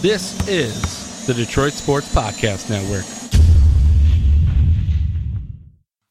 This 0.00 0.32
is 0.48 1.26
the 1.26 1.34
Detroit 1.34 1.74
Sports 1.74 2.08
Podcast 2.08 2.70
Network. 2.70 3.04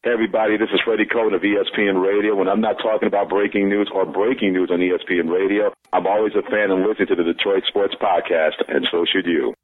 Hey 0.04 0.12
everybody, 0.13 0.58
this 0.58 0.69
is 0.72 0.79
Freddie 0.85 1.08
Coleman 1.08 1.33
of 1.33 1.42
ESPN 1.42 1.99
Radio. 1.99 2.36
When 2.36 2.47
I'm 2.47 2.62
not 2.62 2.78
talking 2.78 3.08
about 3.08 3.29
breaking 3.29 3.67
news 3.67 3.90
or 3.91 4.05
breaking 4.05 4.54
news 4.54 4.69
on 4.72 4.78
ESPN 4.78 5.33
Radio, 5.33 5.73
I'm 5.91 6.05
always 6.05 6.33
a 6.36 6.44
fan 6.51 6.69
and 6.69 6.86
listen 6.86 7.08
to 7.08 7.15
the 7.15 7.23
Detroit 7.23 7.63
Sports 7.67 7.96
Podcast, 7.99 8.62
and 8.67 8.87
so 8.91 9.05
should 9.12 9.26
you. 9.26 9.55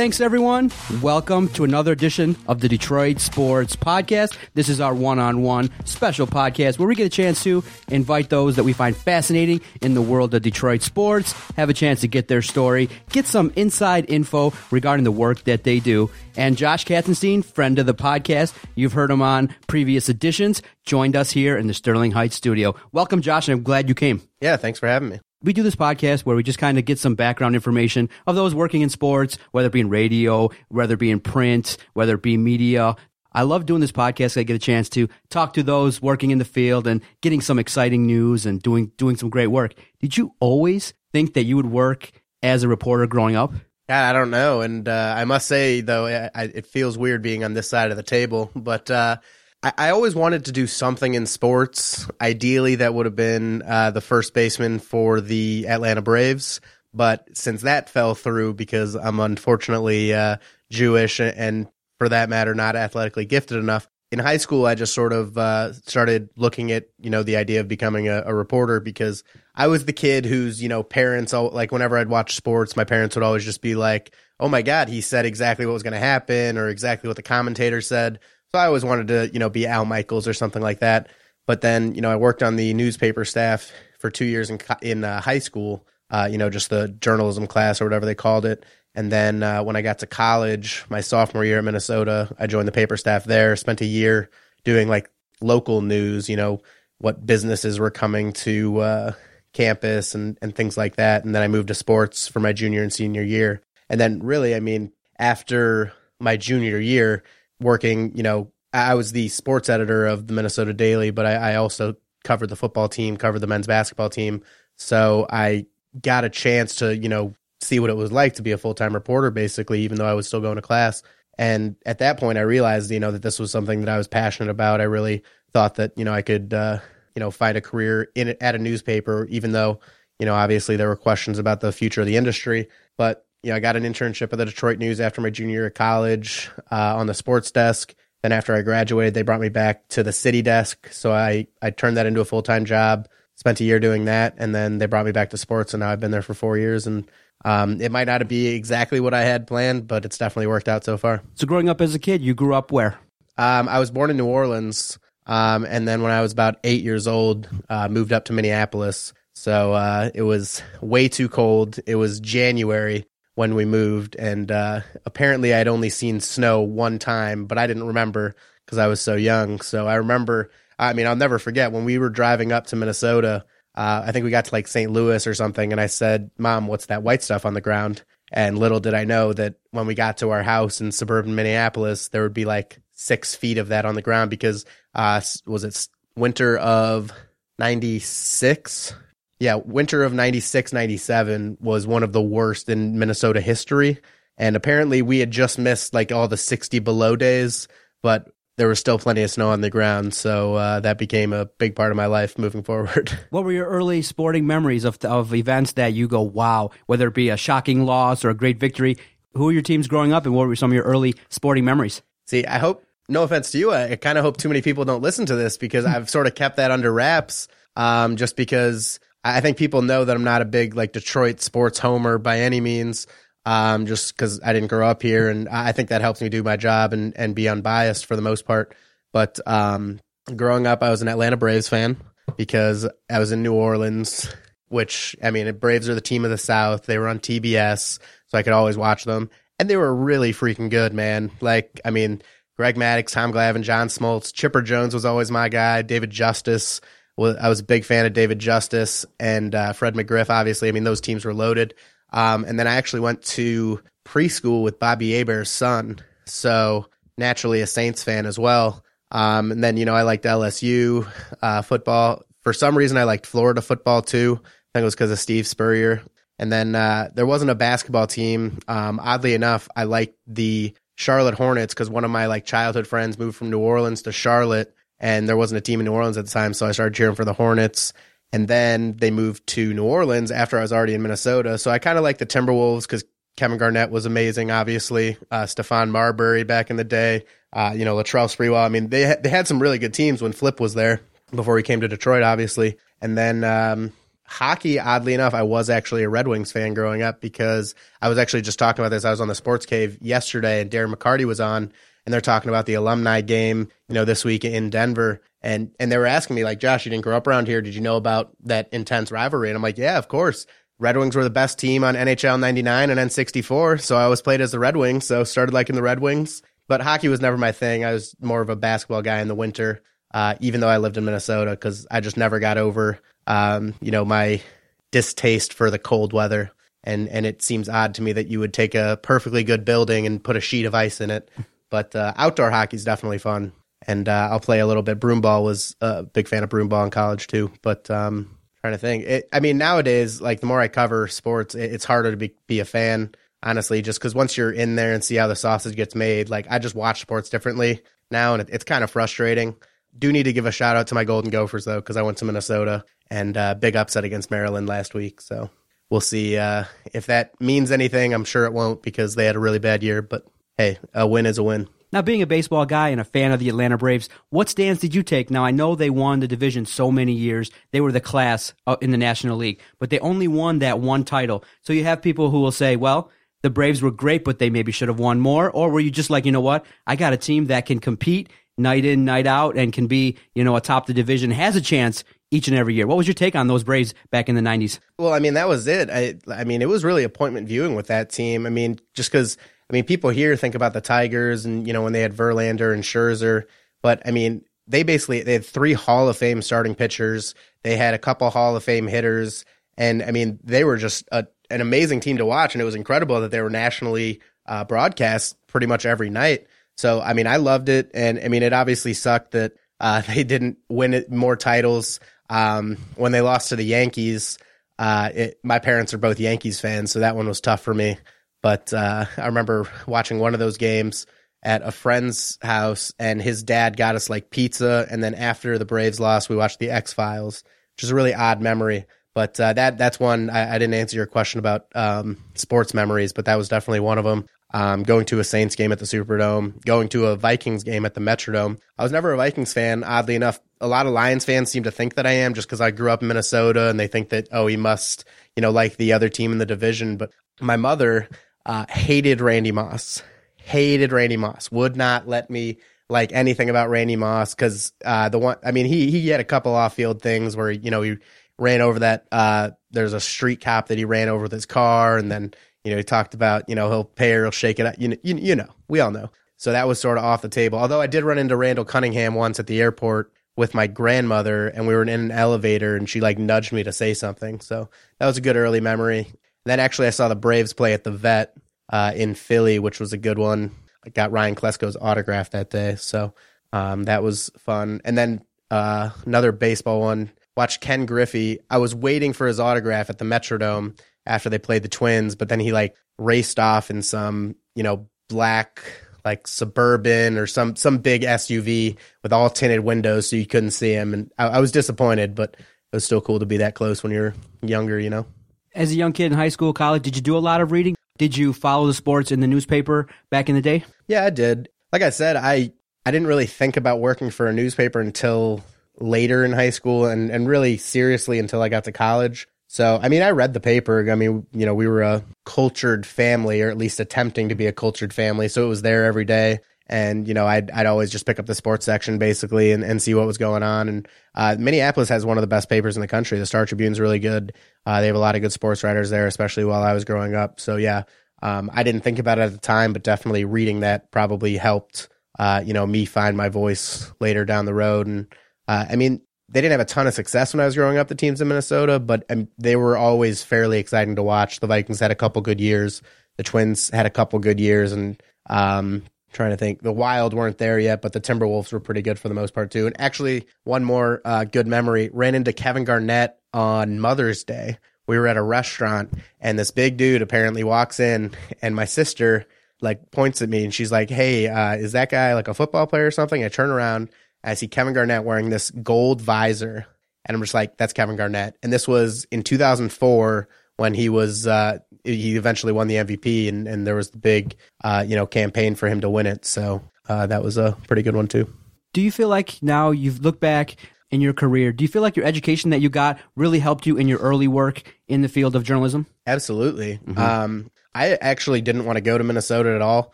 Thanks, 0.00 0.22
everyone. 0.22 0.72
Welcome 1.02 1.48
to 1.48 1.64
another 1.64 1.92
edition 1.92 2.34
of 2.46 2.60
the 2.60 2.70
Detroit 2.70 3.20
Sports 3.20 3.76
Podcast. 3.76 4.34
This 4.54 4.70
is 4.70 4.80
our 4.80 4.94
one 4.94 5.18
on 5.18 5.42
one 5.42 5.68
special 5.84 6.26
podcast 6.26 6.78
where 6.78 6.88
we 6.88 6.94
get 6.94 7.04
a 7.04 7.10
chance 7.10 7.42
to 7.42 7.62
invite 7.88 8.30
those 8.30 8.56
that 8.56 8.64
we 8.64 8.72
find 8.72 8.96
fascinating 8.96 9.60
in 9.82 9.92
the 9.92 10.00
world 10.00 10.32
of 10.32 10.40
Detroit 10.40 10.80
sports, 10.80 11.32
have 11.56 11.68
a 11.68 11.74
chance 11.74 12.00
to 12.00 12.08
get 12.08 12.28
their 12.28 12.40
story, 12.40 12.88
get 13.10 13.26
some 13.26 13.52
inside 13.56 14.06
info 14.08 14.54
regarding 14.70 15.04
the 15.04 15.12
work 15.12 15.44
that 15.44 15.64
they 15.64 15.80
do. 15.80 16.10
And 16.34 16.56
Josh 16.56 16.86
Katzenstein, 16.86 17.44
friend 17.44 17.78
of 17.78 17.84
the 17.84 17.92
podcast, 17.92 18.54
you've 18.76 18.94
heard 18.94 19.10
him 19.10 19.20
on 19.20 19.54
previous 19.66 20.08
editions, 20.08 20.62
joined 20.86 21.14
us 21.14 21.30
here 21.30 21.58
in 21.58 21.66
the 21.66 21.74
Sterling 21.74 22.12
Heights 22.12 22.36
studio. 22.36 22.74
Welcome, 22.90 23.20
Josh, 23.20 23.48
and 23.48 23.58
I'm 23.58 23.62
glad 23.62 23.86
you 23.86 23.94
came. 23.94 24.22
Yeah, 24.40 24.56
thanks 24.56 24.78
for 24.78 24.86
having 24.86 25.10
me 25.10 25.20
we 25.42 25.52
do 25.52 25.62
this 25.62 25.76
podcast 25.76 26.22
where 26.22 26.36
we 26.36 26.42
just 26.42 26.58
kind 26.58 26.78
of 26.78 26.84
get 26.84 26.98
some 26.98 27.14
background 27.14 27.54
information 27.54 28.08
of 28.26 28.36
those 28.36 28.54
working 28.54 28.82
in 28.82 28.90
sports, 28.90 29.38
whether 29.52 29.68
it 29.68 29.72
be 29.72 29.80
in 29.80 29.88
radio, 29.88 30.50
whether 30.68 30.94
it 30.94 31.00
be 31.00 31.10
in 31.10 31.20
print, 31.20 31.76
whether 31.94 32.14
it 32.14 32.22
be 32.22 32.36
media. 32.36 32.94
I 33.32 33.42
love 33.42 33.64
doing 33.64 33.80
this 33.80 33.92
podcast. 33.92 34.38
I 34.38 34.42
get 34.42 34.56
a 34.56 34.58
chance 34.58 34.88
to 34.90 35.08
talk 35.28 35.54
to 35.54 35.62
those 35.62 36.02
working 36.02 36.30
in 36.30 36.38
the 36.38 36.44
field 36.44 36.86
and 36.86 37.00
getting 37.20 37.40
some 37.40 37.58
exciting 37.58 38.06
news 38.06 38.44
and 38.44 38.60
doing 38.60 38.92
doing 38.96 39.16
some 39.16 39.30
great 39.30 39.46
work. 39.46 39.74
Did 40.00 40.16
you 40.16 40.34
always 40.40 40.92
think 41.12 41.34
that 41.34 41.44
you 41.44 41.56
would 41.56 41.70
work 41.70 42.10
as 42.42 42.62
a 42.62 42.68
reporter 42.68 43.06
growing 43.06 43.36
up? 43.36 43.52
I 43.88 44.12
don't 44.12 44.30
know, 44.30 44.60
and 44.60 44.88
uh, 44.88 45.14
I 45.16 45.24
must 45.24 45.48
say 45.48 45.80
though, 45.80 46.06
I, 46.06 46.30
I, 46.32 46.44
it 46.44 46.66
feels 46.66 46.96
weird 46.96 47.22
being 47.22 47.42
on 47.42 47.54
this 47.54 47.68
side 47.68 47.90
of 47.90 47.96
the 47.96 48.02
table, 48.02 48.50
but. 48.54 48.90
Uh, 48.90 49.16
I, 49.62 49.72
I 49.76 49.90
always 49.90 50.14
wanted 50.14 50.46
to 50.46 50.52
do 50.52 50.66
something 50.66 51.14
in 51.14 51.26
sports. 51.26 52.08
Ideally, 52.20 52.76
that 52.76 52.94
would 52.94 53.06
have 53.06 53.16
been 53.16 53.62
uh, 53.62 53.90
the 53.90 54.00
first 54.00 54.34
baseman 54.34 54.78
for 54.78 55.20
the 55.20 55.66
Atlanta 55.68 56.02
Braves. 56.02 56.60
But 56.92 57.36
since 57.36 57.62
that 57.62 57.88
fell 57.88 58.14
through 58.14 58.54
because 58.54 58.96
I'm 58.96 59.20
unfortunately 59.20 60.12
uh, 60.12 60.36
Jewish 60.70 61.20
and, 61.20 61.68
for 61.98 62.08
that 62.08 62.28
matter, 62.28 62.54
not 62.54 62.76
athletically 62.76 63.26
gifted 63.26 63.58
enough, 63.58 63.86
in 64.12 64.18
high 64.18 64.38
school, 64.38 64.66
I 64.66 64.74
just 64.74 64.92
sort 64.92 65.12
of 65.12 65.38
uh, 65.38 65.72
started 65.72 66.30
looking 66.34 66.72
at 66.72 66.86
you 66.98 67.10
know 67.10 67.22
the 67.22 67.36
idea 67.36 67.60
of 67.60 67.68
becoming 67.68 68.08
a, 68.08 68.22
a, 68.26 68.34
reporter 68.34 68.80
because 68.80 69.22
I 69.54 69.68
was 69.68 69.84
the 69.84 69.92
kid 69.92 70.24
whose 70.24 70.60
you 70.60 70.68
know 70.68 70.82
parents 70.82 71.32
like 71.32 71.70
whenever 71.70 71.96
I'd 71.96 72.08
watch 72.08 72.34
sports, 72.34 72.76
my 72.76 72.84
parents 72.84 73.14
would 73.14 73.22
always 73.22 73.44
just 73.44 73.62
be 73.62 73.76
like, 73.76 74.12
"Oh 74.40 74.48
my 74.48 74.62
God, 74.62 74.88
he 74.88 75.00
said 75.00 75.26
exactly 75.26 75.64
what 75.64 75.74
was 75.74 75.84
going 75.84 75.92
to 75.92 76.00
happen 76.00 76.58
or 76.58 76.68
exactly 76.68 77.06
what 77.06 77.16
the 77.16 77.22
commentator 77.22 77.80
said." 77.80 78.18
So 78.52 78.58
I 78.58 78.66
always 78.66 78.84
wanted 78.84 79.08
to, 79.08 79.30
you 79.32 79.38
know, 79.38 79.48
be 79.48 79.66
Al 79.66 79.84
Michaels 79.84 80.26
or 80.26 80.34
something 80.34 80.62
like 80.62 80.80
that. 80.80 81.08
But 81.46 81.60
then, 81.60 81.94
you 81.94 82.00
know, 82.00 82.10
I 82.10 82.16
worked 82.16 82.42
on 82.42 82.56
the 82.56 82.74
newspaper 82.74 83.24
staff 83.24 83.72
for 83.98 84.10
two 84.10 84.24
years 84.24 84.50
in 84.50 84.58
in 84.82 85.04
uh, 85.04 85.20
high 85.20 85.38
school. 85.38 85.86
Uh, 86.10 86.28
you 86.30 86.38
know, 86.38 86.50
just 86.50 86.70
the 86.70 86.88
journalism 86.88 87.46
class 87.46 87.80
or 87.80 87.84
whatever 87.84 88.04
they 88.04 88.16
called 88.16 88.44
it. 88.44 88.66
And 88.96 89.12
then 89.12 89.44
uh, 89.44 89.62
when 89.62 89.76
I 89.76 89.82
got 89.82 90.00
to 90.00 90.06
college, 90.08 90.84
my 90.88 91.00
sophomore 91.00 91.44
year 91.44 91.60
in 91.60 91.64
Minnesota, 91.64 92.34
I 92.36 92.48
joined 92.48 92.66
the 92.66 92.72
paper 92.72 92.96
staff 92.96 93.24
there. 93.24 93.54
Spent 93.54 93.80
a 93.80 93.86
year 93.86 94.28
doing 94.64 94.88
like 94.88 95.08
local 95.40 95.82
news. 95.82 96.28
You 96.28 96.36
know, 96.36 96.62
what 96.98 97.24
businesses 97.24 97.78
were 97.78 97.92
coming 97.92 98.32
to 98.32 98.80
uh, 98.80 99.12
campus 99.52 100.16
and 100.16 100.36
and 100.42 100.54
things 100.54 100.76
like 100.76 100.96
that. 100.96 101.24
And 101.24 101.34
then 101.34 101.42
I 101.42 101.48
moved 101.48 101.68
to 101.68 101.74
sports 101.74 102.26
for 102.26 102.40
my 102.40 102.52
junior 102.52 102.82
and 102.82 102.92
senior 102.92 103.22
year. 103.22 103.62
And 103.88 104.00
then 104.00 104.20
really, 104.24 104.56
I 104.56 104.60
mean, 104.60 104.92
after 105.18 105.92
my 106.18 106.36
junior 106.36 106.78
year, 106.78 107.22
working, 107.60 108.16
you 108.16 108.22
know, 108.22 108.50
I 108.72 108.94
was 108.94 109.12
the 109.12 109.28
sports 109.28 109.68
editor 109.68 110.06
of 110.06 110.26
the 110.26 110.32
Minnesota 110.32 110.72
Daily, 110.72 111.10
but 111.10 111.26
I, 111.26 111.34
I 111.34 111.54
also 111.56 111.96
covered 112.24 112.48
the 112.48 112.56
football 112.56 112.88
team, 112.88 113.16
covered 113.16 113.40
the 113.40 113.46
men's 113.46 113.66
basketball 113.66 114.10
team. 114.10 114.42
So 114.76 115.26
I 115.30 115.66
got 116.00 116.24
a 116.24 116.30
chance 116.30 116.76
to, 116.76 116.96
you 116.96 117.08
know, 117.08 117.34
see 117.60 117.80
what 117.80 117.90
it 117.90 117.96
was 117.96 118.12
like 118.12 118.34
to 118.34 118.42
be 118.42 118.52
a 118.52 118.58
full 118.58 118.74
time 118.74 118.94
reporter, 118.94 119.30
basically, 119.30 119.80
even 119.80 119.98
though 119.98 120.06
I 120.06 120.14
was 120.14 120.26
still 120.26 120.40
going 120.40 120.56
to 120.56 120.62
class. 120.62 121.02
And 121.38 121.76
at 121.86 121.98
that 121.98 122.18
point, 122.18 122.38
I 122.38 122.42
realized, 122.42 122.90
you 122.90 123.00
know, 123.00 123.10
that 123.12 123.22
this 123.22 123.38
was 123.38 123.50
something 123.50 123.80
that 123.80 123.88
I 123.88 123.98
was 123.98 124.08
passionate 124.08 124.50
about. 124.50 124.80
I 124.80 124.84
really 124.84 125.22
thought 125.52 125.76
that, 125.76 125.96
you 125.96 126.04
know, 126.04 126.12
I 126.12 126.22
could, 126.22 126.52
uh, 126.54 126.78
you 127.14 127.20
know, 127.20 127.30
find 127.30 127.56
a 127.56 127.60
career 127.60 128.10
in 128.14 128.36
at 128.40 128.54
a 128.54 128.58
newspaper, 128.58 129.26
even 129.30 129.52
though, 129.52 129.80
you 130.18 130.26
know, 130.26 130.34
obviously 130.34 130.76
there 130.76 130.88
were 130.88 130.96
questions 130.96 131.38
about 131.38 131.60
the 131.60 131.72
future 131.72 132.02
of 132.02 132.06
the 132.06 132.16
industry. 132.16 132.68
But 132.96 133.26
you 133.42 133.50
know, 133.50 133.56
I 133.56 133.60
got 133.60 133.76
an 133.76 133.84
internship 133.84 134.32
at 134.32 134.38
the 134.38 134.44
Detroit 134.44 134.78
News 134.78 135.00
after 135.00 135.20
my 135.20 135.30
junior 135.30 135.52
year 135.52 135.66
of 135.66 135.74
college 135.74 136.50
uh, 136.70 136.96
on 136.96 137.06
the 137.06 137.14
sports 137.14 137.50
desk. 137.50 137.94
Then 138.22 138.32
after 138.32 138.54
I 138.54 138.62
graduated, 138.62 139.14
they 139.14 139.22
brought 139.22 139.40
me 139.40 139.48
back 139.48 139.88
to 139.88 140.02
the 140.02 140.12
city 140.12 140.42
desk. 140.42 140.92
So 140.92 141.12
I, 141.12 141.46
I 141.62 141.70
turned 141.70 141.96
that 141.96 142.06
into 142.06 142.20
a 142.20 142.24
full 142.24 142.42
time 142.42 142.66
job, 142.66 143.08
spent 143.36 143.60
a 143.60 143.64
year 143.64 143.80
doing 143.80 144.04
that. 144.04 144.34
And 144.36 144.54
then 144.54 144.78
they 144.78 144.86
brought 144.86 145.06
me 145.06 145.12
back 145.12 145.30
to 145.30 145.38
sports. 145.38 145.72
And 145.72 145.80
now 145.80 145.90
I've 145.90 146.00
been 146.00 146.10
there 146.10 146.22
for 146.22 146.34
four 146.34 146.58
years. 146.58 146.86
And 146.86 147.10
um, 147.44 147.80
it 147.80 147.90
might 147.90 148.06
not 148.06 148.26
be 148.28 148.48
exactly 148.48 149.00
what 149.00 149.14
I 149.14 149.22
had 149.22 149.46
planned, 149.46 149.86
but 149.88 150.04
it's 150.04 150.18
definitely 150.18 150.48
worked 150.48 150.68
out 150.68 150.84
so 150.84 150.98
far. 150.98 151.22
So 151.34 151.46
growing 151.46 151.70
up 151.70 151.80
as 151.80 151.94
a 151.94 151.98
kid, 151.98 152.20
you 152.20 152.34
grew 152.34 152.54
up 152.54 152.70
where? 152.70 152.98
Um, 153.38 153.68
I 153.68 153.78
was 153.78 153.90
born 153.90 154.10
in 154.10 154.18
New 154.18 154.26
Orleans. 154.26 154.98
Um, 155.26 155.64
and 155.64 155.88
then 155.88 156.02
when 156.02 156.12
I 156.12 156.20
was 156.20 156.32
about 156.32 156.56
eight 156.64 156.82
years 156.82 157.06
old, 157.06 157.48
uh, 157.70 157.88
moved 157.88 158.12
up 158.12 158.26
to 158.26 158.34
Minneapolis. 158.34 159.14
So 159.32 159.72
uh, 159.72 160.10
it 160.14 160.22
was 160.22 160.62
way 160.82 161.08
too 161.08 161.30
cold. 161.30 161.78
It 161.86 161.94
was 161.94 162.20
January 162.20 163.06
when 163.40 163.54
we 163.54 163.64
moved, 163.64 164.16
and 164.16 164.52
uh, 164.52 164.82
apparently 165.06 165.54
I'd 165.54 165.66
only 165.66 165.88
seen 165.88 166.20
snow 166.20 166.60
one 166.60 166.98
time, 166.98 167.46
but 167.46 167.56
I 167.56 167.66
didn't 167.66 167.86
remember 167.86 168.34
because 168.66 168.76
I 168.76 168.86
was 168.86 169.00
so 169.00 169.14
young. 169.14 169.62
So 169.62 169.86
I 169.86 169.94
remember. 169.94 170.50
I 170.78 170.92
mean, 170.92 171.06
I'll 171.06 171.16
never 171.16 171.38
forget 171.38 171.72
when 171.72 171.86
we 171.86 171.96
were 171.96 172.10
driving 172.10 172.52
up 172.52 172.66
to 172.66 172.76
Minnesota. 172.76 173.46
Uh, 173.74 174.02
I 174.04 174.12
think 174.12 174.24
we 174.24 174.30
got 174.30 174.44
to 174.44 174.54
like 174.54 174.68
St. 174.68 174.92
Louis 174.92 175.26
or 175.26 175.32
something, 175.32 175.72
and 175.72 175.80
I 175.80 175.86
said, 175.86 176.30
"Mom, 176.36 176.66
what's 176.66 176.86
that 176.86 177.02
white 177.02 177.22
stuff 177.22 177.46
on 177.46 177.54
the 177.54 177.62
ground?" 177.62 178.02
And 178.30 178.58
little 178.58 178.78
did 178.78 178.92
I 178.92 179.04
know 179.04 179.32
that 179.32 179.54
when 179.70 179.86
we 179.86 179.94
got 179.94 180.18
to 180.18 180.28
our 180.32 180.42
house 180.42 180.82
in 180.82 180.92
suburban 180.92 181.34
Minneapolis, 181.34 182.08
there 182.08 182.22
would 182.22 182.34
be 182.34 182.44
like 182.44 182.78
six 182.92 183.34
feet 183.34 183.56
of 183.56 183.68
that 183.68 183.86
on 183.86 183.94
the 183.94 184.02
ground 184.02 184.28
because 184.28 184.66
uh, 184.94 185.22
was 185.46 185.64
it 185.64 185.88
winter 186.14 186.58
of 186.58 187.10
'96? 187.58 188.92
Yeah, 189.40 189.54
winter 189.54 190.04
of 190.04 190.12
96, 190.12 190.72
97 190.72 191.56
was 191.60 191.86
one 191.86 192.02
of 192.02 192.12
the 192.12 192.22
worst 192.22 192.68
in 192.68 192.98
Minnesota 192.98 193.40
history. 193.40 193.98
And 194.36 194.54
apparently 194.54 195.00
we 195.02 195.18
had 195.18 195.30
just 195.30 195.58
missed 195.58 195.94
like 195.94 196.12
all 196.12 196.28
the 196.28 196.36
60 196.36 196.78
below 196.80 197.16
days, 197.16 197.66
but 198.02 198.30
there 198.58 198.68
was 198.68 198.78
still 198.78 198.98
plenty 198.98 199.22
of 199.22 199.30
snow 199.30 199.48
on 199.48 199.62
the 199.62 199.70
ground. 199.70 200.12
So 200.12 200.54
uh, 200.54 200.80
that 200.80 200.98
became 200.98 201.32
a 201.32 201.46
big 201.46 201.74
part 201.74 201.90
of 201.90 201.96
my 201.96 202.04
life 202.04 202.38
moving 202.38 202.62
forward. 202.62 203.18
What 203.30 203.44
were 203.44 203.52
your 203.52 203.66
early 203.66 204.02
sporting 204.02 204.46
memories 204.46 204.84
of, 204.84 205.02
of 205.04 205.32
events 205.32 205.72
that 205.72 205.94
you 205.94 206.06
go, 206.06 206.20
wow, 206.20 206.70
whether 206.86 207.08
it 207.08 207.14
be 207.14 207.30
a 207.30 207.36
shocking 207.38 207.86
loss 207.86 208.24
or 208.24 208.28
a 208.28 208.34
great 208.34 208.60
victory? 208.60 208.96
Who 209.32 209.44
were 209.44 209.52
your 209.52 209.62
teams 209.62 209.88
growing 209.88 210.12
up 210.12 210.26
and 210.26 210.34
what 210.34 210.48
were 210.48 210.56
some 210.56 210.70
of 210.70 210.74
your 210.74 210.84
early 210.84 211.14
sporting 211.30 211.64
memories? 211.64 212.02
See, 212.26 212.44
I 212.44 212.58
hope, 212.58 212.84
no 213.08 213.22
offense 213.22 213.50
to 213.52 213.58
you, 213.58 213.72
I, 213.72 213.92
I 213.92 213.96
kind 213.96 214.18
of 214.18 214.24
hope 214.24 214.36
too 214.36 214.48
many 214.48 214.60
people 214.60 214.84
don't 214.84 215.02
listen 215.02 215.24
to 215.26 215.36
this 215.36 215.56
because 215.56 215.86
I've 215.86 216.10
sort 216.16 216.26
of 216.26 216.34
kept 216.34 216.56
that 216.56 216.70
under 216.70 216.92
wraps 216.92 217.48
um, 217.76 218.16
just 218.16 218.36
because 218.36 219.00
I 219.22 219.40
think 219.40 219.56
people 219.56 219.82
know 219.82 220.04
that 220.04 220.16
I'm 220.16 220.24
not 220.24 220.42
a 220.42 220.46
big 220.46 220.74
like 220.74 220.92
Detroit 220.92 221.40
sports 221.40 221.78
homer 221.78 222.18
by 222.18 222.40
any 222.40 222.60
means. 222.60 223.06
Um, 223.46 223.86
just 223.86 224.14
because 224.14 224.38
I 224.44 224.52
didn't 224.52 224.68
grow 224.68 224.86
up 224.86 225.00
here, 225.00 225.30
and 225.30 225.48
I 225.48 225.72
think 225.72 225.88
that 225.88 226.02
helps 226.02 226.20
me 226.20 226.28
do 226.28 226.42
my 226.42 226.56
job 226.56 226.92
and 226.92 227.16
and 227.16 227.34
be 227.34 227.48
unbiased 227.48 228.04
for 228.04 228.14
the 228.14 228.22
most 228.22 228.44
part. 228.44 228.74
But 229.12 229.40
um, 229.46 230.00
growing 230.36 230.66
up, 230.66 230.82
I 230.82 230.90
was 230.90 231.00
an 231.00 231.08
Atlanta 231.08 231.38
Braves 231.38 231.68
fan 231.68 231.96
because 232.36 232.86
I 233.08 233.18
was 233.18 233.32
in 233.32 233.42
New 233.42 233.54
Orleans, 233.54 234.28
which 234.68 235.16
I 235.22 235.30
mean, 235.30 235.46
the 235.46 235.54
Braves 235.54 235.88
are 235.88 235.94
the 235.94 236.02
team 236.02 236.24
of 236.24 236.30
the 236.30 236.38
South. 236.38 236.84
They 236.84 236.98
were 236.98 237.08
on 237.08 237.18
TBS, 237.18 237.98
so 238.26 238.38
I 238.38 238.42
could 238.42 238.52
always 238.52 238.76
watch 238.76 239.04
them, 239.04 239.30
and 239.58 239.70
they 239.70 239.76
were 239.76 239.94
really 239.94 240.32
freaking 240.32 240.68
good, 240.68 240.92
man. 240.92 241.30
Like, 241.40 241.80
I 241.84 241.90
mean, 241.90 242.20
Greg 242.56 242.76
Maddux, 242.76 243.10
Tom 243.10 243.32
Glavine, 243.32 243.62
John 243.62 243.88
Smoltz, 243.88 244.34
Chipper 244.34 244.60
Jones 244.60 244.92
was 244.92 245.06
always 245.06 245.30
my 245.30 245.48
guy. 245.48 245.80
David 245.80 246.10
Justice 246.10 246.82
I 247.18 247.48
was 247.48 247.60
a 247.60 247.64
big 247.64 247.84
fan 247.84 248.06
of 248.06 248.12
David 248.12 248.38
Justice 248.38 249.04
and 249.18 249.54
uh, 249.54 249.72
Fred 249.72 249.94
McGriff. 249.94 250.30
Obviously, 250.30 250.68
I 250.68 250.72
mean 250.72 250.84
those 250.84 251.00
teams 251.00 251.24
were 251.24 251.34
loaded. 251.34 251.74
Um, 252.12 252.44
and 252.44 252.58
then 252.58 252.66
I 252.66 252.74
actually 252.76 253.00
went 253.00 253.22
to 253.22 253.80
preschool 254.04 254.62
with 254.62 254.80
Bobby 254.80 255.12
Hebert's 255.12 255.50
son, 255.50 256.00
so 256.26 256.86
naturally 257.16 257.60
a 257.60 257.66
Saints 257.66 258.02
fan 258.02 258.26
as 258.26 258.38
well. 258.38 258.82
Um, 259.12 259.52
and 259.52 259.62
then 259.62 259.76
you 259.76 259.84
know 259.84 259.94
I 259.94 260.02
liked 260.02 260.24
LSU 260.24 261.06
uh, 261.42 261.62
football. 261.62 262.22
For 262.42 262.52
some 262.52 262.76
reason, 262.76 262.96
I 262.96 263.04
liked 263.04 263.26
Florida 263.26 263.60
football 263.60 264.02
too. 264.02 264.40
I 264.42 264.78
think 264.78 264.82
it 264.82 264.84
was 264.84 264.94
because 264.94 265.10
of 265.10 265.18
Steve 265.18 265.46
Spurrier. 265.46 266.02
And 266.38 266.50
then 266.50 266.74
uh, 266.74 267.10
there 267.14 267.26
wasn't 267.26 267.50
a 267.50 267.54
basketball 267.54 268.06
team. 268.06 268.60
Um, 268.66 268.98
oddly 269.02 269.34
enough, 269.34 269.68
I 269.76 269.84
liked 269.84 270.16
the 270.26 270.74
Charlotte 270.94 271.34
Hornets 271.34 271.74
because 271.74 271.90
one 271.90 272.04
of 272.04 272.10
my 272.10 272.26
like 272.26 272.46
childhood 272.46 272.86
friends 272.86 273.18
moved 273.18 273.36
from 273.36 273.50
New 273.50 273.58
Orleans 273.58 274.02
to 274.02 274.12
Charlotte, 274.12 274.74
and 275.00 275.28
there 275.28 275.36
wasn't 275.36 275.58
a 275.58 275.62
team 275.62 275.80
in 275.80 275.86
New 275.86 275.92
Orleans 275.92 276.18
at 276.18 276.26
the 276.26 276.30
time, 276.30 276.54
so 276.54 276.66
I 276.66 276.72
started 276.72 276.94
cheering 276.94 277.14
for 277.14 277.24
the 277.24 277.32
Hornets. 277.32 277.92
And 278.32 278.46
then 278.46 278.96
they 278.96 279.10
moved 279.10 279.44
to 279.48 279.74
New 279.74 279.84
Orleans 279.84 280.30
after 280.30 280.56
I 280.56 280.62
was 280.62 280.72
already 280.72 280.94
in 280.94 281.02
Minnesota. 281.02 281.58
So 281.58 281.70
I 281.70 281.80
kind 281.80 281.98
of 281.98 282.04
like 282.04 282.18
the 282.18 282.26
Timberwolves 282.26 282.82
because 282.82 283.02
Kevin 283.36 283.58
Garnett 283.58 283.90
was 283.90 284.06
amazing, 284.06 284.50
obviously. 284.52 285.16
Uh, 285.30 285.44
Stephon 285.44 285.90
Marbury 285.90 286.44
back 286.44 286.70
in 286.70 286.76
the 286.76 286.84
day. 286.84 287.24
Uh, 287.52 287.72
you 287.74 287.84
know, 287.84 287.96
Latrell 287.96 288.34
Sprewell. 288.34 288.64
I 288.64 288.68
mean, 288.68 288.88
they, 288.88 289.04
ha- 289.04 289.20
they 289.20 289.30
had 289.30 289.48
some 289.48 289.60
really 289.60 289.78
good 289.78 289.94
teams 289.94 290.22
when 290.22 290.32
Flip 290.32 290.60
was 290.60 290.74
there 290.74 291.00
before 291.34 291.56
he 291.56 291.64
came 291.64 291.80
to 291.80 291.88
Detroit, 291.88 292.22
obviously. 292.22 292.76
And 293.00 293.18
then 293.18 293.42
um, 293.42 293.92
hockey, 294.24 294.78
oddly 294.78 295.14
enough, 295.14 295.34
I 295.34 295.42
was 295.42 295.68
actually 295.70 296.04
a 296.04 296.08
Red 296.08 296.28
Wings 296.28 296.52
fan 296.52 296.74
growing 296.74 297.02
up 297.02 297.20
because 297.20 297.74
I 298.00 298.08
was 298.08 298.18
actually 298.18 298.42
just 298.42 298.58
talking 298.58 298.84
about 298.84 298.90
this. 298.90 299.04
I 299.04 299.10
was 299.10 299.20
on 299.20 299.28
the 299.28 299.34
Sports 299.34 299.66
Cave 299.66 299.98
yesterday, 300.00 300.60
and 300.60 300.70
Darren 300.70 300.94
McCarty 300.94 301.24
was 301.24 301.40
on, 301.40 301.72
and 302.10 302.12
they're 302.12 302.20
talking 302.20 302.48
about 302.48 302.66
the 302.66 302.74
alumni 302.74 303.20
game, 303.20 303.68
you 303.88 303.94
know, 303.94 304.04
this 304.04 304.24
week 304.24 304.44
in 304.44 304.68
Denver. 304.68 305.22
And 305.42 305.70
and 305.78 305.92
they 305.92 305.96
were 305.96 306.06
asking 306.06 306.34
me 306.34 306.42
like, 306.42 306.58
Josh, 306.58 306.84
you 306.84 306.90
didn't 306.90 307.04
grow 307.04 307.16
up 307.16 307.28
around 307.28 307.46
here. 307.46 307.62
Did 307.62 307.76
you 307.76 307.80
know 307.80 307.96
about 307.96 308.32
that 308.42 308.68
intense 308.72 309.12
rivalry? 309.12 309.48
And 309.48 309.54
I'm 309.54 309.62
like, 309.62 309.78
yeah, 309.78 309.96
of 309.96 310.08
course. 310.08 310.44
Red 310.80 310.96
Wings 310.96 311.14
were 311.14 311.22
the 311.22 311.30
best 311.30 311.56
team 311.56 311.84
on 311.84 311.94
NHL 311.94 312.40
99 312.40 312.90
and 312.90 312.98
N64, 312.98 313.80
so 313.80 313.96
I 313.96 314.02
always 314.02 314.22
played 314.22 314.40
as 314.40 314.50
the 314.50 314.58
Red 314.58 314.76
Wings. 314.76 315.06
So 315.06 315.22
started 315.22 315.52
liking 315.52 315.76
the 315.76 315.82
Red 315.82 316.00
Wings. 316.00 316.42
But 316.66 316.80
hockey 316.80 317.06
was 317.06 317.20
never 317.20 317.36
my 317.36 317.52
thing. 317.52 317.84
I 317.84 317.92
was 317.92 318.16
more 318.20 318.40
of 318.40 318.48
a 318.48 318.56
basketball 318.56 319.02
guy 319.02 319.20
in 319.20 319.28
the 319.28 319.36
winter, 319.36 319.84
uh, 320.12 320.34
even 320.40 320.60
though 320.60 320.68
I 320.68 320.78
lived 320.78 320.96
in 320.96 321.04
Minnesota 321.04 321.52
because 321.52 321.86
I 321.92 322.00
just 322.00 322.16
never 322.16 322.40
got 322.40 322.58
over, 322.58 322.98
um, 323.28 323.74
you 323.80 323.92
know, 323.92 324.04
my 324.04 324.42
distaste 324.90 325.54
for 325.54 325.70
the 325.70 325.78
cold 325.78 326.12
weather. 326.12 326.50
And 326.82 327.08
and 327.08 327.24
it 327.24 327.42
seems 327.42 327.68
odd 327.68 327.94
to 327.94 328.02
me 328.02 328.12
that 328.14 328.26
you 328.26 328.40
would 328.40 328.54
take 328.54 328.74
a 328.74 328.98
perfectly 329.00 329.44
good 329.44 329.64
building 329.64 330.06
and 330.06 330.24
put 330.24 330.36
a 330.36 330.40
sheet 330.40 330.64
of 330.64 330.74
ice 330.74 331.00
in 331.00 331.10
it. 331.10 331.30
But 331.70 331.94
uh, 331.94 332.12
outdoor 332.16 332.50
hockey 332.50 332.76
is 332.76 332.84
definitely 332.84 333.18
fun, 333.18 333.52
and 333.86 334.08
uh, 334.08 334.28
I'll 334.30 334.40
play 334.40 334.60
a 334.60 334.66
little 334.66 334.82
bit. 334.82 335.00
Broomball 335.00 335.44
was 335.44 335.76
a 335.80 336.02
big 336.02 336.28
fan 336.28 336.42
of 336.42 336.50
broomball 336.50 336.84
in 336.84 336.90
college 336.90 337.26
too. 337.26 337.52
But 337.62 337.90
um, 337.90 338.36
trying 338.60 338.74
to 338.74 338.78
think, 338.78 339.04
it, 339.04 339.28
I 339.32 339.40
mean, 339.40 339.56
nowadays, 339.58 340.20
like 340.20 340.40
the 340.40 340.46
more 340.46 340.60
I 340.60 340.68
cover 340.68 341.06
sports, 341.08 341.54
it, 341.54 341.72
it's 341.72 341.84
harder 341.84 342.10
to 342.10 342.16
be 342.16 342.34
be 342.46 342.60
a 342.60 342.64
fan. 342.64 343.14
Honestly, 343.42 343.80
just 343.80 343.98
because 343.98 344.14
once 344.14 344.36
you're 344.36 344.52
in 344.52 344.76
there 344.76 344.92
and 344.92 345.02
see 345.02 345.14
how 345.14 345.26
the 345.26 345.36
sausage 345.36 345.74
gets 345.74 345.94
made, 345.94 346.28
like 346.28 346.46
I 346.50 346.58
just 346.58 346.74
watch 346.74 347.00
sports 347.00 347.30
differently 347.30 347.80
now, 348.10 348.34
and 348.34 348.42
it, 348.42 348.50
it's 348.52 348.64
kind 348.64 348.84
of 348.84 348.90
frustrating. 348.90 349.56
Do 349.98 350.12
need 350.12 350.24
to 350.24 350.32
give 350.32 350.46
a 350.46 350.52
shout 350.52 350.76
out 350.76 350.88
to 350.88 350.94
my 350.94 351.04
Golden 351.04 351.30
Gophers 351.30 351.64
though, 351.64 351.80
because 351.80 351.96
I 351.96 352.02
went 352.02 352.18
to 352.18 352.24
Minnesota 352.24 352.84
and 353.10 353.36
uh, 353.36 353.54
big 353.54 353.76
upset 353.76 354.04
against 354.04 354.30
Maryland 354.30 354.66
last 354.66 354.94
week. 354.94 355.20
So 355.20 355.50
we'll 355.88 356.00
see 356.00 356.36
uh, 356.36 356.64
if 356.92 357.06
that 357.06 357.40
means 357.40 357.72
anything. 357.72 358.12
I'm 358.12 358.24
sure 358.24 358.44
it 358.44 358.52
won't 358.52 358.82
because 358.82 359.14
they 359.14 359.24
had 359.24 359.36
a 359.36 359.40
really 359.40 359.58
bad 359.58 359.82
year. 359.82 360.02
But 360.02 360.26
hey, 360.60 360.78
a 360.92 361.06
win 361.06 361.24
is 361.24 361.38
a 361.38 361.42
win. 361.42 361.68
Now, 361.92 362.02
being 362.02 362.22
a 362.22 362.26
baseball 362.26 362.66
guy 362.66 362.90
and 362.90 363.00
a 363.00 363.04
fan 363.04 363.32
of 363.32 363.40
the 363.40 363.48
Atlanta 363.48 363.76
Braves, 363.76 364.08
what 364.28 364.48
stance 364.48 364.78
did 364.78 364.94
you 364.94 365.02
take? 365.02 365.30
Now, 365.30 365.44
I 365.44 365.50
know 365.50 365.74
they 365.74 365.90
won 365.90 366.20
the 366.20 366.28
division 366.28 366.66
so 366.66 366.92
many 366.92 367.12
years. 367.12 367.50
They 367.72 367.80
were 367.80 367.90
the 367.90 368.00
class 368.00 368.52
uh, 368.66 368.76
in 368.80 368.90
the 368.90 368.98
National 368.98 369.38
League, 369.38 369.60
but 369.78 369.90
they 369.90 369.98
only 370.00 370.28
won 370.28 370.60
that 370.60 370.78
one 370.78 371.02
title. 371.02 371.42
So 371.62 371.72
you 371.72 371.82
have 371.84 372.02
people 372.02 372.30
who 372.30 372.40
will 372.40 372.52
say, 372.52 372.76
well, 372.76 373.10
the 373.42 373.50
Braves 373.50 373.82
were 373.82 373.90
great, 373.90 374.22
but 374.22 374.38
they 374.38 374.50
maybe 374.50 374.70
should 374.70 374.88
have 374.88 375.00
won 375.00 375.18
more. 375.18 375.50
Or 375.50 375.70
were 375.70 375.80
you 375.80 375.90
just 375.90 376.10
like, 376.10 376.26
you 376.26 376.32
know 376.32 376.42
what? 376.42 376.64
I 376.86 376.94
got 376.94 377.14
a 377.14 377.16
team 377.16 377.46
that 377.46 377.66
can 377.66 377.80
compete 377.80 378.28
night 378.58 378.84
in, 378.84 379.04
night 379.04 379.26
out, 379.26 379.56
and 379.56 379.72
can 379.72 379.86
be, 379.86 380.16
you 380.34 380.44
know, 380.44 380.54
atop 380.56 380.86
the 380.86 380.94
division, 380.94 381.30
has 381.30 381.56
a 381.56 381.60
chance 381.60 382.04
each 382.30 382.46
and 382.46 382.56
every 382.56 382.74
year. 382.74 382.86
What 382.86 382.98
was 382.98 383.08
your 383.08 383.14
take 383.14 383.34
on 383.34 383.48
those 383.48 383.64
Braves 383.64 383.94
back 384.10 384.28
in 384.28 384.36
the 384.36 384.42
90s? 384.42 384.78
Well, 384.98 385.12
I 385.12 385.18
mean, 385.18 385.34
that 385.34 385.48
was 385.48 385.66
it. 385.66 385.90
I, 385.90 386.16
I 386.30 386.44
mean, 386.44 386.62
it 386.62 386.68
was 386.68 386.84
really 386.84 387.02
appointment 387.02 387.48
viewing 387.48 387.74
with 387.74 387.88
that 387.88 388.10
team. 388.10 388.46
I 388.46 388.50
mean, 388.50 388.78
just 388.94 389.10
because, 389.10 389.36
I 389.70 389.72
mean, 389.72 389.84
people 389.84 390.10
here 390.10 390.34
think 390.34 390.56
about 390.56 390.72
the 390.72 390.80
Tigers 390.80 391.46
and, 391.46 391.64
you 391.64 391.72
know, 391.72 391.82
when 391.82 391.92
they 391.92 392.00
had 392.00 392.12
Verlander 392.12 392.74
and 392.74 392.82
Scherzer, 392.82 393.44
but 393.82 394.02
I 394.04 394.10
mean, 394.10 394.44
they 394.66 394.82
basically, 394.82 395.22
they 395.22 395.34
had 395.34 395.44
three 395.44 395.74
Hall 395.74 396.08
of 396.08 396.16
Fame 396.16 396.42
starting 396.42 396.74
pitchers. 396.74 397.36
They 397.62 397.76
had 397.76 397.94
a 397.94 397.98
couple 397.98 398.28
Hall 398.30 398.56
of 398.56 398.64
Fame 398.64 398.88
hitters. 398.88 399.44
And 399.76 400.02
I 400.02 400.10
mean, 400.10 400.40
they 400.42 400.64
were 400.64 400.76
just 400.76 401.08
a, 401.12 401.26
an 401.50 401.60
amazing 401.60 402.00
team 402.00 402.18
to 402.18 402.26
watch. 402.26 402.54
And 402.54 402.62
it 402.62 402.64
was 402.64 402.74
incredible 402.74 403.20
that 403.20 403.30
they 403.30 403.40
were 403.40 403.50
nationally 403.50 404.20
uh, 404.44 404.64
broadcast 404.64 405.36
pretty 405.46 405.66
much 405.66 405.86
every 405.86 406.10
night. 406.10 406.48
So, 406.76 407.00
I 407.00 407.12
mean, 407.12 407.28
I 407.28 407.36
loved 407.36 407.68
it. 407.68 407.92
And 407.94 408.18
I 408.18 408.28
mean, 408.28 408.42
it 408.42 408.52
obviously 408.52 408.92
sucked 408.92 409.32
that 409.32 409.52
uh, 409.78 410.00
they 410.14 410.24
didn't 410.24 410.58
win 410.68 410.94
it 410.94 411.12
more 411.12 411.36
titles. 411.36 412.00
Um, 412.28 412.76
when 412.96 413.12
they 413.12 413.20
lost 413.20 413.50
to 413.50 413.56
the 413.56 413.64
Yankees, 413.64 414.38
uh, 414.80 415.10
it, 415.14 415.40
my 415.44 415.60
parents 415.60 415.94
are 415.94 415.98
both 415.98 416.18
Yankees 416.18 416.60
fans, 416.60 416.90
so 416.90 417.00
that 417.00 417.14
one 417.14 417.28
was 417.28 417.40
tough 417.40 417.60
for 417.60 417.74
me. 417.74 417.98
But 418.42 418.72
uh, 418.72 419.06
I 419.16 419.26
remember 419.26 419.66
watching 419.86 420.18
one 420.18 420.34
of 420.34 420.40
those 420.40 420.56
games 420.56 421.06
at 421.42 421.62
a 421.62 421.72
friend's 421.72 422.38
house, 422.42 422.92
and 422.98 423.20
his 423.20 423.42
dad 423.42 423.76
got 423.76 423.94
us 423.94 424.10
like 424.10 424.30
pizza. 424.30 424.86
And 424.90 425.02
then 425.02 425.14
after 425.14 425.58
the 425.58 425.64
Braves 425.64 426.00
lost, 426.00 426.28
we 426.28 426.36
watched 426.36 426.58
the 426.58 426.70
X 426.70 426.92
Files, 426.92 427.44
which 427.76 427.84
is 427.84 427.90
a 427.90 427.94
really 427.94 428.14
odd 428.14 428.40
memory. 428.40 428.86
But 429.14 429.40
uh, 429.40 429.52
that 429.54 429.76
that's 429.76 429.98
one 429.98 430.30
I, 430.30 430.54
I, 430.54 430.58
didn't 430.58 430.74
answer 430.74 430.96
your 430.96 431.06
question 431.06 431.40
about 431.40 431.66
um, 431.74 432.22
sports 432.34 432.74
memories, 432.74 433.12
but 433.12 433.24
that 433.24 433.36
was 433.36 433.48
definitely 433.48 433.80
one 433.80 433.98
of 433.98 434.04
them 434.04 434.26
um, 434.54 434.82
going 434.84 435.04
to 435.06 435.18
a 435.18 435.24
Saints 435.24 435.56
game 435.56 435.72
at 435.72 435.80
the 435.80 435.84
Superdome, 435.84 436.64
going 436.64 436.88
to 436.90 437.06
a 437.06 437.16
Vikings 437.16 437.64
game 437.64 437.84
at 437.84 437.94
the 437.94 438.00
Metrodome. 438.00 438.58
I 438.78 438.84
was 438.84 438.92
never 438.92 439.12
a 439.12 439.16
Vikings 439.16 439.52
fan, 439.52 439.82
oddly 439.82 440.14
enough. 440.14 440.40
A 440.60 440.68
lot 440.68 440.86
of 440.86 440.92
Lions 440.92 441.24
fans 441.24 441.50
seem 441.50 441.64
to 441.64 441.72
think 441.72 441.94
that 441.94 442.06
I 442.06 442.12
am 442.12 442.34
just 442.34 442.46
because 442.46 442.60
I 442.60 442.70
grew 442.70 442.90
up 442.90 443.02
in 443.02 443.08
Minnesota 443.08 443.68
and 443.68 443.80
they 443.80 443.88
think 443.88 444.10
that, 444.10 444.28
oh, 444.30 444.46
he 444.46 444.56
must, 444.56 445.04
you 445.34 445.40
know, 445.40 445.50
like 445.50 445.76
the 445.76 445.92
other 445.92 446.08
team 446.08 446.30
in 446.32 446.38
the 446.38 446.46
division. 446.46 446.96
But 446.96 447.10
my 447.40 447.56
mother 447.56 448.08
uh, 448.46 448.66
hated 448.68 449.20
Randy 449.20 449.52
Moss, 449.52 450.02
hated 450.36 450.92
Randy 450.92 451.16
Moss, 451.16 451.50
would 451.50 451.76
not 451.76 452.08
let 452.08 452.30
me 452.30 452.58
like 452.88 453.12
anything 453.12 453.48
about 453.48 453.70
Randy 453.70 453.96
Moss 453.96 454.34
because 454.34 454.72
uh, 454.84 455.08
the 455.08 455.18
one, 455.18 455.36
I 455.44 455.52
mean, 455.52 455.66
he, 455.66 455.90
he 455.90 456.08
had 456.08 456.20
a 456.20 456.24
couple 456.24 456.54
off 456.54 456.74
field 456.74 457.00
things 457.00 457.36
where, 457.36 457.50
you 457.50 457.70
know, 457.70 457.82
he 457.82 457.98
ran 458.38 458.60
over 458.60 458.80
that, 458.80 459.06
uh, 459.12 459.50
there's 459.70 459.92
a 459.92 460.00
street 460.00 460.40
cop 460.40 460.68
that 460.68 460.78
he 460.78 460.84
ran 460.84 461.08
over 461.08 461.22
with 461.22 461.32
his 461.32 461.46
car 461.46 461.98
and 461.98 462.10
then, 462.10 462.34
you 462.64 462.70
know, 462.72 462.76
he 462.76 462.82
talked 462.82 463.14
about, 463.14 463.48
you 463.48 463.54
know, 463.54 463.70
he'll 463.70 463.84
pay 463.84 464.10
her, 464.12 464.24
he'll 464.24 464.30
shake 464.30 464.58
it 464.58 464.66
up. 464.66 464.74
You 464.78 464.88
know, 464.88 464.96
you, 465.02 465.16
you 465.16 465.36
know, 465.36 465.48
we 465.68 465.80
all 465.80 465.90
know. 465.90 466.10
So 466.36 466.52
that 466.52 466.66
was 466.66 466.80
sort 466.80 466.98
of 466.98 467.04
off 467.04 467.22
the 467.22 467.28
table. 467.28 467.58
Although 467.58 467.80
I 467.80 467.86
did 467.86 468.02
run 468.02 468.18
into 468.18 468.36
Randall 468.36 468.64
Cunningham 468.64 469.14
once 469.14 469.38
at 469.38 469.46
the 469.46 469.60
airport 469.60 470.12
with 470.36 470.54
my 470.54 470.66
grandmother 470.66 471.48
and 471.48 471.66
we 471.66 471.74
were 471.74 471.82
in 471.82 471.88
an 471.88 472.10
elevator 472.10 472.76
and 472.76 472.88
she 472.88 473.00
like 473.00 473.18
nudged 473.18 473.52
me 473.52 473.62
to 473.62 473.72
say 473.72 473.94
something. 473.94 474.40
So 474.40 474.68
that 474.98 475.06
was 475.06 475.18
a 475.18 475.20
good 475.20 475.36
early 475.36 475.60
memory. 475.60 476.10
Then 476.44 476.60
actually 476.60 476.88
I 476.88 476.90
saw 476.90 477.08
the 477.08 477.16
Braves 477.16 477.52
play 477.52 477.74
at 477.74 477.84
the 477.84 477.90
vet 477.90 478.34
uh, 478.72 478.92
in 478.94 479.14
Philly, 479.14 479.58
which 479.58 479.80
was 479.80 479.92
a 479.92 479.98
good 479.98 480.18
one. 480.18 480.52
I 480.84 480.90
got 480.90 481.12
Ryan 481.12 481.34
Klesko's 481.34 481.76
autograph 481.76 482.30
that 482.30 482.50
day. 482.50 482.76
So 482.76 483.14
um, 483.52 483.84
that 483.84 484.02
was 484.02 484.30
fun. 484.38 484.80
And 484.84 484.96
then 484.96 485.22
uh, 485.50 485.90
another 486.06 486.32
baseball 486.32 486.80
one. 486.80 487.10
Watched 487.36 487.60
Ken 487.60 487.86
Griffey. 487.86 488.40
I 488.50 488.58
was 488.58 488.74
waiting 488.74 489.12
for 489.12 489.26
his 489.26 489.40
autograph 489.40 489.88
at 489.88 489.98
the 489.98 490.04
Metrodome 490.04 490.78
after 491.06 491.30
they 491.30 491.38
played 491.38 491.62
the 491.62 491.68
Twins, 491.68 492.14
but 492.14 492.28
then 492.28 492.40
he 492.40 492.52
like 492.52 492.76
raced 492.98 493.38
off 493.38 493.70
in 493.70 493.82
some, 493.82 494.36
you 494.54 494.62
know, 494.62 494.88
black 495.08 495.62
like 496.04 496.26
suburban 496.26 497.18
or 497.18 497.26
some 497.26 497.56
some 497.56 497.78
big 497.78 498.02
SUV 498.02 498.76
with 499.02 499.12
all 499.12 499.28
tinted 499.28 499.60
windows 499.60 500.08
so 500.08 500.16
you 500.16 500.26
couldn't 500.26 500.52
see 500.52 500.72
him 500.72 500.94
and 500.94 501.12
I, 501.18 501.26
I 501.26 501.40
was 501.40 501.52
disappointed, 501.52 502.14
but 502.14 502.36
it 502.38 502.76
was 502.76 502.84
still 502.84 503.00
cool 503.00 503.18
to 503.18 503.26
be 503.26 503.38
that 503.38 503.54
close 503.54 503.82
when 503.82 503.92
you're 503.92 504.14
younger, 504.42 504.78
you 504.78 504.90
know. 504.90 505.06
As 505.54 505.72
a 505.72 505.74
young 505.74 505.92
kid 505.92 506.06
in 506.06 506.12
high 506.12 506.28
school, 506.28 506.52
college, 506.52 506.82
did 506.82 506.96
you 506.96 507.02
do 507.02 507.16
a 507.16 507.18
lot 507.18 507.40
of 507.40 507.50
reading? 507.50 507.74
Did 507.98 508.16
you 508.16 508.32
follow 508.32 508.66
the 508.66 508.74
sports 508.74 509.10
in 509.10 509.20
the 509.20 509.26
newspaper 509.26 509.88
back 510.10 510.28
in 510.28 510.34
the 510.34 510.40
day? 510.40 510.64
Yeah, 510.86 511.04
I 511.04 511.10
did. 511.10 511.48
Like 511.72 511.82
I 511.82 511.90
said, 511.90 512.16
I 512.16 512.52
I 512.86 512.90
didn't 512.90 513.08
really 513.08 513.26
think 513.26 513.56
about 513.56 513.80
working 513.80 514.10
for 514.10 514.26
a 514.26 514.32
newspaper 514.32 514.80
until 514.80 515.44
later 515.78 516.24
in 516.24 516.32
high 516.32 516.50
school 516.50 516.86
and, 516.86 517.10
and 517.10 517.28
really 517.28 517.56
seriously 517.56 518.18
until 518.18 518.42
I 518.42 518.48
got 518.48 518.64
to 518.64 518.72
college. 518.72 519.28
So, 519.48 519.80
I 519.82 519.88
mean, 519.88 520.02
I 520.02 520.10
read 520.10 520.32
the 520.32 520.40
paper. 520.40 520.90
I 520.90 520.94
mean, 520.94 521.26
you 521.32 521.44
know, 521.44 521.54
we 521.54 521.66
were 521.66 521.82
a 521.82 522.04
cultured 522.24 522.86
family, 522.86 523.42
or 523.42 523.50
at 523.50 523.58
least 523.58 523.80
attempting 523.80 524.28
to 524.28 524.34
be 524.36 524.46
a 524.46 524.52
cultured 524.52 524.94
family. 524.94 525.28
So 525.28 525.44
it 525.44 525.48
was 525.48 525.62
there 525.62 525.84
every 525.84 526.04
day. 526.04 526.38
And, 526.70 527.08
you 527.08 527.14
know, 527.14 527.26
I'd, 527.26 527.50
I'd 527.50 527.66
always 527.66 527.90
just 527.90 528.06
pick 528.06 528.20
up 528.20 528.26
the 528.26 528.34
sports 528.34 528.64
section 528.64 528.98
basically 528.98 529.50
and, 529.50 529.64
and 529.64 529.82
see 529.82 529.92
what 529.92 530.06
was 530.06 530.18
going 530.18 530.44
on. 530.44 530.68
And 530.68 530.88
uh, 531.16 531.34
Minneapolis 531.36 531.88
has 531.88 532.06
one 532.06 532.16
of 532.16 532.22
the 532.22 532.28
best 532.28 532.48
papers 532.48 532.76
in 532.76 532.80
the 532.80 532.86
country. 532.86 533.18
The 533.18 533.26
Star 533.26 533.44
Tribune's 533.44 533.80
really 533.80 533.98
good. 533.98 534.34
Uh, 534.64 534.80
they 534.80 534.86
have 534.86 534.94
a 534.94 535.00
lot 535.00 535.16
of 535.16 535.20
good 535.20 535.32
sports 535.32 535.64
writers 535.64 535.90
there, 535.90 536.06
especially 536.06 536.44
while 536.44 536.62
I 536.62 536.72
was 536.72 536.84
growing 536.84 537.16
up. 537.16 537.40
So, 537.40 537.56
yeah, 537.56 537.82
um, 538.22 538.50
I 538.54 538.62
didn't 538.62 538.82
think 538.82 539.00
about 539.00 539.18
it 539.18 539.22
at 539.22 539.32
the 539.32 539.38
time, 539.38 539.72
but 539.72 539.82
definitely 539.82 540.24
reading 540.24 540.60
that 540.60 540.92
probably 540.92 541.36
helped, 541.36 541.88
uh, 542.20 542.42
you 542.46 542.52
know, 542.52 542.66
me 542.66 542.84
find 542.84 543.16
my 543.16 543.30
voice 543.30 543.92
later 543.98 544.24
down 544.24 544.44
the 544.44 544.54
road. 544.54 544.86
And, 544.86 545.12
uh, 545.48 545.66
I 545.68 545.74
mean, 545.74 546.02
they 546.28 546.40
didn't 546.40 546.52
have 546.52 546.60
a 546.60 546.64
ton 546.64 546.86
of 546.86 546.94
success 546.94 547.34
when 547.34 547.40
I 547.40 547.46
was 547.46 547.56
growing 547.56 547.78
up, 547.78 547.88
the 547.88 547.96
teams 547.96 548.20
in 548.20 548.28
Minnesota, 548.28 548.78
but 548.78 549.04
um, 549.10 549.26
they 549.38 549.56
were 549.56 549.76
always 549.76 550.22
fairly 550.22 550.60
exciting 550.60 550.94
to 550.94 551.02
watch. 551.02 551.40
The 551.40 551.48
Vikings 551.48 551.80
had 551.80 551.90
a 551.90 551.96
couple 551.96 552.22
good 552.22 552.40
years. 552.40 552.80
The 553.16 553.24
Twins 553.24 553.70
had 553.70 553.86
a 553.86 553.90
couple 553.90 554.20
good 554.20 554.38
years, 554.38 554.70
and 554.70 555.02
um, 555.28 555.82
trying 556.12 556.30
to 556.30 556.36
think, 556.36 556.62
the 556.62 556.72
Wild 556.72 557.14
weren't 557.14 557.38
there 557.38 557.58
yet, 557.58 557.82
but 557.82 557.92
the 557.92 558.00
Timberwolves 558.00 558.52
were 558.52 558.60
pretty 558.60 558.82
good 558.82 558.98
for 558.98 559.08
the 559.08 559.14
most 559.14 559.34
part 559.34 559.50
too. 559.50 559.66
And 559.66 559.80
actually, 559.80 560.26
one 560.44 560.64
more 560.64 561.00
uh, 561.04 561.24
good 561.24 561.46
memory: 561.46 561.90
ran 561.92 562.14
into 562.14 562.32
Kevin 562.32 562.64
Garnett 562.64 563.16
on 563.32 563.80
Mother's 563.80 564.24
Day. 564.24 564.58
We 564.86 564.98
were 564.98 565.06
at 565.06 565.16
a 565.16 565.22
restaurant, 565.22 565.92
and 566.20 566.38
this 566.38 566.50
big 566.50 566.76
dude 566.76 567.02
apparently 567.02 567.44
walks 567.44 567.80
in, 567.80 568.12
and 568.42 568.56
my 568.56 568.64
sister 568.64 569.26
like 569.62 569.90
points 569.90 570.22
at 570.22 570.28
me 570.28 570.44
and 570.44 570.54
she's 570.54 570.72
like, 570.72 570.90
"Hey, 570.90 571.28
uh, 571.28 571.54
is 571.54 571.72
that 571.72 571.90
guy 571.90 572.14
like 572.14 572.28
a 572.28 572.34
football 572.34 572.66
player 572.66 572.86
or 572.86 572.90
something?" 572.90 573.22
I 573.22 573.28
turn 573.28 573.50
around, 573.50 573.90
I 574.24 574.34
see 574.34 574.48
Kevin 574.48 574.74
Garnett 574.74 575.04
wearing 575.04 575.30
this 575.30 575.50
gold 575.50 576.00
visor, 576.00 576.66
and 577.04 577.14
I'm 577.14 577.22
just 577.22 577.34
like, 577.34 577.56
"That's 577.56 577.72
Kevin 577.72 577.96
Garnett." 577.96 578.36
And 578.42 578.52
this 578.52 578.66
was 578.66 579.06
in 579.10 579.22
2004 579.22 580.28
when 580.56 580.74
he 580.74 580.88
was 580.88 581.26
uh, 581.26 581.58
he 581.84 582.16
eventually 582.16 582.52
won 582.52 582.68
the 582.68 582.76
MVP, 582.76 583.28
and 583.28 583.46
and 583.46 583.66
there 583.66 583.76
was 583.76 583.90
the 583.90 583.98
big 583.98 584.36
uh, 584.64 584.84
you 584.86 584.96
know 584.96 585.06
campaign 585.06 585.54
for 585.54 585.68
him 585.68 585.80
to 585.80 585.90
win 585.90 586.06
it. 586.06 586.24
So 586.24 586.62
uh, 586.88 587.06
that 587.06 587.22
was 587.22 587.36
a 587.36 587.56
pretty 587.66 587.82
good 587.82 587.96
one 587.96 588.08
too. 588.08 588.32
Do 588.72 588.80
you 588.80 588.90
feel 588.90 589.08
like 589.08 589.42
now 589.42 589.70
you've 589.70 590.00
looked 590.00 590.20
back 590.20 590.56
in 590.90 591.00
your 591.00 591.12
career, 591.12 591.52
do 591.52 591.62
you 591.64 591.68
feel 591.68 591.82
like 591.82 591.96
your 591.96 592.06
education 592.06 592.50
that 592.50 592.60
you 592.60 592.68
got 592.68 592.98
really 593.14 593.38
helped 593.38 593.66
you 593.66 593.76
in 593.76 593.88
your 593.88 593.98
early 594.00 594.28
work 594.28 594.62
in 594.88 595.02
the 595.02 595.08
field 595.08 595.36
of 595.36 595.44
journalism? 595.44 595.86
Absolutely. 596.06 596.78
Mm-hmm. 596.78 596.98
Um, 596.98 597.50
I 597.74 597.94
actually 597.94 598.40
didn't 598.40 598.64
want 598.64 598.76
to 598.76 598.80
go 598.80 598.98
to 598.98 599.04
Minnesota 599.04 599.54
at 599.54 599.62
all. 599.62 599.92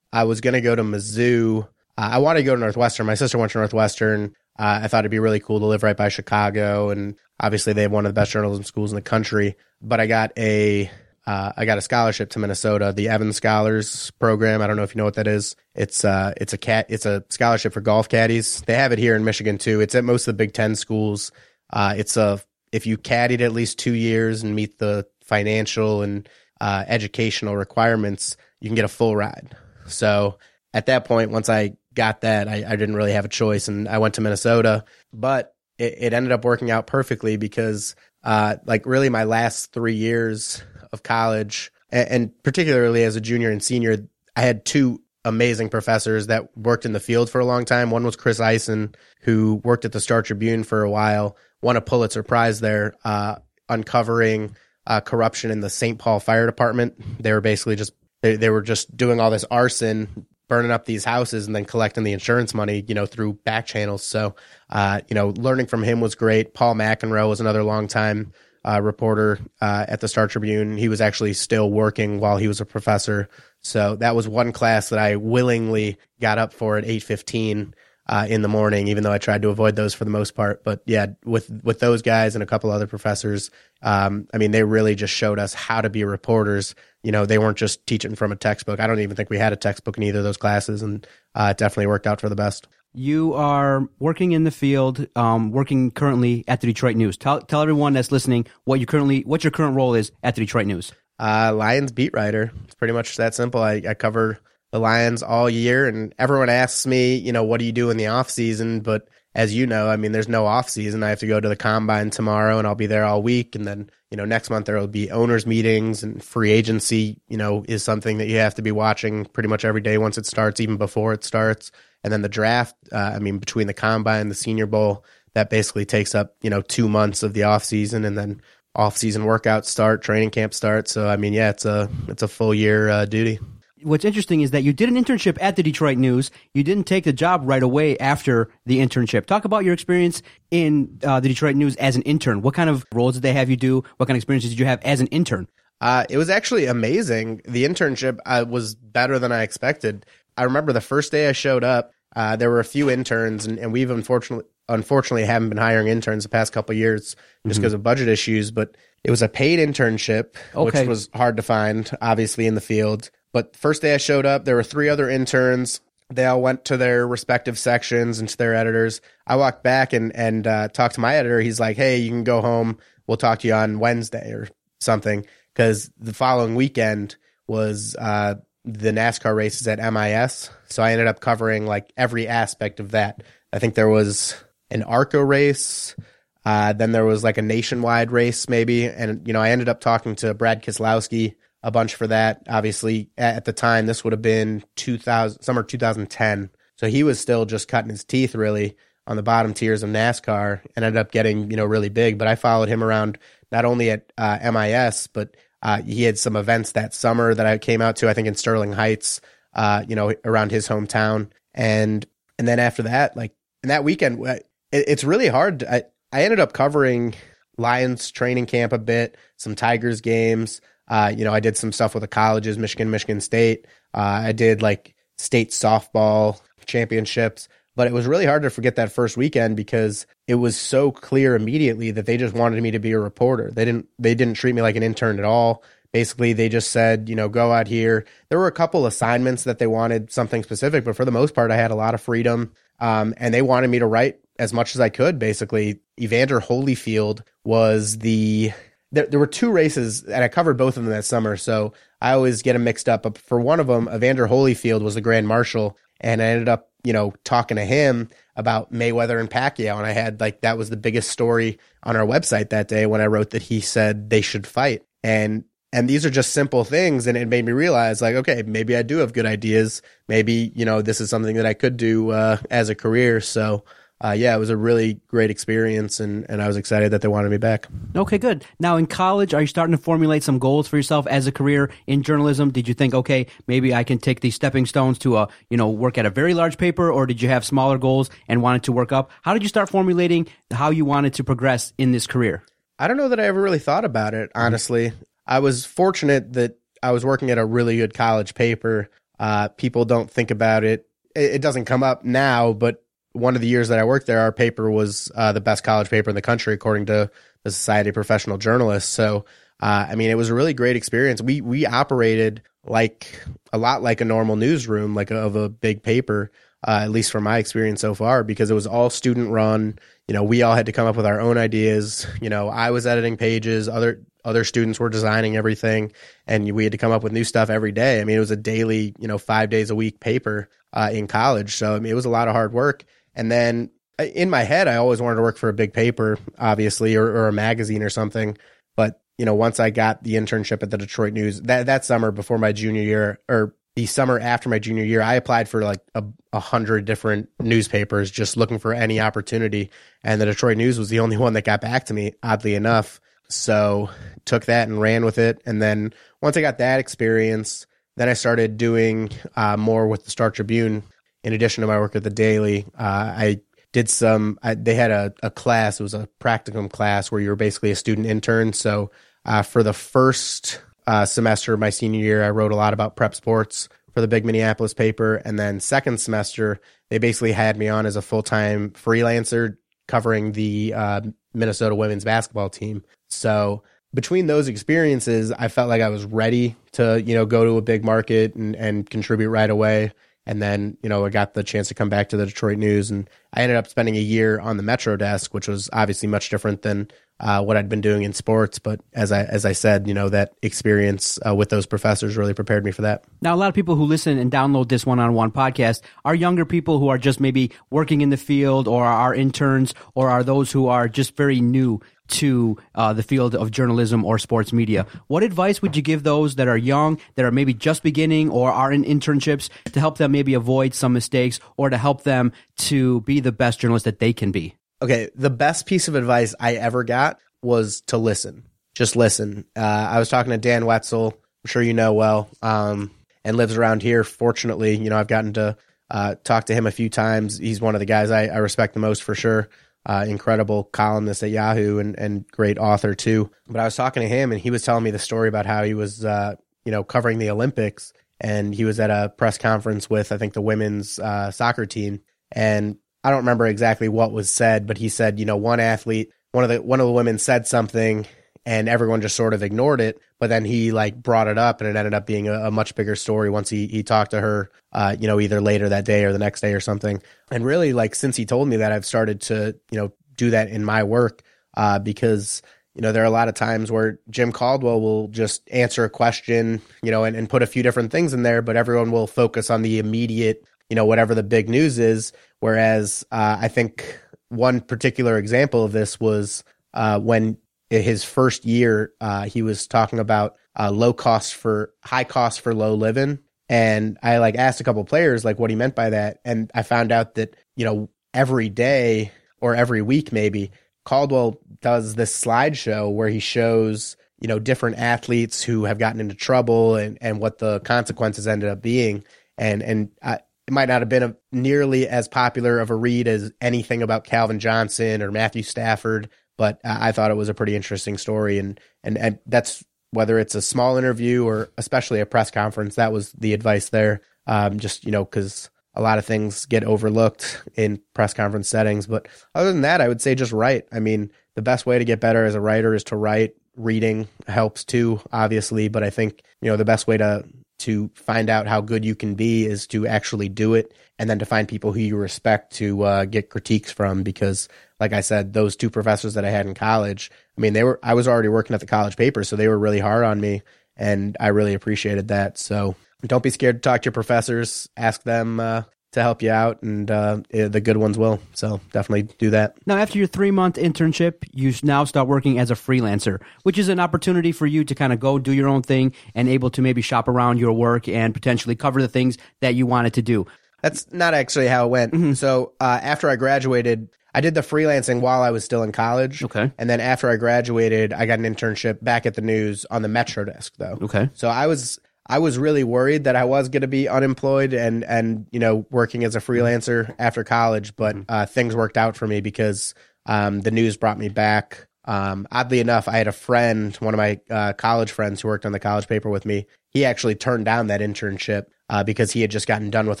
I 0.12 0.24
was 0.24 0.40
going 0.40 0.54
to 0.54 0.60
go 0.60 0.74
to 0.74 0.82
Mizzou. 0.82 1.64
Uh, 1.64 1.66
I 1.96 2.18
wanted 2.18 2.40
to 2.40 2.44
go 2.44 2.54
to 2.54 2.60
Northwestern. 2.60 3.06
My 3.06 3.14
sister 3.14 3.38
went 3.38 3.52
to 3.52 3.58
Northwestern. 3.58 4.34
Uh, 4.58 4.80
I 4.82 4.88
thought 4.88 5.00
it'd 5.00 5.10
be 5.10 5.18
really 5.18 5.40
cool 5.40 5.58
to 5.60 5.66
live 5.66 5.82
right 5.82 5.96
by 5.96 6.10
Chicago, 6.10 6.90
and 6.90 7.16
obviously 7.40 7.72
they 7.72 7.82
have 7.82 7.90
one 7.90 8.06
of 8.06 8.10
the 8.10 8.20
best 8.20 8.30
journalism 8.30 8.62
schools 8.62 8.92
in 8.92 8.96
the 8.96 9.02
country. 9.02 9.56
But 9.80 10.00
I 10.00 10.06
got 10.06 10.32
a 10.38 10.90
uh, 11.26 11.52
I 11.56 11.64
got 11.64 11.78
a 11.78 11.82
scholarship 11.82 12.30
to 12.30 12.38
Minnesota, 12.38 12.92
the 12.94 13.08
Evans 13.08 13.36
Scholars 13.36 14.10
Program. 14.12 14.60
I 14.60 14.66
don't 14.66 14.76
know 14.76 14.82
if 14.82 14.94
you 14.94 14.98
know 14.98 15.04
what 15.04 15.14
that 15.14 15.26
is. 15.26 15.56
It's 15.74 16.04
uh, 16.04 16.34
it's 16.36 16.52
a 16.52 16.58
cat, 16.58 16.86
it's 16.88 17.06
a 17.06 17.24
scholarship 17.30 17.72
for 17.72 17.80
golf 17.80 18.08
caddies. 18.08 18.62
They 18.62 18.74
have 18.74 18.92
it 18.92 18.98
here 18.98 19.16
in 19.16 19.24
Michigan 19.24 19.58
too. 19.58 19.80
It's 19.80 19.94
at 19.94 20.04
most 20.04 20.28
of 20.28 20.34
the 20.34 20.38
Big 20.38 20.52
Ten 20.52 20.76
schools. 20.76 21.32
Uh, 21.72 21.94
it's 21.96 22.16
a 22.16 22.40
if 22.72 22.86
you 22.86 22.98
caddied 22.98 23.40
at 23.40 23.52
least 23.52 23.78
two 23.78 23.94
years 23.94 24.42
and 24.42 24.54
meet 24.54 24.78
the 24.78 25.06
financial 25.22 26.02
and 26.02 26.28
uh, 26.60 26.84
educational 26.86 27.56
requirements, 27.56 28.36
you 28.60 28.68
can 28.68 28.74
get 28.74 28.84
a 28.84 28.88
full 28.88 29.16
ride. 29.16 29.56
So 29.86 30.38
at 30.72 30.86
that 30.86 31.04
point, 31.04 31.30
once 31.30 31.48
I 31.48 31.76
got 31.94 32.22
that, 32.22 32.48
I, 32.48 32.64
I 32.66 32.76
didn't 32.76 32.96
really 32.96 33.12
have 33.12 33.24
a 33.24 33.28
choice, 33.28 33.68
and 33.68 33.88
I 33.88 33.98
went 33.98 34.14
to 34.14 34.20
Minnesota. 34.20 34.84
But 35.12 35.54
it, 35.78 35.94
it 35.98 36.12
ended 36.12 36.32
up 36.32 36.44
working 36.44 36.70
out 36.70 36.86
perfectly 36.86 37.36
because, 37.36 37.94
uh, 38.24 38.56
like, 38.66 38.86
really, 38.86 39.08
my 39.08 39.24
last 39.24 39.72
three 39.72 39.94
years 39.94 40.62
of 40.94 41.02
college, 41.02 41.70
and, 41.90 42.32
particularly 42.42 43.04
as 43.04 43.14
a 43.14 43.20
junior 43.20 43.50
and 43.50 43.62
senior, 43.62 44.08
I 44.34 44.40
had 44.40 44.64
two 44.64 45.02
amazing 45.24 45.68
professors 45.68 46.28
that 46.28 46.56
worked 46.56 46.86
in 46.86 46.92
the 46.92 47.00
field 47.00 47.28
for 47.28 47.40
a 47.40 47.44
long 47.44 47.64
time. 47.64 47.90
One 47.90 48.04
was 48.04 48.16
Chris 48.16 48.40
Ison, 48.40 48.94
who 49.20 49.56
worked 49.64 49.84
at 49.84 49.92
the 49.92 50.00
Star 50.00 50.22
Tribune 50.22 50.64
for 50.64 50.82
a 50.82 50.90
while, 50.90 51.36
won 51.62 51.76
a 51.76 51.80
Pulitzer 51.80 52.22
Prize 52.22 52.60
there, 52.60 52.94
uh, 53.04 53.36
uncovering 53.68 54.56
uh, 54.86 55.00
corruption 55.00 55.50
in 55.50 55.60
the 55.60 55.70
St. 55.70 55.98
Paul 55.98 56.20
Fire 56.20 56.46
Department. 56.46 57.22
They 57.22 57.32
were 57.32 57.40
basically 57.40 57.76
just 57.76 57.92
they, 58.22 58.36
they 58.36 58.50
were 58.50 58.62
just 58.62 58.96
doing 58.96 59.20
all 59.20 59.30
this 59.30 59.44
arson, 59.50 60.26
burning 60.48 60.70
up 60.70 60.84
these 60.86 61.04
houses, 61.04 61.46
and 61.46 61.54
then 61.54 61.64
collecting 61.64 62.04
the 62.04 62.12
insurance 62.12 62.54
money, 62.54 62.84
you 62.86 62.94
know, 62.94 63.06
through 63.06 63.34
back 63.44 63.66
channels. 63.66 64.02
So, 64.02 64.34
uh, 64.70 65.00
you 65.08 65.14
know, 65.14 65.28
learning 65.28 65.66
from 65.66 65.82
him 65.82 66.00
was 66.00 66.14
great. 66.14 66.54
Paul 66.54 66.74
McEnroe 66.74 67.28
was 67.28 67.40
another 67.40 67.62
long 67.62 67.86
time 67.86 68.32
uh, 68.64 68.80
reporter 68.82 69.38
uh, 69.60 69.84
at 69.88 70.00
the 70.00 70.08
Star 70.08 70.26
Tribune. 70.26 70.76
He 70.76 70.88
was 70.88 71.00
actually 71.00 71.34
still 71.34 71.70
working 71.70 72.20
while 72.20 72.36
he 72.36 72.48
was 72.48 72.60
a 72.60 72.66
professor. 72.66 73.28
So 73.60 73.96
that 73.96 74.16
was 74.16 74.26
one 74.26 74.52
class 74.52 74.88
that 74.88 74.98
I 74.98 75.16
willingly 75.16 75.98
got 76.20 76.38
up 76.38 76.52
for 76.52 76.76
at 76.76 76.84
eight 76.84 77.02
fifteen 77.02 77.74
uh, 78.06 78.26
in 78.28 78.42
the 78.42 78.48
morning, 78.48 78.88
even 78.88 79.02
though 79.02 79.12
I 79.12 79.18
tried 79.18 79.42
to 79.42 79.48
avoid 79.48 79.76
those 79.76 79.94
for 79.94 80.04
the 80.04 80.10
most 80.10 80.34
part. 80.34 80.62
But 80.64 80.82
yeah, 80.86 81.06
with 81.24 81.50
with 81.62 81.80
those 81.80 82.02
guys 82.02 82.34
and 82.34 82.42
a 82.42 82.46
couple 82.46 82.70
other 82.70 82.86
professors, 82.86 83.50
um, 83.82 84.28
I 84.34 84.38
mean, 84.38 84.50
they 84.50 84.62
really 84.64 84.94
just 84.94 85.14
showed 85.14 85.38
us 85.38 85.54
how 85.54 85.80
to 85.80 85.88
be 85.88 86.04
reporters. 86.04 86.74
You 87.02 87.12
know, 87.12 87.26
they 87.26 87.38
weren't 87.38 87.58
just 87.58 87.86
teaching 87.86 88.14
from 88.14 88.32
a 88.32 88.36
textbook. 88.36 88.80
I 88.80 88.86
don't 88.86 89.00
even 89.00 89.16
think 89.16 89.30
we 89.30 89.38
had 89.38 89.52
a 89.52 89.56
textbook 89.56 89.96
in 89.96 90.02
either 90.02 90.18
of 90.18 90.24
those 90.24 90.36
classes, 90.36 90.82
and 90.82 91.06
uh, 91.34 91.48
it 91.50 91.58
definitely 91.58 91.86
worked 91.86 92.06
out 92.06 92.20
for 92.20 92.28
the 92.28 92.36
best. 92.36 92.66
You 92.94 93.34
are 93.34 93.88
working 93.98 94.32
in 94.32 94.44
the 94.44 94.52
field, 94.52 95.06
um, 95.16 95.50
working 95.50 95.90
currently 95.90 96.44
at 96.46 96.60
the 96.60 96.68
Detroit 96.68 96.94
News. 96.94 97.16
Tell 97.16 97.40
tell 97.40 97.60
everyone 97.60 97.92
that's 97.92 98.12
listening 98.12 98.46
what 98.64 98.78
you 98.78 98.86
currently 98.86 99.22
what 99.22 99.42
your 99.42 99.50
current 99.50 99.74
role 99.74 99.94
is 99.94 100.12
at 100.22 100.36
the 100.36 100.40
Detroit 100.42 100.66
News. 100.66 100.92
Uh, 101.18 101.52
Lions 101.54 101.92
beat 101.92 102.12
writer. 102.14 102.52
It's 102.64 102.74
pretty 102.74 102.94
much 102.94 103.16
that 103.16 103.34
simple. 103.34 103.60
I, 103.60 103.82
I 103.88 103.94
cover 103.94 104.38
the 104.74 104.80
Lions 104.80 105.22
all 105.22 105.48
year. 105.48 105.86
And 105.86 106.12
everyone 106.18 106.48
asks 106.48 106.84
me, 106.84 107.14
you 107.14 107.32
know, 107.32 107.44
what 107.44 107.60
do 107.60 107.64
you 107.64 107.72
do 107.72 107.90
in 107.90 107.96
the 107.96 108.08
off 108.08 108.28
season? 108.28 108.80
But 108.80 109.08
as 109.34 109.52
you 109.52 109.66
know, 109.66 109.88
I 109.88 109.96
mean, 109.96 110.12
there's 110.12 110.28
no 110.28 110.46
off 110.46 110.68
season. 110.68 111.02
I 111.02 111.08
have 111.08 111.18
to 111.20 111.26
go 111.26 111.40
to 111.40 111.48
the 111.48 111.56
combine 111.56 112.10
tomorrow 112.10 112.58
and 112.58 112.66
I'll 112.66 112.76
be 112.76 112.86
there 112.86 113.04
all 113.04 113.22
week. 113.22 113.56
And 113.56 113.66
then, 113.66 113.90
you 114.10 114.16
know, 114.16 114.24
next 114.24 114.48
month 114.48 114.66
there 114.66 114.78
will 114.78 114.86
be 114.86 115.10
owners 115.10 115.44
meetings 115.44 116.04
and 116.04 116.22
free 116.22 116.52
agency, 116.52 117.20
you 117.28 117.36
know, 117.36 117.64
is 117.66 117.82
something 117.82 118.18
that 118.18 118.28
you 118.28 118.36
have 118.36 118.54
to 118.54 118.62
be 118.62 118.70
watching 118.70 119.24
pretty 119.24 119.48
much 119.48 119.64
every 119.64 119.80
day 119.80 119.98
once 119.98 120.18
it 120.18 120.26
starts, 120.26 120.60
even 120.60 120.76
before 120.76 121.12
it 121.12 121.24
starts. 121.24 121.72
And 122.04 122.12
then 122.12 122.22
the 122.22 122.28
draft, 122.28 122.76
uh, 122.92 122.96
I 122.96 123.18
mean, 123.18 123.38
between 123.38 123.66
the 123.66 123.74
combine, 123.74 124.20
and 124.20 124.30
the 124.30 124.36
senior 124.36 124.66
bowl, 124.66 125.04
that 125.32 125.50
basically 125.50 125.84
takes 125.84 126.14
up, 126.14 126.36
you 126.42 126.50
know, 126.50 126.62
two 126.62 126.88
months 126.88 127.24
of 127.24 127.32
the 127.32 127.42
off 127.42 127.64
season 127.64 128.04
and 128.04 128.16
then 128.16 128.40
off 128.76 128.96
season 128.96 129.22
workouts 129.22 129.64
start, 129.64 130.02
training 130.02 130.30
camp 130.30 130.54
starts. 130.54 130.92
So, 130.92 131.08
I 131.08 131.16
mean, 131.16 131.32
yeah, 131.32 131.50
it's 131.50 131.64
a, 131.64 131.88
it's 132.06 132.22
a 132.22 132.28
full 132.28 132.54
year 132.54 132.88
uh, 132.88 133.04
duty 133.06 133.40
what's 133.84 134.04
interesting 134.04 134.40
is 134.40 134.50
that 134.52 134.62
you 134.62 134.72
did 134.72 134.88
an 134.88 134.96
internship 134.96 135.36
at 135.40 135.56
the 135.56 135.62
Detroit 135.62 135.98
News. 135.98 136.30
You 136.54 136.64
didn't 136.64 136.84
take 136.84 137.04
the 137.04 137.12
job 137.12 137.42
right 137.44 137.62
away 137.62 137.98
after 137.98 138.50
the 138.66 138.78
internship. 138.78 139.26
Talk 139.26 139.44
about 139.44 139.64
your 139.64 139.74
experience 139.74 140.22
in 140.50 140.98
uh, 141.04 141.20
the 141.20 141.28
Detroit 141.28 141.56
News 141.56 141.76
as 141.76 141.94
an 141.94 142.02
intern. 142.02 142.40
What 142.42 142.54
kind 142.54 142.70
of 142.70 142.84
roles 142.92 143.14
did 143.14 143.22
they 143.22 143.34
have 143.34 143.50
you 143.50 143.56
do? 143.56 143.84
What 143.96 144.06
kind 144.06 144.16
of 144.16 144.16
experiences 144.16 144.50
did 144.50 144.58
you 144.58 144.66
have 144.66 144.80
as 144.82 145.00
an 145.00 145.06
intern? 145.08 145.48
Uh, 145.80 146.04
it 146.08 146.16
was 146.16 146.30
actually 146.30 146.66
amazing. 146.66 147.42
The 147.46 147.64
internship 147.64 148.18
uh, 148.24 148.44
was 148.48 148.74
better 148.74 149.18
than 149.18 149.32
I 149.32 149.42
expected. 149.42 150.06
I 150.36 150.44
remember 150.44 150.72
the 150.72 150.80
first 150.80 151.12
day 151.12 151.28
I 151.28 151.32
showed 151.32 151.62
up, 151.62 151.92
uh, 152.16 152.36
there 152.36 152.50
were 152.50 152.60
a 152.60 152.64
few 152.64 152.90
interns, 152.90 153.44
and, 153.44 153.58
and, 153.58 153.72
we've 153.72 153.90
unfortunately 153.90 154.46
unfortunately 154.68 155.24
haven't 155.24 155.50
been 155.50 155.58
hiring 155.58 155.88
interns 155.88 156.22
the 156.22 156.28
past 156.30 156.52
couple 156.52 156.74
years 156.74 157.16
just 157.46 157.60
because 157.60 157.72
mm-hmm. 157.72 157.74
of 157.74 157.82
budget 157.82 158.08
issues. 158.08 158.50
But 158.50 158.76
it 159.02 159.10
was 159.10 159.20
a 159.20 159.28
paid 159.28 159.58
internship, 159.58 160.36
okay. 160.54 160.80
which 160.80 160.88
was 160.88 161.10
hard 161.12 161.36
to 161.36 161.42
find, 161.42 161.90
obviously 162.00 162.46
in 162.46 162.54
the 162.54 162.60
field. 162.60 163.10
But 163.34 163.56
first 163.56 163.82
day 163.82 163.92
I 163.92 163.96
showed 163.96 164.26
up, 164.26 164.44
there 164.44 164.54
were 164.54 164.62
three 164.62 164.88
other 164.88 165.10
interns. 165.10 165.80
They 166.08 166.24
all 166.24 166.40
went 166.40 166.66
to 166.66 166.76
their 166.76 167.04
respective 167.04 167.58
sections 167.58 168.20
and 168.20 168.28
to 168.28 168.36
their 168.36 168.54
editors. 168.54 169.00
I 169.26 169.34
walked 169.34 169.64
back 169.64 169.92
and 169.92 170.14
and 170.14 170.46
uh, 170.46 170.68
talked 170.68 170.94
to 170.94 171.00
my 171.00 171.16
editor. 171.16 171.40
He's 171.40 171.58
like, 171.58 171.76
"Hey, 171.76 171.98
you 171.98 172.10
can 172.10 172.22
go 172.22 172.40
home. 172.40 172.78
We'll 173.08 173.16
talk 173.16 173.40
to 173.40 173.48
you 173.48 173.54
on 173.54 173.80
Wednesday 173.80 174.30
or 174.30 174.48
something." 174.80 175.26
Because 175.52 175.90
the 175.98 176.14
following 176.14 176.54
weekend 176.54 177.16
was 177.48 177.96
uh, 177.98 178.36
the 178.64 178.92
NASCAR 178.92 179.34
races 179.34 179.66
at 179.66 179.80
MIS, 179.92 180.50
so 180.68 180.84
I 180.84 180.92
ended 180.92 181.08
up 181.08 181.18
covering 181.18 181.66
like 181.66 181.92
every 181.96 182.28
aspect 182.28 182.78
of 182.78 182.92
that. 182.92 183.24
I 183.52 183.58
think 183.58 183.74
there 183.74 183.88
was 183.88 184.36
an 184.70 184.84
ARCA 184.84 185.24
race. 185.24 185.96
Uh, 186.44 186.72
then 186.72 186.92
there 186.92 187.04
was 187.04 187.24
like 187.24 187.38
a 187.38 187.42
nationwide 187.42 188.10
race, 188.10 188.48
maybe. 188.48 188.86
And, 188.86 189.26
you 189.26 189.32
know, 189.32 189.40
I 189.40 189.50
ended 189.50 189.68
up 189.68 189.80
talking 189.80 190.14
to 190.16 190.34
Brad 190.34 190.62
Keselowski, 190.62 191.36
a 191.64 191.70
bunch 191.70 191.94
for 191.94 192.06
that. 192.06 192.42
Obviously, 192.46 193.08
at 193.16 193.46
the 193.46 193.52
time, 193.52 193.86
this 193.86 194.04
would 194.04 194.12
have 194.12 194.22
been 194.22 194.62
2000, 194.76 195.42
summer 195.42 195.62
2010. 195.62 196.50
So 196.76 196.88
he 196.88 197.02
was 197.02 197.18
still 197.18 197.46
just 197.46 197.68
cutting 197.68 197.90
his 197.90 198.04
teeth 198.04 198.34
really 198.34 198.76
on 199.06 199.16
the 199.16 199.22
bottom 199.22 199.54
tiers 199.54 199.82
of 199.82 199.88
NASCAR 199.88 200.60
and 200.76 200.84
ended 200.84 201.00
up 201.00 201.10
getting, 201.10 201.50
you 201.50 201.56
know, 201.56 201.64
really 201.64 201.88
big. 201.88 202.18
But 202.18 202.28
I 202.28 202.34
followed 202.34 202.68
him 202.68 202.84
around 202.84 203.18
not 203.50 203.64
only 203.64 203.90
at 203.90 204.12
uh, 204.18 204.38
MIS, 204.52 205.06
but 205.06 205.36
uh, 205.62 205.80
he 205.80 206.02
had 206.02 206.18
some 206.18 206.36
events 206.36 206.72
that 206.72 206.92
summer 206.92 207.34
that 207.34 207.46
I 207.46 207.56
came 207.56 207.80
out 207.80 207.96
to, 207.96 208.10
I 208.10 208.12
think 208.12 208.28
in 208.28 208.34
Sterling 208.34 208.72
Heights, 208.72 209.22
uh, 209.54 209.84
you 209.88 209.96
know, 209.96 210.12
around 210.24 210.50
his 210.50 210.68
hometown. 210.68 211.30
And, 211.54 212.04
and 212.38 212.46
then 212.46 212.58
after 212.58 212.82
that, 212.82 213.16
like, 213.16 213.32
and 213.62 213.70
that 213.70 213.84
weekend, 213.84 214.24
it, 214.26 214.44
it's 214.70 215.04
really 215.04 215.28
hard. 215.28 215.64
I, 215.64 215.84
I 216.12 216.24
ended 216.24 216.40
up 216.40 216.52
covering 216.52 217.14
Lions 217.56 218.10
training 218.10 218.46
camp 218.46 218.74
a 218.74 218.78
bit, 218.78 219.16
some 219.36 219.54
Tigers 219.54 220.02
games, 220.02 220.60
uh, 220.88 221.12
you 221.16 221.24
know, 221.24 221.32
I 221.32 221.40
did 221.40 221.56
some 221.56 221.72
stuff 221.72 221.94
with 221.94 222.02
the 222.02 222.08
colleges, 222.08 222.58
Michigan, 222.58 222.90
Michigan 222.90 223.20
State. 223.20 223.66
Uh, 223.92 224.22
I 224.26 224.32
did 224.32 224.62
like 224.62 224.94
state 225.18 225.50
softball 225.50 226.40
championships, 226.66 227.48
but 227.76 227.86
it 227.86 227.92
was 227.92 228.06
really 228.06 228.26
hard 228.26 228.42
to 228.42 228.50
forget 228.50 228.76
that 228.76 228.92
first 228.92 229.16
weekend 229.16 229.56
because 229.56 230.06
it 230.26 230.36
was 230.36 230.56
so 230.56 230.90
clear 230.90 231.34
immediately 231.34 231.90
that 231.92 232.06
they 232.06 232.16
just 232.16 232.34
wanted 232.34 232.62
me 232.62 232.70
to 232.70 232.78
be 232.78 232.92
a 232.92 232.98
reporter. 232.98 233.50
They 233.50 233.64
didn't, 233.64 233.88
they 233.98 234.14
didn't 234.14 234.34
treat 234.34 234.54
me 234.54 234.62
like 234.62 234.76
an 234.76 234.82
intern 234.82 235.18
at 235.18 235.24
all. 235.24 235.62
Basically, 235.92 236.32
they 236.32 236.48
just 236.48 236.72
said, 236.72 237.08
you 237.08 237.14
know, 237.14 237.28
go 237.28 237.52
out 237.52 237.68
here. 237.68 238.04
There 238.28 238.38
were 238.38 238.48
a 238.48 238.52
couple 238.52 238.84
assignments 238.84 239.44
that 239.44 239.60
they 239.60 239.68
wanted 239.68 240.10
something 240.10 240.42
specific, 240.42 240.84
but 240.84 240.96
for 240.96 241.04
the 241.04 241.12
most 241.12 241.34
part, 241.34 241.52
I 241.52 241.56
had 241.56 241.70
a 241.70 241.76
lot 241.76 241.94
of 241.94 242.00
freedom. 242.00 242.52
Um, 242.80 243.14
and 243.16 243.32
they 243.32 243.42
wanted 243.42 243.68
me 243.68 243.78
to 243.78 243.86
write 243.86 244.18
as 244.38 244.52
much 244.52 244.74
as 244.74 244.80
I 244.80 244.88
could. 244.88 245.20
Basically, 245.20 245.78
Evander 246.00 246.40
Holyfield 246.40 247.22
was 247.44 247.98
the 247.98 248.52
there, 248.94 249.06
there 249.06 249.18
were 249.20 249.26
two 249.26 249.50
races, 249.50 250.04
and 250.04 250.22
I 250.22 250.28
covered 250.28 250.56
both 250.56 250.76
of 250.76 250.84
them 250.84 250.92
that 250.92 251.04
summer, 251.04 251.36
so 251.36 251.72
I 252.00 252.12
always 252.12 252.42
get 252.42 252.52
them 252.54 252.64
mixed 252.64 252.88
up. 252.88 253.02
But 253.02 253.18
for 253.18 253.40
one 253.40 253.60
of 253.60 253.66
them, 253.66 253.88
Evander 253.92 254.28
Holyfield 254.28 254.82
was 254.82 254.94
the 254.94 255.00
grand 255.00 255.26
marshal, 255.26 255.76
and 256.00 256.22
I 256.22 256.26
ended 256.26 256.48
up, 256.48 256.70
you 256.84 256.92
know, 256.92 257.12
talking 257.24 257.56
to 257.56 257.64
him 257.64 258.08
about 258.36 258.72
Mayweather 258.72 259.18
and 259.18 259.30
Pacquiao, 259.30 259.76
and 259.76 259.86
I 259.86 259.92
had 259.92 260.20
like 260.20 260.42
that 260.42 260.56
was 260.56 260.70
the 260.70 260.76
biggest 260.76 261.10
story 261.10 261.58
on 261.82 261.96
our 261.96 262.06
website 262.06 262.50
that 262.50 262.68
day 262.68 262.86
when 262.86 263.00
I 263.00 263.06
wrote 263.06 263.30
that 263.30 263.42
he 263.42 263.60
said 263.60 264.10
they 264.10 264.20
should 264.20 264.46
fight, 264.46 264.82
and 265.02 265.44
and 265.72 265.90
these 265.90 266.06
are 266.06 266.10
just 266.10 266.32
simple 266.32 266.62
things 266.62 267.08
and 267.08 267.18
it 267.18 267.26
made 267.26 267.44
me 267.44 267.50
realize 267.50 268.00
like 268.00 268.14
okay 268.14 268.44
maybe 268.46 268.76
i 268.76 268.82
do 268.82 268.98
have 268.98 269.12
good 269.12 269.26
ideas. 269.26 269.82
Maybe 270.06 270.52
you 270.54 270.64
know 270.64 270.82
this 270.82 271.00
is 271.00 271.10
something 271.10 271.34
that 271.34 271.46
i 271.46 271.54
could 271.54 271.76
do 271.76 272.10
uh, 272.10 272.36
as 272.48 272.68
a 272.68 272.76
career. 272.76 273.20
So 273.20 273.64
uh, 274.04 274.12
yeah, 274.12 274.36
it 274.36 274.38
was 274.38 274.50
a 274.50 274.56
really 274.56 275.00
great 275.08 275.30
experience, 275.30 275.98
and, 275.98 276.26
and 276.28 276.42
I 276.42 276.46
was 276.46 276.58
excited 276.58 276.90
that 276.90 277.00
they 277.00 277.08
wanted 277.08 277.30
me 277.30 277.38
back. 277.38 277.68
Okay, 277.96 278.18
good. 278.18 278.44
Now, 278.60 278.76
in 278.76 278.86
college, 278.86 279.32
are 279.32 279.40
you 279.40 279.46
starting 279.46 279.74
to 279.74 279.82
formulate 279.82 280.22
some 280.22 280.38
goals 280.38 280.68
for 280.68 280.76
yourself 280.76 281.06
as 281.06 281.26
a 281.26 281.32
career 281.32 281.70
in 281.86 282.02
journalism? 282.02 282.50
Did 282.50 282.68
you 282.68 282.74
think, 282.74 282.92
okay, 282.92 283.26
maybe 283.46 283.74
I 283.74 283.82
can 283.82 283.96
take 283.96 284.20
these 284.20 284.34
stepping 284.34 284.66
stones 284.66 284.98
to 285.00 285.16
a, 285.16 285.28
you 285.48 285.56
know, 285.56 285.70
work 285.70 285.96
at 285.96 286.04
a 286.04 286.10
very 286.10 286.34
large 286.34 286.58
paper, 286.58 286.92
or 286.92 287.06
did 287.06 287.22
you 287.22 287.30
have 287.30 287.46
smaller 287.46 287.78
goals 287.78 288.10
and 288.28 288.42
wanted 288.42 288.64
to 288.64 288.72
work 288.72 288.92
up? 288.92 289.10
How 289.22 289.32
did 289.32 289.42
you 289.42 289.48
start 289.48 289.70
formulating 289.70 290.28
how 290.50 290.68
you 290.68 290.84
wanted 290.84 291.14
to 291.14 291.24
progress 291.24 291.72
in 291.78 291.92
this 291.92 292.06
career? 292.06 292.44
I 292.78 292.88
don't 292.88 292.98
know 292.98 293.08
that 293.08 293.20
I 293.20 293.24
ever 293.24 293.40
really 293.40 293.58
thought 293.58 293.86
about 293.86 294.12
it, 294.12 294.30
honestly. 294.34 294.92
I 295.26 295.38
was 295.38 295.64
fortunate 295.64 296.34
that 296.34 296.58
I 296.82 296.90
was 296.90 297.06
working 297.06 297.30
at 297.30 297.38
a 297.38 297.46
really 297.46 297.78
good 297.78 297.94
college 297.94 298.34
paper. 298.34 298.90
Uh, 299.18 299.48
people 299.48 299.86
don't 299.86 300.10
think 300.10 300.30
about 300.30 300.62
it. 300.62 300.86
it. 301.16 301.36
It 301.36 301.40
doesn't 301.40 301.64
come 301.64 301.82
up 301.82 302.04
now, 302.04 302.52
but 302.52 302.83
one 303.14 303.36
of 303.36 303.40
the 303.40 303.48
years 303.48 303.68
that 303.68 303.78
I 303.78 303.84
worked 303.84 304.06
there, 304.06 304.20
our 304.20 304.32
paper 304.32 304.70
was 304.70 305.10
uh, 305.14 305.32
the 305.32 305.40
best 305.40 305.64
college 305.64 305.88
paper 305.88 306.10
in 306.10 306.16
the 306.16 306.22
country, 306.22 306.52
according 306.52 306.86
to 306.86 307.10
the 307.44 307.50
Society 307.50 307.88
of 307.88 307.94
Professional 307.94 308.38
Journalists. 308.38 308.92
So, 308.92 309.24
uh, 309.60 309.86
I 309.88 309.94
mean, 309.94 310.10
it 310.10 310.16
was 310.16 310.30
a 310.30 310.34
really 310.34 310.52
great 310.52 310.76
experience. 310.76 311.22
We 311.22 311.40
we 311.40 311.64
operated 311.64 312.42
like 312.66 313.24
a 313.52 313.58
lot 313.58 313.82
like 313.82 314.00
a 314.00 314.04
normal 314.04 314.36
newsroom, 314.36 314.94
like 314.94 315.10
a, 315.10 315.16
of 315.16 315.36
a 315.36 315.48
big 315.48 315.82
paper, 315.82 316.32
uh, 316.66 316.80
at 316.82 316.90
least 316.90 317.12
from 317.12 317.24
my 317.24 317.38
experience 317.38 317.80
so 317.80 317.94
far, 317.94 318.24
because 318.24 318.50
it 318.50 318.54
was 318.54 318.66
all 318.66 318.90
student 318.90 319.30
run. 319.30 319.78
You 320.08 320.14
know, 320.14 320.24
we 320.24 320.42
all 320.42 320.54
had 320.54 320.66
to 320.66 320.72
come 320.72 320.86
up 320.86 320.96
with 320.96 321.06
our 321.06 321.20
own 321.20 321.38
ideas. 321.38 322.06
You 322.20 322.30
know, 322.30 322.48
I 322.48 322.72
was 322.72 322.86
editing 322.86 323.16
pages, 323.16 323.68
other 323.68 324.02
other 324.24 324.42
students 324.42 324.80
were 324.80 324.88
designing 324.88 325.36
everything, 325.36 325.92
and 326.26 326.50
we 326.52 326.64
had 326.64 326.72
to 326.72 326.78
come 326.78 326.90
up 326.90 327.04
with 327.04 327.12
new 327.12 327.24
stuff 327.24 327.48
every 327.48 327.72
day. 327.72 328.00
I 328.00 328.04
mean, 328.04 328.16
it 328.16 328.20
was 328.20 328.32
a 328.32 328.36
daily, 328.36 328.92
you 328.98 329.06
know, 329.06 329.18
five 329.18 329.50
days 329.50 329.70
a 329.70 329.74
week 329.76 330.00
paper 330.00 330.48
uh, 330.72 330.90
in 330.92 331.06
college, 331.06 331.54
so 331.54 331.76
I 331.76 331.78
mean, 331.78 331.92
it 331.92 331.94
was 331.94 332.06
a 332.06 332.10
lot 332.10 332.26
of 332.26 332.34
hard 332.34 332.52
work. 332.52 332.84
And 333.14 333.30
then 333.30 333.70
uh, 333.98 334.04
in 334.04 334.30
my 334.30 334.42
head, 334.42 334.68
I 334.68 334.76
always 334.76 335.00
wanted 335.00 335.16
to 335.16 335.22
work 335.22 335.36
for 335.36 335.48
a 335.48 335.54
big 335.54 335.72
paper, 335.72 336.18
obviously, 336.38 336.96
or, 336.96 337.04
or 337.04 337.28
a 337.28 337.32
magazine 337.32 337.82
or 337.82 337.90
something. 337.90 338.36
But 338.76 339.00
you 339.18 339.24
know, 339.24 339.34
once 339.34 339.60
I 339.60 339.70
got 339.70 340.02
the 340.02 340.14
internship 340.14 340.62
at 340.62 340.70
the 340.70 340.78
Detroit 340.78 341.12
News 341.12 341.40
that 341.42 341.66
that 341.66 341.84
summer 341.84 342.10
before 342.10 342.38
my 342.38 342.52
junior 342.52 342.82
year, 342.82 343.20
or 343.28 343.54
the 343.76 343.86
summer 343.86 344.18
after 344.18 344.48
my 344.48 344.58
junior 344.58 344.84
year, 344.84 345.00
I 345.00 345.14
applied 345.14 345.48
for 345.48 345.62
like 345.62 345.80
a, 345.94 346.04
a 346.32 346.40
hundred 346.40 346.84
different 346.84 347.28
newspapers, 347.40 348.10
just 348.10 348.36
looking 348.36 348.58
for 348.58 348.72
any 348.72 349.00
opportunity. 349.00 349.70
And 350.02 350.20
the 350.20 350.26
Detroit 350.26 350.56
News 350.56 350.78
was 350.78 350.88
the 350.88 351.00
only 351.00 351.16
one 351.16 351.32
that 351.34 351.44
got 351.44 351.60
back 351.60 351.86
to 351.86 351.94
me, 351.94 352.12
oddly 352.22 352.54
enough. 352.54 353.00
So 353.28 353.90
took 354.24 354.46
that 354.46 354.68
and 354.68 354.80
ran 354.80 355.04
with 355.04 355.18
it. 355.18 355.40
And 355.46 355.60
then 355.60 355.92
once 356.20 356.36
I 356.36 356.40
got 356.40 356.58
that 356.58 356.78
experience, 356.78 357.66
then 357.96 358.08
I 358.08 358.14
started 358.14 358.56
doing 358.56 359.10
uh, 359.36 359.56
more 359.56 359.88
with 359.88 360.04
the 360.04 360.10
Star 360.10 360.30
Tribune 360.30 360.82
in 361.24 361.32
addition 361.32 361.62
to 361.62 361.66
my 361.66 361.78
work 361.78 361.96
at 361.96 362.04
the 362.04 362.10
Daily, 362.10 362.66
uh, 362.78 363.14
I 363.16 363.40
did 363.72 363.88
some. 363.88 364.38
I, 364.42 364.54
they 364.54 364.74
had 364.74 364.90
a, 364.90 365.12
a 365.22 365.30
class. 365.30 365.80
It 365.80 365.82
was 365.82 365.94
a 365.94 366.08
practicum 366.20 366.70
class 366.70 367.10
where 367.10 367.20
you 367.20 367.30
were 367.30 367.36
basically 367.36 367.70
a 367.70 367.76
student 367.76 368.06
intern. 368.06 368.52
So 368.52 368.90
uh, 369.24 369.42
for 369.42 369.62
the 369.62 369.72
first 369.72 370.62
uh, 370.86 371.06
semester 371.06 371.54
of 371.54 371.60
my 371.60 371.70
senior 371.70 372.00
year, 372.00 372.22
I 372.22 372.30
wrote 372.30 372.52
a 372.52 372.56
lot 372.56 372.72
about 372.72 372.94
prep 372.94 373.14
sports 373.14 373.68
for 373.92 374.00
the 374.00 374.08
big 374.08 374.24
Minneapolis 374.24 374.74
paper, 374.74 375.16
and 375.16 375.38
then 375.38 375.60
second 375.60 376.00
semester 376.00 376.60
they 376.90 376.98
basically 376.98 377.32
had 377.32 377.56
me 377.56 377.68
on 377.68 377.86
as 377.86 377.96
a 377.96 378.02
full 378.02 378.22
time 378.22 378.70
freelancer 378.70 379.56
covering 379.88 380.32
the 380.32 380.74
uh, 380.74 381.00
Minnesota 381.32 381.74
women's 381.74 382.04
basketball 382.04 382.50
team. 382.50 382.84
So 383.08 383.62
between 383.94 384.26
those 384.26 384.48
experiences, 384.48 385.32
I 385.32 385.48
felt 385.48 385.68
like 385.68 385.80
I 385.80 385.88
was 385.88 386.04
ready 386.04 386.56
to 386.72 387.02
you 387.02 387.14
know 387.14 387.24
go 387.24 387.44
to 387.44 387.56
a 387.56 387.62
big 387.62 387.84
market 387.84 388.34
and, 388.34 388.54
and 388.56 388.88
contribute 388.88 389.30
right 389.30 389.50
away. 389.50 389.92
And 390.26 390.40
then, 390.40 390.78
you 390.82 390.88
know, 390.88 391.04
I 391.04 391.10
got 391.10 391.34
the 391.34 391.42
chance 391.42 391.68
to 391.68 391.74
come 391.74 391.88
back 391.88 392.08
to 392.10 392.16
the 392.16 392.26
Detroit 392.26 392.58
News 392.58 392.90
and 392.90 393.08
I 393.32 393.42
ended 393.42 393.56
up 393.56 393.66
spending 393.66 393.96
a 393.96 394.00
year 394.00 394.38
on 394.40 394.56
the 394.56 394.62
Metro 394.62 394.96
desk, 394.96 395.34
which 395.34 395.48
was 395.48 395.68
obviously 395.72 396.08
much 396.08 396.30
different 396.30 396.62
than 396.62 396.88
uh, 397.20 397.42
what 397.42 397.56
I'd 397.56 397.68
been 397.68 397.80
doing 397.80 398.02
in 398.02 398.12
sports. 398.12 398.58
But 398.58 398.80
as 398.92 399.12
I 399.12 399.22
as 399.24 399.44
I 399.44 399.52
said, 399.52 399.86
you 399.86 399.94
know, 399.94 400.08
that 400.08 400.34
experience 400.42 401.18
uh, 401.26 401.34
with 401.34 401.48
those 401.48 401.66
professors 401.66 402.16
really 402.16 402.34
prepared 402.34 402.64
me 402.64 402.70
for 402.70 402.82
that. 402.82 403.04
Now, 403.22 403.34
a 403.34 403.36
lot 403.36 403.48
of 403.48 403.54
people 403.54 403.76
who 403.76 403.84
listen 403.84 404.18
and 404.18 404.30
download 404.30 404.68
this 404.68 404.86
one 404.86 404.98
on 404.98 405.14
one 405.14 405.30
podcast 405.30 405.82
are 406.04 406.14
younger 406.14 406.44
people 406.44 406.78
who 406.78 406.88
are 406.88 406.98
just 406.98 407.20
maybe 407.20 407.50
working 407.70 408.00
in 408.00 408.10
the 408.10 408.16
field 408.16 408.66
or 408.68 408.84
are 408.84 409.14
interns 409.14 409.74
or 409.94 410.10
are 410.10 410.22
those 410.22 410.50
who 410.52 410.66
are 410.68 410.88
just 410.88 411.16
very 411.16 411.40
new 411.40 411.80
to 412.08 412.56
uh, 412.74 412.92
the 412.92 413.02
field 413.02 413.34
of 413.34 413.50
journalism 413.50 414.04
or 414.04 414.18
sports 414.18 414.52
media. 414.52 414.86
What 415.06 415.22
advice 415.22 415.62
would 415.62 415.76
you 415.76 415.82
give 415.82 416.02
those 416.02 416.36
that 416.36 416.48
are 416.48 416.56
young, 416.56 416.98
that 417.14 417.24
are 417.24 417.30
maybe 417.30 417.54
just 417.54 417.82
beginning 417.82 418.30
or 418.30 418.52
are 418.52 418.72
in 418.72 418.84
internships 418.84 419.48
to 419.72 419.80
help 419.80 419.98
them 419.98 420.12
maybe 420.12 420.34
avoid 420.34 420.74
some 420.74 420.92
mistakes 420.92 421.40
or 421.56 421.70
to 421.70 421.78
help 421.78 422.02
them 422.02 422.32
to 422.56 423.00
be 423.02 423.20
the 423.20 423.32
best 423.32 423.60
journalist 423.60 423.84
that 423.84 423.98
they 423.98 424.12
can 424.12 424.32
be? 424.32 424.54
Okay, 424.82 425.08
the 425.14 425.30
best 425.30 425.66
piece 425.66 425.88
of 425.88 425.94
advice 425.94 426.34
I 426.38 426.54
ever 426.54 426.84
got 426.84 427.18
was 427.42 427.80
to 427.82 427.96
listen. 427.96 428.44
Just 428.74 428.96
listen. 428.96 429.44
Uh, 429.56 429.60
I 429.60 429.98
was 429.98 430.08
talking 430.08 430.30
to 430.30 430.38
Dan 430.38 430.66
Wetzel, 430.66 431.12
I'm 431.12 431.48
sure 431.48 431.62
you 431.62 431.74
know 431.74 431.92
well, 431.92 432.28
um, 432.42 432.90
and 433.24 433.36
lives 433.36 433.56
around 433.56 433.82
here. 433.82 434.04
Fortunately, 434.04 434.76
you 434.76 434.90
know, 434.90 434.98
I've 434.98 435.08
gotten 435.08 435.34
to 435.34 435.56
uh, 435.90 436.16
talk 436.24 436.46
to 436.46 436.54
him 436.54 436.66
a 436.66 436.72
few 436.72 436.90
times. 436.90 437.38
He's 437.38 437.60
one 437.60 437.74
of 437.74 437.78
the 437.78 437.86
guys 437.86 438.10
I, 438.10 438.26
I 438.26 438.38
respect 438.38 438.74
the 438.74 438.80
most 438.80 439.02
for 439.02 439.14
sure 439.14 439.48
uh, 439.86 440.04
incredible 440.08 440.64
columnist 440.64 441.22
at 441.22 441.30
Yahoo 441.30 441.78
and, 441.78 441.98
and 441.98 442.26
great 442.28 442.58
author 442.58 442.94
too. 442.94 443.30
But 443.46 443.60
I 443.60 443.64
was 443.64 443.76
talking 443.76 444.02
to 444.02 444.08
him 444.08 444.32
and 444.32 444.40
he 444.40 444.50
was 444.50 444.64
telling 444.64 444.84
me 444.84 444.90
the 444.90 444.98
story 444.98 445.28
about 445.28 445.46
how 445.46 445.62
he 445.62 445.74
was, 445.74 446.04
uh, 446.04 446.36
you 446.64 446.72
know, 446.72 446.84
covering 446.84 447.18
the 447.18 447.30
Olympics 447.30 447.92
and 448.20 448.54
he 448.54 448.64
was 448.64 448.80
at 448.80 448.90
a 448.90 449.12
press 449.16 449.38
conference 449.38 449.90
with, 449.90 450.12
I 450.12 450.18
think, 450.18 450.32
the 450.32 450.40
women's 450.40 450.98
uh, 450.98 451.30
soccer 451.30 451.66
team. 451.66 452.00
And 452.32 452.78
I 453.02 453.10
don't 453.10 453.18
remember 453.18 453.46
exactly 453.46 453.88
what 453.88 454.12
was 454.12 454.30
said, 454.30 454.66
but 454.66 454.78
he 454.78 454.88
said, 454.88 455.18
you 455.18 455.26
know, 455.26 455.36
one 455.36 455.60
athlete, 455.60 456.10
one 456.32 456.44
of 456.44 456.50
the 456.50 456.62
one 456.62 456.80
of 456.80 456.86
the 456.86 456.92
women 456.92 457.18
said 457.18 457.46
something 457.46 458.06
and 458.46 458.68
everyone 458.68 459.00
just 459.00 459.16
sort 459.16 459.34
of 459.34 459.42
ignored 459.42 459.80
it. 459.80 460.00
But 460.18 460.28
then 460.28 460.44
he 460.44 460.72
like 460.72 461.02
brought 461.02 461.28
it 461.28 461.38
up, 461.38 461.60
and 461.60 461.68
it 461.68 461.76
ended 461.76 461.94
up 461.94 462.06
being 462.06 462.28
a, 462.28 462.46
a 462.46 462.50
much 462.50 462.74
bigger 462.74 462.96
story 462.96 463.30
once 463.30 463.48
he 463.48 463.66
he 463.66 463.82
talked 463.82 464.10
to 464.12 464.20
her, 464.20 464.50
uh, 464.72 464.96
you 464.98 465.06
know, 465.06 465.20
either 465.20 465.40
later 465.40 465.68
that 465.68 465.84
day 465.84 466.04
or 466.04 466.12
the 466.12 466.18
next 466.18 466.40
day 466.40 466.52
or 466.54 466.60
something. 466.60 467.02
And 467.30 467.44
really, 467.44 467.72
like 467.72 467.94
since 467.94 468.16
he 468.16 468.24
told 468.24 468.48
me 468.48 468.56
that, 468.56 468.72
I've 468.72 468.86
started 468.86 469.20
to 469.22 469.56
you 469.70 469.78
know 469.78 469.92
do 470.16 470.30
that 470.30 470.48
in 470.48 470.64
my 470.64 470.82
work 470.82 471.22
uh, 471.56 471.78
because 471.78 472.42
you 472.74 472.82
know 472.82 472.92
there 472.92 473.02
are 473.02 473.06
a 473.06 473.10
lot 473.10 473.28
of 473.28 473.34
times 473.34 473.70
where 473.72 473.98
Jim 474.10 474.32
Caldwell 474.32 474.80
will 474.80 475.08
just 475.08 475.48
answer 475.50 475.84
a 475.84 475.90
question, 475.90 476.60
you 476.82 476.90
know, 476.90 477.04
and, 477.04 477.16
and 477.16 477.28
put 477.28 477.42
a 477.42 477.46
few 477.46 477.62
different 477.62 477.92
things 477.92 478.12
in 478.12 478.22
there, 478.22 478.42
but 478.42 478.56
everyone 478.56 478.90
will 478.90 479.06
focus 479.06 479.50
on 479.50 479.62
the 479.62 479.78
immediate, 479.78 480.44
you 480.68 480.76
know, 480.76 480.86
whatever 480.86 481.14
the 481.14 481.22
big 481.22 481.48
news 481.48 481.78
is. 481.78 482.12
Whereas 482.40 483.04
uh, 483.10 483.38
I 483.40 483.48
think 483.48 483.98
one 484.28 484.60
particular 484.60 485.16
example 485.16 485.64
of 485.64 485.72
this 485.72 485.98
was 486.00 486.44
uh, 486.74 486.98
when 486.98 487.38
his 487.82 488.04
first 488.04 488.44
year, 488.44 488.92
uh, 489.00 489.24
he 489.24 489.42
was 489.42 489.66
talking 489.66 489.98
about 489.98 490.36
uh, 490.58 490.70
low 490.70 490.92
cost 490.92 491.34
for 491.34 491.72
high 491.82 492.04
cost 492.04 492.40
for 492.40 492.54
low 492.54 492.74
living. 492.74 493.18
And 493.48 493.98
I 494.02 494.18
like 494.18 494.36
asked 494.36 494.60
a 494.60 494.64
couple 494.64 494.84
players 494.84 495.24
like 495.24 495.38
what 495.38 495.50
he 495.50 495.56
meant 495.56 495.74
by 495.74 495.90
that. 495.90 496.18
And 496.24 496.50
I 496.54 496.62
found 496.62 496.92
out 496.92 497.14
that, 497.16 497.36
you 497.56 497.64
know, 497.64 497.90
every 498.12 498.48
day 498.48 499.12
or 499.40 499.54
every 499.54 499.82
week, 499.82 500.12
maybe 500.12 500.50
Caldwell 500.84 501.38
does 501.60 501.94
this 501.94 502.18
slideshow 502.18 502.92
where 502.92 503.08
he 503.08 503.18
shows, 503.18 503.96
you 504.20 504.28
know, 504.28 504.38
different 504.38 504.78
athletes 504.78 505.42
who 505.42 505.64
have 505.64 505.78
gotten 505.78 506.00
into 506.00 506.14
trouble 506.14 506.76
and, 506.76 506.96
and 507.00 507.20
what 507.20 507.38
the 507.38 507.60
consequences 507.60 508.26
ended 508.26 508.48
up 508.48 508.62
being. 508.62 509.04
And, 509.36 509.62
and 509.62 509.90
I, 510.02 510.20
it 510.46 510.52
might 510.52 510.68
not 510.68 510.82
have 510.82 510.88
been 510.88 511.02
a, 511.02 511.16
nearly 511.32 511.88
as 511.88 512.06
popular 512.06 512.58
of 512.58 512.70
a 512.70 512.74
read 512.74 513.08
as 513.08 513.32
anything 513.40 513.82
about 513.82 514.04
Calvin 514.04 514.38
Johnson 514.38 515.02
or 515.02 515.10
Matthew 515.10 515.42
Stafford, 515.42 516.10
but 516.36 516.60
I 516.64 516.92
thought 516.92 517.10
it 517.10 517.16
was 517.16 517.28
a 517.28 517.34
pretty 517.34 517.56
interesting 517.56 517.98
story, 517.98 518.38
and 518.38 518.58
and 518.82 518.98
and 518.98 519.18
that's 519.26 519.64
whether 519.90 520.18
it's 520.18 520.34
a 520.34 520.42
small 520.42 520.76
interview 520.76 521.24
or 521.24 521.50
especially 521.56 522.00
a 522.00 522.06
press 522.06 522.30
conference. 522.30 522.74
That 522.74 522.92
was 522.92 523.12
the 523.12 523.32
advice 523.32 523.68
there. 523.68 524.02
Um, 524.26 524.58
just 524.58 524.84
you 524.84 524.90
know, 524.90 525.04
because 525.04 525.50
a 525.74 525.82
lot 525.82 525.98
of 525.98 526.06
things 526.06 526.46
get 526.46 526.64
overlooked 526.64 527.42
in 527.54 527.80
press 527.94 528.14
conference 528.14 528.48
settings. 528.48 528.86
But 528.86 529.08
other 529.34 529.52
than 529.52 529.62
that, 529.62 529.80
I 529.80 529.88
would 529.88 530.00
say 530.00 530.14
just 530.14 530.32
write. 530.32 530.66
I 530.72 530.80
mean, 530.80 531.10
the 531.34 531.42
best 531.42 531.66
way 531.66 531.78
to 531.78 531.84
get 531.84 532.00
better 532.00 532.24
as 532.24 532.34
a 532.34 532.40
writer 532.40 532.74
is 532.74 532.84
to 532.84 532.96
write. 532.96 533.34
Reading 533.56 534.08
helps 534.26 534.64
too, 534.64 535.00
obviously, 535.12 535.68
but 535.68 535.84
I 535.84 535.90
think 535.90 536.22
you 536.42 536.50
know 536.50 536.56
the 536.56 536.64
best 536.64 536.88
way 536.88 536.96
to 536.96 537.24
to 537.60 537.88
find 537.94 538.28
out 538.28 538.48
how 538.48 538.60
good 538.60 538.84
you 538.84 538.96
can 538.96 539.14
be 539.14 539.46
is 539.46 539.66
to 539.68 539.86
actually 539.86 540.28
do 540.28 540.54
it 540.54 540.74
and 540.98 541.08
then 541.08 541.18
to 541.18 541.24
find 541.24 541.48
people 541.48 541.72
who 541.72 541.80
you 541.80 541.96
respect 541.96 542.52
to 542.54 542.82
uh, 542.82 543.04
get 543.04 543.30
critiques 543.30 543.70
from 543.70 544.02
because 544.02 544.48
like 544.80 544.92
i 544.92 545.00
said 545.00 545.32
those 545.32 545.56
two 545.56 545.70
professors 545.70 546.14
that 546.14 546.24
i 546.24 546.30
had 546.30 546.46
in 546.46 546.54
college 546.54 547.10
i 547.36 547.40
mean 547.40 547.52
they 547.52 547.64
were 547.64 547.78
i 547.82 547.94
was 547.94 548.08
already 548.08 548.28
working 548.28 548.54
at 548.54 548.60
the 548.60 548.66
college 548.66 548.96
paper 548.96 549.24
so 549.24 549.36
they 549.36 549.48
were 549.48 549.58
really 549.58 549.80
hard 549.80 550.04
on 550.04 550.20
me 550.20 550.42
and 550.76 551.16
i 551.20 551.28
really 551.28 551.54
appreciated 551.54 552.08
that 552.08 552.38
so 552.38 552.74
don't 553.06 553.22
be 553.22 553.30
scared 553.30 553.56
to 553.56 553.60
talk 553.60 553.82
to 553.82 553.86
your 553.86 553.92
professors 553.92 554.68
ask 554.76 555.02
them 555.02 555.40
uh, 555.40 555.62
to 555.94 556.02
help 556.02 556.22
you 556.22 556.30
out, 556.30 556.62
and 556.62 556.90
uh, 556.90 557.20
the 557.30 557.60
good 557.60 557.76
ones 557.76 557.96
will. 557.96 558.20
So 558.34 558.60
definitely 558.72 559.14
do 559.18 559.30
that. 559.30 559.56
Now, 559.66 559.76
after 559.76 559.96
your 559.96 560.06
three 560.06 560.30
month 560.30 560.56
internship, 560.56 561.24
you 561.32 561.52
now 561.62 561.84
start 561.84 562.06
working 562.06 562.38
as 562.38 562.50
a 562.50 562.54
freelancer, 562.54 563.20
which 563.42 563.58
is 563.58 563.68
an 563.68 563.80
opportunity 563.80 564.30
for 564.30 564.46
you 564.46 564.64
to 564.64 564.74
kind 564.74 564.92
of 564.92 565.00
go 565.00 565.18
do 565.18 565.32
your 565.32 565.48
own 565.48 565.62
thing 565.62 565.94
and 566.14 566.28
able 566.28 566.50
to 566.50 566.62
maybe 566.62 566.82
shop 566.82 567.08
around 567.08 567.38
your 567.38 567.52
work 567.52 567.88
and 567.88 568.12
potentially 568.12 568.54
cover 568.54 568.82
the 568.82 568.88
things 568.88 569.16
that 569.40 569.54
you 569.54 569.66
wanted 569.66 569.94
to 569.94 570.02
do. 570.02 570.26
That's 570.62 570.92
not 570.92 571.14
actually 571.14 571.48
how 571.48 571.66
it 571.66 571.70
went. 571.70 572.18
So 572.18 572.52
uh, 572.60 572.80
after 572.82 573.08
I 573.08 573.16
graduated, 573.16 573.88
I 574.14 574.20
did 574.20 574.34
the 574.34 574.40
freelancing 574.40 575.00
while 575.00 575.22
I 575.22 575.30
was 575.30 575.44
still 575.44 575.62
in 575.62 575.72
college. 575.72 576.22
Okay. 576.22 576.52
And 576.56 576.70
then 576.70 576.80
after 576.80 577.10
I 577.10 577.16
graduated, 577.16 577.92
I 577.92 578.06
got 578.06 578.20
an 578.20 578.24
internship 578.24 578.82
back 578.82 579.06
at 579.06 579.14
the 579.14 579.22
news 579.22 579.66
on 579.70 579.82
the 579.82 579.88
Metro 579.88 580.24
desk, 580.24 580.54
though. 580.56 580.78
Okay. 580.82 581.10
So 581.14 581.28
I 581.28 581.48
was 581.48 581.80
I 582.06 582.18
was 582.18 582.38
really 582.38 582.64
worried 582.64 583.04
that 583.04 583.16
I 583.16 583.24
was 583.24 583.48
going 583.48 583.62
to 583.62 583.68
be 583.68 583.88
unemployed 583.88 584.52
and 584.52 584.84
and 584.84 585.26
you 585.32 585.40
know 585.40 585.66
working 585.70 586.04
as 586.04 586.14
a 586.14 586.20
freelancer 586.20 586.94
after 586.98 587.24
college, 587.24 587.74
but 587.76 587.96
uh, 588.08 588.26
things 588.26 588.54
worked 588.54 588.76
out 588.76 588.96
for 588.96 589.06
me 589.06 589.20
because 589.20 589.74
um, 590.06 590.40
the 590.42 590.50
news 590.50 590.76
brought 590.76 590.98
me 590.98 591.08
back. 591.08 591.66
Um, 591.86 592.26
oddly 592.30 592.60
enough, 592.60 592.88
I 592.88 592.96
had 592.96 593.08
a 593.08 593.12
friend, 593.12 593.74
one 593.76 593.94
of 593.94 593.98
my 593.98 594.20
uh, 594.30 594.52
college 594.54 594.90
friends 594.90 595.20
who 595.20 595.28
worked 595.28 595.44
on 595.44 595.52
the 595.52 595.60
college 595.60 595.88
paper 595.88 596.08
with 596.08 596.24
me. 596.24 596.46
He 596.70 596.84
actually 596.84 597.14
turned 597.14 597.44
down 597.44 597.66
that 597.66 597.80
internship 597.80 598.44
uh, 598.70 598.84
because 598.84 599.12
he 599.12 599.20
had 599.20 599.30
just 599.30 599.46
gotten 599.46 599.70
done 599.70 599.86
with 599.86 600.00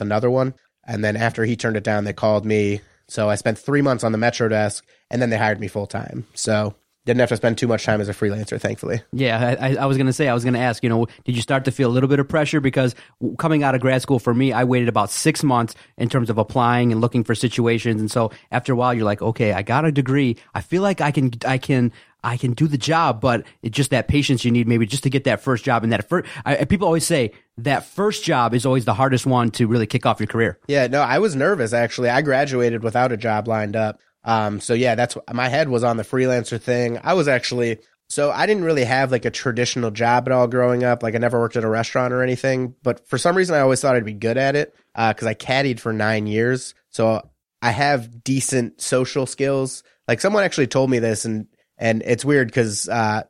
another 0.00 0.30
one. 0.30 0.54
And 0.86 1.04
then 1.04 1.16
after 1.16 1.44
he 1.44 1.56
turned 1.56 1.76
it 1.76 1.84
down, 1.84 2.04
they 2.04 2.12
called 2.12 2.44
me. 2.44 2.80
So 3.08 3.28
I 3.30 3.34
spent 3.34 3.58
three 3.58 3.82
months 3.82 4.04
on 4.04 4.12
the 4.12 4.18
Metro 4.18 4.48
desk, 4.48 4.84
and 5.10 5.20
then 5.20 5.30
they 5.30 5.36
hired 5.38 5.60
me 5.60 5.68
full 5.68 5.86
time. 5.86 6.26
So 6.34 6.74
didn't 7.06 7.20
have 7.20 7.28
to 7.28 7.36
spend 7.36 7.58
too 7.58 7.68
much 7.68 7.84
time 7.84 8.00
as 8.00 8.08
a 8.08 8.14
freelancer, 8.14 8.58
thankfully. 8.58 9.02
Yeah, 9.12 9.56
I, 9.60 9.76
I- 9.76 9.84
was 9.84 9.98
going 9.98 10.06
to 10.06 10.12
say, 10.14 10.26
I 10.26 10.32
was 10.32 10.42
going 10.42 10.54
to 10.54 10.60
ask, 10.60 10.82
you 10.82 10.88
know, 10.88 11.06
did 11.26 11.36
you 11.36 11.42
start 11.42 11.66
to 11.66 11.70
feel 11.70 11.90
a 11.90 11.92
little 11.92 12.08
bit 12.08 12.18
of 12.18 12.26
pressure? 12.26 12.60
Because 12.62 12.94
coming 13.36 13.62
out 13.62 13.74
of 13.74 13.82
grad 13.82 14.00
school 14.00 14.18
for 14.18 14.32
me, 14.32 14.54
I 14.54 14.64
waited 14.64 14.88
about 14.88 15.10
six 15.10 15.42
months 15.42 15.74
in 15.98 16.08
terms 16.08 16.30
of 16.30 16.38
applying 16.38 16.92
and 16.92 17.02
looking 17.02 17.22
for 17.22 17.34
situations. 17.34 18.00
And 18.00 18.10
so 18.10 18.30
after 18.50 18.72
a 18.72 18.76
while, 18.76 18.94
you're 18.94 19.04
like, 19.04 19.20
okay, 19.20 19.52
I 19.52 19.60
got 19.60 19.84
a 19.84 19.92
degree. 19.92 20.38
I 20.54 20.62
feel 20.62 20.80
like 20.80 21.02
I 21.02 21.10
can, 21.10 21.30
I 21.46 21.58
can, 21.58 21.92
I 22.22 22.38
can 22.38 22.54
do 22.54 22.66
the 22.66 22.78
job, 22.78 23.20
but 23.20 23.44
it's 23.60 23.76
just 23.76 23.90
that 23.90 24.08
patience 24.08 24.42
you 24.46 24.50
need 24.50 24.66
maybe 24.66 24.86
just 24.86 25.02
to 25.02 25.10
get 25.10 25.24
that 25.24 25.42
first 25.42 25.62
job. 25.62 25.82
And 25.84 25.92
that 25.92 26.08
first, 26.08 26.26
I, 26.46 26.64
people 26.64 26.86
always 26.86 27.04
say 27.06 27.32
that 27.58 27.84
first 27.84 28.24
job 28.24 28.54
is 28.54 28.66
always 28.66 28.84
the 28.84 28.94
hardest 28.94 29.26
one 29.26 29.50
to 29.52 29.66
really 29.66 29.86
kick 29.86 30.06
off 30.06 30.20
your 30.20 30.26
career. 30.26 30.58
Yeah, 30.66 30.86
no, 30.86 31.00
I 31.00 31.18
was 31.18 31.36
nervous 31.36 31.72
actually. 31.72 32.10
I 32.10 32.22
graduated 32.22 32.82
without 32.82 33.12
a 33.12 33.16
job 33.16 33.48
lined 33.48 33.76
up. 33.76 34.00
Um, 34.24 34.60
so 34.60 34.74
yeah, 34.74 34.94
that's 34.94 35.16
my 35.32 35.48
head 35.48 35.68
was 35.68 35.84
on 35.84 35.96
the 35.96 36.02
freelancer 36.02 36.60
thing. 36.60 36.98
I 37.02 37.14
was 37.14 37.28
actually 37.28 37.78
so 38.08 38.30
I 38.30 38.46
didn't 38.46 38.64
really 38.64 38.84
have 38.84 39.10
like 39.10 39.24
a 39.24 39.30
traditional 39.30 39.90
job 39.90 40.28
at 40.28 40.32
all 40.32 40.46
growing 40.46 40.84
up. 40.84 41.02
Like 41.02 41.14
I 41.14 41.18
never 41.18 41.40
worked 41.40 41.56
at 41.56 41.64
a 41.64 41.68
restaurant 41.68 42.12
or 42.12 42.22
anything, 42.22 42.74
but 42.82 43.06
for 43.08 43.18
some 43.18 43.36
reason 43.36 43.54
I 43.54 43.60
always 43.60 43.80
thought 43.80 43.96
I'd 43.96 44.04
be 44.04 44.12
good 44.12 44.36
at 44.36 44.56
it 44.56 44.74
because 44.94 45.26
I 45.26 45.34
caddied 45.34 45.80
for 45.80 45.92
nine 45.92 46.26
years. 46.26 46.74
So 46.90 47.28
I 47.62 47.70
have 47.70 48.22
decent 48.22 48.80
social 48.80 49.26
skills. 49.26 49.82
Like 50.06 50.20
someone 50.20 50.44
actually 50.44 50.66
told 50.66 50.90
me 50.90 50.98
this, 50.98 51.24
and 51.24 51.46
and 51.78 52.02
it's 52.04 52.24
weird 52.24 52.48
because 52.48 52.88
uh, 52.88 53.22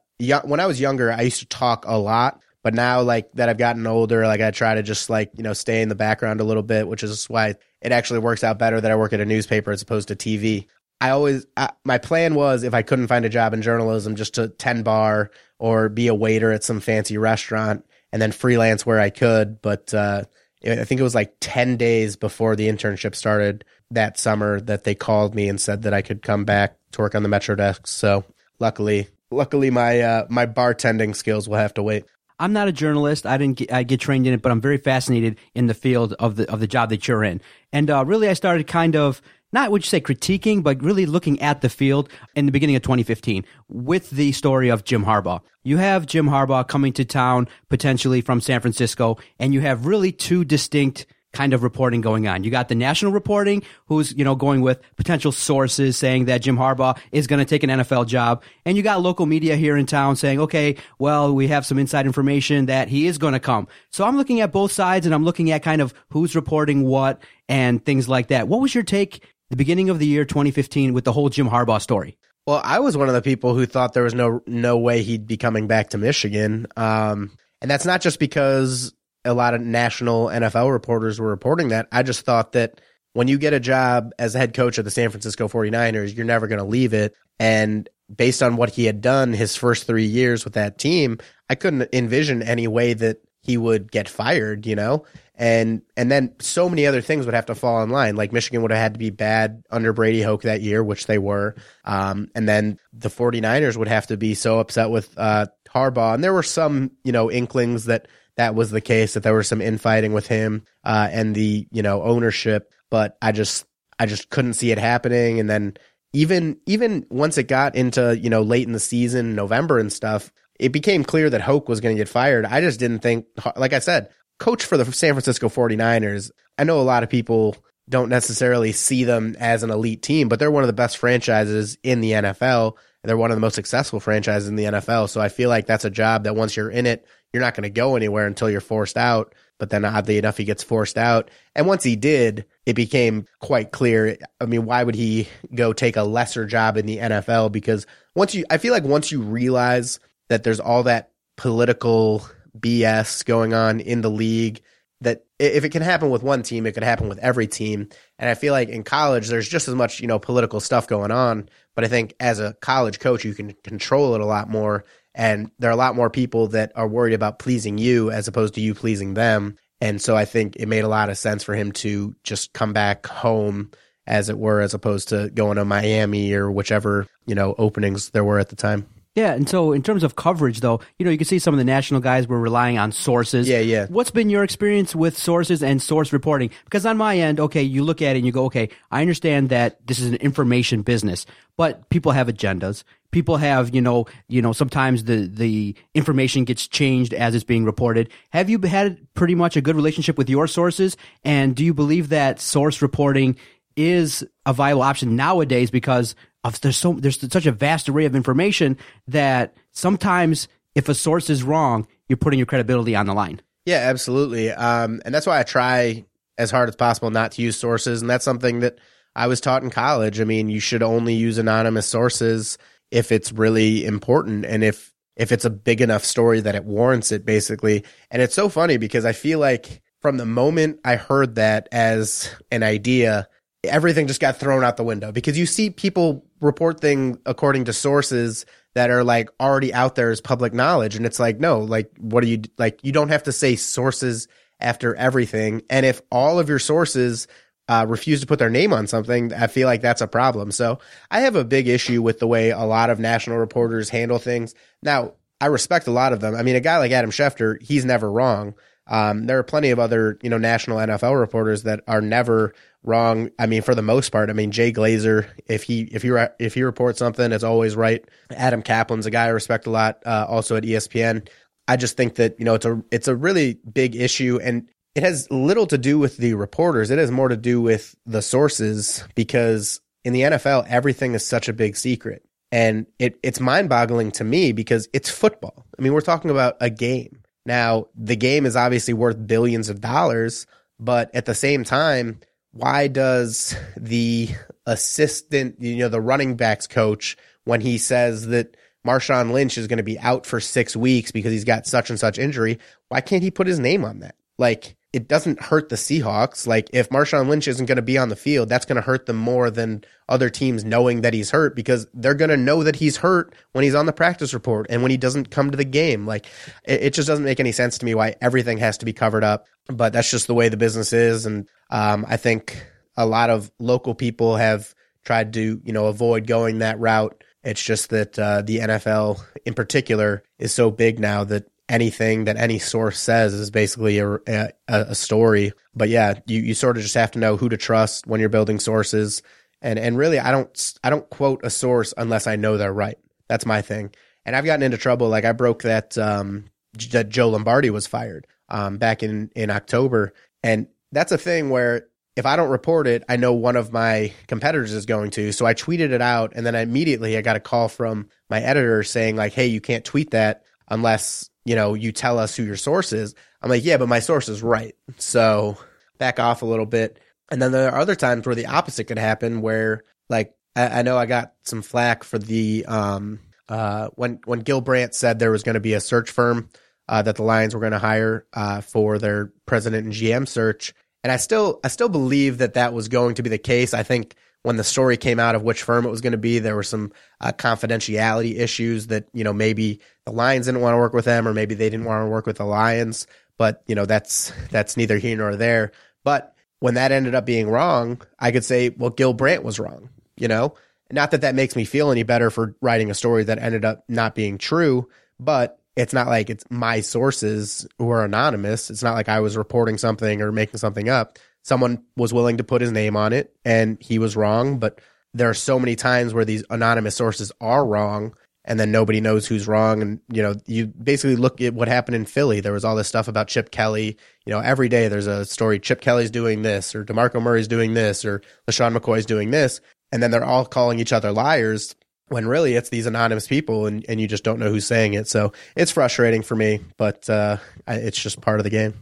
when 0.45 0.61
I 0.61 0.67
was 0.67 0.81
younger, 0.81 1.13
I 1.13 1.23
used 1.23 1.41
to 1.41 1.47
talk 1.47 1.85
a 1.87 1.97
lot. 1.97 2.41
But 2.65 2.73
now, 2.73 3.03
like 3.03 3.31
that, 3.35 3.51
I've 3.51 3.59
gotten 3.59 3.87
older. 3.87 4.27
Like 4.27 4.41
I 4.41 4.51
try 4.51 4.75
to 4.75 4.83
just 4.83 5.11
like 5.11 5.31
you 5.37 5.43
know 5.45 5.53
stay 5.53 5.83
in 5.83 5.91
the 5.91 5.95
background 5.95 6.41
a 6.41 6.45
little 6.45 6.63
bit, 6.63 6.89
which 6.89 7.03
is 7.03 7.29
why 7.29 7.57
it 7.83 7.93
actually 7.93 8.21
works 8.21 8.43
out 8.43 8.59
better 8.59 8.81
that 8.81 8.91
I 8.91 8.97
work 8.97 9.13
at 9.13 9.21
a 9.21 9.27
newspaper 9.27 9.71
as 9.71 9.83
opposed 9.83 10.09
to 10.09 10.17
TV. 10.17 10.67
I 10.99 11.11
always 11.11 11.45
I, 11.59 11.71
my 11.85 11.99
plan 11.99 12.35
was 12.35 12.63
if 12.63 12.73
I 12.73 12.81
couldn't 12.81 13.09
find 13.09 13.27
a 13.27 13.29
job 13.29 13.53
in 13.53 13.61
journalism, 13.61 14.17
just 14.17 14.35
to 14.35 14.49
tend 14.49 14.83
bar 14.83 15.31
or 15.59 15.91
be 15.91 16.09
a 16.09 16.15
waiter 16.15 16.53
at 16.53 16.65
some 16.65 16.81
fancy 16.81 17.19
restaurant, 17.19 17.85
and 18.13 18.23
then 18.23 18.33
freelance 18.33 18.87
where 18.87 18.99
I 18.99 19.11
could. 19.11 19.61
But 19.61 19.93
uh, 19.93 20.25
I 20.67 20.85
think 20.85 21.01
it 21.01 21.05
was 21.05 21.15
like 21.15 21.37
ten 21.41 21.77
days 21.77 22.17
before 22.17 22.57
the 22.57 22.69
internship 22.69 23.15
started 23.15 23.67
that 23.91 24.19
summer 24.19 24.59
that 24.63 24.85
they 24.85 24.95
called 24.95 25.35
me 25.35 25.51
and 25.51 25.61
said 25.61 25.83
that 25.83 25.93
I 25.93 26.01
could 26.01 26.23
come 26.23 26.47
back 26.47 26.79
to 26.93 27.03
work 27.03 27.15
on 27.15 27.23
the 27.23 27.29
Metro 27.29 27.57
desk. 27.57 27.87
So 27.87 28.25
luckily, 28.59 29.09
luckily 29.31 29.71
my 29.71 30.01
uh, 30.01 30.27
my 30.31 30.47
bartending 30.47 31.15
skills 31.15 31.47
will 31.47 31.59
have 31.59 31.75
to 31.75 31.83
wait. 31.83 32.07
I'm 32.39 32.53
not 32.53 32.69
a 32.69 32.73
journalist. 32.73 33.27
I 33.27 33.39
didn't 33.39 33.59
get, 33.59 33.73
I 33.73 33.83
get 33.85 34.01
trained 34.01 34.27
in 34.27 34.35
it, 34.35 34.43
but 34.43 34.51
I'm 34.51 34.61
very 34.61 34.79
fascinated 34.79 35.39
in 35.55 35.67
the 35.67 35.75
field 35.75 36.15
of 36.15 36.37
the 36.37 36.51
of 36.51 36.61
the 36.61 36.67
job 36.67 36.91
that 36.91 37.07
you're 37.07 37.25
in. 37.25 37.41
And 37.73 37.91
uh, 37.91 38.05
really, 38.05 38.29
I 38.29 38.33
started 38.33 38.67
kind 38.67 38.97
of 38.97 39.23
not 39.53 39.71
would 39.71 39.85
you 39.85 39.89
say 39.89 40.01
critiquing, 40.01 40.63
but 40.63 40.83
really 40.83 41.07
looking 41.07 41.41
at 41.41 41.61
the 41.61 41.69
field 41.69 42.09
in 42.35 42.47
the 42.47 42.53
beginning 42.53 42.75
of 42.75 42.83
2015 42.83 43.45
with 43.69 44.11
the 44.11 44.33
story 44.33 44.69
of 44.69 44.85
Jim 44.85 45.05
Harbaugh. 45.05 45.41
You 45.63 45.77
have 45.77 46.07
Jim 46.07 46.27
Harbaugh 46.27 46.67
coming 46.67 46.93
to 46.95 47.05
town 47.05 47.49
potentially 47.69 48.21
from 48.21 48.41
San 48.41 48.61
Francisco, 48.61 49.17
and 49.39 49.55
you 49.55 49.61
have 49.61 49.87
really 49.87 50.11
two 50.11 50.45
distinct 50.45 51.07
kind 51.35 51.53
of 51.53 51.63
reporting 51.63 52.01
going 52.01 52.27
on. 52.27 52.45
You 52.45 52.51
got 52.51 52.69
the 52.69 52.75
national 52.75 53.13
reporting, 53.13 53.63
who's, 53.87 54.15
you 54.15 54.25
know, 54.25 54.35
going 54.35 54.63
with 54.63 54.81
potential 54.97 55.33
sources 55.33 55.97
saying 55.97 56.27
that 56.27 56.43
Jim 56.43 56.57
Harbaugh 56.57 56.99
is 57.13 57.27
going 57.27 57.41
to 57.41 57.45
take 57.45 57.63
an 57.63 57.71
NFL 57.71 58.07
job. 58.07 58.43
And 58.65 58.77
you 58.77 58.83
got 58.83 59.03
local 59.03 59.27
media 59.27 59.57
here 59.57 59.77
in 59.77 59.87
town 59.87 60.17
saying, 60.17 60.41
okay, 60.41 60.77
well, 60.99 61.35
we 61.35 61.49
have 61.49 61.67
some 61.67 61.79
inside 61.79 62.07
information 62.07 62.67
that 62.67 62.89
he 62.89 63.07
is 63.07 63.19
going 63.19 63.35
to 63.35 63.41
come. 63.41 63.69
So 63.91 64.05
I'm 64.05 64.17
looking 64.17 64.41
at 64.41 64.53
both 64.53 64.73
sides 64.73 65.07
and 65.07 65.15
I'm 65.15 65.25
looking 65.25 65.51
at 65.51 65.63
kind 65.63 65.83
of 65.83 65.93
who's 66.11 66.35
reporting 66.35 66.85
what 66.85 67.23
and 67.49 67.85
things 67.85 68.09
like 68.09 68.29
that. 68.29 68.49
What 68.49 68.61
was 68.61 68.75
your 68.75 68.85
take 68.85 69.27
the 69.51 69.57
beginning 69.57 69.91
of 69.91 69.99
the 69.99 70.07
year 70.07 70.25
2015 70.25 70.95
with 70.95 71.05
the 71.05 71.13
whole 71.13 71.29
Jim 71.29 71.49
Harbaugh 71.49 71.81
story? 71.81 72.17
Well, 72.47 72.61
I 72.63 72.81
was 72.81 72.97
one 72.97 73.09
of 73.09 73.15
the 73.15 73.23
people 73.23 73.55
who 73.55 73.65
thought 73.65 73.95
there 73.95 74.03
was 74.03 74.15
no 74.15 74.43
no 74.47 74.77
way 74.77 75.03
he'd 75.03 75.27
be 75.27 75.39
coming 75.39 75.67
back 75.67 75.91
to 75.91 75.99
Michigan. 75.99 76.67
Um, 76.77 77.31
and 77.63 77.71
that's 77.71 77.87
not 77.87 78.03
just 78.03 78.19
because 78.19 78.93
a 79.25 79.35
lot 79.35 79.55
of 79.55 79.61
national 79.61 80.27
NFL 80.27 80.73
reporters 80.73 81.19
were 81.19 81.29
reporting 81.29 81.69
that. 81.69 81.89
I 81.93 82.03
just 82.03 82.25
thought 82.25 82.53
that 82.53 82.81
when 83.15 83.29
you 83.29 83.39
get 83.39 83.53
a 83.53 83.61
job 83.61 84.13
as 84.19 84.35
a 84.35 84.39
head 84.39 84.55
coach 84.55 84.79
of 84.79 84.85
the 84.85 84.91
San 84.91 85.11
Francisco 85.11 85.49
49ers, 85.49 86.15
you're 86.15 86.27
never 86.27 86.47
going 86.47 86.59
to 86.59 86.65
leave 86.65 86.93
it. 86.93 87.15
And 87.39 87.89
based 88.15 88.43
on 88.43 88.57
what 88.57 88.71
he 88.71 88.85
had 88.85 89.01
done 89.01 89.33
his 89.33 89.57
first 89.57 89.87
three 89.87 90.05
years 90.05 90.45
with 90.45 90.55
that 90.55 90.79
team, 90.79 91.19
I 91.49 91.55
couldn't 91.55 91.89
envision 91.93 92.43
any 92.43 92.67
way 92.67 92.93
that 92.95 93.19
he 93.41 93.57
would 93.57 93.91
get 93.91 94.09
fired, 94.09 94.67
you 94.67 94.75
know? 94.75 95.05
And 95.37 95.83
and 95.97 96.11
then 96.11 96.35
so 96.41 96.69
many 96.69 96.87
other 96.87 97.01
things 97.01 97.27
would 97.27 97.35
have 97.35 97.47
to 97.47 97.55
fall 97.55 97.83
in 97.83 97.91
line. 97.91 98.15
Like 98.15 98.33
Michigan 98.33 98.63
would 98.63 98.71
have 98.71 98.81
had 98.81 98.95
to 98.95 98.99
be 98.99 99.11
bad 99.11 99.65
under 99.69 99.93
Brady 99.93 100.23
Hoke 100.23 100.43
that 100.43 100.61
year, 100.61 100.83
which 100.83 101.07
they 101.07 101.19
were. 101.19 101.57
Um, 101.85 102.29
and 102.35 102.49
then 102.49 102.79
the 102.93 103.09
49ers 103.09 103.77
would 103.77 103.89
have 103.89 104.07
to 104.09 104.17
be 104.17 104.35
so 104.35 104.61
upset 104.61 104.91
with 104.91 105.13
uh, 105.17 105.47
Harbaugh. 105.69 106.15
And 106.15 106.23
there 106.23 106.33
were 106.33 106.45
some, 106.45 106.93
you 107.03 107.11
know, 107.11 107.31
inklings 107.31 107.87
that 107.87 108.07
that 108.37 108.55
was 108.55 108.71
the 108.71 108.81
case, 108.81 109.15
that 109.15 109.23
there 109.23 109.35
was 109.35 109.49
some 109.49 109.61
infighting 109.61 110.13
with 110.13 110.27
him 110.27 110.65
uh, 110.85 111.09
and 111.11 111.35
the, 111.35 111.67
you 111.71 111.83
know, 111.83 112.03
ownership. 112.03 112.73
But 112.91 113.17
I 113.23 113.33
just 113.33 113.67
I 113.99 114.07
just 114.07 114.31
couldn't 114.31 114.55
see 114.55 114.73
it 114.73 114.79
happening. 114.79 115.41
And 115.41 115.49
then 115.49 115.77
even 116.13 116.59
even 116.67 117.07
once 117.11 117.39
it 117.39 117.45
got 117.45 117.75
into, 117.77 118.17
you 118.19 118.31
know, 118.31 118.43
late 118.43 118.67
in 118.67 118.73
the 118.73 118.81
season, 118.81 119.35
November 119.35 119.79
and 119.79 119.93
stuff, 119.93 120.33
it 120.59 120.71
became 120.71 121.05
clear 121.05 121.29
that 121.31 121.41
Hoke 121.41 121.69
was 121.69 121.81
going 121.81 121.97
to 121.97 122.01
get 122.01 122.09
fired. 122.09 122.45
I 122.45 122.61
just 122.61 122.81
didn't 122.81 123.01
think, 123.01 123.27
like 123.57 123.73
I 123.73 123.81
said, 123.81 124.11
coach 124.39 124.65
for 124.65 124.77
the 124.77 124.85
San 124.93 125.15
Francisco 125.15 125.49
49ers. 125.49 126.31
I 126.59 126.65
know 126.65 126.81
a 126.81 126.83
lot 126.83 127.03
of 127.03 127.11
people 127.11 127.57
don't 127.89 128.09
necessarily 128.09 128.73
see 128.73 129.05
them 129.05 129.37
as 129.39 129.63
an 129.63 129.71
elite 129.71 130.03
team, 130.03 130.29
but 130.29 130.39
they're 130.39 130.51
one 130.51 130.63
of 130.63 130.69
the 130.69 130.73
best 130.73 130.97
franchises 130.97 131.77
in 131.83 132.01
the 132.01 132.13
NFL. 132.13 132.75
They're 133.03 133.17
one 133.17 133.31
of 133.31 133.37
the 133.37 133.43
most 133.43 133.55
successful 133.55 134.01
franchises 134.01 134.49
in 134.49 134.57
the 134.57 134.65
NFL. 134.65 135.11
So 135.11 135.21
I 135.21 135.29
feel 135.29 135.51
like 135.51 135.67
that's 135.67 135.85
a 135.85 135.91
job 135.91 136.25
that 136.25 136.35
once 136.35 136.57
you're 136.57 136.71
in 136.71 136.87
it, 136.87 137.07
you're 137.35 137.43
not 137.43 137.55
going 137.55 137.65
to 137.65 137.71
go 137.71 137.97
anywhere 137.97 138.29
until 138.29 138.49
you're 138.49 138.61
forced 138.61 138.97
out. 138.97 139.35
But 139.59 139.71
then 139.71 139.85
oddly 139.85 140.19
enough, 140.19 140.37
he 140.37 140.45
gets 140.45 140.63
forced 140.63 140.97
out. 140.97 141.33
And 141.57 141.67
once 141.67 141.83
he 141.83 141.97
did, 141.97 142.45
it 142.65 142.75
became 142.75 143.27
quite 143.41 143.73
clear. 143.73 144.17
I 144.41 144.47
mean, 144.47 144.67
why 144.67 144.85
would 144.85 144.95
he 144.95 145.29
go 145.53 145.73
take 145.73 145.97
a 145.97 146.05
lesser 146.05 146.47
job 146.47 146.77
in 146.77 146.87
the 146.87 146.99
NFL? 146.99 147.51
Because 147.51 147.87
once 148.15 148.37
you, 148.37 148.45
I 148.51 148.59
feel 148.59 148.73
like 148.73 148.85
once 148.85 149.11
you 149.11 149.21
realize 149.21 149.99
that 150.29 150.45
there's 150.45 150.61
all 150.61 150.85
that 150.85 151.11
political 151.37 152.25
BS 152.57 153.25
going 153.25 153.53
on 153.53 153.81
in 153.81 154.01
the 154.01 154.11
league, 154.11 154.63
that 155.01 155.25
if 155.41 155.65
it 155.65 155.71
can 155.71 155.83
happen 155.83 156.11
with 156.11 156.23
one 156.23 156.45
team, 156.45 156.67
it 156.67 156.73
could 156.73 156.85
happen 156.85 157.09
with 157.09 157.19
every 157.19 157.49
team. 157.49 157.89
And 158.19 158.31
I 158.31 158.35
feel 158.35 158.53
like 158.53 158.69
in 158.69 158.85
college, 158.85 159.29
there's 159.29 159.49
just 159.49 159.67
as 159.67 159.75
much, 159.75 160.01
you 160.01 160.07
know, 160.07 160.21
political 160.21 160.61
stuff 160.61 160.87
going 160.87 161.11
on. 161.11 161.49
But 161.75 161.85
I 161.85 161.89
think 161.89 162.15
as 162.21 162.39
a 162.39 162.55
college 162.61 163.01
coach, 163.01 163.25
you 163.25 163.35
can 163.35 163.55
control 163.65 164.15
it 164.15 164.21
a 164.21 164.27
lot 164.27 164.49
more. 164.49 164.85
And 165.15 165.51
there 165.59 165.71
are 165.71 165.73
a 165.73 165.77
lot 165.77 165.97
more 165.97 166.11
people 166.11 166.49
that 166.49 166.73
are 166.75 166.89
worried 166.89 167.15
about 167.15 167.39
pleasing 167.39 167.79
you 167.79 168.11
as 168.11 168.27
opposed 168.27 168.55
to 168.55 168.61
you 168.61 168.75
pleasing 168.75 169.15
them. 169.15 169.57
And 169.81 170.01
so 170.01 170.17
I 170.17 170.25
think 170.25 170.57
it 170.57 170.67
made 170.67 170.85
a 170.85 170.89
lot 170.89 171.11
of 171.11 171.19
sense 171.19 171.45
for 171.45 171.55
him 171.55 171.73
to 171.73 172.15
just 172.25 172.53
come 172.53 172.73
back 172.73 173.07
home, 173.07 173.71
as 174.07 174.29
it 174.29 174.39
were, 174.39 174.61
as 174.61 174.75
opposed 174.75 175.09
to 175.11 175.31
going 175.31 175.57
to 175.57 175.65
Miami 175.65 176.33
or 176.33 176.51
whichever, 176.51 177.07
you 177.27 177.35
know, 177.35 177.55
openings 177.59 178.11
there 178.11 178.25
were 178.25 178.39
at 178.39 178.49
the 178.49 178.57
time. 178.57 178.87
Yeah, 179.15 179.33
and 179.33 179.49
so 179.49 179.73
in 179.73 179.83
terms 179.83 180.03
of 180.03 180.17
coverage, 180.17 180.59
though, 180.59 180.81
you 180.99 181.05
know, 181.05 181.11
you 181.13 181.19
can 181.19 181.25
see 181.25 181.39
some 181.39 181.55
of 181.55 181.59
the 181.59 181.65
national 181.65 182.01
guys 182.01 182.27
were 182.27 182.41
relying 182.41 182.79
on 182.79 182.91
sources. 182.91 183.49
Yeah, 183.49 183.61
yeah. 183.61 183.87
What's 183.87 184.11
been 184.11 184.29
your 184.29 184.43
experience 184.43 184.93
with 184.95 185.17
sources 185.17 185.63
and 185.63 185.81
source 185.81 186.13
reporting? 186.13 186.51
Because 186.65 186.85
on 186.85 186.97
my 186.97 187.17
end, 187.17 187.39
okay, 187.39 187.63
you 187.63 187.85
look 187.85 188.03
at 188.03 188.17
it 188.17 188.19
and 188.19 188.27
you 188.27 188.33
go, 188.33 188.47
okay, 188.47 188.71
I 188.91 189.03
understand 189.03 189.51
that 189.51 189.87
this 189.87 190.01
is 190.01 190.09
an 190.09 190.17
information 190.17 190.83
business, 190.83 191.27
but 191.57 191.89
people 191.91 192.11
have 192.11 192.27
agendas. 192.27 192.83
People 193.13 193.37
have, 193.37 193.73
you 193.73 193.81
know, 193.81 194.07
you 194.27 194.43
know, 194.43 194.53
sometimes 194.53 195.05
the 195.05 195.29
the 195.29 195.77
information 195.95 196.45
gets 196.45 196.67
changed 196.67 197.15
as 197.15 197.37
it's 197.37 197.45
being 197.45 197.65
reported. 197.65 198.11
Have 198.31 198.51
you 198.51 198.59
had 198.59 198.99
pretty 199.15 199.37
much 199.37 199.57
a 199.57 199.61
good 199.61 199.77
relationship 199.77 200.19
with 200.19 200.29
your 200.29 200.49
sources? 200.49 200.97
And 201.23 201.55
do 201.55 201.65
you 201.65 201.73
believe 201.73 202.09
that 202.09 202.41
source 202.41 202.83
reporting 202.83 203.37
is 203.77 204.27
a 204.45 204.53
viable 204.53 204.83
option 204.83 205.15
nowadays 205.15 205.71
because 205.71 206.17
of 206.45 206.61
there's 206.61 206.77
so 206.77 206.93
there's 206.93 207.19
such 207.19 207.47
a 207.47 207.53
vast 207.53 207.89
array 207.89 208.05
of 208.05 208.15
information 208.15 208.77
that 209.09 209.57
sometimes 209.73 210.47
if 210.75 210.89
a 210.89 210.95
source 210.95 211.31
is 211.31 211.43
wrong, 211.43 211.87
you're 212.09 212.17
putting 212.17 212.39
your 212.39 212.47
credibility 212.47 212.95
on 212.95 213.07
the 213.07 213.15
line. 213.15 213.41
Yeah, 213.65 213.79
absolutely. 213.79 214.51
Um, 214.51 215.01
and 215.05 215.15
that's 215.15 215.27
why 215.27 215.41
I 215.41 215.43
try 215.43 216.05
as 216.37 216.51
hard 216.51 216.69
as 216.69 216.77
possible 216.77 217.11
not 217.11 217.33
to 217.33 217.43
use 217.43 217.57
sources. 217.57 218.01
And 218.03 218.11
that's 218.11 218.25
something 218.25 218.61
that 218.61 218.79
I 219.17 219.27
was 219.27 219.41
taught 219.41 219.63
in 219.63 219.71
college. 219.71 220.21
I 220.21 220.25
mean, 220.25 220.49
you 220.49 220.61
should 220.61 220.83
only 220.83 221.15
use 221.15 221.39
anonymous 221.39 221.87
sources 221.87 222.59
if 222.91 223.11
it's 223.11 223.33
really 223.33 223.85
important 223.85 224.45
and 224.45 224.63
if 224.63 224.93
if 225.17 225.31
it's 225.31 225.45
a 225.45 225.51
big 225.51 225.81
enough 225.81 226.05
story 226.05 226.41
that 226.41 226.57
it 226.57 226.65
warrants 226.65 227.13
it, 227.13 227.25
basically. 227.25 227.85
And 228.11 228.21
it's 228.21 228.35
so 228.35 228.49
funny 228.49 228.79
because 228.79 229.05
I 229.05 229.13
feel 229.13 229.39
like 229.39 229.81
from 230.01 230.17
the 230.17 230.27
moment 230.27 230.81
I 230.85 230.97
heard 230.97 231.37
that 231.37 231.69
as 231.71 232.35
an 232.51 232.65
idea, 232.65 233.29
everything 233.69 234.07
just 234.07 234.21
got 234.21 234.39
thrown 234.39 234.65
out 234.65 234.77
the 234.77 234.85
window 234.85 235.13
because 235.13 235.39
you 235.39 235.47
see 235.47 235.71
people 235.71 236.25
report 236.41 236.81
things 236.81 237.19
according 237.27 237.65
to 237.65 237.73
sources 237.73 238.47
that 238.75 238.91
are 238.91 239.05
like 239.05 239.29
already 239.41 239.73
out 239.73 239.95
there 239.95 240.11
as 240.11 240.21
public 240.21 240.53
knowledge. 240.53 240.97
And 240.97 241.07
it's 241.07 241.19
like 241.19 241.39
no 241.41 241.61
like 241.61 241.91
what 241.99 242.23
do 242.23 242.29
you 242.29 242.43
like 242.59 242.81
you 242.83 242.93
don't 242.93 243.09
have 243.09 243.25
to 243.25 243.33
say 243.33 243.57
sources 243.57 244.29
after 244.61 244.95
everything. 244.95 245.63
And 245.71 245.85
if 245.85 246.03
all 246.11 246.39
of 246.39 246.49
your 246.49 246.59
sources 246.59 247.27
uh, 247.67 247.87
refuse 247.89 248.21
to 248.21 248.27
put 248.27 248.39
their 248.39 248.51
name 248.51 248.75
on 248.75 248.87
something 248.87 249.33
i 249.33 249.47
feel 249.47 249.67
like 249.67 249.81
that's 249.81 250.03
a 250.03 250.07
problem. 250.07 250.51
So 250.51 250.79
i 251.11 251.21
have 251.21 251.37
a 251.37 251.45
big 251.45 251.69
issue 251.69 252.03
with 252.03 252.19
the 252.19 252.27
way 252.27 252.51
a 252.51 252.61
lot 252.61 252.91
of 252.91 252.99
national 252.99 253.39
reporters 253.39 253.89
handle 253.89 254.19
things. 254.19 254.55
Now 254.83 255.15
i 255.41 255.47
respect 255.47 255.87
a 255.87 255.93
lot 255.93 256.13
of 256.13 256.21
them. 256.21 256.35
I 256.35 256.43
mean 256.43 256.57
a 256.57 256.61
guy 256.61 256.79
like 256.79 256.93
adam 256.93 257.11
schefter 257.11 257.61
he's 257.63 257.85
never 257.85 258.11
wrong 258.11 258.55
um, 258.87 259.27
there 259.27 259.39
are 259.39 259.45
plenty 259.45 259.71
of 259.71 259.79
other, 259.79 260.19
you 260.23 260.31
know, 260.31 260.39
national 260.39 260.79
NFL 260.79 261.19
reporters 261.19 261.63
that 261.63 261.81
are 261.89 262.01
never 262.01 262.55
wrong. 262.83 263.31
I 263.39 263.47
mean, 263.47 263.63
for 263.63 263.75
the 263.75 263.83
most 263.83 264.11
part, 264.11 264.31
I 264.31 264.35
mean, 264.35 264.51
Jay 264.51 264.73
Glazer, 264.73 265.27
if 265.47 265.63
he 265.63 265.83
if 265.83 266.03
he 266.03 266.11
if 266.39 266.55
he 266.55 266.63
reports 266.63 266.99
something, 266.99 267.33
it's 267.33 267.45
always 267.45 267.77
right. 267.77 268.05
Adam 268.31 268.63
Caplan's 268.63 269.07
a 269.07 269.11
guy 269.11 269.25
I 269.25 269.29
respect 269.29 269.67
a 269.67 269.71
lot, 269.71 270.03
uh, 270.05 270.27
also 270.29 270.57
at 270.57 270.65
ESPN. 270.65 271.29
I 271.67 271.77
just 271.77 271.97
think 271.97 272.17
that 272.17 272.39
you 272.39 272.45
know 272.45 272.55
it's 272.55 272.67
a 272.67 272.83
it's 272.91 273.09
a 273.09 273.17
really 273.17 273.59
big 273.73 273.97
issue, 273.97 274.39
and 274.43 274.69
it 274.95 275.03
has 275.03 275.27
little 275.31 275.67
to 275.69 275.79
do 275.79 275.99
with 275.99 276.19
the 276.19 276.35
reporters. 276.35 276.91
It 276.91 276.99
has 276.99 277.11
more 277.11 277.29
to 277.29 277.37
do 277.37 277.61
with 277.61 277.95
the 278.07 278.23
sources 278.23 279.03
because 279.15 279.81
in 280.05 280.13
the 280.13 280.21
NFL, 280.21 280.67
everything 280.69 281.15
is 281.15 281.27
such 281.27 281.49
a 281.49 281.53
big 281.53 281.77
secret. 281.77 282.23
And 282.53 282.87
it, 283.01 283.19
it's 283.23 283.41
mind 283.41 283.69
boggling 283.69 284.13
to 284.13 284.25
me 284.25 284.53
because 284.53 284.89
it's 284.93 285.11
football. 285.11 285.67
I 285.77 285.83
mean, 285.83 285.93
we're 285.93 286.03
talking 286.03 286.31
about 286.31 286.57
a 286.61 286.71
game. 286.71 287.24
Now, 287.47 287.89
the 287.95 288.17
game 288.17 288.47
is 288.47 288.57
obviously 288.57 288.95
worth 288.95 289.27
billions 289.27 289.69
of 289.69 289.81
dollars, 289.81 290.47
but 290.79 291.15
at 291.15 291.27
the 291.27 291.35
same 291.35 291.65
time, 291.65 292.21
why 292.53 292.89
does 292.89 293.57
the 293.77 294.31
assistant, 294.67 295.57
you 295.61 295.77
know, 295.77 295.89
the 295.89 296.01
running 296.01 296.37
backs 296.37 296.67
coach, 296.67 297.17
when 297.45 297.61
he 297.61 297.77
says 297.79 298.29
that 298.29 298.57
Marshawn 298.87 299.33
Lynch 299.33 299.59
is 299.59 299.67
going 299.67 299.79
to 299.79 299.83
be 299.83 299.99
out 299.99 300.25
for 300.27 300.41
six 300.41 300.77
weeks 300.77 301.11
because 301.11 301.33
he's 301.33 301.45
got 301.45 301.67
such 301.67 301.91
and 301.91 301.99
such 301.99 302.19
injury, 302.19 302.59
why 302.89 303.01
can't 303.01 303.23
he 303.23 303.31
put 303.31 303.47
his 303.47 303.59
name 303.59 303.85
on 303.85 304.01
that? 304.01 304.15
Like, 304.39 304.77
it 304.95 305.09
doesn't 305.09 305.43
hurt 305.43 305.71
the 305.71 305.77
Seahawks. 305.77 306.47
Like 306.47 306.71
if 306.73 306.89
Marshawn 306.89 307.27
Lynch 307.27 307.49
isn't 307.49 307.67
going 307.67 307.77
to 307.77 307.83
be 307.83 307.99
on 307.99 308.11
the 308.11 308.17
field, 308.17 308.49
that's 308.49 308.65
going 308.65 308.77
to 308.77 308.83
hurt 308.83 309.07
them 309.07 309.17
more 309.17 309.51
than 309.51 309.83
other 310.09 310.31
teams 310.31 310.65
knowing 310.65 311.01
that 311.01 311.13
he's 311.13 311.33
hurt 311.33 311.57
because 311.57 311.89
they're 311.95 312.15
going 312.15 312.31
to 312.31 312.37
know 312.37 312.63
that 312.63 312.77
he's 312.77 312.99
hurt 312.99 313.35
when 313.53 313.65
he's 313.65 313.75
on 313.75 313.87
the 313.87 313.93
practice 313.93 314.33
report 314.33 314.67
and 314.71 314.83
when 314.83 314.93
he 314.93 314.97
doesn't 314.97 315.33
come 315.33 315.51
to 315.51 315.57
the 315.57 315.65
game. 315.65 316.07
Like 316.07 316.27
it, 316.63 316.85
it, 316.85 316.95
just 316.95 317.09
doesn't 317.09 317.25
make 317.25 317.41
any 317.41 317.51
sense 317.51 317.77
to 317.79 317.85
me 317.85 317.97
why 317.97 318.15
everything 318.21 318.59
has 318.59 318.79
to 318.79 318.85
be 318.85 318.93
covered 318.93 319.25
up. 319.25 319.49
But 319.67 319.93
that's 319.93 320.13
just 320.13 320.29
the 320.29 320.35
way 320.35 320.49
the 320.49 320.57
business 320.57 320.93
is, 320.93 321.27
and 321.27 321.49
um, 321.71 322.07
I 322.07 322.17
think 322.17 322.65
a 322.97 323.07
lot 323.07 323.31
of 323.31 323.51
local 323.59 323.95
people 323.95 324.37
have 324.37 324.75
tried 325.05 325.33
to 325.33 325.61
you 325.65 325.73
know 325.73 325.87
avoid 325.87 326.27
going 326.29 326.59
that 326.59 326.79
route. 326.79 327.25
It's 327.43 327.63
just 327.63 327.91
that 327.91 328.17
uh, 328.19 328.43
the 328.43 328.59
NFL 328.59 329.21
in 329.45 329.55
particular 329.55 330.23
is 330.39 330.53
so 330.53 330.71
big 330.71 331.01
now 331.01 331.25
that 331.25 331.51
anything 331.69 332.25
that 332.25 332.37
any 332.37 332.59
source 332.59 332.99
says 332.99 333.33
is 333.33 333.51
basically 333.51 333.99
a, 333.99 334.15
a, 334.27 334.51
a, 334.69 334.95
story. 334.95 335.53
But 335.75 335.89
yeah, 335.89 336.15
you, 336.27 336.41
you 336.41 336.55
sort 336.55 336.77
of 336.77 336.83
just 336.83 336.95
have 336.95 337.13
to 337.13 337.19
know 337.19 337.37
who 337.37 337.49
to 337.49 337.57
trust 337.57 338.07
when 338.07 338.21
you're 338.21 338.29
building 338.29 338.61
sources. 338.61 339.23
And 339.63 339.79
and 339.79 339.97
really, 339.97 340.19
I 340.19 340.31
don't 340.31 340.75
I 340.85 340.91
don't 340.91 341.09
quote 341.09 341.41
a 341.43 341.51
source 341.51 341.95
unless 341.97 342.27
I 342.27 342.37
know 342.37 342.57
they're 342.57 342.73
right. 342.73 342.99
That's 343.29 343.47
my 343.47 343.63
thing. 343.63 343.95
And 344.27 344.37
I've 344.37 344.45
gotten 344.45 344.63
into 344.63 344.77
trouble. 344.77 345.09
Like 345.09 345.25
I 345.25 345.33
broke 345.33 345.63
that 345.63 345.97
um, 345.97 346.47
that 346.91 347.09
Joe 347.09 347.31
Lombardi 347.31 347.71
was 347.71 347.87
fired 347.87 348.27
um, 348.51 348.77
back 348.77 349.03
in 349.03 349.31
in 349.35 349.51
October, 349.51 350.13
and 350.43 350.67
that's 350.93 351.13
a 351.13 351.19
thing 351.19 351.49
where 351.49 351.87
if 352.15 352.27
I 352.27 352.37
don't 352.37 352.51
report 352.51 352.87
it, 352.87 353.05
I 353.09 353.17
know 353.17 353.33
one 353.33 353.57
of 353.57 353.73
my 353.73 354.13
competitors 354.29 354.73
is 354.73 354.87
going 354.87 355.11
to. 355.13 355.33
So 355.33 355.47
I 355.47 355.55
tweeted 355.55 355.91
it 355.91 356.03
out, 356.03 356.33
and 356.37 356.45
then 356.45 356.55
immediately 356.55 357.17
I 357.17 357.23
got 357.23 357.37
a 357.37 357.41
call 357.41 357.69
from 357.69 358.09
my 358.29 358.43
editor 358.43 358.83
saying 358.83 359.17
like, 359.17 359.33
"Hey, 359.33 359.47
you 359.47 359.63
can't 359.63 359.85
tweet 359.85 360.11
that 360.11 360.45
unless 360.69 361.31
you 361.45 361.55
know, 361.55 361.75
you 361.75 361.93
tell 361.93 362.19
us 362.19 362.37
who 362.37 362.43
your 362.43 362.57
source 362.57 362.93
is. 362.93 363.15
I'm 363.43 363.51
like, 363.51 363.65
yeah, 363.65 363.77
but 363.77 363.89
my 363.89 364.01
source 364.01 364.29
is 364.29 364.43
right. 364.43 364.75
So 364.99 365.57
back 365.99 366.19
off 366.19 366.43
a 366.43 366.47
little 366.47 366.67
bit. 366.67 366.99
And 367.31 367.41
then 367.41 367.53
there 367.53 367.71
are 367.73 367.81
other 367.81 367.95
times 367.95 368.27
where 368.27 368.35
the 368.35 368.47
opposite 368.47 368.85
could 368.85 368.99
happen 368.99 369.41
where 369.41 369.85
like 370.09 370.35
I, 370.57 370.81
I 370.81 370.83
know 370.83 370.97
I 370.97 371.07
got 371.07 371.35
some 371.43 371.63
flack 371.63 372.05
for 372.05 372.19
the 372.19 372.65
um 372.67 373.21
uh 373.49 373.89
when 373.95 374.21
when 374.25 374.41
Gil 374.41 374.61
Brandt 374.61 374.95
said 374.95 375.19
there 375.19 375.31
was 375.31 375.43
going 375.43 375.55
to 375.55 375.61
be 375.61 375.75
a 375.75 375.81
search 375.81 376.11
firm 376.11 376.49
uh, 376.89 377.03
that 377.03 377.17
the 377.17 377.23
Lions 377.23 377.55
were 377.55 377.61
going 377.61 377.73
to 377.73 377.79
hire 377.79 378.27
uh, 378.35 378.61
for 378.61 378.99
their 378.99 379.33
president 379.47 379.87
and 379.87 379.95
GM 379.95 380.29
search. 380.29 380.75
And 381.03 381.11
I 381.11 381.17
still 381.17 381.61
I 381.65 381.69
still 381.69 381.89
believe 381.89 382.39
that 382.39 382.55
that 382.55 382.73
was 382.73 382.89
going 382.89 383.17
to 383.17 383.23
be 383.23 383.31
the 383.31 383.39
case. 383.39 383.75
I 383.75 383.83
think 383.83 384.15
when 384.45 384.57
the 384.57 384.65
story 384.65 384.99
came 384.99 385.19
out 385.19 385.35
of 385.35 385.43
which 385.43 385.63
firm 385.63 385.87
it 385.87 385.91
was 385.91 386.03
going 386.03 386.13
to 386.13 386.19
be, 386.19 386.39
there 386.39 386.55
were 386.55 386.63
some 386.63 386.93
uh, 387.19 387.33
confidentiality 387.33 388.39
issues 388.39 388.89
that 388.89 389.09
you 389.15 389.25
know 389.25 389.33
maybe 389.33 389.81
the 390.05 390.13
Lions 390.13 390.47
didn't 390.47 390.61
want 390.61 390.75
to 390.75 390.79
work 390.79 390.93
with 390.93 391.07
them, 391.07 391.27
or 391.27 391.33
maybe 391.33 391.55
they 391.55 391.71
didn't 391.71 391.87
want 391.87 392.05
to 392.05 392.11
work 392.11 392.27
with 392.27 392.37
the 392.37 392.45
Lions. 392.45 393.07
But 393.39 393.63
you 393.67 393.75
know 393.75 393.87
that's 393.87 394.33
that's 394.51 394.77
neither 394.77 394.99
here 394.99 395.17
nor 395.17 395.35
there. 395.35 395.73
But 396.05 396.37
when 396.61 396.75
that 396.75 396.93
ended 396.93 397.15
up 397.15 397.25
being 397.25 397.49
wrong, 397.49 398.01
I 398.19 398.33
could 398.33 398.45
say, 398.45 398.69
well, 398.69 398.91
Gil 398.91 399.15
Brandt 399.15 399.43
was 399.43 399.59
wrong. 399.59 399.89
You 400.17 400.29
know, 400.29 400.55
not 400.93 401.11
that 401.13 401.23
that 401.23 401.35
makes 401.35 401.57
me 401.57 401.65
feel 401.65 401.91
any 401.91 402.03
better 402.03 402.29
for 402.31 402.55
writing 402.61 402.91
a 402.91 402.95
story 402.95 403.25
that 403.25 403.39
ended 403.39 403.65
up 403.65 403.85
not 403.89 404.15
being 404.15 404.37
true, 404.37 404.89
but 405.19 405.59
it's 405.75 405.95
not 405.95 406.07
like 406.07 406.29
it's 406.29 406.45
my 406.51 406.83
sources 406.83 407.67
who 407.79 407.91
are 407.91 408.05
anonymous. 408.05 408.71
It's 408.71 408.83
not 408.83 408.95
like 408.95 409.09
I 409.09 409.21
was 409.21 409.39
reporting 409.39 409.79
something 409.79 410.21
or 410.21 410.31
making 410.33 410.59
something 410.59 410.91
up 410.91 411.19
someone 411.45 411.85
was 411.97 412.13
willing 412.13 412.39
to 412.39 412.45
put 412.45 412.61
his 412.61 412.73
name 412.73 412.97
on 412.97 413.13
it 413.13 413.37
and 413.45 413.79
he 413.81 413.99
was 413.99 414.17
wrong. 414.17 414.59
But 414.59 414.81
there 415.13 415.31
are 415.31 415.35
so 415.35 415.61
many 415.61 415.77
times 415.77 416.13
where 416.13 416.25
these 416.25 416.43
anonymous 416.51 416.97
sources 416.97 417.31
are 417.41 417.65
wrong 417.65 418.15
and 418.47 418.59
then 418.59 418.73
nobody 418.73 419.01
knows 419.01 419.27
who's 419.27 419.47
wrong. 419.47 419.81
And, 419.81 420.01
you 420.13 420.23
know, 420.23 420.35
you 420.47 420.67
basically 420.67 421.17
look 421.17 421.41
at 421.41 421.55
what 421.55 421.69
happened 421.69 421.97
in 421.97 422.07
Philly. 422.07 422.41
There 422.41 422.53
was 422.53 422.65
all 422.65 422.75
this 422.75 422.89
stuff 422.89 423.09
about 423.09 423.29
Chip 423.29 423.51
Kelly. 423.51 423.97
You 424.27 424.33
know, 424.33 424.41
every 424.41 424.69
day 424.69 424.89
there's 424.89 425.07
a 425.07 425.25
story 425.25 425.59
Chip 425.59 425.81
Kelly's 425.81 426.11
doing 426.11 426.43
this 426.43 426.75
or 426.75 426.85
DeMarco 426.85 427.23
Murray's 427.23 427.49
doing 427.49 427.75
this 427.75 428.05
or 428.05 428.23
LeSean 428.49 428.77
McCoy's 428.77 429.07
doing 429.07 429.31
this. 429.31 429.61
And 429.93 430.03
then 430.03 430.11
they're 430.11 430.25
all 430.25 430.45
calling 430.45 430.81
each 430.81 430.93
other 430.93 431.13
liars 431.13 431.77
when 432.09 432.27
really 432.27 432.55
it's 432.55 432.71
these 432.71 432.87
anonymous 432.87 433.27
people 433.27 433.67
and, 433.67 433.85
and 433.89 434.01
you 434.01 434.09
just 434.09 434.25
don't 434.25 434.39
know 434.39 434.51
who's 434.51 434.67
saying 434.67 434.95
it. 434.95 435.09
So 435.09 435.33
it's 435.57 435.71
frustrating 435.71 436.23
for 436.23 436.37
me, 436.37 436.61
but 436.77 437.09
uh, 437.09 437.37
it's 437.67 438.01
just 438.01 438.21
part 438.21 438.41
of 438.41 438.45
the 438.45 438.51
game. 438.51 438.75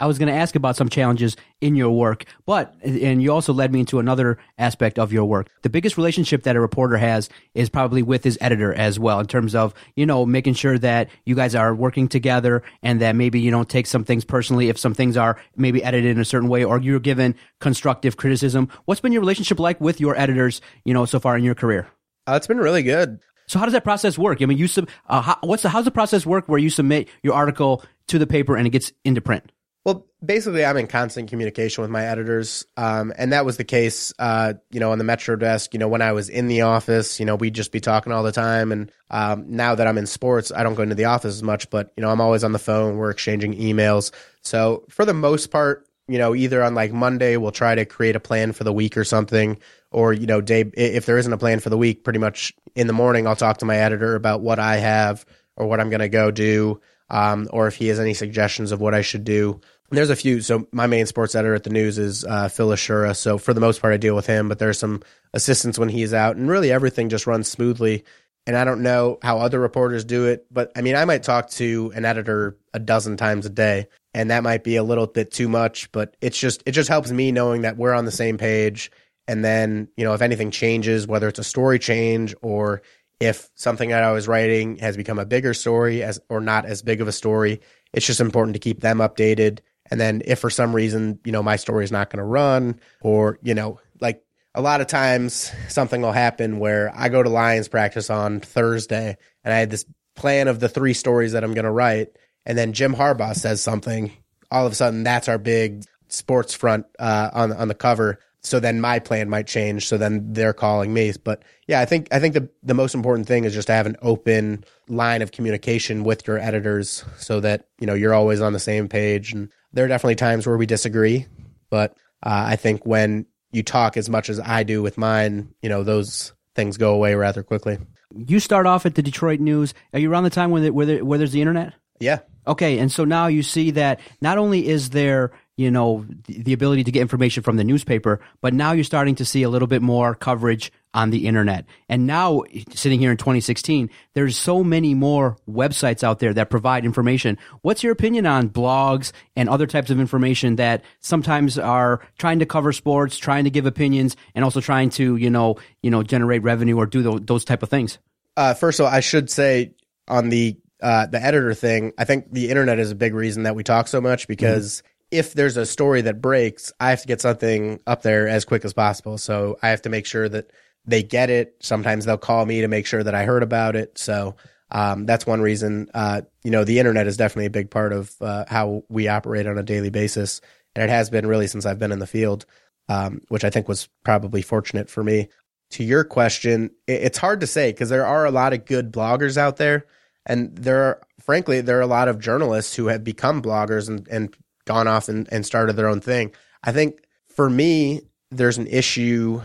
I 0.00 0.06
was 0.06 0.18
going 0.18 0.32
to 0.32 0.38
ask 0.38 0.56
about 0.56 0.76
some 0.76 0.88
challenges 0.88 1.36
in 1.60 1.76
your 1.76 1.90
work, 1.90 2.24
but 2.46 2.74
and 2.82 3.22
you 3.22 3.32
also 3.32 3.52
led 3.52 3.72
me 3.72 3.80
into 3.80 3.98
another 3.98 4.38
aspect 4.58 4.98
of 4.98 5.12
your 5.12 5.26
work. 5.26 5.48
The 5.62 5.68
biggest 5.68 5.96
relationship 5.98 6.44
that 6.44 6.56
a 6.56 6.60
reporter 6.60 6.96
has 6.96 7.28
is 7.54 7.68
probably 7.68 8.02
with 8.02 8.24
his 8.24 8.38
editor 8.40 8.72
as 8.72 8.98
well, 8.98 9.20
in 9.20 9.26
terms 9.26 9.54
of 9.54 9.74
you 9.96 10.06
know 10.06 10.24
making 10.24 10.54
sure 10.54 10.78
that 10.78 11.10
you 11.26 11.34
guys 11.34 11.54
are 11.54 11.74
working 11.74 12.08
together 12.08 12.62
and 12.82 13.00
that 13.00 13.14
maybe 13.14 13.40
you 13.40 13.50
don't 13.50 13.68
take 13.68 13.86
some 13.86 14.04
things 14.04 14.24
personally 14.24 14.70
if 14.70 14.78
some 14.78 14.94
things 14.94 15.16
are 15.16 15.36
maybe 15.54 15.84
edited 15.84 16.10
in 16.12 16.20
a 16.20 16.24
certain 16.24 16.48
way 16.48 16.64
or 16.64 16.80
you're 16.80 16.98
given 16.98 17.34
constructive 17.60 18.16
criticism. 18.16 18.68
What's 18.86 19.02
been 19.02 19.12
your 19.12 19.20
relationship 19.20 19.60
like 19.60 19.80
with 19.80 20.00
your 20.00 20.18
editors, 20.18 20.62
you 20.84 20.94
know, 20.94 21.04
so 21.04 21.20
far 21.20 21.36
in 21.36 21.44
your 21.44 21.54
career? 21.54 21.88
Uh, 22.26 22.34
it's 22.34 22.46
been 22.46 22.58
really 22.58 22.82
good. 22.82 23.20
So 23.48 23.58
how 23.58 23.64
does 23.64 23.72
that 23.72 23.82
process 23.82 24.16
work? 24.16 24.40
I 24.40 24.46
mean, 24.46 24.58
you 24.58 24.68
sub, 24.68 24.88
uh, 25.08 25.20
how, 25.20 25.38
what's 25.42 25.64
the 25.64 25.68
how's 25.68 25.84
the 25.84 25.90
process 25.90 26.24
work 26.24 26.48
where 26.48 26.58
you 26.58 26.70
submit 26.70 27.08
your 27.22 27.34
article 27.34 27.84
to 28.06 28.18
the 28.18 28.26
paper 28.26 28.56
and 28.56 28.66
it 28.66 28.70
gets 28.70 28.92
into 29.04 29.20
print? 29.20 29.50
Well, 29.84 30.06
basically, 30.22 30.62
I'm 30.62 30.76
in 30.76 30.88
constant 30.88 31.30
communication 31.30 31.80
with 31.80 31.90
my 31.90 32.04
editors, 32.04 32.66
um, 32.76 33.14
and 33.16 33.32
that 33.32 33.46
was 33.46 33.56
the 33.56 33.64
case, 33.64 34.12
uh, 34.18 34.54
you 34.70 34.78
know, 34.78 34.92
on 34.92 34.98
the 34.98 35.04
Metro 35.04 35.36
desk. 35.36 35.72
You 35.72 35.78
know, 35.78 35.88
when 35.88 36.02
I 36.02 36.12
was 36.12 36.28
in 36.28 36.48
the 36.48 36.62
office, 36.62 37.18
you 37.18 37.24
know, 37.24 37.34
we'd 37.34 37.54
just 37.54 37.72
be 37.72 37.80
talking 37.80 38.12
all 38.12 38.22
the 38.22 38.30
time. 38.30 38.72
And 38.72 38.92
um, 39.10 39.44
now 39.48 39.74
that 39.74 39.86
I'm 39.86 39.96
in 39.96 40.06
sports, 40.06 40.52
I 40.54 40.64
don't 40.64 40.74
go 40.74 40.82
into 40.82 40.94
the 40.96 41.06
office 41.06 41.34
as 41.34 41.42
much, 41.42 41.70
but 41.70 41.94
you 41.96 42.02
know, 42.02 42.10
I'm 42.10 42.20
always 42.20 42.44
on 42.44 42.52
the 42.52 42.58
phone. 42.58 42.98
We're 42.98 43.10
exchanging 43.10 43.54
emails. 43.54 44.12
So 44.42 44.84
for 44.90 45.06
the 45.06 45.14
most 45.14 45.50
part, 45.50 45.86
you 46.08 46.18
know, 46.18 46.34
either 46.34 46.62
on 46.62 46.74
like 46.74 46.92
Monday, 46.92 47.38
we'll 47.38 47.50
try 47.50 47.74
to 47.74 47.86
create 47.86 48.16
a 48.16 48.20
plan 48.20 48.52
for 48.52 48.64
the 48.64 48.72
week 48.74 48.98
or 48.98 49.04
something, 49.04 49.58
or 49.90 50.12
you 50.12 50.26
know, 50.26 50.42
day 50.42 50.70
if 50.74 51.06
there 51.06 51.16
isn't 51.16 51.32
a 51.32 51.38
plan 51.38 51.58
for 51.58 51.70
the 51.70 51.78
week, 51.78 52.04
pretty 52.04 52.18
much 52.18 52.52
in 52.74 52.86
the 52.86 52.92
morning, 52.92 53.26
I'll 53.26 53.36
talk 53.36 53.58
to 53.58 53.64
my 53.64 53.76
editor 53.76 54.14
about 54.14 54.42
what 54.42 54.58
I 54.58 54.76
have 54.76 55.24
or 55.56 55.66
what 55.66 55.80
I'm 55.80 55.88
going 55.88 56.00
to 56.00 56.08
go 56.08 56.30
do 56.30 56.82
um, 57.10 57.48
or 57.52 57.66
if 57.66 57.76
he 57.76 57.88
has 57.88 58.00
any 58.00 58.14
suggestions 58.14 58.72
of 58.72 58.80
what 58.80 58.94
I 58.94 59.02
should 59.02 59.24
do. 59.24 59.60
There's 59.90 60.10
a 60.10 60.16
few. 60.16 60.40
So 60.40 60.68
my 60.70 60.86
main 60.86 61.06
sports 61.06 61.34
editor 61.34 61.54
at 61.54 61.64
the 61.64 61.70
news 61.70 61.98
is 61.98 62.24
uh, 62.24 62.48
Phil 62.48 62.68
Laciura. 62.68 63.14
So 63.14 63.38
for 63.38 63.52
the 63.52 63.60
most 63.60 63.80
part, 63.80 63.92
I 63.92 63.96
deal 63.96 64.14
with 64.14 64.26
him, 64.26 64.48
but 64.48 64.60
there's 64.60 64.78
some 64.78 65.02
assistants 65.34 65.78
when 65.78 65.88
he's 65.88 66.14
out, 66.14 66.36
and 66.36 66.48
really 66.48 66.70
everything 66.70 67.08
just 67.08 67.26
runs 67.26 67.48
smoothly. 67.48 68.04
And 68.46 68.56
I 68.56 68.64
don't 68.64 68.82
know 68.82 69.18
how 69.22 69.38
other 69.38 69.60
reporters 69.60 70.04
do 70.04 70.26
it, 70.26 70.46
but 70.50 70.72
I 70.74 70.80
mean, 70.80 70.96
I 70.96 71.04
might 71.04 71.22
talk 71.22 71.50
to 71.50 71.92
an 71.94 72.04
editor 72.04 72.56
a 72.72 72.78
dozen 72.78 73.16
times 73.16 73.46
a 73.46 73.50
day, 73.50 73.88
and 74.14 74.30
that 74.30 74.42
might 74.42 74.64
be 74.64 74.76
a 74.76 74.82
little 74.82 75.06
bit 75.06 75.30
too 75.32 75.48
much. 75.48 75.90
But 75.92 76.16
it's 76.20 76.38
just 76.38 76.62
it 76.66 76.72
just 76.72 76.88
helps 76.88 77.10
me 77.10 77.32
knowing 77.32 77.62
that 77.62 77.76
we're 77.76 77.92
on 77.92 78.04
the 78.04 78.12
same 78.12 78.38
page. 78.38 78.90
And 79.28 79.44
then 79.44 79.88
you 79.96 80.04
know, 80.04 80.14
if 80.14 80.22
anything 80.22 80.50
changes, 80.50 81.06
whether 81.06 81.28
it's 81.28 81.38
a 81.38 81.44
story 81.44 81.78
change 81.78 82.34
or 82.42 82.82
if 83.20 83.50
something 83.54 83.90
that 83.90 84.02
I 84.02 84.12
was 84.12 84.26
writing 84.26 84.78
has 84.78 84.96
become 84.96 85.18
a 85.18 85.26
bigger 85.26 85.52
story 85.54 86.02
as 86.02 86.18
or 86.28 86.40
not 86.40 86.64
as 86.64 86.82
big 86.82 87.00
of 87.00 87.08
a 87.08 87.12
story, 87.12 87.60
it's 87.92 88.06
just 88.06 88.20
important 88.20 88.54
to 88.54 88.60
keep 88.60 88.80
them 88.80 88.98
updated. 88.98 89.60
And 89.90 90.00
then 90.00 90.22
if 90.24 90.38
for 90.38 90.50
some 90.50 90.74
reason, 90.74 91.20
you 91.24 91.32
know, 91.32 91.42
my 91.42 91.56
story 91.56 91.84
is 91.84 91.92
not 91.92 92.10
going 92.10 92.18
to 92.18 92.24
run 92.24 92.80
or, 93.02 93.38
you 93.42 93.54
know, 93.54 93.78
like 94.00 94.24
a 94.54 94.62
lot 94.62 94.80
of 94.80 94.86
times 94.86 95.52
something 95.68 96.00
will 96.00 96.12
happen 96.12 96.58
where 96.58 96.92
I 96.94 97.08
go 97.08 97.22
to 97.22 97.28
Lions 97.28 97.68
practice 97.68 98.08
on 98.08 98.40
Thursday 98.40 99.16
and 99.44 99.54
I 99.54 99.58
had 99.58 99.70
this 99.70 99.84
plan 100.16 100.48
of 100.48 100.58
the 100.58 100.68
three 100.68 100.94
stories 100.94 101.32
that 101.32 101.44
I'm 101.44 101.54
going 101.54 101.64
to 101.64 101.70
write. 101.70 102.16
And 102.46 102.56
then 102.56 102.72
Jim 102.72 102.94
Harbaugh 102.94 103.36
says 103.36 103.62
something. 103.62 104.12
All 104.50 104.66
of 104.66 104.72
a 104.72 104.74
sudden, 104.74 105.04
that's 105.04 105.28
our 105.28 105.38
big 105.38 105.84
sports 106.08 106.54
front 106.54 106.86
uh, 106.98 107.30
on 107.32 107.52
on 107.52 107.68
the 107.68 107.74
cover 107.74 108.18
so 108.42 108.58
then 108.58 108.80
my 108.80 108.98
plan 108.98 109.28
might 109.28 109.46
change. 109.46 109.86
So 109.86 109.98
then 109.98 110.32
they're 110.32 110.52
calling 110.52 110.92
me. 110.92 111.12
But 111.22 111.42
yeah, 111.66 111.80
I 111.80 111.84
think 111.84 112.08
I 112.12 112.20
think 112.20 112.34
the 112.34 112.48
the 112.62 112.74
most 112.74 112.94
important 112.94 113.28
thing 113.28 113.44
is 113.44 113.52
just 113.52 113.66
to 113.66 113.74
have 113.74 113.86
an 113.86 113.96
open 114.02 114.64
line 114.88 115.22
of 115.22 115.32
communication 115.32 116.04
with 116.04 116.26
your 116.26 116.38
editors 116.38 117.04
so 117.18 117.40
that 117.40 117.66
you 117.78 117.86
know 117.86 117.94
you're 117.94 118.14
always 118.14 118.40
on 118.40 118.52
the 118.52 118.58
same 118.58 118.88
page. 118.88 119.32
And 119.32 119.50
there 119.72 119.84
are 119.84 119.88
definitely 119.88 120.16
times 120.16 120.46
where 120.46 120.56
we 120.56 120.66
disagree, 120.66 121.26
but 121.68 121.92
uh, 122.22 122.44
I 122.46 122.56
think 122.56 122.86
when 122.86 123.26
you 123.52 123.62
talk 123.62 123.96
as 123.96 124.08
much 124.08 124.30
as 124.30 124.40
I 124.40 124.62
do 124.62 124.82
with 124.82 124.96
mine, 124.96 125.54
you 125.62 125.68
know 125.68 125.82
those 125.82 126.32
things 126.54 126.76
go 126.76 126.94
away 126.94 127.14
rather 127.14 127.42
quickly. 127.42 127.78
You 128.14 128.40
start 128.40 128.66
off 128.66 128.86
at 128.86 128.94
the 128.94 129.02
Detroit 129.02 129.38
News. 129.38 129.74
Are 129.92 129.98
you 130.00 130.10
around 130.10 130.24
the 130.24 130.30
time 130.30 130.50
when 130.50 130.72
where, 130.74 130.86
there, 130.86 131.04
where 131.04 131.18
there's 131.18 131.32
the 131.32 131.42
internet? 131.42 131.74
Yeah. 132.00 132.20
Okay, 132.46 132.78
and 132.78 132.90
so 132.90 133.04
now 133.04 133.26
you 133.26 133.42
see 133.42 133.72
that 133.72 134.00
not 134.22 134.38
only 134.38 134.66
is 134.66 134.90
there 134.90 135.30
you 135.60 135.70
know 135.70 136.06
the, 136.26 136.42
the 136.42 136.52
ability 136.54 136.84
to 136.84 136.90
get 136.90 137.02
information 137.02 137.42
from 137.42 137.58
the 137.58 137.64
newspaper, 137.64 138.18
but 138.40 138.54
now 138.54 138.72
you're 138.72 138.82
starting 138.82 139.14
to 139.16 139.26
see 139.26 139.42
a 139.42 139.50
little 139.50 139.68
bit 139.68 139.82
more 139.82 140.14
coverage 140.14 140.72
on 140.94 141.10
the 141.10 141.26
internet. 141.26 141.66
And 141.86 142.06
now, 142.06 142.44
sitting 142.70 142.98
here 142.98 143.10
in 143.10 143.18
2016, 143.18 143.90
there's 144.14 144.38
so 144.38 144.64
many 144.64 144.94
more 144.94 145.36
websites 145.48 146.02
out 146.02 146.18
there 146.18 146.32
that 146.32 146.48
provide 146.48 146.86
information. 146.86 147.36
What's 147.60 147.82
your 147.82 147.92
opinion 147.92 148.24
on 148.24 148.48
blogs 148.48 149.12
and 149.36 149.50
other 149.50 149.66
types 149.66 149.90
of 149.90 150.00
information 150.00 150.56
that 150.56 150.82
sometimes 151.00 151.58
are 151.58 152.00
trying 152.16 152.38
to 152.38 152.46
cover 152.46 152.72
sports, 152.72 153.18
trying 153.18 153.44
to 153.44 153.50
give 153.50 153.66
opinions, 153.66 154.16
and 154.34 154.42
also 154.42 154.62
trying 154.62 154.88
to 154.90 155.16
you 155.16 155.28
know 155.28 155.56
you 155.82 155.90
know 155.90 156.02
generate 156.02 156.42
revenue 156.42 156.78
or 156.78 156.86
do 156.86 157.02
those, 157.02 157.20
those 157.24 157.44
type 157.44 157.62
of 157.62 157.68
things? 157.68 157.98
Uh, 158.38 158.54
first 158.54 158.80
of 158.80 158.86
all, 158.86 158.92
I 158.92 159.00
should 159.00 159.30
say 159.30 159.74
on 160.08 160.30
the 160.30 160.56
uh, 160.80 161.04
the 161.04 161.22
editor 161.22 161.52
thing, 161.52 161.92
I 161.98 162.06
think 162.06 162.32
the 162.32 162.48
internet 162.48 162.78
is 162.78 162.90
a 162.90 162.94
big 162.94 163.12
reason 163.12 163.42
that 163.42 163.54
we 163.54 163.62
talk 163.62 163.88
so 163.88 164.00
much 164.00 164.26
because 164.26 164.78
mm-hmm 164.78 164.89
if 165.10 165.34
there's 165.34 165.56
a 165.56 165.66
story 165.66 166.02
that 166.02 166.20
breaks, 166.20 166.72
I 166.78 166.90
have 166.90 167.02
to 167.02 167.08
get 167.08 167.20
something 167.20 167.80
up 167.86 168.02
there 168.02 168.28
as 168.28 168.44
quick 168.44 168.64
as 168.64 168.72
possible. 168.72 169.18
So 169.18 169.58
I 169.62 169.68
have 169.68 169.82
to 169.82 169.88
make 169.88 170.06
sure 170.06 170.28
that 170.28 170.50
they 170.86 171.02
get 171.02 171.30
it. 171.30 171.56
Sometimes 171.60 172.04
they'll 172.04 172.18
call 172.18 172.46
me 172.46 172.60
to 172.60 172.68
make 172.68 172.86
sure 172.86 173.02
that 173.02 173.14
I 173.14 173.24
heard 173.24 173.42
about 173.42 173.76
it. 173.76 173.98
So 173.98 174.36
um, 174.70 175.06
that's 175.06 175.26
one 175.26 175.40
reason. 175.40 175.88
Uh, 175.92 176.22
you 176.44 176.50
know, 176.50 176.64
the 176.64 176.78
internet 176.78 177.06
is 177.06 177.16
definitely 177.16 177.46
a 177.46 177.50
big 177.50 177.70
part 177.70 177.92
of 177.92 178.14
uh, 178.20 178.44
how 178.48 178.84
we 178.88 179.08
operate 179.08 179.46
on 179.46 179.58
a 179.58 179.62
daily 179.62 179.90
basis, 179.90 180.40
and 180.74 180.84
it 180.84 180.90
has 180.90 181.10
been 181.10 181.26
really 181.26 181.48
since 181.48 181.66
I've 181.66 181.78
been 181.78 181.92
in 181.92 181.98
the 181.98 182.06
field, 182.06 182.46
um, 182.88 183.20
which 183.28 183.44
I 183.44 183.50
think 183.50 183.68
was 183.68 183.88
probably 184.04 184.42
fortunate 184.42 184.88
for 184.88 185.02
me. 185.02 185.28
To 185.72 185.84
your 185.84 186.02
question, 186.02 186.70
it's 186.86 187.18
hard 187.18 187.40
to 187.40 187.46
say 187.46 187.70
because 187.70 187.90
there 187.90 188.06
are 188.06 188.26
a 188.26 188.30
lot 188.30 188.52
of 188.52 188.64
good 188.64 188.92
bloggers 188.92 189.36
out 189.36 189.56
there, 189.56 189.86
and 190.26 190.56
there 190.56 190.82
are, 190.82 191.02
frankly, 191.20 191.60
there 191.60 191.78
are 191.78 191.82
a 191.82 191.86
lot 191.86 192.08
of 192.08 192.20
journalists 192.20 192.74
who 192.74 192.86
have 192.88 193.04
become 193.04 193.42
bloggers 193.42 193.88
and, 193.88 194.06
and 194.08 194.36
gone 194.64 194.88
off 194.88 195.08
and, 195.08 195.28
and 195.32 195.44
started 195.44 195.76
their 195.76 195.88
own 195.88 196.00
thing. 196.00 196.32
I 196.62 196.72
think 196.72 197.04
for 197.34 197.48
me, 197.48 198.02
there's 198.30 198.58
an 198.58 198.66
issue 198.66 199.42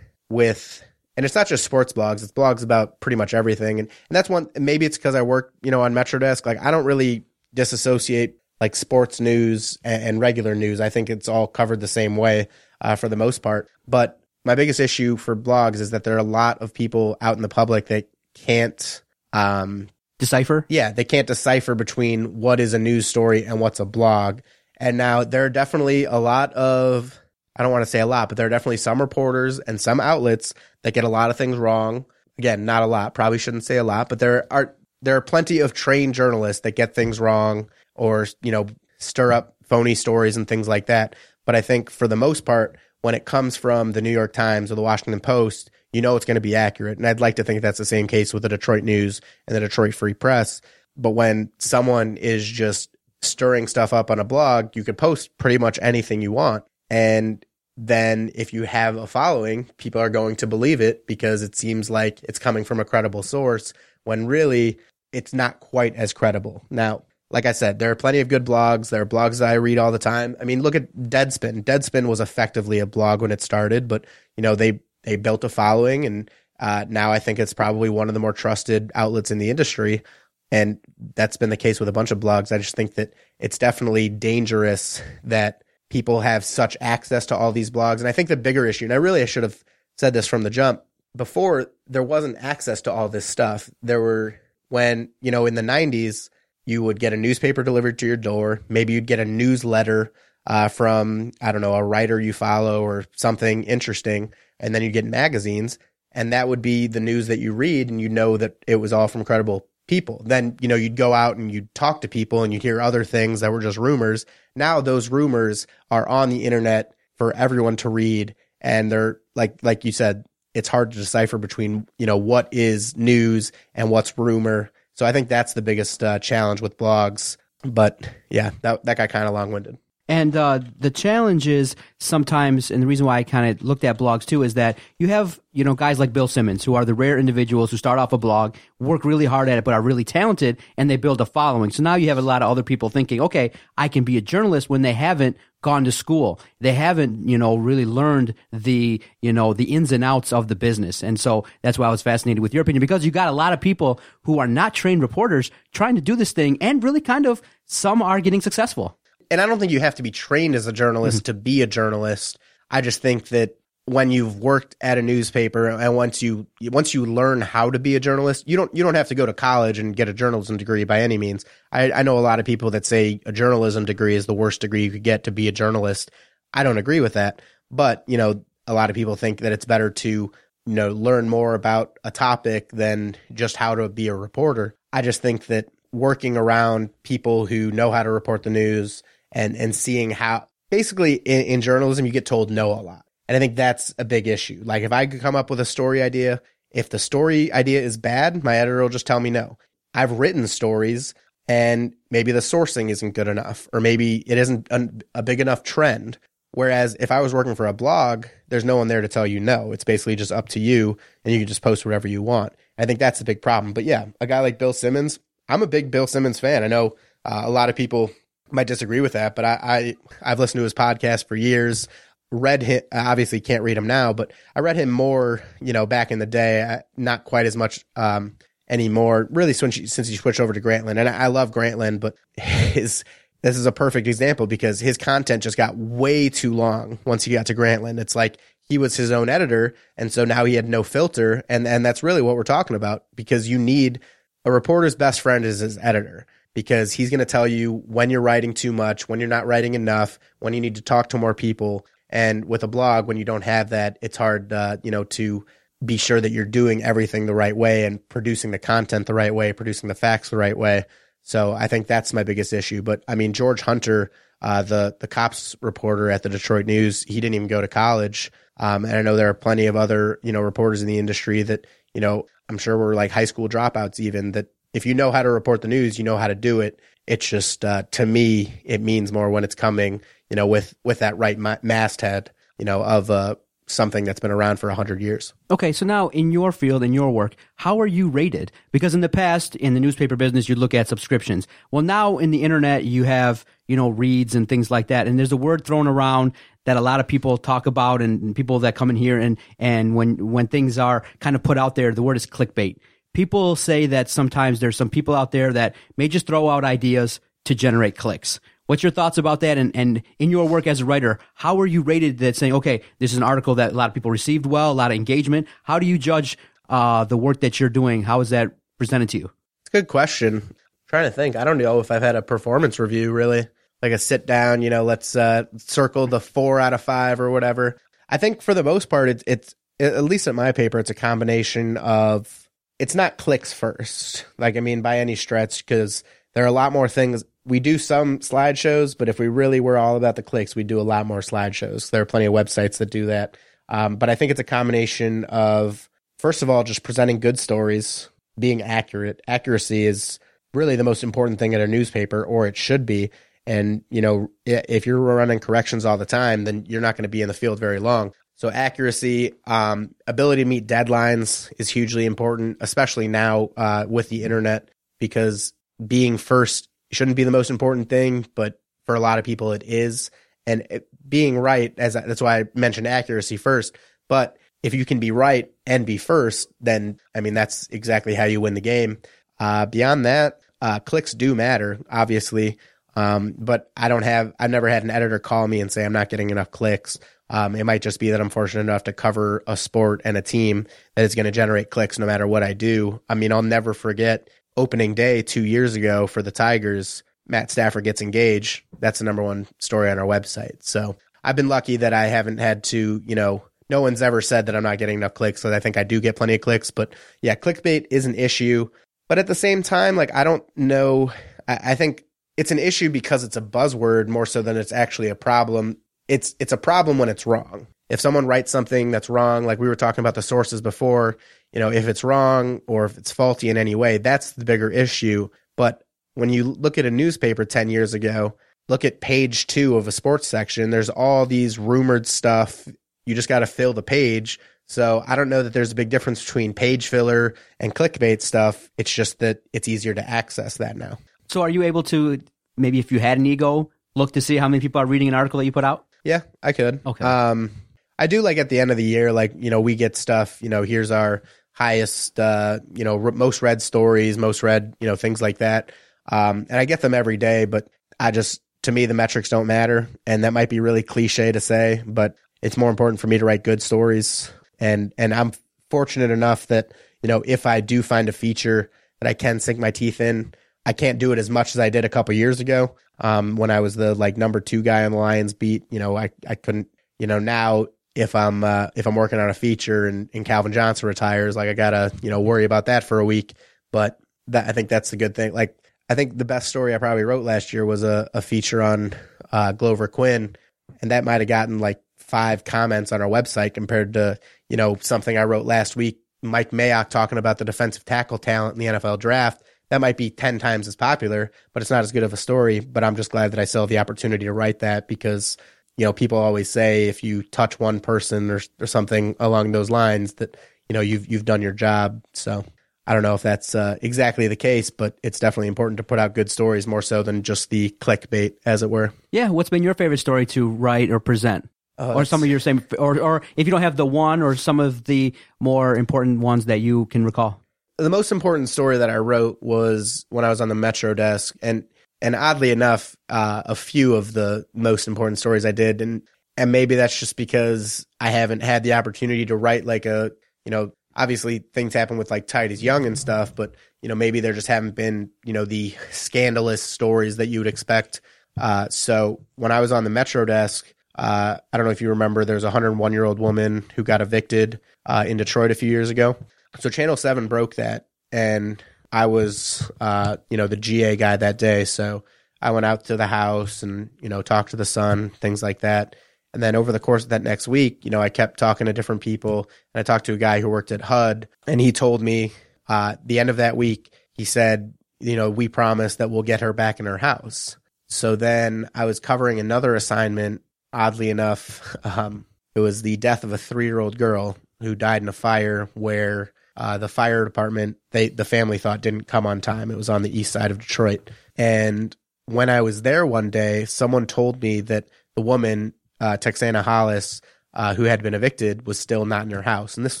with, 0.30 0.82
and 1.16 1.24
it's 1.24 1.34
not 1.34 1.46
just 1.46 1.64
sports 1.64 1.92
blogs, 1.92 2.22
it's 2.22 2.32
blogs 2.32 2.62
about 2.62 3.00
pretty 3.00 3.16
much 3.16 3.34
everything. 3.34 3.78
And, 3.80 3.88
and 3.88 4.16
that's 4.16 4.28
one, 4.28 4.48
maybe 4.56 4.86
it's 4.86 4.98
because 4.98 5.14
I 5.14 5.22
work, 5.22 5.52
you 5.62 5.70
know, 5.70 5.82
on 5.82 5.94
MetroDesk. 5.94 6.44
Like, 6.44 6.62
I 6.62 6.70
don't 6.70 6.84
really 6.84 7.24
disassociate 7.54 8.36
like 8.60 8.76
sports 8.76 9.20
news 9.20 9.78
and, 9.84 10.02
and 10.02 10.20
regular 10.20 10.54
news. 10.54 10.80
I 10.80 10.88
think 10.88 11.10
it's 11.10 11.28
all 11.28 11.46
covered 11.46 11.80
the 11.80 11.88
same 11.88 12.16
way 12.16 12.48
uh, 12.80 12.96
for 12.96 13.08
the 13.08 13.16
most 13.16 13.40
part. 13.42 13.68
But 13.86 14.20
my 14.44 14.54
biggest 14.54 14.80
issue 14.80 15.16
for 15.16 15.36
blogs 15.36 15.80
is 15.80 15.90
that 15.90 16.04
there 16.04 16.14
are 16.14 16.18
a 16.18 16.22
lot 16.24 16.58
of 16.58 16.74
people 16.74 17.16
out 17.20 17.36
in 17.36 17.42
the 17.42 17.48
public 17.48 17.86
that 17.86 18.08
can't 18.34 19.02
um, 19.32 19.88
decipher. 20.18 20.66
Yeah, 20.68 20.92
they 20.92 21.04
can't 21.04 21.26
decipher 21.26 21.74
between 21.74 22.40
what 22.40 22.60
is 22.60 22.74
a 22.74 22.78
news 22.78 23.06
story 23.06 23.44
and 23.44 23.60
what's 23.60 23.80
a 23.80 23.84
blog. 23.84 24.40
And 24.80 24.96
now 24.96 25.24
there 25.24 25.44
are 25.44 25.50
definitely 25.50 26.04
a 26.04 26.16
lot 26.16 26.52
of, 26.54 27.18
I 27.56 27.62
don't 27.62 27.72
want 27.72 27.82
to 27.82 27.90
say 27.90 28.00
a 28.00 28.06
lot, 28.06 28.28
but 28.28 28.36
there 28.36 28.46
are 28.46 28.50
definitely 28.50 28.76
some 28.76 29.00
reporters 29.00 29.58
and 29.58 29.80
some 29.80 30.00
outlets 30.00 30.54
that 30.82 30.94
get 30.94 31.04
a 31.04 31.08
lot 31.08 31.30
of 31.30 31.36
things 31.36 31.56
wrong. 31.56 32.04
Again, 32.38 32.64
not 32.64 32.82
a 32.82 32.86
lot, 32.86 33.14
probably 33.14 33.38
shouldn't 33.38 33.64
say 33.64 33.76
a 33.76 33.84
lot, 33.84 34.08
but 34.08 34.20
there 34.20 34.46
are, 34.52 34.76
there 35.02 35.16
are 35.16 35.20
plenty 35.20 35.58
of 35.58 35.74
trained 35.74 36.14
journalists 36.14 36.62
that 36.62 36.76
get 36.76 36.94
things 36.94 37.18
wrong 37.18 37.68
or, 37.94 38.26
you 38.42 38.52
know, 38.52 38.66
stir 38.98 39.32
up 39.32 39.56
phony 39.64 39.94
stories 39.94 40.36
and 40.36 40.46
things 40.46 40.68
like 40.68 40.86
that. 40.86 41.16
But 41.44 41.56
I 41.56 41.60
think 41.60 41.90
for 41.90 42.06
the 42.06 42.16
most 42.16 42.44
part, 42.44 42.78
when 43.00 43.14
it 43.14 43.24
comes 43.24 43.56
from 43.56 43.92
the 43.92 44.02
New 44.02 44.10
York 44.10 44.32
Times 44.32 44.70
or 44.70 44.74
the 44.74 44.82
Washington 44.82 45.20
Post, 45.20 45.70
you 45.92 46.02
know 46.02 46.16
it's 46.16 46.24
going 46.24 46.34
to 46.34 46.40
be 46.40 46.56
accurate. 46.56 46.98
And 46.98 47.06
I'd 47.06 47.20
like 47.20 47.36
to 47.36 47.44
think 47.44 47.62
that's 47.62 47.78
the 47.78 47.84
same 47.84 48.06
case 48.06 48.34
with 48.34 48.42
the 48.42 48.48
Detroit 48.48 48.84
News 48.84 49.20
and 49.46 49.56
the 49.56 49.60
Detroit 49.60 49.94
Free 49.94 50.14
Press. 50.14 50.60
But 50.96 51.10
when 51.10 51.50
someone 51.58 52.16
is 52.16 52.46
just 52.46 52.94
stirring 53.22 53.66
stuff 53.66 53.92
up 53.92 54.10
on 54.10 54.18
a 54.18 54.24
blog, 54.24 54.76
you 54.76 54.84
could 54.84 54.98
post 54.98 55.36
pretty 55.38 55.58
much 55.58 55.78
anything 55.82 56.22
you 56.22 56.32
want. 56.32 56.64
And 56.90 57.44
then 57.76 58.30
if 58.34 58.52
you 58.52 58.64
have 58.64 58.96
a 58.96 59.06
following, 59.06 59.64
people 59.76 60.00
are 60.00 60.10
going 60.10 60.36
to 60.36 60.46
believe 60.46 60.80
it 60.80 61.06
because 61.06 61.42
it 61.42 61.54
seems 61.54 61.88
like 61.88 62.22
it's 62.24 62.38
coming 62.38 62.64
from 62.64 62.80
a 62.80 62.84
credible 62.84 63.22
source 63.22 63.72
when 64.04 64.26
really 64.26 64.78
it's 65.12 65.32
not 65.32 65.60
quite 65.60 65.94
as 65.94 66.12
credible. 66.12 66.64
Now, 66.70 67.04
like 67.30 67.46
I 67.46 67.52
said, 67.52 67.78
there 67.78 67.90
are 67.90 67.96
plenty 67.96 68.20
of 68.20 68.28
good 68.28 68.44
blogs. 68.44 68.90
There 68.90 69.02
are 69.02 69.06
blogs 69.06 69.38
that 69.38 69.50
I 69.50 69.54
read 69.54 69.78
all 69.78 69.92
the 69.92 69.98
time. 69.98 70.34
I 70.40 70.44
mean, 70.44 70.62
look 70.62 70.74
at 70.74 70.92
Deadspin. 70.94 71.62
Deadspin 71.62 72.06
was 72.06 72.20
effectively 72.20 72.78
a 72.78 72.86
blog 72.86 73.22
when 73.22 73.30
it 73.30 73.42
started, 73.42 73.86
but 73.86 74.06
you 74.36 74.42
know, 74.42 74.54
they 74.54 74.80
they 75.04 75.16
built 75.16 75.44
a 75.44 75.48
following 75.48 76.04
and 76.04 76.30
uh, 76.60 76.84
now 76.88 77.12
I 77.12 77.18
think 77.18 77.38
it's 77.38 77.54
probably 77.54 77.88
one 77.88 78.08
of 78.08 78.14
the 78.14 78.20
more 78.20 78.32
trusted 78.32 78.90
outlets 78.94 79.30
in 79.30 79.38
the 79.38 79.50
industry. 79.50 80.02
And 80.50 80.78
that's 81.14 81.36
been 81.36 81.50
the 81.50 81.56
case 81.56 81.78
with 81.78 81.88
a 81.88 81.92
bunch 81.92 82.10
of 82.10 82.20
blogs. 82.20 82.52
I 82.52 82.58
just 82.58 82.74
think 82.74 82.94
that 82.94 83.12
it's 83.38 83.58
definitely 83.58 84.08
dangerous 84.08 85.02
that 85.24 85.62
people 85.90 86.20
have 86.20 86.44
such 86.44 86.76
access 86.80 87.26
to 87.26 87.36
all 87.36 87.52
these 87.52 87.70
blogs. 87.70 87.98
And 87.98 88.08
I 88.08 88.12
think 88.12 88.28
the 88.28 88.36
bigger 88.36 88.66
issue, 88.66 88.84
and 88.84 88.92
I 88.92 88.96
really 88.96 89.22
I 89.22 89.26
should 89.26 89.42
have 89.42 89.62
said 89.96 90.14
this 90.14 90.26
from 90.26 90.42
the 90.42 90.50
jump, 90.50 90.82
before 91.16 91.70
there 91.86 92.02
wasn't 92.02 92.36
access 92.38 92.82
to 92.82 92.92
all 92.92 93.08
this 93.08 93.26
stuff. 93.26 93.70
There 93.82 94.00
were 94.00 94.40
when, 94.68 95.10
you 95.20 95.30
know, 95.30 95.46
in 95.46 95.54
the 95.54 95.62
90s, 95.62 96.28
you 96.66 96.82
would 96.82 97.00
get 97.00 97.12
a 97.12 97.16
newspaper 97.16 97.62
delivered 97.62 97.98
to 97.98 98.06
your 98.06 98.16
door. 98.16 98.60
Maybe 98.68 98.92
you'd 98.92 99.06
get 99.06 99.18
a 99.18 99.24
newsletter 99.24 100.12
uh, 100.46 100.68
from, 100.68 101.32
I 101.40 101.52
don't 101.52 101.62
know, 101.62 101.74
a 101.74 101.82
writer 101.82 102.20
you 102.20 102.32
follow 102.32 102.82
or 102.82 103.04
something 103.16 103.64
interesting. 103.64 104.32
And 104.60 104.74
then 104.74 104.82
you'd 104.82 104.92
get 104.92 105.04
magazines. 105.06 105.78
And 106.12 106.32
that 106.32 106.48
would 106.48 106.62
be 106.62 106.86
the 106.86 107.00
news 107.00 107.28
that 107.28 107.38
you 107.38 107.52
read. 107.52 107.88
And 107.88 108.00
you 108.00 108.08
know 108.08 108.36
that 108.36 108.56
it 108.66 108.76
was 108.76 108.92
all 108.92 109.08
from 109.08 109.24
credible 109.24 109.66
people. 109.88 110.22
Then, 110.24 110.56
you 110.60 110.68
know, 110.68 110.76
you'd 110.76 110.94
go 110.94 111.12
out 111.12 111.36
and 111.36 111.50
you'd 111.50 111.74
talk 111.74 112.02
to 112.02 112.08
people 112.08 112.44
and 112.44 112.52
you'd 112.52 112.62
hear 112.62 112.80
other 112.80 113.02
things 113.02 113.40
that 113.40 113.50
were 113.50 113.60
just 113.60 113.78
rumors. 113.78 114.24
Now 114.54 114.80
those 114.80 115.10
rumors 115.10 115.66
are 115.90 116.08
on 116.08 116.28
the 116.28 116.44
internet 116.44 116.94
for 117.16 117.34
everyone 117.34 117.76
to 117.76 117.88
read 117.88 118.36
and 118.60 118.92
they're 118.92 119.20
like 119.34 119.58
like 119.62 119.84
you 119.84 119.90
said, 119.92 120.24
it's 120.54 120.68
hard 120.68 120.92
to 120.92 120.98
decipher 120.98 121.38
between, 121.38 121.88
you 121.98 122.06
know, 122.06 122.16
what 122.16 122.48
is 122.52 122.96
news 122.96 123.50
and 123.74 123.90
what's 123.90 124.16
rumor. 124.16 124.70
So 124.94 125.06
I 125.06 125.12
think 125.12 125.28
that's 125.28 125.54
the 125.54 125.62
biggest 125.62 126.02
uh, 126.02 126.18
challenge 126.18 126.60
with 126.60 126.76
blogs. 126.78 127.36
But 127.64 128.08
yeah, 128.30 128.50
that 128.62 128.84
that 128.84 128.96
got 128.96 129.08
kind 129.08 129.26
of 129.26 129.34
long-winded. 129.34 129.78
And 130.08 130.34
uh, 130.34 130.60
the 130.78 130.90
challenge 130.90 131.46
is 131.46 131.76
sometimes, 131.98 132.70
and 132.70 132.82
the 132.82 132.86
reason 132.86 133.04
why 133.04 133.18
I 133.18 133.24
kind 133.24 133.50
of 133.50 133.62
looked 133.62 133.84
at 133.84 133.98
blogs 133.98 134.24
too 134.24 134.42
is 134.42 134.54
that 134.54 134.78
you 134.98 135.08
have 135.08 135.38
you 135.52 135.64
know 135.64 135.74
guys 135.74 135.98
like 135.98 136.12
Bill 136.12 136.28
Simmons 136.28 136.64
who 136.64 136.74
are 136.74 136.84
the 136.84 136.94
rare 136.94 137.18
individuals 137.18 137.70
who 137.70 137.76
start 137.76 137.98
off 137.98 138.12
a 138.14 138.18
blog, 138.18 138.56
work 138.80 139.04
really 139.04 139.26
hard 139.26 139.48
at 139.48 139.58
it, 139.58 139.64
but 139.64 139.74
are 139.74 139.82
really 139.82 140.04
talented, 140.04 140.56
and 140.78 140.88
they 140.88 140.96
build 140.96 141.20
a 141.20 141.26
following. 141.26 141.70
So 141.70 141.82
now 141.82 141.96
you 141.96 142.08
have 142.08 142.18
a 142.18 142.22
lot 142.22 142.42
of 142.42 142.50
other 142.50 142.62
people 142.62 142.88
thinking, 142.88 143.20
okay, 143.20 143.50
I 143.76 143.88
can 143.88 144.04
be 144.04 144.16
a 144.16 144.22
journalist 144.22 144.70
when 144.70 144.82
they 144.82 144.94
haven't 144.94 145.36
gone 145.60 145.84
to 145.84 145.92
school. 145.92 146.40
They 146.60 146.72
haven't, 146.72 147.28
you 147.28 147.36
know, 147.36 147.56
really 147.56 147.84
learned 147.84 148.34
the, 148.52 149.02
you 149.20 149.32
know, 149.32 149.52
the 149.52 149.74
ins 149.74 149.90
and 149.90 150.04
outs 150.04 150.32
of 150.32 150.48
the 150.48 150.54
business. 150.54 151.02
And 151.02 151.18
so 151.18 151.44
that's 151.62 151.78
why 151.78 151.88
I 151.88 151.90
was 151.90 152.02
fascinated 152.02 152.40
with 152.40 152.54
your 152.54 152.62
opinion 152.62 152.80
because 152.80 153.04
you 153.04 153.10
got 153.10 153.28
a 153.28 153.32
lot 153.32 153.52
of 153.52 153.60
people 153.60 154.00
who 154.22 154.38
are 154.38 154.46
not 154.46 154.74
trained 154.74 155.02
reporters 155.02 155.50
trying 155.72 155.96
to 155.96 156.00
do 156.00 156.14
this 156.14 156.32
thing 156.32 156.58
and 156.60 156.82
really 156.84 157.00
kind 157.00 157.26
of 157.26 157.42
some 157.66 158.02
are 158.02 158.20
getting 158.20 158.40
successful 158.40 158.97
and 159.30 159.40
I 159.40 159.46
don't 159.46 159.58
think 159.58 159.72
you 159.72 159.80
have 159.80 159.96
to 159.96 160.02
be 160.02 160.10
trained 160.10 160.54
as 160.54 160.66
a 160.66 160.72
journalist 160.72 161.18
mm-hmm. 161.18 161.24
to 161.24 161.34
be 161.34 161.62
a 161.62 161.66
journalist. 161.66 162.38
I 162.70 162.80
just 162.80 163.02
think 163.02 163.28
that 163.28 163.58
when 163.88 164.10
you've 164.10 164.38
worked 164.40 164.76
at 164.82 164.98
a 164.98 165.02
newspaper 165.02 165.66
and 165.68 165.96
once 165.96 166.20
you 166.20 166.46
once 166.64 166.92
you 166.92 167.06
learn 167.06 167.40
how 167.40 167.70
to 167.70 167.78
be 167.78 167.96
a 167.96 168.00
journalist, 168.00 168.46
you 168.46 168.56
don't 168.56 168.74
you 168.74 168.82
don't 168.82 168.94
have 168.94 169.08
to 169.08 169.14
go 169.14 169.26
to 169.26 169.32
college 169.32 169.78
and 169.78 169.96
get 169.96 170.08
a 170.08 170.12
journalism 170.12 170.56
degree 170.56 170.84
by 170.84 171.00
any 171.00 171.16
means. 171.16 171.44
I, 171.72 171.90
I 171.92 172.02
know 172.02 172.18
a 172.18 172.20
lot 172.20 172.38
of 172.38 172.46
people 172.46 172.70
that 172.72 172.84
say 172.84 173.20
a 173.24 173.32
journalism 173.32 173.86
degree 173.86 174.14
is 174.14 174.26
the 174.26 174.34
worst 174.34 174.60
degree 174.60 174.84
you 174.84 174.90
could 174.90 175.02
get 175.02 175.24
to 175.24 175.30
be 175.30 175.48
a 175.48 175.52
journalist. 175.52 176.10
I 176.52 176.62
don't 176.62 176.78
agree 176.78 177.00
with 177.00 177.14
that, 177.14 177.40
but 177.70 178.04
you 178.06 178.18
know 178.18 178.44
a 178.66 178.74
lot 178.74 178.90
of 178.90 178.96
people 178.96 179.16
think 179.16 179.40
that 179.40 179.52
it's 179.52 179.64
better 179.64 179.90
to 179.90 180.08
you 180.08 180.32
know 180.66 180.90
learn 180.90 181.28
more 181.28 181.54
about 181.54 181.98
a 182.04 182.10
topic 182.10 182.70
than 182.72 183.16
just 183.32 183.56
how 183.56 183.74
to 183.74 183.88
be 183.88 184.08
a 184.08 184.14
reporter. 184.14 184.76
I 184.92 185.00
just 185.00 185.22
think 185.22 185.46
that 185.46 185.66
working 185.92 186.36
around 186.36 186.90
people 187.02 187.46
who 187.46 187.70
know 187.70 187.90
how 187.90 188.02
to 188.02 188.10
report 188.10 188.42
the 188.42 188.50
news 188.50 189.02
and 189.32 189.56
and 189.56 189.74
seeing 189.74 190.10
how 190.10 190.46
basically 190.70 191.14
in, 191.14 191.42
in 191.42 191.60
journalism 191.60 192.06
you 192.06 192.12
get 192.12 192.26
told 192.26 192.50
no 192.50 192.72
a 192.72 192.80
lot. 192.80 193.04
And 193.28 193.36
I 193.36 193.40
think 193.40 193.56
that's 193.56 193.94
a 193.98 194.04
big 194.04 194.26
issue. 194.26 194.62
Like 194.64 194.82
if 194.82 194.92
I 194.92 195.06
could 195.06 195.20
come 195.20 195.36
up 195.36 195.50
with 195.50 195.60
a 195.60 195.64
story 195.64 196.02
idea, 196.02 196.40
if 196.70 196.90
the 196.90 196.98
story 196.98 197.52
idea 197.52 197.80
is 197.80 197.96
bad, 197.96 198.42
my 198.42 198.56
editor 198.56 198.82
will 198.82 198.88
just 198.88 199.06
tell 199.06 199.20
me 199.20 199.30
no. 199.30 199.58
I've 199.94 200.12
written 200.12 200.46
stories 200.46 201.14
and 201.46 201.94
maybe 202.10 202.32
the 202.32 202.40
sourcing 202.40 202.90
isn't 202.90 203.14
good 203.14 203.28
enough 203.28 203.68
or 203.72 203.80
maybe 203.80 204.22
it 204.26 204.38
isn't 204.38 204.68
a, 204.70 204.88
a 205.16 205.22
big 205.22 205.40
enough 205.40 205.62
trend. 205.62 206.18
Whereas 206.52 206.96
if 206.98 207.10
I 207.10 207.20
was 207.20 207.34
working 207.34 207.54
for 207.54 207.66
a 207.66 207.74
blog, 207.74 208.26
there's 208.48 208.64
no 208.64 208.78
one 208.78 208.88
there 208.88 209.02
to 209.02 209.08
tell 209.08 209.26
you 209.26 209.38
no. 209.38 209.72
It's 209.72 209.84
basically 209.84 210.16
just 210.16 210.32
up 210.32 210.48
to 210.50 210.60
you 210.60 210.96
and 211.24 211.32
you 211.32 211.40
can 211.40 211.48
just 211.48 211.62
post 211.62 211.84
whatever 211.84 212.08
you 212.08 212.22
want. 212.22 212.54
I 212.78 212.86
think 212.86 212.98
that's 212.98 213.18
the 213.18 213.24
big 213.24 213.42
problem. 213.42 213.74
But 213.74 213.84
yeah, 213.84 214.06
a 214.20 214.26
guy 214.26 214.40
like 214.40 214.58
Bill 214.58 214.72
Simmons, 214.72 215.18
I'm 215.48 215.62
a 215.62 215.66
big 215.66 215.90
Bill 215.90 216.06
Simmons 216.06 216.40
fan. 216.40 216.62
I 216.62 216.68
know 216.68 216.96
uh, 217.24 217.42
a 217.44 217.50
lot 217.50 217.68
of 217.68 217.76
people 217.76 218.10
might 218.50 218.66
disagree 218.66 219.00
with 219.00 219.12
that, 219.12 219.34
but 219.34 219.44
I, 219.44 219.96
I 220.22 220.28
have 220.28 220.38
listened 220.38 220.60
to 220.60 220.64
his 220.64 220.74
podcast 220.74 221.26
for 221.26 221.36
years. 221.36 221.88
Read 222.30 222.62
him, 222.62 222.82
obviously 222.92 223.40
can't 223.40 223.62
read 223.62 223.78
him 223.78 223.86
now, 223.86 224.12
but 224.12 224.32
I 224.54 224.60
read 224.60 224.76
him 224.76 224.90
more, 224.90 225.42
you 225.60 225.72
know, 225.72 225.86
back 225.86 226.10
in 226.10 226.18
the 226.18 226.26
day. 226.26 226.80
Not 226.96 227.24
quite 227.24 227.46
as 227.46 227.56
much 227.56 227.84
um, 227.96 228.36
anymore. 228.68 229.28
Really, 229.30 229.54
since 229.54 229.76
since 229.92 230.08
he 230.08 230.16
switched 230.16 230.40
over 230.40 230.52
to 230.52 230.60
Grantland, 230.60 230.98
and 230.98 231.08
I, 231.08 231.24
I 231.24 231.26
love 231.28 231.50
Grantland, 231.50 232.00
but 232.00 232.16
his 232.36 233.02
this 233.42 233.56
is 233.56 233.66
a 233.66 233.72
perfect 233.72 234.06
example 234.06 234.46
because 234.46 234.80
his 234.80 234.98
content 234.98 235.42
just 235.42 235.56
got 235.56 235.76
way 235.76 236.28
too 236.28 236.52
long 236.52 236.98
once 237.04 237.24
he 237.24 237.32
got 237.32 237.46
to 237.46 237.54
Grantland. 237.54 237.98
It's 237.98 238.16
like 238.16 238.38
he 238.60 238.76
was 238.76 238.96
his 238.96 239.10
own 239.10 239.28
editor, 239.28 239.74
and 239.96 240.12
so 240.12 240.24
now 240.24 240.44
he 240.44 240.54
had 240.54 240.68
no 240.68 240.82
filter, 240.82 241.42
and 241.48 241.66
and 241.66 241.84
that's 241.84 242.02
really 242.02 242.20
what 242.22 242.36
we're 242.36 242.42
talking 242.42 242.76
about 242.76 243.04
because 243.14 243.48
you 243.48 243.58
need 243.58 244.00
a 244.44 244.52
reporter's 244.52 244.96
best 244.96 245.20
friend 245.20 245.44
is 245.44 245.60
his 245.60 245.78
editor 245.78 246.26
because 246.58 246.92
he's 246.92 247.08
going 247.08 247.20
to 247.20 247.24
tell 247.24 247.46
you 247.46 247.84
when 247.86 248.10
you're 248.10 248.20
writing 248.20 248.52
too 248.52 248.72
much, 248.72 249.08
when 249.08 249.20
you're 249.20 249.28
not 249.28 249.46
writing 249.46 249.74
enough, 249.74 250.18
when 250.40 250.54
you 250.54 250.60
need 250.60 250.74
to 250.74 250.82
talk 250.82 251.10
to 251.10 251.16
more 251.16 251.32
people. 251.32 251.86
And 252.10 252.46
with 252.46 252.64
a 252.64 252.66
blog, 252.66 253.06
when 253.06 253.16
you 253.16 253.24
don't 253.24 253.44
have 253.44 253.70
that, 253.70 253.96
it's 254.02 254.16
hard, 254.16 254.52
uh, 254.52 254.78
you 254.82 254.90
know, 254.90 255.04
to 255.04 255.46
be 255.84 255.98
sure 255.98 256.20
that 256.20 256.32
you're 256.32 256.44
doing 256.44 256.82
everything 256.82 257.26
the 257.26 257.34
right 257.34 257.56
way 257.56 257.84
and 257.84 258.00
producing 258.08 258.50
the 258.50 258.58
content 258.58 259.06
the 259.06 259.14
right 259.14 259.32
way, 259.32 259.52
producing 259.52 259.86
the 259.86 259.94
facts 259.94 260.30
the 260.30 260.36
right 260.36 260.58
way. 260.58 260.84
So 261.22 261.52
I 261.52 261.68
think 261.68 261.86
that's 261.86 262.12
my 262.12 262.24
biggest 262.24 262.52
issue. 262.52 262.82
But 262.82 263.04
I 263.06 263.14
mean, 263.14 263.34
George 263.34 263.60
Hunter, 263.60 264.10
uh, 264.42 264.62
the 264.62 264.96
the 264.98 265.06
cops 265.06 265.54
reporter 265.60 266.10
at 266.10 266.24
the 266.24 266.28
Detroit 266.28 266.66
News, 266.66 267.04
he 267.04 267.20
didn't 267.20 267.36
even 267.36 267.46
go 267.46 267.60
to 267.60 267.68
college. 267.68 268.32
Um, 268.56 268.84
and 268.84 268.96
I 268.96 269.02
know 269.02 269.14
there 269.14 269.28
are 269.28 269.34
plenty 269.34 269.66
of 269.66 269.76
other 269.76 270.18
you 270.24 270.32
know 270.32 270.40
reporters 270.40 270.82
in 270.82 270.88
the 270.88 270.98
industry 270.98 271.42
that 271.42 271.68
you 271.94 272.00
know 272.00 272.26
I'm 272.48 272.58
sure 272.58 272.76
were 272.76 272.96
like 272.96 273.12
high 273.12 273.26
school 273.26 273.48
dropouts 273.48 274.00
even 274.00 274.32
that 274.32 274.48
if 274.78 274.86
you 274.86 274.94
know 274.94 275.10
how 275.10 275.24
to 275.24 275.28
report 275.28 275.60
the 275.60 275.68
news, 275.68 275.98
you 275.98 276.04
know 276.04 276.16
how 276.16 276.28
to 276.28 276.36
do 276.36 276.60
it. 276.60 276.78
It's 277.08 277.28
just 277.28 277.64
uh, 277.64 277.82
to 277.90 278.06
me, 278.06 278.62
it 278.64 278.80
means 278.80 279.10
more 279.10 279.28
when 279.28 279.42
it's 279.42 279.56
coming, 279.56 280.00
you 280.30 280.36
know, 280.36 280.46
with 280.46 280.72
with 280.84 281.00
that 281.00 281.18
right 281.18 281.36
ma- 281.36 281.56
masthead, 281.62 282.30
you 282.58 282.64
know, 282.64 282.84
of 282.84 283.10
uh, 283.10 283.34
something 283.66 284.04
that's 284.04 284.20
been 284.20 284.30
around 284.30 284.58
for 284.60 284.70
hundred 284.70 285.00
years. 285.00 285.34
Okay, 285.50 285.72
so 285.72 285.84
now 285.84 286.08
in 286.08 286.30
your 286.30 286.52
field, 286.52 286.84
in 286.84 286.92
your 286.92 287.10
work, 287.10 287.34
how 287.56 287.80
are 287.80 287.88
you 287.88 288.08
rated? 288.08 288.52
Because 288.70 288.94
in 288.94 289.00
the 289.00 289.08
past, 289.08 289.56
in 289.56 289.74
the 289.74 289.80
newspaper 289.80 290.14
business, 290.14 290.48
you'd 290.48 290.58
look 290.58 290.74
at 290.74 290.86
subscriptions. 290.86 291.48
Well, 291.72 291.82
now 291.82 292.18
in 292.18 292.30
the 292.30 292.44
internet, 292.44 292.84
you 292.84 293.02
have 293.02 293.44
you 293.66 293.74
know 293.74 293.88
reads 293.88 294.36
and 294.36 294.48
things 294.48 294.70
like 294.70 294.86
that, 294.88 295.08
and 295.08 295.18
there's 295.18 295.32
a 295.32 295.36
word 295.36 295.64
thrown 295.64 295.88
around 295.88 296.32
that 296.66 296.76
a 296.76 296.80
lot 296.80 297.00
of 297.00 297.08
people 297.08 297.36
talk 297.36 297.66
about, 297.66 298.00
and 298.00 298.36
people 298.36 298.60
that 298.60 298.76
come 298.76 298.90
in 298.90 298.96
here, 298.96 299.18
and 299.18 299.38
and 299.58 299.96
when 299.96 300.30
when 300.30 300.46
things 300.46 300.78
are 300.78 301.02
kind 301.18 301.34
of 301.34 301.42
put 301.42 301.58
out 301.58 301.74
there, 301.74 301.92
the 301.92 302.02
word 302.02 302.16
is 302.16 302.26
clickbait 302.26 302.76
people 303.18 303.56
say 303.56 303.86
that 303.86 304.08
sometimes 304.08 304.60
there's 304.60 304.76
some 304.76 304.88
people 304.88 305.12
out 305.12 305.32
there 305.32 305.52
that 305.52 305.74
may 305.96 306.06
just 306.06 306.24
throw 306.24 306.48
out 306.48 306.62
ideas 306.62 307.18
to 307.44 307.52
generate 307.52 307.96
clicks. 307.96 308.38
What's 308.66 308.84
your 308.84 308.92
thoughts 308.92 309.18
about 309.18 309.40
that? 309.40 309.58
And, 309.58 309.74
and 309.74 310.04
in 310.20 310.30
your 310.30 310.46
work 310.46 310.68
as 310.68 310.82
a 310.82 310.84
writer, 310.84 311.18
how 311.34 311.60
are 311.60 311.66
you 311.66 311.82
rated 311.82 312.18
that 312.18 312.36
saying, 312.36 312.52
okay, 312.52 312.82
this 313.00 313.10
is 313.10 313.16
an 313.16 313.24
article 313.24 313.56
that 313.56 313.72
a 313.72 313.74
lot 313.74 313.88
of 313.88 313.94
people 313.94 314.12
received 314.12 314.46
well, 314.46 314.70
a 314.70 314.72
lot 314.72 314.92
of 314.92 314.96
engagement. 314.96 315.48
How 315.64 315.80
do 315.80 315.86
you 315.86 315.98
judge 315.98 316.38
uh, 316.68 317.06
the 317.06 317.16
work 317.16 317.40
that 317.40 317.58
you're 317.58 317.68
doing? 317.68 318.04
How 318.04 318.20
is 318.20 318.30
that 318.30 318.52
presented 318.78 319.08
to 319.08 319.18
you? 319.18 319.24
It's 319.62 319.70
a 319.70 319.78
good 319.78 319.88
question. 319.88 320.36
I'm 320.36 320.54
trying 320.86 321.06
to 321.06 321.10
think. 321.10 321.34
I 321.34 321.42
don't 321.42 321.58
know 321.58 321.80
if 321.80 321.90
I've 321.90 322.02
had 322.02 322.14
a 322.14 322.22
performance 322.22 322.78
review 322.78 323.10
really, 323.10 323.48
like 323.82 323.90
a 323.90 323.98
sit 323.98 324.28
down, 324.28 324.62
you 324.62 324.70
know, 324.70 324.84
let's 324.84 325.16
uh, 325.16 325.46
circle 325.56 326.06
the 326.06 326.20
four 326.20 326.60
out 326.60 326.72
of 326.72 326.82
five 326.82 327.18
or 327.18 327.32
whatever. 327.32 327.80
I 328.08 328.16
think 328.16 328.42
for 328.42 328.54
the 328.54 328.62
most 328.62 328.88
part, 328.88 329.08
it's, 329.08 329.24
it's 329.26 329.56
at 329.80 330.04
least 330.04 330.28
at 330.28 330.36
my 330.36 330.52
paper, 330.52 330.78
it's 330.78 330.90
a 330.90 330.94
combination 330.94 331.78
of 331.78 332.47
it's 332.78 332.94
not 332.94 333.18
clicks 333.18 333.52
first. 333.52 334.24
Like, 334.38 334.56
I 334.56 334.60
mean, 334.60 334.82
by 334.82 334.98
any 334.98 335.14
stretch, 335.14 335.64
because 335.64 336.04
there 336.34 336.44
are 336.44 336.48
a 336.48 336.52
lot 336.52 336.72
more 336.72 336.88
things. 336.88 337.24
We 337.44 337.60
do 337.60 337.78
some 337.78 338.18
slideshows, 338.18 338.96
but 338.96 339.08
if 339.08 339.18
we 339.18 339.28
really 339.28 339.60
were 339.60 339.78
all 339.78 339.96
about 339.96 340.16
the 340.16 340.22
clicks, 340.22 340.54
we'd 340.54 340.66
do 340.66 340.80
a 340.80 340.82
lot 340.82 341.06
more 341.06 341.20
slideshows. 341.20 341.90
There 341.90 342.02
are 342.02 342.06
plenty 342.06 342.26
of 342.26 342.34
websites 342.34 342.78
that 342.78 342.90
do 342.90 343.06
that. 343.06 343.36
Um, 343.68 343.96
but 343.96 344.08
I 344.08 344.14
think 344.14 344.30
it's 344.30 344.40
a 344.40 344.44
combination 344.44 345.24
of, 345.24 345.88
first 346.18 346.42
of 346.42 346.50
all, 346.50 346.64
just 346.64 346.82
presenting 346.82 347.20
good 347.20 347.38
stories, 347.38 348.08
being 348.38 348.62
accurate. 348.62 349.20
Accuracy 349.26 349.86
is 349.86 350.18
really 350.54 350.76
the 350.76 350.84
most 350.84 351.02
important 351.02 351.38
thing 351.38 351.52
in 351.52 351.60
a 351.60 351.66
newspaper, 351.66 352.24
or 352.24 352.46
it 352.46 352.56
should 352.56 352.86
be. 352.86 353.10
And, 353.46 353.82
you 353.90 354.02
know, 354.02 354.30
if 354.44 354.86
you're 354.86 355.00
running 355.00 355.38
corrections 355.38 355.84
all 355.84 355.96
the 355.96 356.06
time, 356.06 356.44
then 356.44 356.66
you're 356.68 356.82
not 356.82 356.96
going 356.96 357.04
to 357.04 357.08
be 357.08 357.22
in 357.22 357.28
the 357.28 357.34
field 357.34 357.58
very 357.58 357.78
long. 357.78 358.12
So 358.38 358.48
accuracy, 358.48 359.34
um, 359.48 359.96
ability 360.06 360.44
to 360.44 360.48
meet 360.48 360.68
deadlines 360.68 361.52
is 361.58 361.68
hugely 361.68 362.06
important, 362.06 362.58
especially 362.60 363.08
now 363.08 363.50
uh, 363.56 363.84
with 363.88 364.08
the 364.10 364.22
internet, 364.22 364.70
because 365.00 365.52
being 365.84 366.18
first 366.18 366.68
shouldn't 366.92 367.16
be 367.16 367.24
the 367.24 367.32
most 367.32 367.50
important 367.50 367.88
thing, 367.88 368.26
but 368.36 368.60
for 368.86 368.94
a 368.94 369.00
lot 369.00 369.18
of 369.18 369.24
people 369.24 369.52
it 369.52 369.64
is. 369.66 370.12
And 370.46 370.68
it, 370.70 370.88
being 371.06 371.36
right, 371.36 371.74
as 371.78 371.96
I, 371.96 372.02
that's 372.02 372.22
why 372.22 372.38
I 372.38 372.44
mentioned 372.54 372.86
accuracy 372.86 373.38
first. 373.38 373.76
But 374.08 374.38
if 374.62 374.72
you 374.72 374.84
can 374.84 375.00
be 375.00 375.10
right 375.10 375.50
and 375.66 375.84
be 375.84 375.98
first, 375.98 376.48
then 376.60 377.00
I 377.16 377.20
mean 377.20 377.34
that's 377.34 377.66
exactly 377.70 378.14
how 378.14 378.24
you 378.24 378.40
win 378.40 378.54
the 378.54 378.60
game. 378.60 378.98
Uh, 379.40 379.66
beyond 379.66 380.06
that, 380.06 380.40
uh, 380.62 380.78
clicks 380.78 381.12
do 381.12 381.34
matter, 381.34 381.80
obviously. 381.90 382.58
Um, 382.94 383.34
but 383.36 383.70
I 383.76 383.88
don't 383.88 384.02
have, 384.02 384.32
I've 384.40 384.50
never 384.50 384.68
had 384.68 384.82
an 384.82 384.90
editor 384.90 385.18
call 385.18 385.46
me 385.46 385.60
and 385.60 385.70
say 385.70 385.84
I'm 385.84 385.92
not 385.92 386.08
getting 386.08 386.30
enough 386.30 386.50
clicks 386.50 386.98
um, 387.30 387.54
it 387.54 387.64
might 387.64 387.82
just 387.82 388.00
be 388.00 388.10
that 388.10 388.20
I'm 388.20 388.30
fortunate 388.30 388.62
enough 388.62 388.84
to 388.84 388.92
cover 388.92 389.42
a 389.46 389.56
sport 389.56 390.00
and 390.04 390.16
a 390.16 390.22
team 390.22 390.66
that 390.96 391.04
is 391.04 391.14
going 391.14 391.26
to 391.26 391.30
generate 391.30 391.70
clicks 391.70 391.98
no 391.98 392.06
matter 392.06 392.26
what 392.26 392.42
I 392.42 392.54
do. 392.54 393.00
I 393.08 393.14
mean, 393.14 393.32
I'll 393.32 393.42
never 393.42 393.74
forget 393.74 394.30
opening 394.56 394.94
day 394.94 395.22
two 395.22 395.44
years 395.44 395.74
ago 395.74 396.06
for 396.06 396.22
the 396.22 396.30
Tigers. 396.30 397.02
Matt 397.26 397.50
Stafford 397.50 397.84
gets 397.84 398.00
engaged. 398.00 398.64
That's 398.80 398.98
the 398.98 399.04
number 399.04 399.22
one 399.22 399.46
story 399.58 399.90
on 399.90 399.98
our 399.98 400.06
website. 400.06 400.62
So 400.62 400.96
I've 401.22 401.36
been 401.36 401.48
lucky 401.48 401.76
that 401.76 401.92
I 401.92 402.06
haven't 402.06 402.38
had 402.38 402.64
to, 402.64 403.02
you 403.04 403.14
know, 403.14 403.42
no 403.70 403.82
one's 403.82 404.00
ever 404.00 404.22
said 404.22 404.46
that 404.46 404.56
I'm 404.56 404.62
not 404.62 404.78
getting 404.78 404.96
enough 404.96 405.14
clicks. 405.14 405.42
So 405.42 405.52
I 405.52 405.60
think 405.60 405.76
I 405.76 405.84
do 405.84 406.00
get 406.00 406.16
plenty 406.16 406.34
of 406.34 406.40
clicks. 406.40 406.70
But 406.70 406.94
yeah, 407.20 407.34
clickbait 407.34 407.86
is 407.90 408.06
an 408.06 408.14
issue. 408.14 408.70
But 409.08 409.18
at 409.18 409.26
the 409.26 409.34
same 409.34 409.62
time, 409.62 409.96
like, 409.96 410.14
I 410.14 410.24
don't 410.24 410.44
know. 410.56 411.12
I, 411.46 411.72
I 411.72 411.74
think 411.74 412.04
it's 412.38 412.50
an 412.50 412.58
issue 412.58 412.88
because 412.88 413.24
it's 413.24 413.36
a 413.36 413.42
buzzword 413.42 414.08
more 414.08 414.24
so 414.24 414.40
than 414.40 414.56
it's 414.56 414.72
actually 414.72 415.08
a 415.08 415.14
problem 415.14 415.76
it's 416.08 416.34
it's 416.40 416.52
a 416.52 416.56
problem 416.56 416.98
when 416.98 417.08
it's 417.08 417.26
wrong. 417.26 417.66
If 417.88 418.00
someone 418.00 418.26
writes 418.26 418.50
something 418.50 418.90
that's 418.90 419.08
wrong, 419.08 419.44
like 419.44 419.58
we 419.58 419.68
were 419.68 419.76
talking 419.76 420.00
about 420.00 420.14
the 420.14 420.22
sources 420.22 420.60
before, 420.60 421.16
you 421.52 421.60
know, 421.60 421.70
if 421.70 421.88
it's 421.88 422.04
wrong 422.04 422.60
or 422.66 422.84
if 422.84 422.98
it's 422.98 423.12
faulty 423.12 423.48
in 423.48 423.56
any 423.56 423.74
way, 423.74 423.98
that's 423.98 424.32
the 424.32 424.44
bigger 424.44 424.70
issue. 424.70 425.28
But 425.56 425.84
when 426.14 426.28
you 426.28 426.44
look 426.44 426.76
at 426.76 426.84
a 426.84 426.90
newspaper 426.90 427.44
10 427.44 427.70
years 427.70 427.94
ago, 427.94 428.34
look 428.68 428.84
at 428.84 429.00
page 429.00 429.46
two 429.46 429.76
of 429.76 429.88
a 429.88 429.92
sports 429.92 430.26
section, 430.26 430.70
there's 430.70 430.90
all 430.90 431.24
these 431.24 431.58
rumored 431.58 432.06
stuff. 432.06 432.68
You 433.06 433.14
just 433.14 433.28
got 433.28 433.38
to 433.38 433.46
fill 433.46 433.72
the 433.72 433.82
page. 433.82 434.38
So 434.66 435.02
I 435.06 435.16
don't 435.16 435.30
know 435.30 435.42
that 435.42 435.54
there's 435.54 435.72
a 435.72 435.74
big 435.74 435.88
difference 435.88 436.22
between 436.22 436.52
page 436.52 436.88
filler 436.88 437.34
and 437.58 437.74
clickbait 437.74 438.20
stuff. 438.20 438.70
It's 438.76 438.92
just 438.92 439.20
that 439.20 439.40
it's 439.54 439.66
easier 439.66 439.94
to 439.94 440.10
access 440.10 440.58
that 440.58 440.76
now. 440.76 440.98
So 441.30 441.40
are 441.40 441.48
you 441.48 441.62
able 441.62 441.82
to 441.84 442.20
maybe 442.58 442.78
if 442.78 442.92
you 442.92 443.00
had 443.00 443.16
an 443.16 443.24
ego, 443.24 443.70
look 443.94 444.12
to 444.12 444.20
see 444.20 444.36
how 444.36 444.48
many 444.48 444.60
people 444.60 444.80
are 444.82 444.86
reading 444.86 445.08
an 445.08 445.14
article 445.14 445.38
that 445.38 445.46
you 445.46 445.52
put 445.52 445.64
out? 445.64 445.86
Yeah, 446.04 446.22
I 446.42 446.52
could. 446.52 446.80
Okay. 446.84 447.04
Um, 447.04 447.50
I 447.98 448.06
do 448.06 448.22
like 448.22 448.38
at 448.38 448.48
the 448.48 448.60
end 448.60 448.70
of 448.70 448.76
the 448.76 448.84
year, 448.84 449.12
like 449.12 449.32
you 449.36 449.50
know, 449.50 449.60
we 449.60 449.74
get 449.74 449.96
stuff. 449.96 450.40
You 450.42 450.48
know, 450.48 450.62
here's 450.62 450.90
our 450.90 451.22
highest, 451.52 452.20
uh, 452.20 452.60
you 452.72 452.84
know, 452.84 452.96
re- 452.96 453.12
most 453.12 453.42
read 453.42 453.60
stories, 453.60 454.16
most 454.16 454.42
read, 454.44 454.74
you 454.80 454.86
know, 454.86 454.94
things 454.94 455.20
like 455.20 455.38
that. 455.38 455.72
Um, 456.10 456.46
and 456.48 456.58
I 456.58 456.64
get 456.64 456.80
them 456.80 456.94
every 456.94 457.16
day, 457.16 457.44
but 457.46 457.68
I 457.98 458.12
just 458.12 458.40
to 458.62 458.72
me 458.72 458.86
the 458.86 458.94
metrics 458.94 459.28
don't 459.28 459.46
matter, 459.46 459.88
and 460.06 460.24
that 460.24 460.32
might 460.32 460.48
be 460.48 460.60
really 460.60 460.82
cliche 460.82 461.32
to 461.32 461.40
say, 461.40 461.82
but 461.86 462.14
it's 462.42 462.56
more 462.56 462.70
important 462.70 463.00
for 463.00 463.08
me 463.08 463.18
to 463.18 463.24
write 463.24 463.44
good 463.44 463.60
stories. 463.62 464.30
And 464.60 464.92
and 464.96 465.12
I'm 465.12 465.32
fortunate 465.70 466.10
enough 466.10 466.46
that 466.46 466.72
you 467.02 467.08
know 467.08 467.22
if 467.26 467.46
I 467.46 467.60
do 467.60 467.82
find 467.82 468.08
a 468.08 468.12
feature 468.12 468.70
that 469.00 469.08
I 469.08 469.14
can 469.14 469.40
sink 469.40 469.58
my 469.58 469.70
teeth 469.70 470.00
in, 470.00 470.34
I 470.64 470.72
can't 470.72 470.98
do 470.98 471.12
it 471.12 471.18
as 471.18 471.30
much 471.30 471.54
as 471.54 471.60
I 471.60 471.70
did 471.70 471.84
a 471.84 471.88
couple 471.88 472.14
years 472.14 472.40
ago. 472.40 472.76
Um, 473.00 473.36
when 473.36 473.50
I 473.50 473.60
was 473.60 473.74
the 473.74 473.94
like 473.94 474.16
number 474.16 474.40
two 474.40 474.62
guy 474.62 474.84
on 474.84 474.92
the 474.92 474.98
Lions 474.98 475.34
beat, 475.34 475.64
you 475.70 475.78
know, 475.78 475.96
I, 475.96 476.10
I 476.26 476.34
couldn't, 476.34 476.68
you 476.98 477.06
know, 477.06 477.18
now 477.18 477.66
if 477.94 478.14
I'm, 478.14 478.42
uh, 478.42 478.68
if 478.76 478.86
I'm 478.86 478.94
working 478.94 479.18
on 479.18 479.30
a 479.30 479.34
feature 479.34 479.86
and, 479.86 480.08
and 480.12 480.24
Calvin 480.24 480.52
Johnson 480.52 480.88
retires, 480.88 481.36
like 481.36 481.48
I 481.48 481.54
gotta, 481.54 481.92
you 482.02 482.10
know, 482.10 482.20
worry 482.20 482.44
about 482.44 482.66
that 482.66 482.84
for 482.84 482.98
a 482.98 483.04
week. 483.04 483.34
But 483.72 483.98
that, 484.28 484.48
I 484.48 484.52
think 484.52 484.68
that's 484.68 484.90
the 484.90 484.96
good 484.96 485.14
thing. 485.14 485.32
Like, 485.32 485.56
I 485.88 485.94
think 485.94 486.18
the 486.18 486.24
best 486.24 486.48
story 486.48 486.74
I 486.74 486.78
probably 486.78 487.04
wrote 487.04 487.24
last 487.24 487.52
year 487.52 487.64
was 487.64 487.82
a, 487.82 488.10
a 488.14 488.20
feature 488.20 488.62
on, 488.62 488.94
uh, 489.30 489.52
Glover 489.52 489.88
Quinn. 489.88 490.36
And 490.82 490.90
that 490.90 491.04
might 491.04 491.20
have 491.20 491.28
gotten 491.28 491.58
like 491.58 491.80
five 491.98 492.44
comments 492.44 492.92
on 492.92 493.00
our 493.00 493.08
website 493.08 493.54
compared 493.54 493.94
to, 493.94 494.18
you 494.48 494.56
know, 494.56 494.76
something 494.80 495.16
I 495.16 495.24
wrote 495.24 495.46
last 495.46 495.76
week. 495.76 496.00
Mike 496.22 496.50
Mayock 496.50 496.90
talking 496.90 497.18
about 497.18 497.38
the 497.38 497.44
defensive 497.44 497.84
tackle 497.84 498.18
talent 498.18 498.54
in 498.54 498.58
the 498.58 498.78
NFL 498.78 498.98
draft 498.98 499.42
that 499.70 499.80
might 499.80 499.96
be 499.96 500.10
10 500.10 500.38
times 500.38 500.66
as 500.66 500.76
popular, 500.76 501.30
but 501.52 501.62
it's 501.62 501.70
not 501.70 501.84
as 501.84 501.92
good 501.92 502.02
of 502.02 502.12
a 502.12 502.16
story. 502.16 502.60
But 502.60 502.84
I'm 502.84 502.96
just 502.96 503.10
glad 503.10 503.32
that 503.32 503.40
I 503.40 503.44
still 503.44 503.62
have 503.62 503.68
the 503.68 503.78
opportunity 503.78 504.24
to 504.24 504.32
write 504.32 504.60
that 504.60 504.88
because, 504.88 505.36
you 505.76 505.84
know, 505.84 505.92
people 505.92 506.18
always 506.18 506.50
say 506.50 506.88
if 506.88 507.04
you 507.04 507.22
touch 507.22 507.60
one 507.60 507.80
person 507.80 508.30
or, 508.30 508.40
or 508.60 508.66
something 508.66 509.14
along 509.20 509.52
those 509.52 509.70
lines 509.70 510.14
that, 510.14 510.36
you 510.68 510.74
know, 510.74 510.80
you've, 510.80 511.06
you've 511.10 511.24
done 511.24 511.42
your 511.42 511.52
job. 511.52 512.02
So 512.14 512.44
I 512.86 512.94
don't 512.94 513.02
know 513.02 513.14
if 513.14 513.22
that's 513.22 513.54
uh, 513.54 513.76
exactly 513.82 514.28
the 514.28 514.36
case, 514.36 514.70
but 514.70 514.98
it's 515.02 515.18
definitely 515.18 515.48
important 515.48 515.76
to 515.76 515.82
put 515.82 515.98
out 515.98 516.14
good 516.14 516.30
stories 516.30 516.66
more 516.66 516.82
so 516.82 517.02
than 517.02 517.22
just 517.22 517.50
the 517.50 517.70
clickbait, 517.80 518.36
as 518.46 518.62
it 518.62 518.70
were. 518.70 518.92
Yeah. 519.12 519.28
What's 519.28 519.50
been 519.50 519.62
your 519.62 519.74
favorite 519.74 519.98
story 519.98 520.24
to 520.26 520.48
write 520.48 520.90
or 520.90 520.98
present? 520.98 521.48
Oh, 521.80 521.94
or 521.94 522.04
some 522.04 522.24
of 522.24 522.28
your 522.28 522.40
same, 522.40 522.64
or, 522.76 522.98
or 522.98 523.22
if 523.36 523.46
you 523.46 523.52
don't 523.52 523.62
have 523.62 523.76
the 523.76 523.86
one 523.86 524.20
or 524.20 524.34
some 524.34 524.58
of 524.58 524.82
the 524.84 525.14
more 525.38 525.76
important 525.76 526.18
ones 526.18 526.46
that 526.46 526.58
you 526.58 526.86
can 526.86 527.04
recall 527.04 527.40
the 527.78 527.90
most 527.90 528.10
important 528.10 528.48
story 528.48 528.78
that 528.78 528.90
I 528.90 528.96
wrote 528.96 529.38
was 529.40 530.04
when 530.10 530.24
I 530.24 530.28
was 530.28 530.40
on 530.40 530.48
the 530.48 530.54
Metro 530.54 530.94
desk, 530.94 531.36
and 531.40 531.64
and 532.02 532.14
oddly 532.14 532.50
enough, 532.50 532.96
uh, 533.08 533.42
a 533.46 533.54
few 533.54 533.94
of 533.94 534.12
the 534.12 534.46
most 534.52 534.88
important 534.88 535.18
stories 535.18 535.46
I 535.46 535.52
did, 535.52 535.80
and 535.80 536.02
and 536.36 536.52
maybe 536.52 536.74
that's 536.74 536.98
just 536.98 537.16
because 537.16 537.86
I 538.00 538.10
haven't 538.10 538.42
had 538.42 538.64
the 538.64 538.74
opportunity 538.74 539.26
to 539.26 539.36
write 539.36 539.64
like 539.64 539.86
a 539.86 540.10
you 540.44 540.50
know 540.50 540.72
obviously 540.96 541.38
things 541.54 541.72
happen 541.72 541.96
with 541.96 542.10
like 542.10 542.26
Titus 542.26 542.62
Young 542.62 542.84
and 542.84 542.98
stuff, 542.98 543.34
but 543.34 543.54
you 543.80 543.88
know 543.88 543.94
maybe 543.94 544.20
there 544.20 544.32
just 544.32 544.48
haven't 544.48 544.74
been 544.74 545.10
you 545.24 545.32
know 545.32 545.44
the 545.44 545.74
scandalous 545.92 546.62
stories 546.62 547.16
that 547.16 547.28
you 547.28 547.38
would 547.40 547.46
expect. 547.46 548.00
Uh, 548.40 548.68
so 548.68 549.20
when 549.36 549.52
I 549.52 549.60
was 549.60 549.72
on 549.72 549.84
the 549.84 549.90
Metro 549.90 550.24
desk. 550.24 550.72
Uh, 550.96 551.38
I 551.52 551.56
don't 551.56 551.64
know 551.64 551.70
if 551.70 551.80
you 551.80 551.90
remember, 551.90 552.24
there's 552.24 552.42
a 552.42 552.48
101 552.48 552.92
year 552.92 553.04
old 553.04 553.20
woman 553.20 553.64
who 553.76 553.84
got 553.84 554.00
evicted 554.00 554.58
uh, 554.84 555.04
in 555.06 555.16
Detroit 555.16 555.52
a 555.52 555.54
few 555.54 555.70
years 555.70 555.90
ago. 555.90 556.16
So 556.58 556.70
Channel 556.70 556.96
7 556.96 557.28
broke 557.28 557.56
that 557.56 557.88
and 558.10 558.62
I 558.90 559.06
was 559.06 559.70
uh, 559.80 560.16
you 560.30 560.36
know, 560.36 560.46
the 560.46 560.56
GA 560.56 560.96
guy 560.96 561.16
that 561.16 561.38
day, 561.38 561.64
so 561.64 562.04
I 562.40 562.52
went 562.52 562.66
out 562.66 562.84
to 562.86 562.96
the 562.96 563.06
house 563.06 563.62
and, 563.62 563.90
you 564.00 564.08
know, 564.08 564.22
talked 564.22 564.50
to 564.50 564.56
the 564.56 564.64
son, 564.64 565.10
things 565.10 565.42
like 565.42 565.60
that. 565.60 565.96
And 566.32 566.42
then 566.42 566.56
over 566.56 566.72
the 566.72 566.80
course 566.80 567.04
of 567.04 567.10
that 567.10 567.22
next 567.22 567.48
week, 567.48 567.84
you 567.84 567.90
know, 567.90 568.00
I 568.00 568.10
kept 568.10 568.38
talking 568.38 568.66
to 568.66 568.72
different 568.72 569.00
people 569.00 569.50
and 569.74 569.80
I 569.80 569.82
talked 569.82 570.06
to 570.06 570.14
a 570.14 570.18
guy 570.18 570.40
who 570.40 570.48
worked 570.48 570.72
at 570.72 570.82
HUD 570.82 571.28
and 571.46 571.60
he 571.60 571.72
told 571.72 572.00
me 572.00 572.32
uh 572.68 572.96
the 573.04 573.18
end 573.18 573.30
of 573.30 573.36
that 573.38 573.56
week, 573.56 573.92
he 574.12 574.24
said, 574.24 574.74
you 575.00 575.16
know, 575.16 575.30
we 575.30 575.48
promise 575.48 575.96
that 575.96 576.10
we'll 576.10 576.22
get 576.22 576.40
her 576.40 576.52
back 576.52 576.80
in 576.80 576.86
her 576.86 576.98
house. 576.98 577.56
So 577.88 578.16
then 578.16 578.68
I 578.74 578.84
was 578.84 579.00
covering 579.00 579.40
another 579.40 579.74
assignment, 579.74 580.42
oddly 580.72 581.10
enough, 581.10 581.76
um, 581.84 582.26
it 582.54 582.60
was 582.60 582.82
the 582.82 582.96
death 582.96 583.24
of 583.24 583.32
a 583.32 583.38
three 583.38 583.66
year 583.66 583.78
old 583.78 583.98
girl 583.98 584.36
who 584.60 584.74
died 584.74 585.02
in 585.02 585.08
a 585.08 585.12
fire 585.12 585.68
where 585.74 586.32
uh, 586.58 586.76
the 586.76 586.88
fire 586.88 587.24
department, 587.24 587.76
they 587.92 588.08
the 588.08 588.24
family 588.24 588.58
thought 588.58 588.80
didn't 588.80 589.04
come 589.04 589.26
on 589.26 589.40
time. 589.40 589.70
It 589.70 589.76
was 589.76 589.88
on 589.88 590.02
the 590.02 590.18
east 590.18 590.32
side 590.32 590.50
of 590.50 590.58
Detroit. 590.58 591.10
And 591.36 591.96
when 592.26 592.50
I 592.50 592.62
was 592.62 592.82
there 592.82 593.06
one 593.06 593.30
day, 593.30 593.64
someone 593.64 594.06
told 594.06 594.42
me 594.42 594.60
that 594.62 594.88
the 595.14 595.22
woman, 595.22 595.72
uh, 596.00 596.16
Texana 596.16 596.62
Hollis, 596.62 597.20
uh, 597.54 597.74
who 597.74 597.84
had 597.84 598.02
been 598.02 598.12
evicted, 598.12 598.66
was 598.66 598.78
still 598.78 599.06
not 599.06 599.22
in 599.24 599.30
her 599.30 599.40
house. 599.40 599.76
And 599.76 599.86
this 599.86 600.00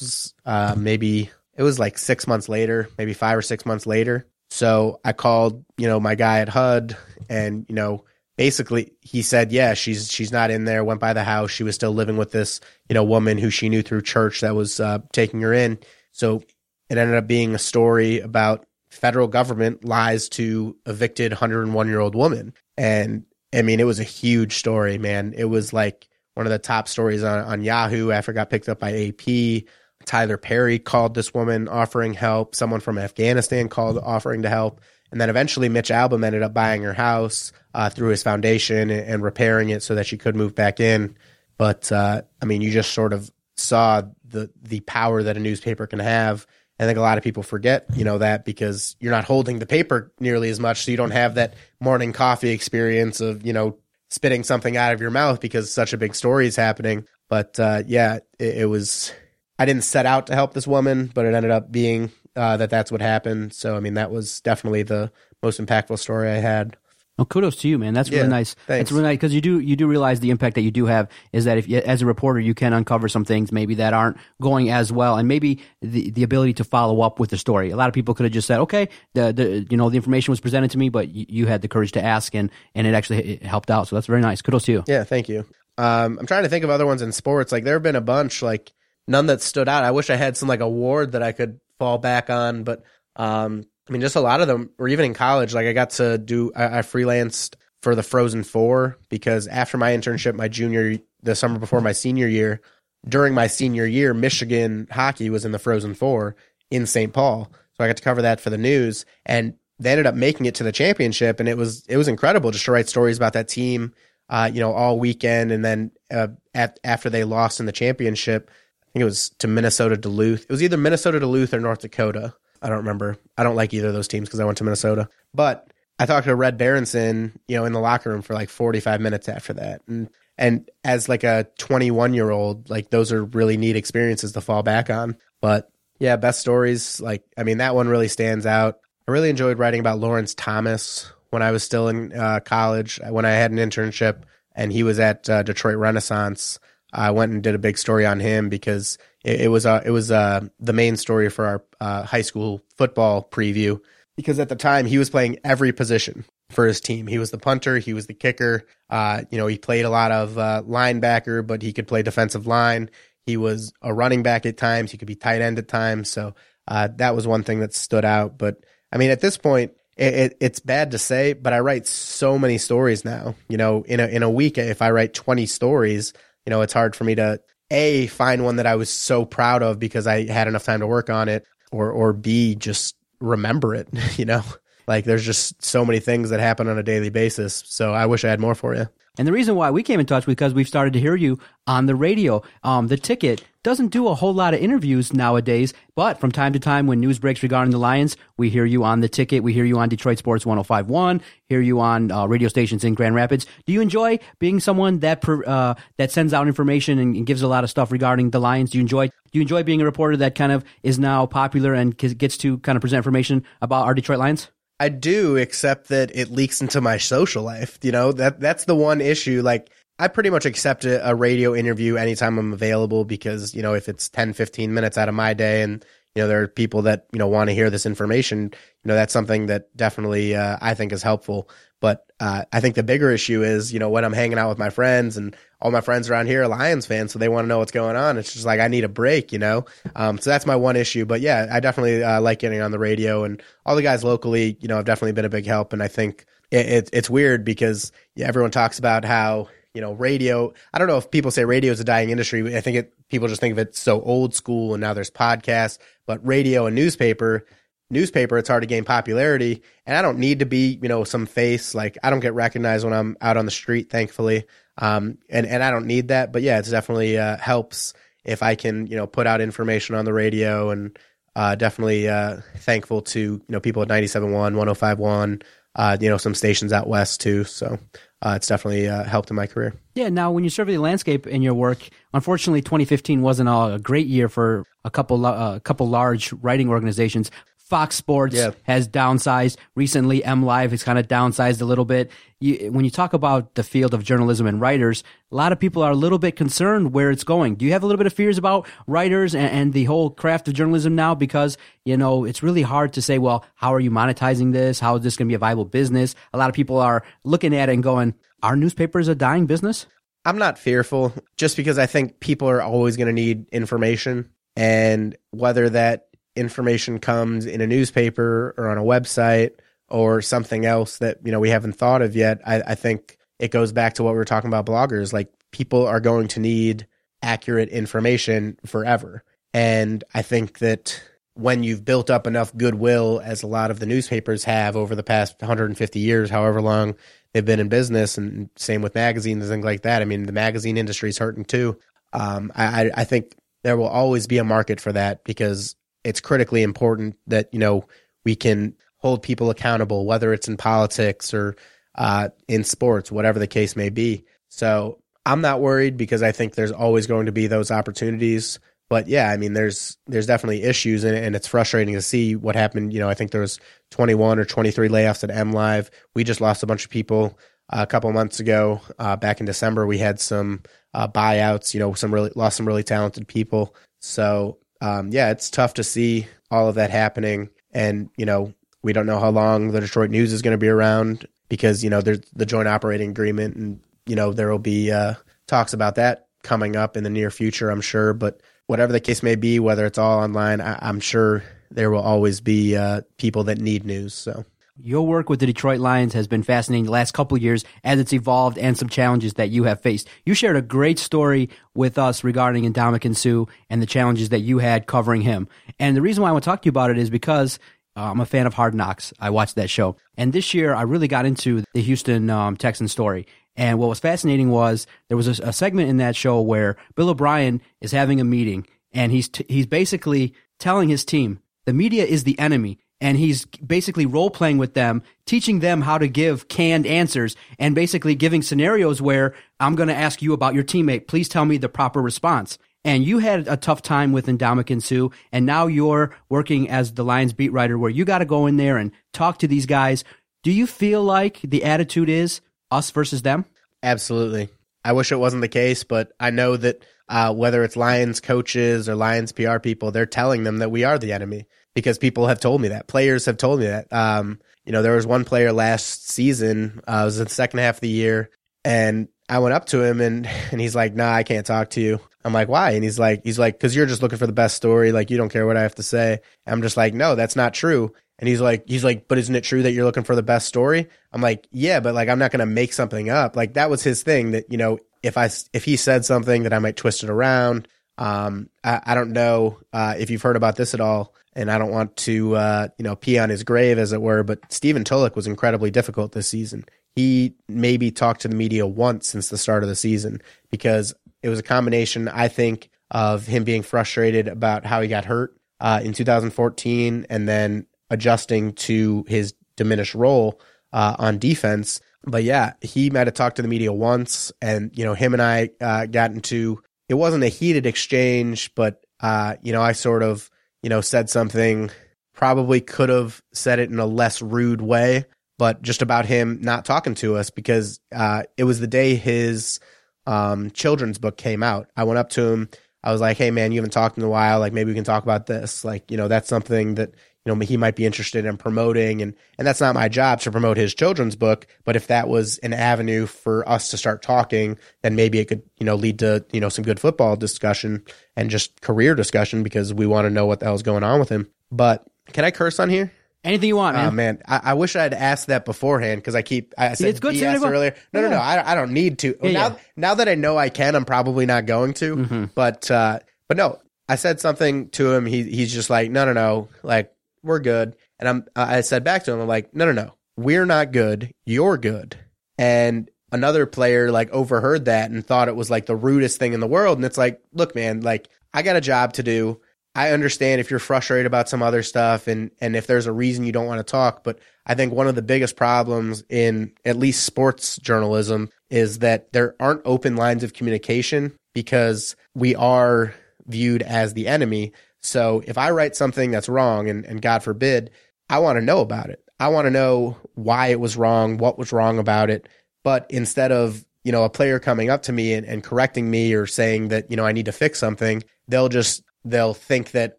was 0.00 0.34
uh, 0.44 0.74
maybe 0.76 1.30
it 1.56 1.62
was 1.62 1.78
like 1.78 1.96
six 1.96 2.26
months 2.26 2.48
later, 2.48 2.88
maybe 2.98 3.14
five 3.14 3.38
or 3.38 3.42
six 3.42 3.64
months 3.64 3.86
later. 3.86 4.26
So 4.50 5.00
I 5.04 5.12
called, 5.12 5.64
you 5.76 5.86
know, 5.86 6.00
my 6.00 6.16
guy 6.16 6.40
at 6.40 6.48
HUD, 6.48 6.96
and 7.28 7.66
you 7.68 7.74
know, 7.76 8.04
basically 8.36 8.92
he 9.00 9.22
said, 9.22 9.52
yeah, 9.52 9.74
she's 9.74 10.10
she's 10.10 10.32
not 10.32 10.50
in 10.50 10.64
there. 10.64 10.82
Went 10.82 10.98
by 10.98 11.12
the 11.12 11.22
house. 11.22 11.52
She 11.52 11.62
was 11.62 11.76
still 11.76 11.92
living 11.92 12.16
with 12.16 12.32
this, 12.32 12.60
you 12.88 12.94
know, 12.94 13.04
woman 13.04 13.38
who 13.38 13.50
she 13.50 13.68
knew 13.68 13.82
through 13.82 14.02
church 14.02 14.40
that 14.40 14.56
was 14.56 14.80
uh, 14.80 14.98
taking 15.12 15.40
her 15.42 15.52
in. 15.54 15.78
So 16.18 16.42
it 16.90 16.98
ended 16.98 17.16
up 17.16 17.26
being 17.26 17.54
a 17.54 17.58
story 17.58 18.18
about 18.20 18.66
federal 18.90 19.28
government 19.28 19.84
lies 19.84 20.28
to 20.30 20.76
evicted 20.84 21.32
101 21.32 21.88
year 21.88 22.00
old 22.00 22.14
woman. 22.14 22.54
And 22.76 23.24
I 23.54 23.62
mean, 23.62 23.80
it 23.80 23.86
was 23.86 24.00
a 24.00 24.04
huge 24.04 24.56
story, 24.56 24.98
man. 24.98 25.32
It 25.36 25.44
was 25.44 25.72
like 25.72 26.08
one 26.34 26.46
of 26.46 26.50
the 26.50 26.58
top 26.58 26.88
stories 26.88 27.22
on, 27.22 27.44
on 27.44 27.62
Yahoo 27.62 28.10
after 28.10 28.32
it 28.32 28.34
got 28.34 28.50
picked 28.50 28.68
up 28.68 28.80
by 28.80 29.08
AP. 29.08 29.64
Tyler 30.04 30.38
Perry 30.38 30.78
called 30.78 31.14
this 31.14 31.32
woman 31.32 31.68
offering 31.68 32.14
help. 32.14 32.54
Someone 32.54 32.80
from 32.80 32.98
Afghanistan 32.98 33.68
called 33.68 33.98
offering 33.98 34.42
to 34.42 34.48
help. 34.48 34.80
And 35.10 35.20
then 35.20 35.30
eventually 35.30 35.68
Mitch 35.68 35.88
Albom 35.88 36.24
ended 36.24 36.42
up 36.42 36.52
buying 36.52 36.82
her 36.82 36.92
house 36.92 37.52
uh, 37.74 37.90
through 37.90 38.10
his 38.10 38.22
foundation 38.22 38.90
and, 38.90 39.08
and, 39.08 39.22
repairing 39.22 39.70
it 39.70 39.82
so 39.82 39.94
that 39.94 40.06
she 40.06 40.18
could 40.18 40.36
move 40.36 40.54
back 40.54 40.80
in. 40.80 41.16
But 41.56 41.90
uh, 41.90 42.22
I 42.42 42.44
mean, 42.44 42.60
you 42.60 42.70
just 42.70 42.92
sort 42.92 43.12
of 43.12 43.30
saw 43.56 44.02
the 44.28 44.50
the 44.62 44.80
power 44.80 45.22
that 45.22 45.36
a 45.36 45.40
newspaper 45.40 45.86
can 45.86 45.98
have. 45.98 46.46
I 46.80 46.84
think 46.84 46.96
a 46.96 47.02
lot 47.02 47.18
of 47.18 47.24
people 47.24 47.42
forget, 47.42 47.86
you 47.94 48.04
know, 48.04 48.18
that 48.18 48.44
because 48.44 48.94
you're 49.00 49.10
not 49.10 49.24
holding 49.24 49.58
the 49.58 49.66
paper 49.66 50.12
nearly 50.20 50.48
as 50.48 50.60
much, 50.60 50.84
so 50.84 50.92
you 50.92 50.96
don't 50.96 51.10
have 51.10 51.34
that 51.34 51.54
morning 51.80 52.12
coffee 52.12 52.50
experience 52.50 53.20
of, 53.20 53.44
you 53.44 53.52
know, 53.52 53.78
spitting 54.10 54.44
something 54.44 54.76
out 54.76 54.92
of 54.92 55.00
your 55.00 55.10
mouth 55.10 55.40
because 55.40 55.72
such 55.72 55.92
a 55.92 55.98
big 55.98 56.14
story 56.14 56.46
is 56.46 56.54
happening. 56.54 57.04
But 57.28 57.58
uh, 57.58 57.82
yeah, 57.86 58.20
it, 58.38 58.58
it, 58.58 58.66
was. 58.66 59.12
I 59.58 59.66
didn't 59.66 59.82
set 59.82 60.06
out 60.06 60.28
to 60.28 60.34
help 60.34 60.54
this 60.54 60.68
woman, 60.68 61.10
but 61.12 61.26
it 61.26 61.34
ended 61.34 61.50
up 61.50 61.72
being 61.72 62.12
uh, 62.36 62.56
that 62.58 62.70
that's 62.70 62.92
what 62.92 63.00
happened. 63.00 63.52
So 63.52 63.76
I 63.76 63.80
mean, 63.80 63.94
that 63.94 64.10
was 64.10 64.40
definitely 64.40 64.84
the 64.84 65.10
most 65.42 65.60
impactful 65.60 65.98
story 65.98 66.30
I 66.30 66.36
had. 66.36 66.76
Well, 67.18 67.26
kudos 67.26 67.56
to 67.56 67.68
you, 67.68 67.78
man. 67.78 67.94
That's 67.94 68.10
really 68.10 68.22
Yeah, 68.22 68.28
nice. 68.28 68.54
thanks. 68.68 68.82
It's 68.82 68.92
really 68.92 69.02
nice 69.02 69.14
because 69.16 69.34
you 69.34 69.40
do 69.40 69.58
you 69.58 69.74
do 69.74 69.88
realize 69.88 70.20
the 70.20 70.30
impact 70.30 70.54
that 70.54 70.60
you 70.62 70.70
do 70.70 70.86
have 70.86 71.08
is 71.32 71.46
that 71.46 71.58
if 71.58 71.68
you, 71.68 71.78
as 71.78 72.00
a 72.00 72.06
reporter 72.06 72.38
you 72.38 72.54
can 72.54 72.72
uncover 72.72 73.08
some 73.08 73.24
things 73.24 73.50
maybe 73.50 73.74
that 73.74 73.92
aren't 73.92 74.16
going 74.40 74.70
as 74.70 74.92
well, 74.92 75.16
and 75.16 75.26
maybe 75.26 75.60
the 75.82 76.10
the 76.10 76.22
ability 76.22 76.52
to 76.54 76.64
follow 76.64 77.00
up 77.00 77.18
with 77.18 77.30
the 77.30 77.36
story. 77.36 77.70
A 77.70 77.76
lot 77.76 77.88
of 77.88 77.94
people 77.94 78.14
could 78.14 78.22
have 78.24 78.32
just 78.32 78.46
said, 78.46 78.60
okay, 78.60 78.88
the 79.14 79.32
the 79.32 79.66
you 79.68 79.76
know 79.76 79.90
the 79.90 79.96
information 79.96 80.30
was 80.30 80.38
presented 80.40 80.70
to 80.70 80.78
me, 80.78 80.88
but 80.90 81.08
you, 81.08 81.26
you 81.28 81.46
had 81.46 81.60
the 81.60 81.68
courage 81.68 81.90
to 81.92 82.02
ask, 82.04 82.34
and 82.36 82.50
and 82.76 82.86
it 82.86 82.94
actually 82.94 83.18
it 83.34 83.42
helped 83.42 83.70
out. 83.70 83.88
So 83.88 83.96
that's 83.96 84.06
very 84.06 84.20
nice. 84.20 84.40
Kudos 84.40 84.64
to 84.66 84.72
you. 84.72 84.84
Yeah, 84.86 85.02
thank 85.02 85.28
you. 85.28 85.44
Um, 85.76 86.18
I'm 86.20 86.26
trying 86.26 86.44
to 86.44 86.48
think 86.48 86.62
of 86.64 86.70
other 86.70 86.86
ones 86.86 87.02
in 87.02 87.10
sports. 87.12 87.50
Like 87.50 87.64
there 87.64 87.74
have 87.74 87.82
been 87.82 87.96
a 87.96 88.00
bunch, 88.00 88.42
like 88.42 88.72
none 89.08 89.26
that 89.26 89.42
stood 89.42 89.68
out. 89.68 89.82
I 89.82 89.90
wish 89.90 90.08
I 90.08 90.16
had 90.16 90.36
some 90.36 90.48
like 90.48 90.60
award 90.60 91.12
that 91.12 91.22
I 91.22 91.32
could 91.32 91.58
fall 91.80 91.98
back 91.98 92.30
on, 92.30 92.62
but 92.64 92.84
um, 93.16 93.64
I 93.88 93.92
mean, 93.92 94.00
just 94.00 94.16
a 94.16 94.20
lot 94.20 94.40
of 94.40 94.48
them, 94.48 94.70
or 94.78 94.88
even 94.88 95.06
in 95.06 95.14
college. 95.14 95.54
Like 95.54 95.66
I 95.66 95.72
got 95.72 95.90
to 95.90 96.18
do, 96.18 96.52
I, 96.54 96.78
I 96.78 96.82
freelanced 96.82 97.54
for 97.82 97.94
the 97.94 98.02
Frozen 98.02 98.44
Four 98.44 98.98
because 99.08 99.46
after 99.46 99.78
my 99.78 99.92
internship, 99.92 100.34
my 100.34 100.48
junior, 100.48 100.98
the 101.22 101.34
summer 101.34 101.58
before 101.58 101.80
my 101.80 101.92
senior 101.92 102.28
year, 102.28 102.60
during 103.08 103.34
my 103.34 103.46
senior 103.46 103.86
year, 103.86 104.12
Michigan 104.12 104.88
hockey 104.90 105.30
was 105.30 105.44
in 105.44 105.52
the 105.52 105.58
Frozen 105.58 105.94
Four 105.94 106.36
in 106.70 106.86
St. 106.86 107.12
Paul. 107.12 107.50
So 107.74 107.84
I 107.84 107.86
got 107.86 107.96
to 107.96 108.02
cover 108.02 108.22
that 108.22 108.40
for 108.40 108.50
the 108.50 108.58
news, 108.58 109.06
and 109.24 109.54
they 109.78 109.90
ended 109.90 110.06
up 110.06 110.14
making 110.14 110.46
it 110.46 110.56
to 110.56 110.64
the 110.64 110.72
championship, 110.72 111.40
and 111.40 111.48
it 111.48 111.56
was 111.56 111.86
it 111.86 111.96
was 111.96 112.08
incredible 112.08 112.50
just 112.50 112.64
to 112.64 112.72
write 112.72 112.88
stories 112.88 113.16
about 113.16 113.34
that 113.34 113.48
team, 113.48 113.94
uh, 114.28 114.50
you 114.52 114.60
know, 114.60 114.72
all 114.72 114.98
weekend, 114.98 115.52
and 115.52 115.64
then 115.64 115.92
uh, 116.10 116.28
at, 116.54 116.80
after 116.82 117.08
they 117.08 117.24
lost 117.24 117.60
in 117.60 117.66
the 117.66 117.72
championship, 117.72 118.50
I 118.50 118.86
think 118.92 119.02
it 119.02 119.04
was 119.04 119.30
to 119.38 119.46
Minnesota 119.46 119.96
Duluth. 119.96 120.42
It 120.42 120.50
was 120.50 120.62
either 120.62 120.76
Minnesota 120.76 121.20
Duluth 121.20 121.54
or 121.54 121.60
North 121.60 121.80
Dakota. 121.80 122.34
I 122.62 122.68
don't 122.68 122.78
remember. 122.78 123.16
I 123.36 123.42
don't 123.42 123.56
like 123.56 123.72
either 123.74 123.88
of 123.88 123.94
those 123.94 124.08
teams 124.08 124.28
because 124.28 124.40
I 124.40 124.44
went 124.44 124.58
to 124.58 124.64
Minnesota, 124.64 125.08
but 125.34 125.70
I 125.98 126.06
talked 126.06 126.26
to 126.26 126.34
Red 126.34 126.58
Berenson, 126.58 127.38
you 127.48 127.56
know, 127.56 127.64
in 127.64 127.72
the 127.72 127.80
locker 127.80 128.10
room 128.10 128.22
for 128.22 128.34
like 128.34 128.48
45 128.48 129.00
minutes 129.00 129.28
after 129.28 129.52
that. 129.54 129.82
And 129.86 130.08
and 130.36 130.70
as 130.84 131.08
like 131.08 131.24
a 131.24 131.46
21 131.58 132.14
year 132.14 132.30
old, 132.30 132.70
like 132.70 132.90
those 132.90 133.12
are 133.12 133.24
really 133.24 133.56
neat 133.56 133.76
experiences 133.76 134.32
to 134.32 134.40
fall 134.40 134.62
back 134.62 134.88
on. 134.88 135.16
But 135.40 135.70
yeah, 135.98 136.16
best 136.16 136.40
stories. 136.40 137.00
Like, 137.00 137.24
I 137.36 137.42
mean, 137.42 137.58
that 137.58 137.74
one 137.74 137.88
really 137.88 138.08
stands 138.08 138.46
out. 138.46 138.78
I 139.06 139.10
really 139.10 139.30
enjoyed 139.30 139.58
writing 139.58 139.80
about 139.80 139.98
Lawrence 139.98 140.34
Thomas 140.34 141.10
when 141.30 141.42
I 141.42 141.50
was 141.50 141.64
still 141.64 141.88
in 141.88 142.12
uh, 142.12 142.40
college, 142.40 143.00
when 143.08 143.24
I 143.24 143.30
had 143.30 143.50
an 143.50 143.58
internship 143.58 144.22
and 144.54 144.72
he 144.72 144.82
was 144.82 145.00
at 145.00 145.28
uh, 145.28 145.42
Detroit 145.42 145.76
Renaissance. 145.76 146.60
I 146.92 147.10
went 147.10 147.32
and 147.32 147.42
did 147.42 147.54
a 147.54 147.58
big 147.58 147.76
story 147.76 148.06
on 148.06 148.20
him 148.20 148.48
because 148.48 148.96
it, 149.28 149.42
it 149.42 149.48
was 149.48 149.66
uh, 149.66 149.82
it 149.84 149.90
was 149.90 150.10
uh, 150.10 150.46
the 150.58 150.72
main 150.72 150.96
story 150.96 151.28
for 151.28 151.44
our 151.44 151.64
uh, 151.80 152.02
high 152.04 152.22
school 152.22 152.62
football 152.76 153.26
preview. 153.30 153.80
Because 154.16 154.40
at 154.40 154.48
the 154.48 154.56
time 154.56 154.86
he 154.86 154.98
was 154.98 155.10
playing 155.10 155.38
every 155.44 155.72
position 155.72 156.24
for 156.50 156.66
his 156.66 156.80
team. 156.80 157.06
He 157.06 157.18
was 157.18 157.30
the 157.30 157.38
punter, 157.38 157.78
he 157.78 157.94
was 157.94 158.08
the 158.08 158.14
kicker. 158.14 158.66
Uh, 158.90 159.22
you 159.30 159.38
know, 159.38 159.46
he 159.46 159.58
played 159.58 159.84
a 159.84 159.90
lot 159.90 160.10
of 160.10 160.36
uh, 160.36 160.62
linebacker, 160.66 161.46
but 161.46 161.62
he 161.62 161.72
could 161.72 161.86
play 161.86 162.02
defensive 162.02 162.46
line. 162.46 162.90
He 163.26 163.36
was 163.36 163.72
a 163.80 163.94
running 163.94 164.24
back 164.24 164.44
at 164.44 164.56
times. 164.56 164.90
He 164.90 164.98
could 164.98 165.06
be 165.06 165.14
tight 165.14 165.40
end 165.40 165.58
at 165.58 165.68
times. 165.68 166.10
So 166.10 166.34
uh, 166.66 166.88
that 166.96 167.14
was 167.14 167.28
one 167.28 167.44
thing 167.44 167.60
that 167.60 167.74
stood 167.74 168.04
out. 168.04 168.38
But 168.38 168.56
I 168.90 168.96
mean, 168.96 169.10
at 169.10 169.20
this 169.20 169.36
point, 169.36 169.72
it, 169.96 170.14
it, 170.14 170.36
it's 170.40 170.60
bad 170.60 170.92
to 170.92 170.98
say, 170.98 171.34
but 171.34 171.52
I 171.52 171.60
write 171.60 171.86
so 171.86 172.38
many 172.38 172.58
stories 172.58 173.04
now. 173.04 173.34
You 173.48 173.58
know, 173.58 173.82
in 173.82 174.00
a 174.00 174.06
in 174.06 174.22
a 174.22 174.30
week, 174.30 174.58
if 174.58 174.82
I 174.82 174.90
write 174.90 175.14
twenty 175.14 175.46
stories, 175.46 176.12
you 176.46 176.50
know, 176.50 176.62
it's 176.62 176.72
hard 176.72 176.96
for 176.96 177.04
me 177.04 177.14
to 177.16 177.40
a 177.70 178.06
find 178.08 178.44
one 178.44 178.56
that 178.56 178.66
I 178.66 178.76
was 178.76 178.90
so 178.90 179.24
proud 179.24 179.62
of 179.62 179.78
because 179.78 180.06
I 180.06 180.26
had 180.26 180.48
enough 180.48 180.64
time 180.64 180.80
to 180.80 180.86
work 180.86 181.10
on 181.10 181.28
it, 181.28 181.44
or 181.72 181.90
or 181.90 182.12
b 182.12 182.54
just 182.54 182.96
remember 183.20 183.74
it. 183.74 183.88
You 184.18 184.24
know, 184.24 184.42
like 184.86 185.04
there's 185.04 185.24
just 185.24 185.64
so 185.64 185.84
many 185.84 186.00
things 186.00 186.30
that 186.30 186.40
happen 186.40 186.68
on 186.68 186.78
a 186.78 186.82
daily 186.82 187.10
basis. 187.10 187.62
So 187.66 187.92
I 187.92 188.06
wish 188.06 188.24
I 188.24 188.30
had 188.30 188.40
more 188.40 188.54
for 188.54 188.74
you. 188.74 188.88
And 189.18 189.26
the 189.26 189.32
reason 189.32 189.56
why 189.56 189.72
we 189.72 189.82
came 189.82 189.98
in 189.98 190.06
touch 190.06 190.26
because 190.26 190.54
we've 190.54 190.68
started 190.68 190.92
to 190.92 191.00
hear 191.00 191.16
you 191.16 191.40
on 191.66 191.86
the 191.86 191.96
radio. 191.96 192.42
Um, 192.62 192.86
the 192.86 192.96
ticket 192.96 193.44
doesn't 193.64 193.88
do 193.88 194.06
a 194.06 194.14
whole 194.14 194.32
lot 194.32 194.54
of 194.54 194.60
interviews 194.60 195.12
nowadays, 195.12 195.74
but 195.96 196.20
from 196.20 196.30
time 196.30 196.52
to 196.52 196.60
time 196.60 196.86
when 196.86 197.00
news 197.00 197.18
breaks 197.18 197.42
regarding 197.42 197.72
the 197.72 197.78
Lions, 197.78 198.16
we 198.36 198.48
hear 198.48 198.64
you 198.64 198.84
on 198.84 199.00
the 199.00 199.08
ticket. 199.08 199.42
We 199.42 199.52
hear 199.52 199.64
you 199.64 199.78
on 199.78 199.88
Detroit 199.88 200.18
Sports 200.18 200.46
1051, 200.46 201.20
hear 201.48 201.60
you 201.60 201.80
on 201.80 202.12
uh, 202.12 202.26
radio 202.26 202.48
stations 202.48 202.84
in 202.84 202.94
Grand 202.94 203.16
Rapids. 203.16 203.44
Do 203.66 203.72
you 203.72 203.80
enjoy 203.80 204.20
being 204.38 204.60
someone 204.60 205.00
that 205.00 205.28
uh, 205.28 205.74
that 205.96 206.12
sends 206.12 206.32
out 206.32 206.46
information 206.46 206.98
and, 207.00 207.16
and, 207.16 207.26
gives 207.26 207.42
a 207.42 207.48
lot 207.48 207.64
of 207.64 207.70
stuff 207.70 207.90
regarding 207.90 208.30
the 208.30 208.40
Lions? 208.40 208.70
Do 208.70 208.78
you 208.78 208.82
enjoy 208.82 209.08
do 209.08 209.12
you 209.32 209.42
enjoy 209.42 209.64
being 209.64 209.82
a 209.82 209.84
reporter 209.84 210.16
that 210.18 210.36
kind 210.36 210.52
of 210.52 210.64
is 210.82 210.98
now 210.98 211.26
popular 211.26 211.74
and 211.74 211.96
gets 211.98 212.36
to 212.38 212.58
kind 212.58 212.76
of 212.76 212.80
present 212.80 212.98
information 212.98 213.44
about 213.60 213.84
our 213.84 213.94
Detroit 213.94 214.20
Lions? 214.20 214.48
I 214.80 214.88
do, 214.88 215.36
except 215.36 215.88
that 215.88 216.14
it 216.14 216.30
leaks 216.30 216.60
into 216.60 216.80
my 216.80 216.98
social 216.98 217.42
life. 217.42 217.78
You 217.82 217.92
know, 217.92 218.12
that 218.12 218.40
that's 218.40 218.64
the 218.64 218.76
one 218.76 219.00
issue. 219.00 219.42
Like, 219.42 219.70
I 219.98 220.08
pretty 220.08 220.30
much 220.30 220.46
accept 220.46 220.84
a, 220.84 221.08
a, 221.08 221.14
radio 221.14 221.54
interview 221.54 221.96
anytime 221.96 222.38
I'm 222.38 222.52
available 222.52 223.04
because, 223.04 223.54
you 223.54 223.62
know, 223.62 223.74
if 223.74 223.88
it's 223.88 224.08
10, 224.08 224.32
15 224.32 224.72
minutes 224.72 224.96
out 224.96 225.08
of 225.08 225.14
my 225.16 225.34
day 225.34 225.62
and, 225.62 225.84
you 226.14 226.22
know, 226.22 226.28
there 226.28 226.42
are 226.42 226.48
people 226.48 226.82
that, 226.82 227.06
you 227.12 227.18
know, 227.18 227.26
want 227.26 227.50
to 227.50 227.54
hear 227.54 227.68
this 227.68 227.84
information, 227.84 228.44
you 228.44 228.88
know, 228.88 228.94
that's 228.94 229.12
something 229.12 229.46
that 229.46 229.76
definitely 229.76 230.36
uh, 230.36 230.56
I 230.60 230.74
think 230.74 230.92
is 230.92 231.02
helpful. 231.02 231.50
But 231.80 232.06
uh, 232.20 232.44
I 232.52 232.60
think 232.60 232.76
the 232.76 232.84
bigger 232.84 233.10
issue 233.10 233.42
is, 233.42 233.72
you 233.72 233.80
know, 233.80 233.88
when 233.88 234.04
I'm 234.04 234.12
hanging 234.12 234.38
out 234.38 234.48
with 234.48 234.58
my 234.58 234.70
friends 234.70 235.16
and 235.16 235.36
all 235.60 235.70
my 235.70 235.80
friends 235.80 236.08
around 236.08 236.26
here 236.26 236.42
are 236.42 236.48
Lions 236.48 236.86
fans, 236.86 237.12
so 237.12 237.18
they 237.18 237.28
want 237.28 237.44
to 237.44 237.48
know 237.48 237.58
what's 237.58 237.72
going 237.72 237.96
on. 237.96 238.16
It's 238.16 238.32
just 238.32 238.46
like 238.46 238.60
I 238.60 238.68
need 238.68 238.84
a 238.84 238.88
break, 238.88 239.32
you 239.32 239.38
know. 239.38 239.64
Um, 239.96 240.18
so 240.18 240.30
that's 240.30 240.46
my 240.46 240.54
one 240.54 240.76
issue. 240.76 241.04
But 241.04 241.20
yeah, 241.20 241.48
I 241.50 241.60
definitely 241.60 242.02
uh, 242.02 242.20
like 242.20 242.38
getting 242.38 242.60
on 242.60 242.70
the 242.70 242.78
radio, 242.78 243.24
and 243.24 243.42
all 243.66 243.74
the 243.74 243.82
guys 243.82 244.04
locally, 244.04 244.56
you 244.60 244.68
know, 244.68 244.76
have 244.76 244.84
definitely 244.84 245.12
been 245.12 245.24
a 245.24 245.30
big 245.30 245.46
help. 245.46 245.72
And 245.72 245.82
I 245.82 245.88
think 245.88 246.26
it, 246.50 246.66
it, 246.66 246.90
it's 246.92 247.10
weird 247.10 247.44
because 247.44 247.90
yeah, 248.14 248.28
everyone 248.28 248.52
talks 248.52 248.78
about 248.78 249.04
how 249.04 249.48
you 249.74 249.80
know 249.80 249.92
radio. 249.92 250.52
I 250.72 250.78
don't 250.78 250.88
know 250.88 250.98
if 250.98 251.10
people 251.10 251.30
say 251.30 251.44
radio 251.44 251.72
is 251.72 251.80
a 251.80 251.84
dying 251.84 252.10
industry. 252.10 252.56
I 252.56 252.60
think 252.60 252.76
it 252.76 252.94
people 253.08 253.26
just 253.26 253.40
think 253.40 253.52
of 253.52 253.58
it 253.58 253.74
so 253.74 254.00
old 254.00 254.34
school, 254.34 254.74
and 254.74 254.80
now 254.80 254.94
there's 254.94 255.10
podcasts. 255.10 255.78
But 256.06 256.24
radio 256.24 256.66
and 256.66 256.76
newspaper, 256.76 257.46
newspaper, 257.90 258.38
it's 258.38 258.48
hard 258.48 258.62
to 258.62 258.68
gain 258.68 258.84
popularity. 258.84 259.62
And 259.86 259.96
I 259.96 260.02
don't 260.02 260.18
need 260.18 260.38
to 260.38 260.46
be, 260.46 260.78
you 260.80 260.88
know, 260.88 261.02
some 261.02 261.26
face. 261.26 261.74
Like 261.74 261.98
I 262.02 262.10
don't 262.10 262.20
get 262.20 262.34
recognized 262.34 262.84
when 262.84 262.94
I'm 262.94 263.16
out 263.20 263.36
on 263.36 263.44
the 263.44 263.50
street, 263.50 263.90
thankfully. 263.90 264.44
Um, 264.78 265.18
and, 265.28 265.46
and 265.46 265.62
I 265.62 265.70
don't 265.70 265.86
need 265.86 266.08
that, 266.08 266.32
but 266.32 266.42
yeah, 266.42 266.58
it 266.58 266.66
definitely, 266.70 267.18
uh, 267.18 267.36
helps 267.36 267.94
if 268.24 268.42
I 268.42 268.54
can, 268.54 268.86
you 268.86 268.96
know, 268.96 269.06
put 269.06 269.26
out 269.26 269.40
information 269.40 269.94
on 269.94 270.04
the 270.04 270.12
radio 270.12 270.70
and, 270.70 270.96
uh, 271.36 271.54
definitely, 271.56 272.08
uh, 272.08 272.38
thankful 272.58 273.02
to, 273.02 273.20
you 273.20 273.42
know, 273.48 273.60
people 273.60 273.82
at 273.82 273.88
97.1, 273.88 274.54
105.1, 274.54 275.42
uh, 275.74 275.96
you 276.00 276.08
know, 276.08 276.16
some 276.16 276.34
stations 276.34 276.72
out 276.72 276.88
west 276.88 277.20
too. 277.20 277.44
So, 277.44 277.78
uh, 278.22 278.34
it's 278.36 278.46
definitely 278.48 278.88
uh, 278.88 279.04
helped 279.04 279.30
in 279.30 279.36
my 279.36 279.46
career. 279.46 279.74
Yeah. 279.94 280.08
Now, 280.08 280.30
when 280.30 280.44
you 280.44 280.50
survey 280.50 280.72
the 280.72 280.80
landscape 280.80 281.26
in 281.26 281.42
your 281.42 281.54
work, 281.54 281.88
unfortunately, 282.12 282.62
2015 282.62 283.22
wasn't 283.22 283.48
a 283.48 283.78
great 283.80 284.06
year 284.06 284.28
for 284.28 284.64
a 284.84 284.90
couple, 284.90 285.24
uh, 285.24 285.56
a 285.56 285.60
couple 285.60 285.88
large 285.88 286.32
writing 286.34 286.68
organizations. 286.68 287.30
Fox 287.68 287.96
Sports 287.96 288.34
yeah. 288.34 288.52
has 288.62 288.88
downsized 288.88 289.58
recently. 289.74 290.24
M 290.24 290.42
Live 290.42 290.70
has 290.70 290.82
kind 290.82 290.98
of 290.98 291.06
downsized 291.06 291.60
a 291.60 291.66
little 291.66 291.84
bit. 291.84 292.10
You, 292.40 292.72
when 292.72 292.86
you 292.86 292.90
talk 292.90 293.12
about 293.12 293.56
the 293.56 293.62
field 293.62 293.92
of 293.92 294.02
journalism 294.02 294.46
and 294.46 294.58
writers, 294.58 295.04
a 295.30 295.36
lot 295.36 295.52
of 295.52 295.60
people 295.60 295.82
are 295.82 295.90
a 295.90 295.96
little 295.96 296.18
bit 296.18 296.34
concerned 296.34 296.94
where 296.94 297.10
it's 297.10 297.24
going. 297.24 297.56
Do 297.56 297.66
you 297.66 297.72
have 297.72 297.82
a 297.82 297.86
little 297.86 297.98
bit 297.98 298.06
of 298.06 298.14
fears 298.14 298.38
about 298.38 298.66
writers 298.86 299.34
and, 299.34 299.50
and 299.50 299.72
the 299.74 299.84
whole 299.84 300.08
craft 300.08 300.48
of 300.48 300.54
journalism 300.54 300.94
now? 300.94 301.14
Because 301.14 301.58
you 301.84 301.96
know 301.96 302.24
it's 302.24 302.42
really 302.42 302.62
hard 302.62 302.94
to 302.94 303.02
say, 303.02 303.18
well, 303.18 303.44
how 303.54 303.74
are 303.74 303.80
you 303.80 303.90
monetizing 303.90 304.52
this? 304.52 304.80
How 304.80 304.96
is 304.96 305.02
this 305.02 305.16
going 305.18 305.26
to 305.26 305.30
be 305.30 305.36
a 305.36 305.38
viable 305.38 305.66
business? 305.66 306.14
A 306.32 306.38
lot 306.38 306.48
of 306.48 306.54
people 306.54 306.78
are 306.78 307.04
looking 307.22 307.54
at 307.54 307.68
it 307.68 307.72
and 307.72 307.82
going, 307.82 308.14
"Are 308.42 308.56
newspapers 308.56 309.08
a 309.08 309.14
dying 309.14 309.44
business?" 309.44 309.86
I'm 310.24 310.38
not 310.38 310.58
fearful, 310.58 311.12
just 311.36 311.56
because 311.56 311.78
I 311.78 311.86
think 311.86 312.18
people 312.18 312.48
are 312.48 312.62
always 312.62 312.96
going 312.96 313.08
to 313.08 313.12
need 313.12 313.46
information, 313.50 314.30
and 314.56 315.16
whether 315.32 315.68
that 315.70 316.07
information 316.38 316.98
comes 316.98 317.46
in 317.46 317.60
a 317.60 317.66
newspaper 317.66 318.54
or 318.56 318.68
on 318.68 318.78
a 318.78 318.82
website 318.82 319.52
or 319.88 320.22
something 320.22 320.64
else 320.64 320.98
that 320.98 321.18
you 321.24 321.32
know 321.32 321.40
we 321.40 321.50
haven't 321.50 321.74
thought 321.74 322.02
of 322.02 322.14
yet 322.14 322.40
I, 322.46 322.60
I, 322.60 322.74
think 322.74 323.16
it 323.38 323.50
goes 323.50 323.72
back 323.72 323.94
to 323.94 324.02
what 324.02 324.12
we 324.12 324.16
were 324.16 324.24
talking 324.24 324.48
about 324.48 324.66
bloggers. 324.66 325.12
Like 325.12 325.32
people 325.50 325.86
are 325.86 326.00
going 326.00 326.28
to 326.28 326.40
need 326.40 326.86
accurate 327.22 327.68
information 327.70 328.58
forever. 328.66 329.22
And 329.54 330.04
i 330.14 330.22
think 330.22 330.58
that 330.58 331.02
when 331.34 331.62
you've 331.62 331.84
built 331.84 332.10
up 332.10 332.26
enough 332.26 332.54
goodwill 332.56 333.20
as 333.24 333.42
a 333.42 333.46
lot 333.46 333.70
of 333.70 333.78
the 333.78 333.86
newspapers 333.86 334.44
have 334.44 334.76
over 334.76 334.94
the 334.94 335.04
past 335.04 335.40
150 335.40 336.00
years 336.00 336.30
however 336.30 336.60
long 336.60 336.96
they've 337.32 337.44
been 337.44 337.60
in 337.60 337.68
business 337.68 338.18
and 338.18 338.50
same 338.56 338.82
with 338.82 338.94
magazines 338.94 339.44
and 339.44 339.50
things 339.50 339.64
like 339.64 339.82
that 339.82 340.02
i 340.02 340.04
mean 340.04 340.26
the 340.26 340.32
magazine 340.32 340.76
industry 340.76 341.08
is 341.08 341.18
hurting 341.18 341.44
too. 341.44 341.78
Um, 342.12 342.52
I, 342.54 342.90
I 342.94 343.04
think 343.04 343.36
there 343.64 343.76
will 343.76 343.88
always 343.88 344.26
be 344.26 344.38
a 344.38 344.44
market 344.44 344.80
for 344.80 344.92
that 344.92 345.24
because 345.24 345.76
it's 346.04 346.20
critically 346.20 346.62
important 346.62 347.16
that 347.26 347.48
you 347.52 347.58
know 347.58 347.84
we 348.24 348.36
can 348.36 348.74
hold 348.98 349.22
people 349.22 349.50
accountable, 349.50 350.06
whether 350.06 350.32
it's 350.32 350.48
in 350.48 350.56
politics 350.56 351.32
or 351.32 351.56
uh, 351.94 352.28
in 352.48 352.64
sports, 352.64 353.10
whatever 353.10 353.38
the 353.38 353.46
case 353.46 353.76
may 353.76 353.90
be. 353.90 354.24
So 354.48 355.02
I'm 355.24 355.40
not 355.40 355.60
worried 355.60 355.96
because 355.96 356.22
I 356.22 356.32
think 356.32 356.54
there's 356.54 356.72
always 356.72 357.06
going 357.06 357.26
to 357.26 357.32
be 357.32 357.46
those 357.46 357.70
opportunities. 357.70 358.58
But 358.90 359.08
yeah, 359.08 359.30
I 359.30 359.36
mean, 359.36 359.52
there's 359.52 359.98
there's 360.06 360.26
definitely 360.26 360.62
issues 360.62 361.04
and 361.04 361.36
it's 361.36 361.46
frustrating 361.46 361.94
to 361.94 362.02
see 362.02 362.36
what 362.36 362.56
happened. 362.56 362.92
You 362.92 363.00
know, 363.00 363.08
I 363.08 363.14
think 363.14 363.30
there 363.30 363.42
was 363.42 363.60
21 363.90 364.38
or 364.38 364.44
23 364.44 364.88
layoffs 364.88 365.24
at 365.24 365.30
M 365.30 365.52
Live. 365.52 365.90
We 366.14 366.24
just 366.24 366.40
lost 366.40 366.62
a 366.62 366.66
bunch 366.66 366.84
of 366.84 366.90
people 366.90 367.38
uh, 367.70 367.80
a 367.82 367.86
couple 367.86 368.10
months 368.12 368.40
ago. 368.40 368.80
Uh, 368.98 369.16
back 369.16 369.40
in 369.40 369.46
December, 369.46 369.86
we 369.86 369.98
had 369.98 370.18
some 370.18 370.62
uh, 370.94 371.06
buyouts. 371.06 371.74
You 371.74 371.80
know, 371.80 371.92
some 371.92 372.14
really 372.14 372.32
lost 372.34 372.56
some 372.56 372.66
really 372.66 372.82
talented 372.82 373.28
people. 373.28 373.74
So 374.00 374.58
um, 374.80 375.08
yeah, 375.10 375.30
it's 375.30 375.50
tough 375.50 375.74
to 375.74 375.84
see 375.84 376.26
all 376.50 376.68
of 376.68 376.76
that 376.76 376.90
happening. 376.90 377.50
And, 377.72 378.10
you 378.16 378.26
know, 378.26 378.52
we 378.82 378.92
don't 378.92 379.06
know 379.06 379.20
how 379.20 379.30
long 379.30 379.70
the 379.70 379.80
Detroit 379.80 380.10
News 380.10 380.32
is 380.32 380.42
going 380.42 380.52
to 380.52 380.58
be 380.58 380.68
around 380.68 381.26
because, 381.48 381.82
you 381.82 381.90
know, 381.90 382.00
there's 382.00 382.20
the 382.34 382.46
joint 382.46 382.68
operating 382.68 383.10
agreement 383.10 383.56
and, 383.56 383.80
you 384.06 384.16
know, 384.16 384.32
there 384.32 384.50
will 384.50 384.58
be 384.58 384.90
uh, 384.90 385.14
talks 385.46 385.72
about 385.72 385.96
that 385.96 386.28
coming 386.42 386.76
up 386.76 386.96
in 386.96 387.04
the 387.04 387.10
near 387.10 387.30
future, 387.30 387.70
I'm 387.70 387.80
sure. 387.80 388.14
But 388.14 388.40
whatever 388.66 388.92
the 388.92 389.00
case 389.00 389.22
may 389.22 389.34
be, 389.34 389.58
whether 389.58 389.84
it's 389.84 389.98
all 389.98 390.20
online, 390.20 390.60
I- 390.60 390.88
am 390.88 391.00
sure 391.00 391.42
there 391.70 391.90
will 391.90 392.00
always 392.00 392.40
be 392.40 392.76
uh, 392.76 393.02
people 393.18 393.44
that 393.44 393.58
need 393.58 393.84
news. 393.84 394.14
So. 394.14 394.44
Your 394.80 395.04
work 395.04 395.28
with 395.28 395.40
the 395.40 395.46
Detroit 395.46 395.80
Lions 395.80 396.12
has 396.14 396.28
been 396.28 396.44
fascinating 396.44 396.84
the 396.84 396.92
last 396.92 397.12
couple 397.12 397.36
years 397.36 397.64
as 397.82 397.98
it's 397.98 398.12
evolved 398.12 398.56
and 398.58 398.78
some 398.78 398.88
challenges 398.88 399.34
that 399.34 399.50
you 399.50 399.64
have 399.64 399.80
faced. 399.80 400.08
You 400.24 400.34
shared 400.34 400.54
a 400.54 400.62
great 400.62 401.00
story 401.00 401.50
with 401.74 401.98
us 401.98 402.22
regarding 402.22 402.72
Ndamukong 402.72 403.16
Suh 403.16 403.50
and 403.68 403.82
the 403.82 403.86
challenges 403.86 404.28
that 404.28 404.38
you 404.38 404.58
had 404.58 404.86
covering 404.86 405.22
him. 405.22 405.48
And 405.80 405.96
the 405.96 406.02
reason 406.02 406.22
why 406.22 406.28
I 406.28 406.32
want 406.32 406.44
to 406.44 406.50
talk 406.50 406.62
to 406.62 406.66
you 406.66 406.70
about 406.70 406.92
it 406.92 406.98
is 406.98 407.10
because 407.10 407.58
uh, 407.96 408.02
I'm 408.02 408.20
a 408.20 408.26
fan 408.26 408.46
of 408.46 408.54
Hard 408.54 408.72
Knocks. 408.72 409.12
I 409.18 409.30
watched 409.30 409.56
that 409.56 409.68
show. 409.68 409.96
And 410.16 410.32
this 410.32 410.54
year 410.54 410.72
I 410.72 410.82
really 410.82 411.08
got 411.08 411.26
into 411.26 411.64
the 411.74 411.82
Houston 411.82 412.30
um, 412.30 412.56
Texans 412.56 412.92
story. 412.92 413.26
And 413.56 413.80
what 413.80 413.88
was 413.88 413.98
fascinating 413.98 414.50
was 414.50 414.86
there 415.08 415.16
was 415.16 415.40
a, 415.40 415.42
a 415.42 415.52
segment 415.52 415.88
in 415.88 415.96
that 415.96 416.14
show 416.14 416.40
where 416.40 416.76
Bill 416.94 417.10
O'Brien 417.10 417.60
is 417.80 417.90
having 417.90 418.20
a 418.20 418.24
meeting 418.24 418.64
and 418.92 419.10
he's, 419.10 419.28
t- 419.28 419.44
he's 419.48 419.66
basically 419.66 420.34
telling 420.60 420.88
his 420.88 421.04
team, 421.04 421.40
the 421.66 421.72
media 421.72 422.04
is 422.04 422.22
the 422.22 422.38
enemy 422.38 422.78
and 423.00 423.16
he's 423.16 423.44
basically 423.44 424.06
role 424.06 424.30
playing 424.30 424.58
with 424.58 424.74
them, 424.74 425.02
teaching 425.26 425.60
them 425.60 425.82
how 425.82 425.98
to 425.98 426.08
give 426.08 426.48
canned 426.48 426.86
answers 426.86 427.36
and 427.58 427.74
basically 427.74 428.14
giving 428.14 428.42
scenarios 428.42 429.00
where 429.00 429.34
I'm 429.60 429.74
going 429.74 429.88
to 429.88 429.94
ask 429.94 430.20
you 430.20 430.32
about 430.32 430.54
your 430.54 430.64
teammate. 430.64 431.06
Please 431.06 431.28
tell 431.28 431.44
me 431.44 431.58
the 431.58 431.68
proper 431.68 432.02
response. 432.02 432.58
And 432.84 433.04
you 433.04 433.18
had 433.18 433.48
a 433.48 433.56
tough 433.56 433.82
time 433.82 434.12
with 434.12 434.26
Ndamukong 434.26 434.82
Suh, 434.82 435.14
and 435.32 435.44
now 435.44 435.66
you're 435.66 436.16
working 436.28 436.70
as 436.70 436.94
the 436.94 437.04
Lions 437.04 437.32
beat 437.32 437.52
writer 437.52 437.76
where 437.76 437.90
you 437.90 438.04
got 438.04 438.18
to 438.18 438.24
go 438.24 438.46
in 438.46 438.56
there 438.56 438.76
and 438.76 438.92
talk 439.12 439.38
to 439.38 439.48
these 439.48 439.66
guys. 439.66 440.04
Do 440.42 440.52
you 440.52 440.66
feel 440.66 441.02
like 441.02 441.40
the 441.42 441.64
attitude 441.64 442.08
is 442.08 442.40
us 442.70 442.90
versus 442.90 443.22
them? 443.22 443.44
Absolutely. 443.82 444.48
I 444.84 444.92
wish 444.92 445.12
it 445.12 445.16
wasn't 445.16 445.42
the 445.42 445.48
case, 445.48 445.84
but 445.84 446.12
I 446.20 446.30
know 446.30 446.56
that 446.56 446.84
uh, 447.08 447.34
whether 447.34 447.64
it's 447.64 447.76
Lions 447.76 448.20
coaches 448.20 448.88
or 448.88 448.94
Lions 448.94 449.32
PR 449.32 449.58
people, 449.58 449.90
they're 449.90 450.06
telling 450.06 450.44
them 450.44 450.58
that 450.58 450.70
we 450.70 450.84
are 450.84 450.98
the 450.98 451.12
enemy 451.12 451.46
because 451.74 451.98
people 451.98 452.26
have 452.26 452.40
told 452.40 452.60
me 452.60 452.68
that. 452.68 452.88
Players 452.88 453.26
have 453.26 453.36
told 453.36 453.60
me 453.60 453.66
that. 453.66 453.92
Um, 453.92 454.40
you 454.64 454.72
know, 454.72 454.82
there 454.82 454.96
was 454.96 455.06
one 455.06 455.24
player 455.24 455.52
last 455.52 456.08
season, 456.08 456.80
uh, 456.86 457.02
was 457.04 457.18
the 457.18 457.28
second 457.28 457.60
half 457.60 457.76
of 457.76 457.80
the 457.80 457.88
year, 457.88 458.30
and 458.64 459.08
I 459.28 459.38
went 459.38 459.54
up 459.54 459.66
to 459.66 459.82
him 459.82 460.00
and 460.00 460.26
and 460.50 460.60
he's 460.60 460.74
like, 460.74 460.94
"Nah, 460.94 461.12
I 461.12 461.22
can't 461.22 461.46
talk 461.46 461.70
to 461.70 461.80
you." 461.80 462.00
I'm 462.24 462.32
like, 462.32 462.48
"Why?" 462.48 462.72
And 462.72 462.84
he's 462.84 462.98
like, 462.98 463.22
"He's 463.24 463.38
like, 463.38 463.54
because 463.54 463.74
you're 463.74 463.86
just 463.86 464.02
looking 464.02 464.18
for 464.18 464.26
the 464.26 464.32
best 464.32 464.56
story. 464.56 464.92
Like, 464.92 465.10
you 465.10 465.16
don't 465.16 465.30
care 465.30 465.46
what 465.46 465.56
I 465.56 465.62
have 465.62 465.76
to 465.76 465.82
say." 465.82 466.20
I'm 466.46 466.62
just 466.62 466.76
like, 466.76 466.94
"No, 466.94 467.14
that's 467.14 467.36
not 467.36 467.54
true." 467.54 467.94
And 468.18 468.28
he's 468.28 468.40
like, 468.40 468.64
he's 468.66 468.82
like, 468.82 469.06
but 469.06 469.18
isn't 469.18 469.34
it 469.34 469.44
true 469.44 469.62
that 469.62 469.72
you're 469.72 469.84
looking 469.84 470.02
for 470.02 470.16
the 470.16 470.22
best 470.22 470.48
story? 470.48 470.88
I'm 471.12 471.20
like, 471.20 471.46
yeah, 471.52 471.80
but 471.80 471.94
like, 471.94 472.08
I'm 472.08 472.18
not 472.18 472.32
to 472.32 472.46
make 472.46 472.72
something 472.72 473.08
up. 473.10 473.36
Like 473.36 473.54
that 473.54 473.70
was 473.70 473.82
his 473.82 474.02
thing 474.02 474.32
that, 474.32 474.50
you 474.50 474.58
know, 474.58 474.78
if 475.02 475.16
I, 475.16 475.30
if 475.52 475.64
he 475.64 475.76
said 475.76 476.04
something 476.04 476.42
that 476.42 476.52
I 476.52 476.58
might 476.58 476.76
twist 476.76 477.04
it 477.04 477.10
around. 477.10 477.68
Um, 477.96 478.48
I, 478.62 478.80
I 478.86 478.94
don't 478.94 479.12
know, 479.12 479.58
uh, 479.72 479.94
if 479.98 480.10
you've 480.10 480.22
heard 480.22 480.36
about 480.36 480.56
this 480.56 480.74
at 480.74 480.80
all 480.80 481.14
and 481.34 481.50
I 481.50 481.58
don't 481.58 481.70
want 481.70 481.96
to, 481.98 482.36
uh, 482.36 482.68
you 482.78 482.82
know, 482.82 482.96
pee 482.96 483.18
on 483.18 483.30
his 483.30 483.44
grave 483.44 483.78
as 483.78 483.92
it 483.92 484.02
were, 484.02 484.22
but 484.22 484.40
Stephen 484.50 484.84
Tulloch 484.84 485.16
was 485.16 485.26
incredibly 485.26 485.70
difficult 485.70 486.12
this 486.12 486.28
season. 486.28 486.64
He 486.96 487.34
maybe 487.48 487.90
talked 487.90 488.22
to 488.22 488.28
the 488.28 488.36
media 488.36 488.66
once 488.66 489.08
since 489.08 489.28
the 489.28 489.38
start 489.38 489.62
of 489.62 489.68
the 489.68 489.76
season 489.76 490.20
because 490.50 490.94
it 491.22 491.28
was 491.28 491.38
a 491.38 491.44
combination, 491.44 492.08
I 492.08 492.28
think, 492.28 492.70
of 492.90 493.26
him 493.26 493.44
being 493.44 493.62
frustrated 493.62 494.28
about 494.28 494.64
how 494.64 494.80
he 494.80 494.88
got 494.88 495.04
hurt 495.04 495.36
uh, 495.60 495.80
in 495.82 495.92
2014 495.92 497.06
and 497.08 497.28
then 497.28 497.66
adjusting 497.90 498.52
to 498.54 499.04
his 499.08 499.34
diminished 499.56 499.94
role 499.94 500.40
uh, 500.72 500.96
on 500.98 501.18
defense. 501.18 501.80
But 502.04 502.24
yeah, 502.24 502.54
he 502.60 502.90
might 502.90 503.06
have 503.06 503.14
talked 503.14 503.36
to 503.36 503.42
the 503.42 503.48
media 503.48 503.72
once, 503.72 504.32
and 504.40 504.70
you 504.74 504.84
know, 504.84 504.94
him 504.94 505.12
and 505.12 505.22
I 505.22 505.50
uh, 505.60 505.86
got 505.86 506.12
into 506.12 506.62
it 506.88 506.94
wasn't 506.94 507.24
a 507.24 507.28
heated 507.28 507.66
exchange, 507.66 508.54
but 508.54 508.84
uh, 509.00 509.36
you 509.42 509.52
know, 509.52 509.62
I 509.62 509.72
sort 509.72 510.02
of 510.02 510.30
you 510.62 510.68
know 510.68 510.80
said 510.80 511.10
something 511.10 511.70
probably 512.12 512.60
could 512.60 512.88
have 512.88 513.22
said 513.32 513.60
it 513.60 513.70
in 513.70 513.78
a 513.78 513.86
less 513.86 514.20
rude 514.20 514.60
way, 514.60 515.04
but 515.38 515.62
just 515.62 515.82
about 515.82 516.04
him 516.04 516.40
not 516.42 516.64
talking 516.64 516.94
to 516.96 517.16
us 517.16 517.30
because 517.30 517.80
uh, 517.94 518.24
it 518.36 518.44
was 518.44 518.58
the 518.58 518.66
day 518.66 518.96
his 518.96 519.60
um, 520.06 520.50
children's 520.50 520.98
book 520.98 521.16
came 521.16 521.42
out. 521.42 521.68
I 521.76 521.84
went 521.84 521.98
up 521.98 522.10
to 522.10 522.22
him. 522.22 522.48
I 522.82 522.92
was 522.92 523.00
like, 523.00 523.16
"Hey, 523.16 523.30
man, 523.30 523.52
you 523.52 523.58
haven't 523.58 523.72
talked 523.72 523.98
in 523.98 524.04
a 524.04 524.08
while. 524.08 524.40
Like, 524.40 524.52
maybe 524.52 524.70
we 524.70 524.74
can 524.74 524.84
talk 524.84 525.02
about 525.02 525.26
this. 525.26 525.64
Like, 525.64 525.90
you 525.90 525.96
know, 525.96 526.08
that's 526.08 526.28
something 526.28 526.74
that 526.76 526.94
you 527.28 527.34
know 527.34 527.40
he 527.40 527.56
might 527.56 527.76
be 527.76 527.84
interested 527.84 528.24
in 528.24 528.36
promoting 528.36 529.02
and 529.02 529.14
and 529.36 529.46
that's 529.46 529.60
not 529.60 529.74
my 529.74 529.88
job 529.88 530.20
to 530.20 530.30
promote 530.30 530.56
his 530.56 530.74
children's 530.74 531.16
book 531.16 531.46
but 531.64 531.76
if 531.76 531.88
that 531.88 532.08
was 532.08 532.38
an 532.38 532.54
avenue 532.54 533.06
for 533.06 533.46
us 533.48 533.70
to 533.70 533.76
start 533.76 534.02
talking 534.02 534.58
then 534.82 534.96
maybe 534.96 535.18
it 535.18 535.26
could 535.26 535.42
you 535.58 535.66
know 535.66 535.74
lead 535.74 535.98
to 535.98 536.24
you 536.32 536.40
know 536.40 536.48
some 536.48 536.64
good 536.64 536.80
football 536.80 537.16
discussion 537.16 537.84
and 538.16 538.30
just 538.30 538.60
career 538.60 538.94
discussion 538.94 539.42
because 539.42 539.74
we 539.74 539.86
want 539.86 540.06
to 540.06 540.10
know 540.10 540.26
what 540.26 540.40
the 540.40 540.46
hell's 540.46 540.62
going 540.62 540.82
on 540.82 540.98
with 540.98 541.08
him 541.08 541.28
but 541.52 541.86
can 542.12 542.24
i 542.24 542.30
curse 542.30 542.58
on 542.58 542.70
here 542.70 542.90
Anything 543.24 543.48
you 543.48 543.56
want, 543.56 543.76
man. 543.76 543.88
Oh 543.88 543.90
man, 543.90 544.22
I, 544.28 544.40
I 544.44 544.54
wish 544.54 544.76
I 544.76 544.84
had 544.84 544.94
asked 544.94 545.26
that 545.26 545.44
beforehand 545.44 546.00
because 546.00 546.14
I 546.14 546.22
keep. 546.22 546.54
I 546.56 546.74
said 546.74 546.90
It's 546.90 547.00
good 547.00 547.16
BS 547.16 547.44
earlier. 547.44 547.74
No, 547.92 548.00
no, 548.00 548.10
no. 548.10 548.16
I, 548.16 548.52
I 548.52 548.54
don't 548.54 548.70
need 548.70 549.00
to. 549.00 549.16
Yeah, 549.20 549.32
now, 549.32 549.48
yeah. 549.48 549.56
now 549.76 549.94
that 549.94 550.08
I 550.08 550.14
know 550.14 550.38
I 550.38 550.50
can, 550.50 550.76
I'm 550.76 550.84
probably 550.84 551.26
not 551.26 551.44
going 551.44 551.74
to. 551.74 551.96
Mm-hmm. 551.96 552.24
But, 552.36 552.70
uh, 552.70 553.00
but 553.26 553.36
no, 553.36 553.58
I 553.88 553.96
said 553.96 554.20
something 554.20 554.68
to 554.70 554.92
him. 554.92 555.06
He 555.06 555.22
he's 555.22 555.52
just 555.52 555.70
like, 555.70 555.90
no, 555.90 556.04
no, 556.04 556.12
no. 556.12 556.48
Like 556.62 556.92
we're 557.28 557.38
good. 557.38 557.76
And 558.00 558.08
I'm. 558.08 558.24
I 558.34 558.62
said 558.62 558.82
back 558.82 559.04
to 559.04 559.12
him, 559.12 559.20
I'm 559.20 559.28
like, 559.28 559.54
no, 559.54 559.64
no, 559.66 559.72
no. 559.72 559.94
We're 560.16 560.46
not 560.46 560.72
good. 560.72 561.12
You're 561.24 561.56
good. 561.56 561.96
And 562.36 562.90
another 563.12 563.46
player 563.46 563.90
like 563.90 564.10
overheard 564.10 564.66
that 564.66 564.90
and 564.90 565.06
thought 565.06 565.28
it 565.28 565.36
was 565.36 565.50
like 565.50 565.66
the 565.66 565.76
rudest 565.76 566.18
thing 566.18 566.32
in 566.32 566.40
the 566.40 566.46
world. 566.46 566.78
And 566.78 566.84
it's 566.84 566.98
like, 566.98 567.20
look, 567.32 567.54
man, 567.54 567.80
like 567.80 568.08
I 568.34 568.42
got 568.42 568.56
a 568.56 568.60
job 568.60 568.94
to 568.94 569.02
do. 569.02 569.40
I 569.74 569.90
understand 569.90 570.40
if 570.40 570.50
you're 570.50 570.58
frustrated 570.58 571.06
about 571.06 571.28
some 571.28 571.42
other 571.42 571.62
stuff 571.62 572.08
and 572.08 572.30
and 572.40 572.56
if 572.56 572.66
there's 572.66 572.86
a 572.86 572.92
reason 572.92 573.24
you 573.24 573.32
don't 573.32 573.46
want 573.46 573.64
to 573.64 573.70
talk, 573.70 574.02
but 574.02 574.18
I 574.46 574.54
think 574.54 574.72
one 574.72 574.88
of 574.88 574.94
the 574.94 575.02
biggest 575.02 575.36
problems 575.36 576.02
in 576.08 576.52
at 576.64 576.76
least 576.76 577.04
sports 577.04 577.58
journalism 577.58 578.30
is 578.50 578.80
that 578.80 579.12
there 579.12 579.36
aren't 579.38 579.62
open 579.64 579.94
lines 579.94 580.24
of 580.24 580.32
communication 580.32 581.16
because 581.34 581.94
we 582.14 582.34
are 582.34 582.94
viewed 583.26 583.62
as 583.62 583.94
the 583.94 584.08
enemy. 584.08 584.52
So 584.80 585.22
if 585.26 585.38
I 585.38 585.50
write 585.50 585.76
something 585.76 586.10
that's 586.10 586.28
wrong 586.28 586.68
and, 586.68 586.84
and 586.84 587.02
God 587.02 587.22
forbid, 587.22 587.70
I 588.08 588.18
want 588.20 588.36
to 588.38 588.44
know 588.44 588.60
about 588.60 588.90
it. 588.90 589.02
I 589.20 589.28
want 589.28 589.46
to 589.46 589.50
know 589.50 589.96
why 590.14 590.48
it 590.48 590.60
was 590.60 590.76
wrong, 590.76 591.18
what 591.18 591.38
was 591.38 591.52
wrong 591.52 591.78
about 591.78 592.10
it. 592.10 592.28
But 592.62 592.86
instead 592.90 593.32
of, 593.32 593.64
you 593.84 593.92
know, 593.92 594.04
a 594.04 594.10
player 594.10 594.38
coming 594.38 594.70
up 594.70 594.82
to 594.82 594.92
me 594.92 595.14
and, 595.14 595.26
and 595.26 595.42
correcting 595.42 595.90
me 595.90 596.14
or 596.14 596.26
saying 596.26 596.68
that, 596.68 596.90
you 596.90 596.96
know, 596.96 597.04
I 597.04 597.12
need 597.12 597.26
to 597.26 597.32
fix 597.32 597.58
something, 597.58 598.02
they'll 598.28 598.48
just 598.48 598.82
they'll 599.04 599.34
think 599.34 599.72
that 599.72 599.98